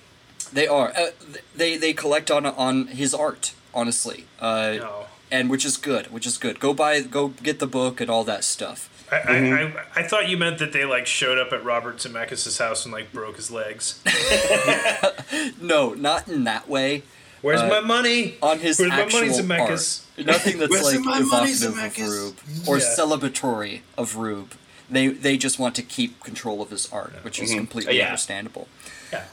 They 0.54 0.68
are. 0.68 0.94
Uh, 0.96 1.12
they 1.56 1.78
they 1.78 1.94
collect 1.94 2.30
on 2.32 2.46
on 2.46 2.88
his 2.88 3.14
art, 3.14 3.54
honestly. 3.74 4.26
Uh, 4.40 4.74
No. 4.78 5.06
And 5.32 5.50
which 5.50 5.64
is 5.66 5.78
good. 5.78 6.08
Which 6.08 6.28
is 6.28 6.38
good. 6.38 6.60
Go 6.60 6.74
buy. 6.74 7.00
Go 7.02 7.30
get 7.30 7.60
the 7.60 7.68
book 7.68 8.02
and 8.02 8.10
all 8.10 8.24
that 8.26 8.44
stuff. 8.44 8.90
I, 9.12 9.16
I, 9.18 9.38
I, 9.64 9.74
I 9.98 10.04
thought 10.04 10.30
you 10.30 10.38
meant 10.38 10.60
that 10.60 10.72
they 10.74 10.86
like 10.86 11.06
showed 11.06 11.38
up 11.38 11.52
at 11.54 11.64
Robert 11.64 11.98
Zemeckis' 11.98 12.58
house 12.60 12.86
and 12.86 12.94
like 12.94 13.12
broke 13.12 13.38
his 13.38 13.50
legs. 13.52 14.02
No, 15.62 15.94
not 15.94 16.28
in 16.28 16.44
that 16.46 16.68
way. 16.68 17.04
Where's 17.42 17.62
Uh, 17.62 17.68
my 17.70 17.80
money? 17.80 18.36
On 18.42 18.60
his 18.60 18.78
Where's 18.80 18.92
my 18.92 19.02
actual 19.02 19.20
money, 19.22 19.32
Zemeckis? 19.34 20.06
art. 20.18 20.26
Nothing 20.28 20.60
that's 20.60 20.70
Where's 20.72 20.96
like 20.96 21.00
my 21.04 21.20
money, 21.22 21.52
evocative 21.52 21.78
of 21.78 21.98
Rube 21.98 22.36
or 22.68 22.78
Yeah. 22.78 22.84
celebratory 22.98 23.82
of 23.98 24.16
Rube. 24.18 24.54
They 24.90 25.08
they 25.08 25.38
just 25.38 25.58
want 25.58 25.76
to 25.76 25.82
keep 25.82 26.22
control 26.24 26.62
of 26.62 26.70
his 26.70 26.92
art, 26.92 27.14
which 27.24 27.40
is 27.40 27.54
completely 27.54 27.98
Yeah. 27.98 28.08
understandable. 28.08 28.68
Yeah. 29.12 29.24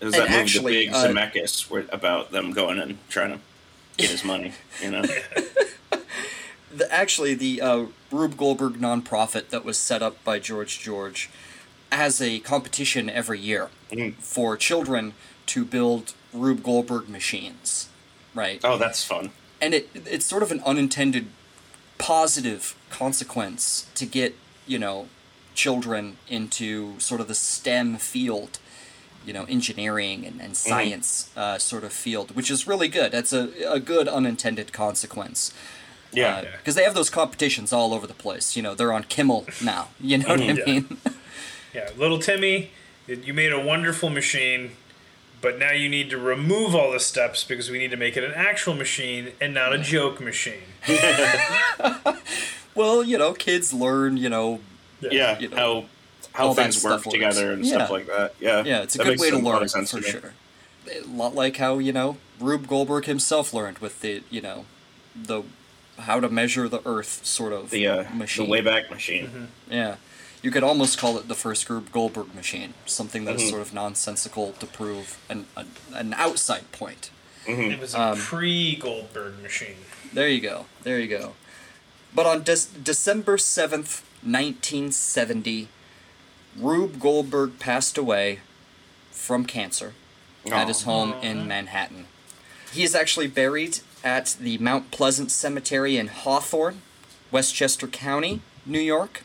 It 0.00 0.04
was 0.06 0.14
And 0.14 0.22
that 0.24 0.30
movie, 0.30 0.34
actually, 0.42 0.72
The 0.72 0.86
Big 0.86 0.94
uh, 0.94 1.06
Zemeckis, 1.08 1.88
about 1.92 2.30
them 2.32 2.52
going 2.52 2.78
and 2.78 2.98
trying 3.08 3.30
to 3.32 3.38
get 3.96 4.10
his 4.10 4.24
money. 4.24 4.52
You 4.82 4.90
know, 4.90 5.02
The, 6.76 6.92
actually, 6.92 7.34
the 7.34 7.60
uh, 7.60 7.84
Rube 8.10 8.36
Goldberg 8.36 8.74
nonprofit 8.80 9.50
that 9.50 9.64
was 9.64 9.78
set 9.78 10.02
up 10.02 10.22
by 10.24 10.40
George 10.40 10.80
George 10.80 11.30
has 11.92 12.20
a 12.20 12.40
competition 12.40 13.08
every 13.08 13.38
year 13.38 13.70
Mm. 13.92 14.14
for 14.16 14.56
children 14.56 15.14
to 15.46 15.64
build 15.64 16.14
Rube 16.32 16.64
Goldberg 16.64 17.08
machines, 17.08 17.88
right? 18.34 18.60
oh, 18.64 18.76
that's 18.76 19.04
fun. 19.04 19.30
and 19.60 19.72
it 19.72 19.88
it's 19.94 20.26
sort 20.26 20.42
of 20.42 20.50
an 20.50 20.60
unintended 20.66 21.26
positive 21.98 22.74
consequence 22.90 23.86
to 23.94 24.04
get 24.04 24.34
you 24.66 24.78
know 24.80 25.06
children 25.54 26.16
into 26.28 26.98
sort 26.98 27.20
of 27.20 27.28
the 27.28 27.34
STEM 27.36 27.98
field, 27.98 28.58
you 29.26 29.32
know, 29.32 29.44
engineering 29.44 30.26
and, 30.26 30.40
and 30.40 30.52
mm-hmm. 30.52 30.68
science 30.68 31.30
uh, 31.36 31.58
sort 31.58 31.84
of 31.84 31.92
field, 31.92 32.34
which 32.36 32.50
is 32.50 32.66
really 32.66 32.88
good. 32.88 33.12
That's 33.12 33.32
a, 33.32 33.50
a 33.70 33.80
good 33.80 34.08
unintended 34.08 34.72
consequence. 34.72 35.52
Yeah, 36.12 36.36
uh, 36.36 36.44
Because 36.58 36.74
they 36.74 36.84
have 36.84 36.94
those 36.94 37.10
competitions 37.10 37.72
all 37.72 37.92
over 37.92 38.06
the 38.06 38.14
place. 38.14 38.56
You 38.56 38.62
know, 38.62 38.74
they're 38.74 38.92
on 38.92 39.04
Kimmel 39.04 39.46
now. 39.62 39.88
You 40.00 40.18
know 40.18 40.28
what 40.28 40.40
I 40.40 40.42
mm-hmm. 40.44 40.58
Yeah. 40.58 40.74
mean? 40.74 40.98
Yeah, 41.74 41.90
little 41.98 42.20
Timmy, 42.20 42.70
you 43.08 43.34
made 43.34 43.52
a 43.52 43.58
wonderful 43.58 44.08
machine, 44.08 44.76
but 45.42 45.58
now 45.58 45.72
you 45.72 45.88
need 45.88 46.08
to 46.10 46.16
remove 46.16 46.72
all 46.72 46.92
the 46.92 47.00
steps 47.00 47.42
because 47.42 47.68
we 47.68 47.80
need 47.80 47.90
to 47.90 47.96
make 47.96 48.16
it 48.16 48.22
an 48.22 48.30
actual 48.32 48.74
machine 48.74 49.32
and 49.40 49.52
not 49.54 49.72
a 49.72 49.78
mm-hmm. 49.78 49.82
joke 49.82 50.20
machine. 50.20 50.62
well, 52.76 53.02
you 53.02 53.18
know, 53.18 53.32
kids 53.32 53.74
learn, 53.74 54.16
you 54.16 54.28
know, 54.28 54.60
yeah. 55.00 55.36
you 55.40 55.48
know, 55.48 55.56
how 55.56 55.84
how 56.34 56.48
all 56.48 56.54
things 56.54 56.76
work 56.84 56.92
stuff 57.00 57.06
works. 57.06 57.14
together 57.14 57.52
and 57.52 57.64
Yeah. 57.64 57.74
stuff 57.76 57.90
like 57.90 58.06
that. 58.06 58.34
Yeah, 58.40 58.62
Yeah, 58.64 58.82
it's 58.82 58.94
a 58.94 58.98
That 58.98 59.04
good 59.04 59.20
way 59.20 59.30
to 59.30 59.38
learn 59.38 59.68
sense 59.68 59.90
for 59.92 60.00
to 60.00 60.08
sure. 60.10 60.34
A 60.90 61.00
lot 61.06 61.34
like 61.34 61.56
how 61.56 61.78
you 61.78 61.92
know 61.92 62.18
Rube 62.38 62.66
Goldberg 62.68 63.06
himself 63.06 63.54
learned 63.54 63.78
with 63.78 64.00
the 64.02 64.22
you 64.30 64.40
know 64.42 64.66
the 65.16 65.42
how 65.98 66.18
to 66.20 66.28
measure 66.28 66.68
the 66.68 66.80
Earth 66.84 67.20
sort 67.24 67.52
of 67.52 67.70
The 67.70 67.86
uh, 67.86 68.04
machine. 68.12 68.50
the 68.50 68.52
Wayback 68.56 68.90
Machine. 68.90 69.26
Mm-hmm. 69.26 69.72
Yeah, 69.72 69.96
you 70.42 70.50
could 70.50 70.64
almost 70.64 70.98
call 70.98 71.16
it 71.18 71.28
the 71.28 71.34
first 71.36 71.70
Rube 71.70 71.90
Goldberg 71.92 72.34
machine, 72.34 72.74
something 72.84 73.24
that's 73.24 73.42
Mm-hmm. 73.42 73.50
sort 73.50 73.62
of 73.62 73.72
nonsensical 73.72 74.52
to 74.58 74.66
prove 74.66 75.16
an 75.30 75.46
an, 75.56 75.70
an 75.94 76.14
outside 76.14 76.70
point. 76.72 77.10
It 77.46 77.78
was 77.80 77.94
a 77.94 78.00
Um, 78.00 78.18
pre 78.18 78.74
Goldberg 78.76 79.40
machine. 79.42 79.76
There 80.12 80.28
you 80.28 80.40
go. 80.40 80.66
There 80.82 80.98
you 80.98 81.08
go. 81.08 81.34
But 82.14 82.26
on 82.26 82.42
Dec 82.44 82.82
December 82.84 83.36
7th, 83.36 84.02
1970, 84.22 85.68
Rube 86.58 87.00
Goldberg 87.00 87.58
passed 87.58 87.98
away 87.98 88.40
from 89.10 89.44
cancer 89.44 89.94
at 90.50 90.68
his 90.68 90.82
oh. 90.82 90.90
home 90.90 91.14
in 91.22 91.48
Manhattan. 91.48 92.06
He 92.72 92.82
is 92.82 92.94
actually 92.94 93.28
buried 93.28 93.80
at 94.02 94.36
the 94.40 94.58
Mount 94.58 94.90
Pleasant 94.90 95.30
Cemetery 95.30 95.96
in 95.96 96.08
Hawthorne, 96.08 96.82
Westchester 97.30 97.86
County, 97.86 98.40
New 98.66 98.80
York. 98.80 99.22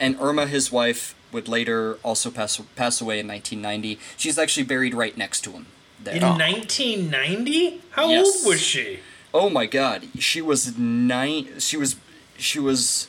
And 0.00 0.16
Irma, 0.20 0.46
his 0.46 0.72
wife, 0.72 1.14
would 1.32 1.48
later 1.48 1.98
also 2.02 2.30
pass, 2.30 2.60
pass 2.76 3.00
away 3.00 3.20
in 3.20 3.28
1990. 3.28 3.98
She's 4.16 4.38
actually 4.38 4.64
buried 4.64 4.94
right 4.94 5.16
next 5.16 5.42
to 5.42 5.52
him. 5.52 5.66
There. 6.02 6.16
In 6.16 6.22
1990? 6.22 7.80
How 7.90 8.08
Yes. 8.08 8.44
old 8.44 8.52
was 8.52 8.60
she? 8.60 9.00
Oh 9.34 9.48
my 9.48 9.66
god, 9.66 10.08
she 10.18 10.42
was 10.42 10.76
nine. 10.76 11.58
She 11.58 11.76
was, 11.76 11.96
she 12.36 12.58
was. 12.58 13.08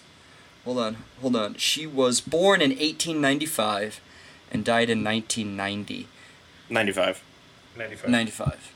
Hold 0.65 0.77
on, 0.79 0.97
hold 1.21 1.35
on. 1.35 1.55
She 1.55 1.85
was 1.85 2.21
born 2.21 2.61
in 2.61 2.69
1895 2.71 3.99
and 4.51 4.63
died 4.63 4.89
in 4.89 5.03
1990. 5.03 6.07
95. 6.69 7.21
95. 7.77 8.09
95. 8.09 8.71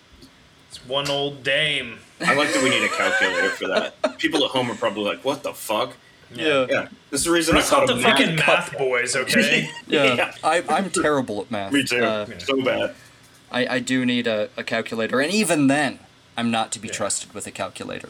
It's 0.69 0.85
one 0.85 1.09
old 1.09 1.43
dame. 1.43 1.99
I 2.19 2.33
like 2.33 2.51
that 2.53 2.61
we 2.63 2.69
need 2.69 2.83
a 2.83 2.89
calculator 2.89 3.49
for 3.51 3.67
that. 3.69 4.17
People 4.17 4.43
at 4.43 4.51
home 4.51 4.69
are 4.69 4.75
probably 4.75 5.03
like, 5.05 5.23
"What 5.23 5.43
the 5.43 5.53
fuck?" 5.53 5.93
Yeah. 6.33 6.65
Yeah, 6.69 6.87
this 7.09 7.21
is 7.21 7.25
the 7.25 7.31
reason 7.31 7.55
I 7.55 7.59
That's 7.59 7.71
not 7.71 7.79
thought 7.81 7.87
the 7.87 7.93
of 7.93 8.01
fucking 8.01 8.35
math. 8.35 8.47
math 8.73 8.77
boys, 8.77 9.15
okay? 9.15 9.69
Yeah. 9.87 10.13
Yeah. 10.15 10.33
I, 10.43 10.61
I'm 10.67 10.89
terrible 10.89 11.39
at 11.41 11.49
math. 11.51 11.71
Me 11.71 11.83
too. 11.85 12.03
Uh, 12.03 12.25
So 12.39 12.61
bad. 12.61 12.95
I, 13.49 13.65
I 13.75 13.79
do 13.79 14.05
need 14.05 14.27
a, 14.27 14.49
a 14.57 14.63
calculator, 14.65 15.21
and 15.21 15.31
even 15.31 15.67
then, 15.67 15.99
I'm 16.35 16.51
not 16.51 16.73
to 16.73 16.79
be 16.79 16.89
Yeah. 16.89 16.95
trusted 16.95 17.33
with 17.33 17.47
a 17.47 17.51
calculator. 17.51 18.09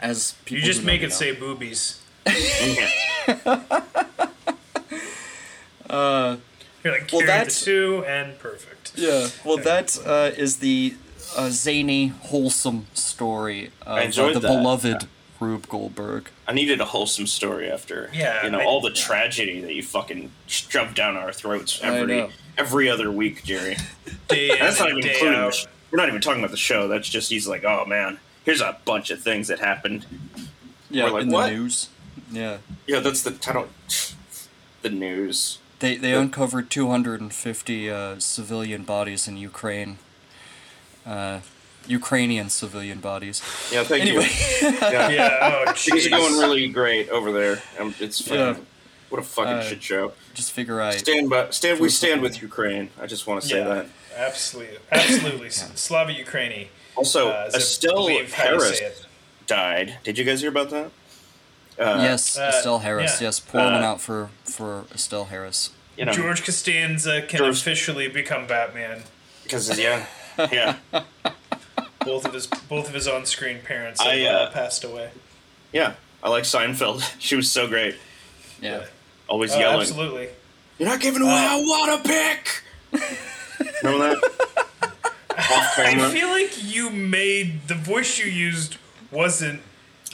As 0.00 0.34
people 0.44 0.60
you 0.60 0.66
just 0.66 0.84
make 0.84 1.00
it 1.00 1.08
know. 1.08 1.14
say 1.14 1.32
boobies. 1.34 1.99
Yeah. 2.26 2.88
You're 6.82 6.92
like, 6.94 7.10
Well, 7.12 7.26
that's- 7.26 7.64
two 7.64 8.04
and 8.06 8.38
perfect. 8.38 8.92
Yeah. 8.96 9.28
Well, 9.44 9.58
that 9.58 9.98
uh, 10.04 10.30
is 10.36 10.58
the 10.58 10.94
uh, 11.36 11.50
zany, 11.50 12.08
wholesome 12.08 12.86
story 12.94 13.70
of 13.86 13.98
uh, 13.98 14.00
enjoyed 14.00 14.34
the 14.36 14.40
that. 14.40 14.48
beloved 14.48 15.06
Rube 15.38 15.68
Goldberg. 15.68 16.28
I 16.48 16.52
needed 16.52 16.80
a 16.80 16.84
wholesome 16.86 17.26
story 17.26 17.70
after. 17.70 18.10
Yeah, 18.12 18.44
You 18.44 18.50
know 18.50 18.60
I- 18.60 18.64
all 18.64 18.80
the 18.80 18.90
tragedy 18.90 19.60
that 19.60 19.72
you 19.74 19.82
fucking 19.82 20.30
shoved 20.46 20.94
down 20.94 21.16
our 21.16 21.32
throats 21.32 21.80
every 21.82 22.28
every 22.58 22.90
other 22.90 23.10
week, 23.10 23.44
Jerry. 23.44 23.76
Day 24.28 24.48
that's 24.58 24.78
not 24.80 24.88
even 24.90 25.02
day 25.02 25.12
including. 25.14 25.40
The 25.40 25.50
sh- 25.52 25.66
we're 25.90 25.98
not 25.98 26.08
even 26.08 26.20
talking 26.20 26.40
about 26.40 26.50
the 26.50 26.56
show. 26.56 26.88
That's 26.88 27.08
just 27.08 27.30
he's 27.30 27.46
like, 27.48 27.64
oh 27.64 27.84
man, 27.86 28.18
here's 28.44 28.60
a 28.60 28.76
bunch 28.84 29.10
of 29.10 29.20
things 29.22 29.48
that 29.48 29.58
happened. 29.60 30.04
Yeah, 30.90 31.06
like, 31.06 31.22
in 31.24 31.30
"What?" 31.30 31.46
the 31.46 31.52
news. 31.56 31.88
Yeah. 32.30 32.58
Yeah, 32.86 33.00
that's 33.00 33.22
the 33.22 33.30
title. 33.32 33.68
The 34.82 34.90
news. 34.90 35.58
They 35.80 35.96
they 35.96 36.12
uncovered 36.12 36.70
250 36.70 37.90
uh, 37.90 38.18
civilian 38.18 38.82
bodies 38.84 39.26
in 39.28 39.36
Ukraine. 39.36 39.98
Uh, 41.06 41.40
Ukrainian 41.86 42.50
civilian 42.50 43.00
bodies. 43.00 43.42
Yeah, 43.72 43.84
thank 43.84 44.02
Anyway, 44.02 44.24
you. 44.60 44.68
Yeah. 44.82 45.08
Yeah, 45.08 45.64
oh, 45.66 45.72
Things 45.76 46.06
are 46.06 46.10
going 46.10 46.34
really 46.38 46.68
great 46.68 47.08
over 47.08 47.32
there. 47.32 47.62
Um, 47.78 47.94
it's 47.98 48.20
fucking, 48.20 48.36
Yeah. 48.38 48.56
what 49.08 49.18
a 49.18 49.24
fucking 49.24 49.52
Uh, 49.54 49.62
shit 49.62 49.82
show. 49.82 50.12
just 50.34 50.52
figure 50.52 50.80
I. 50.80 50.96
Stand 50.96 51.30
by, 51.30 51.48
stand. 51.50 51.80
We 51.80 51.88
stand 51.88 52.20
with 52.20 52.42
Ukraine. 52.42 52.90
I 53.00 53.06
just 53.06 53.26
want 53.26 53.40
to 53.42 53.48
say 53.48 53.58
Yeah, 53.58 53.68
that. 53.74 53.86
absolutely. 54.16 54.76
Absolutely. 54.92 55.50
Slava 55.50 56.12
Ukraini. 56.12 56.68
Also, 56.96 57.30
Uh, 57.30 57.44
as 57.46 57.54
I 57.54 57.58
Estelle 57.58 57.94
believe 57.94 58.34
how 58.34 58.44
you 58.44 58.60
Harris 58.60 58.80
died. 59.46 59.98
Did 60.04 60.18
you 60.18 60.24
guys 60.24 60.40
hear 60.42 60.50
about 60.50 60.68
that? 60.70 60.90
Uh, 61.78 61.98
yes, 62.02 62.38
uh, 62.38 62.52
Estelle 62.54 62.80
Harris. 62.80 63.20
yeah. 63.20 63.28
Yes, 63.28 63.40
pour 63.40 63.60
one 63.60 63.74
Uh, 63.74 63.78
out 63.86 64.00
for 64.00 64.30
for 64.44 64.84
Estelle 64.94 65.26
Harris. 65.26 65.70
You 65.96 66.04
know, 66.06 66.12
George 66.12 66.44
Costanza 66.44 67.22
can 67.22 67.38
George- 67.38 67.56
officially 67.58 68.08
become 68.08 68.46
Batman. 68.46 69.02
because 69.42 69.78
yeah, 69.78 70.06
yeah, 70.52 70.76
Both 72.04 72.24
of 72.24 72.32
his 72.34 72.46
both 72.46 72.88
of 72.88 72.94
his 72.94 73.06
on-screen 73.08 73.60
parents 73.62 74.00
I, 74.00 74.16
have 74.16 74.34
uh, 74.34 74.38
uh, 74.44 74.50
passed 74.50 74.84
away. 74.84 75.10
yeah. 75.72 75.94
I 76.22 76.28
like 76.28 76.44
Seinfeld. 76.44 77.02
She 77.18 77.34
was 77.36 77.50
so 77.50 77.66
great. 77.66 77.94
Yeah. 78.60 78.84
Always 79.28 79.54
Oh, 79.54 79.58
yelling. 79.58 79.80
absolutely. 79.80 80.28
You're 80.78 80.88
not 80.88 81.00
giving 81.00 81.22
away 81.22 81.32
Uh, 81.32 81.58
a 81.58 81.66
water 81.66 82.02
pick. 82.02 82.62
Remember 83.82 84.14
that? 84.14 84.92
I 85.36 86.10
feel 86.12 86.28
like 86.28 86.62
you 86.62 86.90
made 86.90 87.68
the 87.68 87.74
voice 87.74 88.18
you 88.18 88.26
used 88.26 88.76
wasn't. 89.10 89.62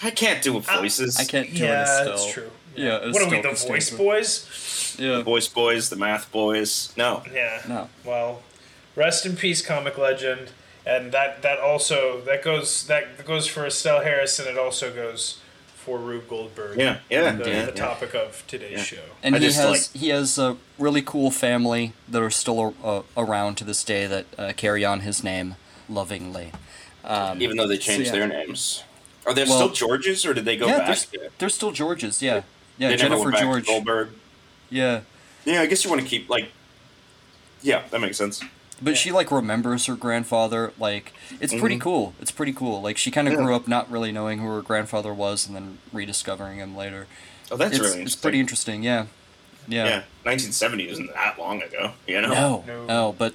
I 0.02 0.10
can't 0.10 0.42
do 0.42 0.58
voices. 0.60 1.16
I 1.18 1.24
can't 1.24 1.52
do 1.54 1.62
yeah, 1.64 1.80
it 1.80 1.82
Estelle. 1.82 2.06
that's 2.08 2.32
true. 2.32 2.50
Yeah, 2.74 3.10
What 3.10 3.22
are 3.22 3.30
we, 3.30 3.38
Estelle 3.38 3.52
the 3.54 3.68
voice 3.68 3.90
boys? 3.90 4.96
Yeah. 4.98 5.16
The 5.16 5.22
voice 5.22 5.48
boys, 5.48 5.88
the 5.88 5.96
math 5.96 6.30
boys. 6.30 6.92
No. 6.96 7.22
Yeah. 7.32 7.62
No. 7.66 7.88
Well, 8.04 8.42
rest 8.94 9.24
in 9.24 9.36
peace, 9.36 9.62
comic 9.64 9.96
legend, 9.96 10.50
and 10.84 11.12
that 11.12 11.42
that 11.42 11.58
also 11.58 12.20
that 12.22 12.42
goes 12.42 12.86
that 12.86 13.24
goes 13.24 13.46
for 13.46 13.64
Estelle 13.66 14.02
Harris, 14.02 14.38
and 14.38 14.48
it 14.48 14.58
also 14.58 14.94
goes 14.94 15.38
for 15.86 15.98
Rube 15.98 16.28
Goldberg. 16.28 16.78
Yeah, 16.78 16.98
yeah, 17.08 17.30
The, 17.32 17.48
yeah, 17.48 17.64
the 17.64 17.70
yeah. 17.70 17.70
topic 17.70 18.14
of 18.14 18.44
today's 18.46 18.72
Yeah. 18.78 18.82
show. 18.82 19.02
And 19.22 19.36
I 19.36 19.38
he 19.38 19.46
just, 19.46 19.58
has 19.60 19.92
he 19.92 20.08
has 20.08 20.36
a 20.36 20.56
really 20.78 21.00
cool 21.02 21.30
family 21.30 21.92
that 22.08 22.20
are 22.20 22.30
still 22.30 22.74
uh, 22.82 23.02
around 23.16 23.54
to 23.58 23.64
this 23.64 23.84
day 23.84 24.06
that 24.06 24.26
uh, 24.36 24.52
carry 24.56 24.84
on 24.84 25.00
his 25.00 25.22
name 25.22 25.54
lovingly. 25.88 26.52
Um, 27.04 27.40
Even 27.40 27.56
though 27.56 27.68
they 27.68 27.78
changed 27.78 28.06
yeah. 28.06 28.12
their 28.12 28.28
names. 28.28 28.82
Are 29.26 29.34
there 29.34 29.46
Well- 29.46 29.56
still 29.56 29.88
Georges, 29.88 30.24
or 30.24 30.32
did 30.34 30.44
they 30.44 30.56
go 30.56 30.66
yeah, 30.66 30.78
back? 30.78 30.86
there's, 30.86 31.06
there's 31.38 31.54
still 31.54 31.72
Georges. 31.72 32.22
Yeah, 32.22 32.42
yeah. 32.78 32.88
they 32.90 32.96
never 32.96 32.96
Jennifer 32.96 33.18
went 33.22 33.32
back 33.32 33.40
to 33.40 33.46
George. 33.46 33.66
Goldberg. 33.66 34.08
Yeah, 34.70 35.00
Yeah, 35.44 35.60
I 35.62 35.66
guess 35.66 35.84
you 35.84 35.90
want 35.90 36.02
to 36.02 36.08
keep 36.08 36.28
like. 36.28 36.48
Yeah, 37.62 37.82
that 37.90 38.00
makes 38.00 38.16
sense. 38.18 38.42
but 38.82 38.96
she 38.96 39.10
like 39.10 39.30
remembers 39.30 39.86
her 39.86 39.94
grandfather. 39.96 40.72
Like 40.78 41.12
it's 41.40 41.54
pretty 41.54 41.76
Mhm. 41.76 41.80
cool. 41.80 42.14
It's 42.20 42.30
pretty 42.30 42.52
cool. 42.52 42.82
Like 42.82 42.98
she 42.98 43.10
kind 43.10 43.26
of 43.26 43.34
Yeah. 43.34 43.40
grew 43.42 43.54
up 43.54 43.66
not 43.66 43.90
really 43.90 44.12
knowing 44.12 44.38
who 44.40 44.46
her 44.54 44.60
grandfather 44.62 45.12
was, 45.14 45.46
and 45.46 45.56
then 45.56 45.78
rediscovering 45.92 46.58
him 46.58 46.76
later. 46.76 47.06
Oh, 47.50 47.56
that's 47.56 47.72
it's, 47.76 47.80
really 47.80 48.02
it's 48.02 48.16
pretty 48.16 48.38
interesting. 48.40 48.82
Yeah, 48.82 49.06
yeah. 49.68 49.84
Yeah, 49.86 50.02
1970 50.24 50.88
isn't 50.90 51.12
that 51.14 51.38
long 51.38 51.62
ago. 51.62 51.92
You 52.06 52.20
know. 52.20 52.28
No, 52.28 52.64
No. 52.66 52.84
no, 52.86 53.14
but 53.16 53.34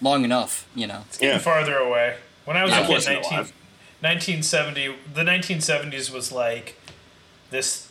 long 0.00 0.24
enough. 0.24 0.66
You 0.74 0.86
know. 0.86 1.02
It's 1.08 1.18
getting 1.18 1.34
Yeah. 1.36 1.42
farther 1.42 1.76
away. 1.76 2.16
When 2.46 2.56
I 2.56 2.64
was 2.64 2.72
I 2.72 2.78
a 2.80 2.86
kid, 2.86 2.92
wasn't 2.92 3.14
19, 3.22 3.32
alive. 3.38 3.52
1970, 4.02 4.94
the 5.14 5.22
1970s 5.22 6.12
was 6.12 6.32
like 6.32 6.76
this. 7.50 7.88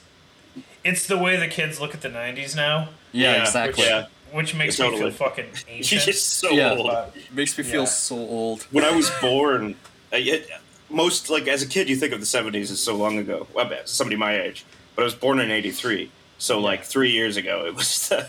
It's 0.84 1.06
the 1.08 1.18
way 1.18 1.36
the 1.38 1.48
kids 1.48 1.80
look 1.80 1.94
at 1.94 2.02
the 2.02 2.10
90s 2.10 2.56
now, 2.56 2.90
Yeah, 3.12 3.34
Yeah, 3.36 3.42
exactly. 3.44 3.86
Yeah, 3.86 4.06
which 4.32 4.56
makes 4.56 4.78
Totally. 4.78 5.04
me 5.06 5.12
feel 5.12 5.28
fucking 5.30 5.46
ancient. 5.68 6.02
just 6.04 6.28
so 6.40 6.50
Yeah. 6.52 6.72
old. 6.72 6.88
But 6.88 7.16
Makes 7.32 7.58
me 7.58 7.64
feel 7.64 7.82
Yeah. 7.82 7.88
so 7.88 8.16
old. 8.16 8.64
when 8.72 8.84
I 8.84 8.92
was 8.92 9.10
born, 9.22 9.76
I, 10.12 10.18
it, 10.18 10.50
most 10.90 11.30
like 11.30 11.48
as 11.48 11.62
a 11.62 11.68
kid, 11.68 11.88
you 11.90 11.96
think 11.96 12.14
of 12.14 12.20
the 12.20 12.26
'70s 12.26 12.72
as 12.72 12.80
so 12.80 12.96
long 12.96 13.18
ago. 13.20 13.46
Well, 13.54 13.66
I 13.66 13.70
bet 13.70 13.90
somebody 13.90 14.16
my 14.16 14.40
age, 14.40 14.66
but 14.96 15.04
I 15.04 15.06
was 15.06 15.14
born 15.16 15.40
in 15.40 15.52
'83, 15.52 16.10
so 16.40 16.60
like 16.60 16.84
three 16.84 17.12
years 17.12 17.38
ago, 17.38 17.66
it 17.68 17.76
was 17.76 18.10
the 18.10 18.28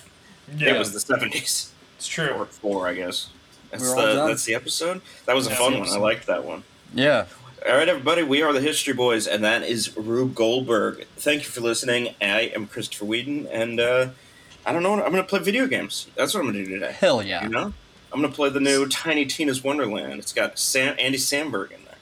yeah, 0.56 0.74
it 0.74 0.78
was 0.78 0.92
the 0.92 0.98
'70s 0.98 1.68
it's 1.96 2.06
true. 2.08 2.28
or 2.30 2.44
four, 2.46 2.86
I 2.88 2.92
guess. 2.94 3.28
That's 3.70 3.82
We're 3.84 3.90
all 3.90 4.06
the 4.06 4.14
done. 4.14 4.28
that's 4.28 4.44
the 4.44 4.54
episode. 4.54 5.00
That 5.26 5.34
was 5.36 5.46
a 5.46 5.50
That's 5.50 5.60
fun 5.60 5.78
one. 5.78 5.88
I 5.88 5.96
liked 5.96 6.26
that 6.26 6.44
one. 6.44 6.64
Yeah. 6.92 7.26
All 7.66 7.76
right, 7.76 7.88
everybody, 7.88 8.22
we 8.22 8.42
are 8.42 8.52
the 8.52 8.60
History 8.60 8.94
Boys, 8.94 9.26
and 9.26 9.44
that 9.44 9.62
is 9.62 9.94
Rube 9.96 10.34
Goldberg. 10.34 11.06
Thank 11.16 11.42
you 11.42 11.48
for 11.50 11.60
listening. 11.60 12.14
I 12.20 12.52
am 12.54 12.66
Christopher 12.66 13.04
Whedon, 13.04 13.46
and 13.48 13.78
uh, 13.78 14.08
I 14.64 14.72
don't 14.72 14.82
know. 14.82 14.94
I'm 14.94 15.12
going 15.12 15.22
to 15.22 15.28
play 15.28 15.40
video 15.40 15.66
games. 15.66 16.06
That's 16.16 16.32
what 16.32 16.40
I'm 16.40 16.46
going 16.52 16.64
to 16.64 16.64
do 16.64 16.78
today. 16.78 16.92
Hell 16.92 17.22
yeah. 17.22 17.42
You 17.42 17.50
know, 17.50 17.72
I'm 18.12 18.20
going 18.20 18.30
to 18.30 18.34
play 18.36 18.48
the 18.48 18.60
new 18.60 18.86
Tiny 18.88 19.26
Tina's 19.26 19.62
Wonderland. 19.62 20.14
It's 20.20 20.32
got 20.32 20.58
Sam, 20.58 20.96
Andy 20.98 21.18
Samberg 21.18 21.70
in 21.72 21.84
there. 21.84 21.94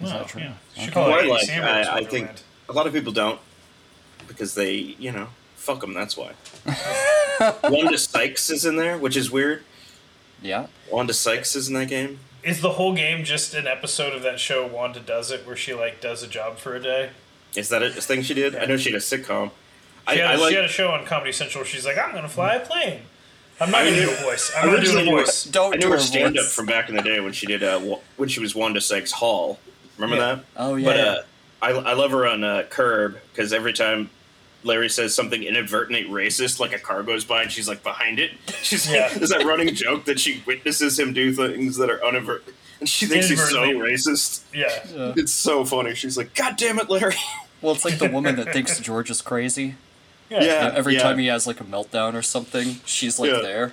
Is 0.00 0.12
Oh, 0.12 0.18
that 0.18 0.28
true? 0.28 0.42
yeah. 0.42 0.52
Okay. 0.74 0.84
Should 0.84 0.94
call 0.94 1.08
it 1.08 1.12
I 1.12 1.18
Andy 1.18 1.30
like- 1.30 1.48
Samberg's 1.48 1.88
I- 1.88 1.96
I 1.98 2.04
think- 2.04 2.30
A 2.68 2.72
lot 2.72 2.86
of 2.86 2.92
people 2.92 3.12
don't 3.12 3.40
because 4.28 4.54
they, 4.54 4.74
you 4.76 5.10
know, 5.10 5.26
fuck 5.56 5.80
them. 5.80 5.92
That's 5.92 6.16
why. 6.16 6.32
Wanda 7.64 7.98
Sykes 7.98 8.48
is 8.48 8.64
in 8.64 8.76
there, 8.76 8.96
which 8.96 9.16
is 9.16 9.28
weird. 9.28 9.64
Yeah. 10.40 10.68
Wanda 10.88 11.12
Sykes 11.12 11.56
is 11.56 11.66
in 11.66 11.74
that 11.74 11.88
game. 11.88 12.20
Is 12.42 12.60
the 12.62 12.70
whole 12.72 12.94
game 12.94 13.24
just 13.24 13.52
an 13.54 13.66
episode 13.66 14.14
of 14.14 14.22
that 14.22 14.40
show 14.40 14.66
Wanda 14.66 15.00
Does 15.00 15.30
It, 15.30 15.46
where 15.46 15.56
she 15.56 15.74
like 15.74 16.00
does 16.00 16.22
a 16.22 16.26
job 16.26 16.56
for 16.58 16.74
a 16.74 16.80
day? 16.80 17.10
Is 17.56 17.68
that 17.68 17.82
a 17.82 17.90
thing 17.90 18.22
she 18.22 18.32
did? 18.34 18.56
I 18.56 18.64
know 18.66 18.76
she 18.76 18.90
had 18.92 18.98
a 19.00 19.04
sitcom. 19.04 19.50
I, 20.06 20.14
She 20.14 20.20
had, 20.20 20.30
I 20.30 20.34
a 20.34 20.38
like. 20.38 20.50
she 20.50 20.56
had 20.56 20.64
a 20.64 20.68
show 20.68 20.88
on 20.90 21.04
Comedy 21.04 21.32
Central. 21.32 21.60
Where 21.62 21.68
she's 21.68 21.84
like, 21.84 21.98
I'm 21.98 22.14
gonna 22.14 22.28
fly 22.28 22.54
a 22.54 22.60
plane. 22.64 23.02
I'm 23.60 23.70
not 23.70 23.84
gonna 23.84 23.96
do 23.96 24.10
a 24.10 24.14
voice. 24.22 24.50
I'm 24.56 24.70
gonna 24.70 24.82
do 24.82 24.98
a 24.98 25.04
voice. 25.04 25.44
Don't 25.44 25.74
I 25.74 25.76
knew 25.76 25.88
her 25.88 25.96
her 25.96 26.00
stand 26.00 26.38
up 26.38 26.46
from 26.46 26.64
back 26.66 26.88
in 26.88 26.96
the 26.96 27.02
day 27.02 27.20
when 27.20 27.32
she 27.34 27.46
did 27.46 27.62
uh, 27.62 27.78
when 28.16 28.28
she 28.28 28.40
was 28.40 28.54
Wanda 28.54 28.80
Sykes 28.80 29.12
Hall. 29.12 29.58
Remember 29.98 30.16
Yeah. 30.16 30.34
that? 30.36 30.44
Oh 30.56 30.76
yeah. 30.76 30.86
But 30.86 31.00
uh, 31.00 31.22
I 31.60 31.90
I 31.90 31.92
love 31.92 32.10
her 32.12 32.26
on 32.26 32.42
uh, 32.42 32.62
Curb 32.70 33.18
because 33.32 33.52
every 33.52 33.74
time 33.74 34.08
Larry 34.62 34.88
says 34.90 35.14
something 35.14 35.42
inadvertently 35.42 36.04
racist, 36.04 36.60
like 36.60 36.72
a 36.72 36.78
car 36.78 37.02
goes 37.02 37.24
by 37.24 37.42
and 37.42 37.50
she's 37.50 37.68
like 37.68 37.82
behind 37.82 38.18
it. 38.18 38.32
She's 38.62 38.86
like, 38.86 38.96
Yeah. 38.96 39.08
there's 39.18 39.30
that 39.30 39.44
running 39.44 39.74
joke 39.74 40.04
that 40.04 40.20
she 40.20 40.42
witnesses 40.46 40.98
him 40.98 41.12
do 41.12 41.32
things 41.32 41.76
that 41.78 41.88
are 41.90 41.98
uninadvertent, 42.04 42.54
and 42.80 42.88
she 42.88 43.06
thinks 43.06 43.28
he's 43.28 43.48
so 43.48 43.62
racist. 43.62 44.42
Yeah. 44.52 44.68
Yeah. 44.94 45.14
It's 45.16 45.32
so 45.32 45.64
funny. 45.64 45.94
She's 45.94 46.16
like, 46.18 46.34
God 46.34 46.56
damn 46.56 46.78
it, 46.78 46.90
Larry. 46.90 47.14
Well, 47.62 47.72
it's 47.74 47.84
like 47.84 47.98
the 47.98 48.10
woman 48.10 48.36
that 48.36 48.52
thinks 48.52 48.78
George 48.80 49.10
is 49.10 49.22
crazy. 49.22 49.76
Yeah. 50.28 50.42
Yeah. 50.44 50.72
Every 50.74 50.96
time 50.96 51.18
he 51.18 51.26
has 51.28 51.46
like 51.46 51.60
a 51.60 51.64
meltdown 51.64 52.14
or 52.14 52.22
something, 52.22 52.76
she's 52.84 53.18
like 53.18 53.30
Yeah. 53.30 53.40
there. 53.40 53.72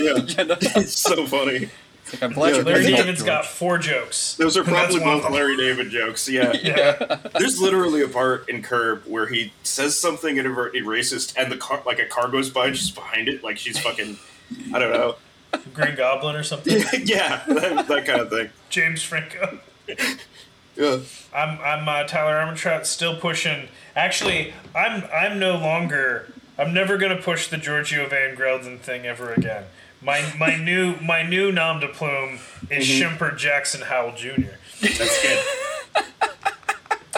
Yeah, 0.00 0.14
you 0.26 0.44
know? 0.44 0.56
it's 0.60 0.98
so 0.98 1.26
funny. 1.26 1.70
It's 2.06 2.12
like 2.14 2.22
I'm 2.22 2.32
glad 2.32 2.54
Yeah, 2.54 2.62
Larry 2.62 2.82
gonna 2.84 2.88
help 2.94 2.98
David's 3.06 3.18
George. 3.20 3.26
got 3.26 3.46
four 3.46 3.78
jokes. 3.78 4.36
Those 4.36 4.56
are 4.56 4.62
probably 4.64 5.00
both. 5.00 5.28
Larry 5.28 5.56
David 5.56 5.90
jokes. 5.90 6.28
Yeah. 6.28 6.52
Yeah. 6.62 7.18
There's 7.38 7.60
literally 7.60 8.02
a 8.02 8.08
part 8.08 8.48
in 8.48 8.62
Curb 8.62 9.02
where 9.06 9.26
he 9.26 9.52
says 9.64 9.98
something 9.98 10.36
inadvertently 10.38 10.82
racist, 10.82 11.34
and 11.36 11.50
the 11.50 11.56
car, 11.56 11.82
like 11.84 11.98
a 11.98 12.06
car 12.06 12.28
goes 12.28 12.48
by, 12.50 12.68
and 12.68 12.76
she's 12.76 12.90
behind 12.90 13.28
it, 13.28 13.42
like 13.42 13.56
she's 13.58 13.78
fucking, 13.78 14.16
I 14.72 14.78
don't 14.78 14.92
know, 14.92 15.16
Green 15.74 15.96
Goblin 15.96 16.36
or 16.36 16.42
something. 16.44 16.80
yeah, 17.04 17.42
that, 17.48 17.88
that 17.88 18.06
kind 18.06 18.20
of 18.20 18.30
thing. 18.30 18.50
James 18.70 19.02
Franco. 19.02 19.58
Yeah, 20.76 20.98
I'm 21.34 21.58
I'm 21.60 21.88
uh, 21.88 22.04
Tyler 22.04 22.34
Armentrout, 22.34 22.84
still 22.86 23.16
pushing. 23.18 23.68
Actually, 23.94 24.52
I'm 24.74 25.04
I'm 25.12 25.38
no 25.38 25.56
longer. 25.56 26.32
I'm 26.58 26.72
never 26.74 26.98
gonna 26.98 27.20
push 27.20 27.48
the 27.48 27.56
Giorgio 27.56 28.08
Van 28.08 28.36
Gelden 28.36 28.78
thing 28.80 29.06
ever 29.06 29.32
again. 29.32 29.64
My 30.02 30.22
my 30.38 30.56
new 30.56 30.96
my 31.00 31.22
new 31.22 31.50
nom 31.52 31.80
de 31.80 31.88
plume 31.88 32.38
is 32.70 32.86
Mm-hmm. 32.86 33.16
Shimper 33.24 33.36
Jackson 33.36 33.82
Howell 33.82 34.12
Jr. 34.16 34.56
that's 34.80 35.22
good. 35.22 35.38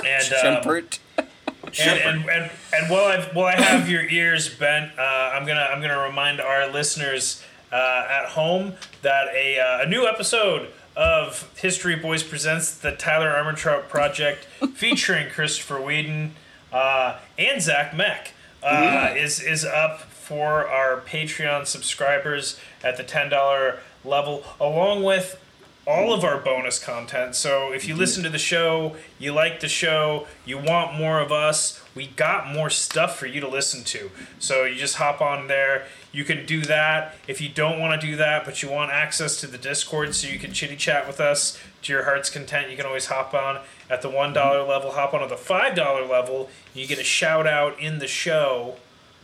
And 0.05 0.33
um, 0.33 0.63
Shempert. 0.63 0.99
and, 1.19 2.01
and, 2.01 2.31
and, 2.31 2.51
and 2.73 2.91
while 2.91 3.05
I 3.07 3.21
while 3.35 3.47
I 3.47 3.61
have 3.61 3.91
your 3.91 4.03
ears 4.05 4.49
bent, 4.49 4.97
uh, 4.99 5.03
I'm 5.35 5.45
gonna 5.47 5.61
I'm 5.71 5.81
gonna 5.83 5.99
remind 6.01 6.41
our 6.41 6.69
listeners 6.71 7.43
uh, 7.73 8.07
at 8.09 8.27
home 8.31 8.75
that 9.03 9.27
a, 9.35 9.59
uh, 9.59 9.83
a 9.83 9.87
new 9.89 10.07
episode 10.07 10.69
of 10.97 11.51
History 11.57 11.97
Boys 11.97 12.23
presents 12.23 12.75
the 12.77 12.93
Tyler 12.93 13.31
Armentrout 13.31 13.89
Project, 13.89 14.45
featuring 14.75 15.29
Christopher 15.29 15.81
Whedon 15.83 16.35
uh, 16.73 17.19
and 17.37 17.61
Zach 17.61 17.95
Meck, 17.95 18.33
uh, 18.63 19.13
is 19.17 19.41
is 19.41 19.65
up 19.65 20.03
for 20.29 20.69
our 20.69 21.01
Patreon 21.01 21.67
subscribers 21.67 22.61
at 22.85 22.99
the 22.99 23.03
ten 23.03 23.31
dollar 23.31 23.79
level, 24.05 24.45
along 24.61 25.03
with 25.03 25.43
all 25.87 26.13
of 26.13 26.23
our 26.23 26.39
bonus 26.39 26.79
content. 26.79 27.35
So 27.35 27.73
if 27.73 27.89
you 27.89 27.97
listen 27.97 28.23
to 28.25 28.29
the 28.29 28.37
show, 28.37 28.95
you 29.19 29.33
like 29.33 29.61
the 29.61 29.69
show, 29.69 30.27
you 30.45 30.59
want 30.59 30.99
more 30.99 31.19
of 31.19 31.33
us, 31.33 31.83
we 31.95 32.09
got 32.09 32.47
more 32.47 32.69
stuff 32.69 33.19
for 33.19 33.25
you 33.25 33.41
to 33.41 33.49
listen 33.49 33.85
to. 33.85 34.11
So 34.39 34.65
you 34.65 34.75
just 34.75 34.97
hop 34.97 35.23
on 35.23 35.49
there. 35.49 35.87
You 36.13 36.25
can 36.25 36.45
do 36.45 36.61
that. 36.67 37.15
If 37.27 37.41
you 37.41 37.49
don't 37.49 37.81
want 37.81 37.99
to 37.99 38.07
do 38.07 38.17
that, 38.17 38.45
but 38.45 38.63
you 38.63 38.71
want 38.71 38.93
access 38.93 39.41
to 39.41 39.47
the 39.47 39.57
Discord 39.57 40.15
so 40.15 40.29
you 40.29 40.39
can 40.39 40.53
chitty 40.53 40.77
chat 40.77 41.07
with 41.07 41.21
us 41.21 41.59
to 41.85 41.93
your 41.95 42.05
heart's 42.05 42.29
content, 42.29 42.71
you 42.71 42.77
can 42.77 42.85
always 42.85 43.07
hop 43.07 43.33
on 43.33 43.61
at 43.89 44.03
the 44.03 44.11
$1 44.11 44.69
level, 44.69 44.91
hop 44.91 45.15
on 45.15 45.23
at 45.23 45.31
the 45.31 45.37
$5 45.37 46.11
level. 46.11 46.51
You 46.75 46.87
get 46.87 46.99
a 46.99 47.05
shout 47.05 47.47
out 47.47 47.81
in 47.81 47.99
the 47.99 48.07
show 48.07 48.77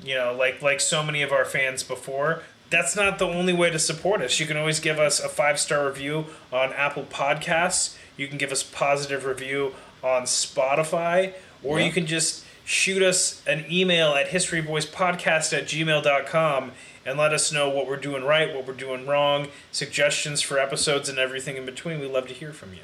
you 0.04 0.14
know, 0.14 0.34
like 0.34 0.62
like 0.62 0.80
so 0.80 1.02
many 1.02 1.22
of 1.22 1.32
our 1.32 1.44
fans 1.44 1.82
before. 1.82 2.42
That's 2.70 2.96
not 2.96 3.18
the 3.18 3.26
only 3.26 3.52
way 3.52 3.70
to 3.70 3.78
support 3.78 4.20
us. 4.22 4.40
You 4.40 4.46
can 4.46 4.56
always 4.56 4.80
give 4.80 4.98
us 4.98 5.20
a 5.20 5.28
five 5.28 5.60
star 5.60 5.86
review 5.86 6.26
on 6.52 6.72
Apple 6.72 7.04
Podcasts. 7.04 7.96
You 8.16 8.26
can 8.28 8.38
give 8.38 8.50
us 8.52 8.62
a 8.68 8.72
positive 8.72 9.24
review 9.24 9.74
on 10.02 10.22
Spotify, 10.22 11.34
or 11.62 11.78
Yeah. 11.78 11.86
you 11.86 11.92
can 11.92 12.06
just 12.06 12.44
shoot 12.64 13.02
us 13.02 13.42
an 13.46 13.64
email 13.70 14.14
at 14.14 14.28
historyboyspodcast 14.30 15.56
at 15.56 15.66
gmail.com 15.66 16.72
and 17.06 17.18
let 17.18 17.32
us 17.34 17.52
know 17.52 17.68
what 17.68 17.86
we're 17.86 17.96
doing 17.98 18.24
right, 18.24 18.54
what 18.54 18.66
we're 18.66 18.72
doing 18.72 19.06
wrong, 19.06 19.48
suggestions 19.70 20.40
for 20.40 20.58
episodes, 20.58 21.08
and 21.08 21.18
everything 21.18 21.56
in 21.56 21.66
between. 21.66 22.00
We 22.00 22.06
love 22.06 22.26
to 22.28 22.34
hear 22.34 22.52
from 22.52 22.72
you. 22.72 22.80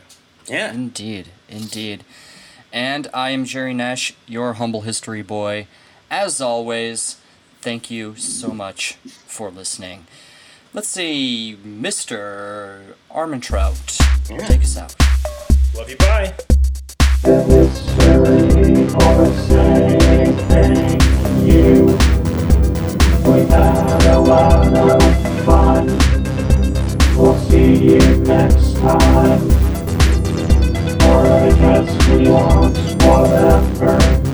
Yeah, 0.47 0.73
Indeed, 0.73 1.29
indeed. 1.49 2.05
And 2.73 3.09
I 3.15 3.31
am 3.31 3.45
Jerry 3.47 3.73
Nash, 3.75 4.13
your 4.27 4.55
humble 4.55 4.83
history 4.83 5.23
boy 5.23 5.67
as 6.11 6.41
always, 6.41 7.16
thank 7.61 7.91
you 7.91 8.16
so 8.16 8.49
much 8.49 8.95
for 9.27 9.51
listening. 9.51 10.07
Let's 10.73 10.89
see, 10.89 11.57
Mr. 11.65 12.95
Armentrout, 13.11 14.01
yeah. 14.31 14.47
take 14.47 14.62
us 14.62 14.77
out. 14.77 14.95
Love 15.77 15.91
you, 15.91 15.97
bye. 15.97 16.35
Next 28.31 28.77
time. 28.77 29.51
Or 31.03 31.27
I 31.27 31.51
guess 31.51 32.09
we 32.09 32.31
whatever. 33.07 34.30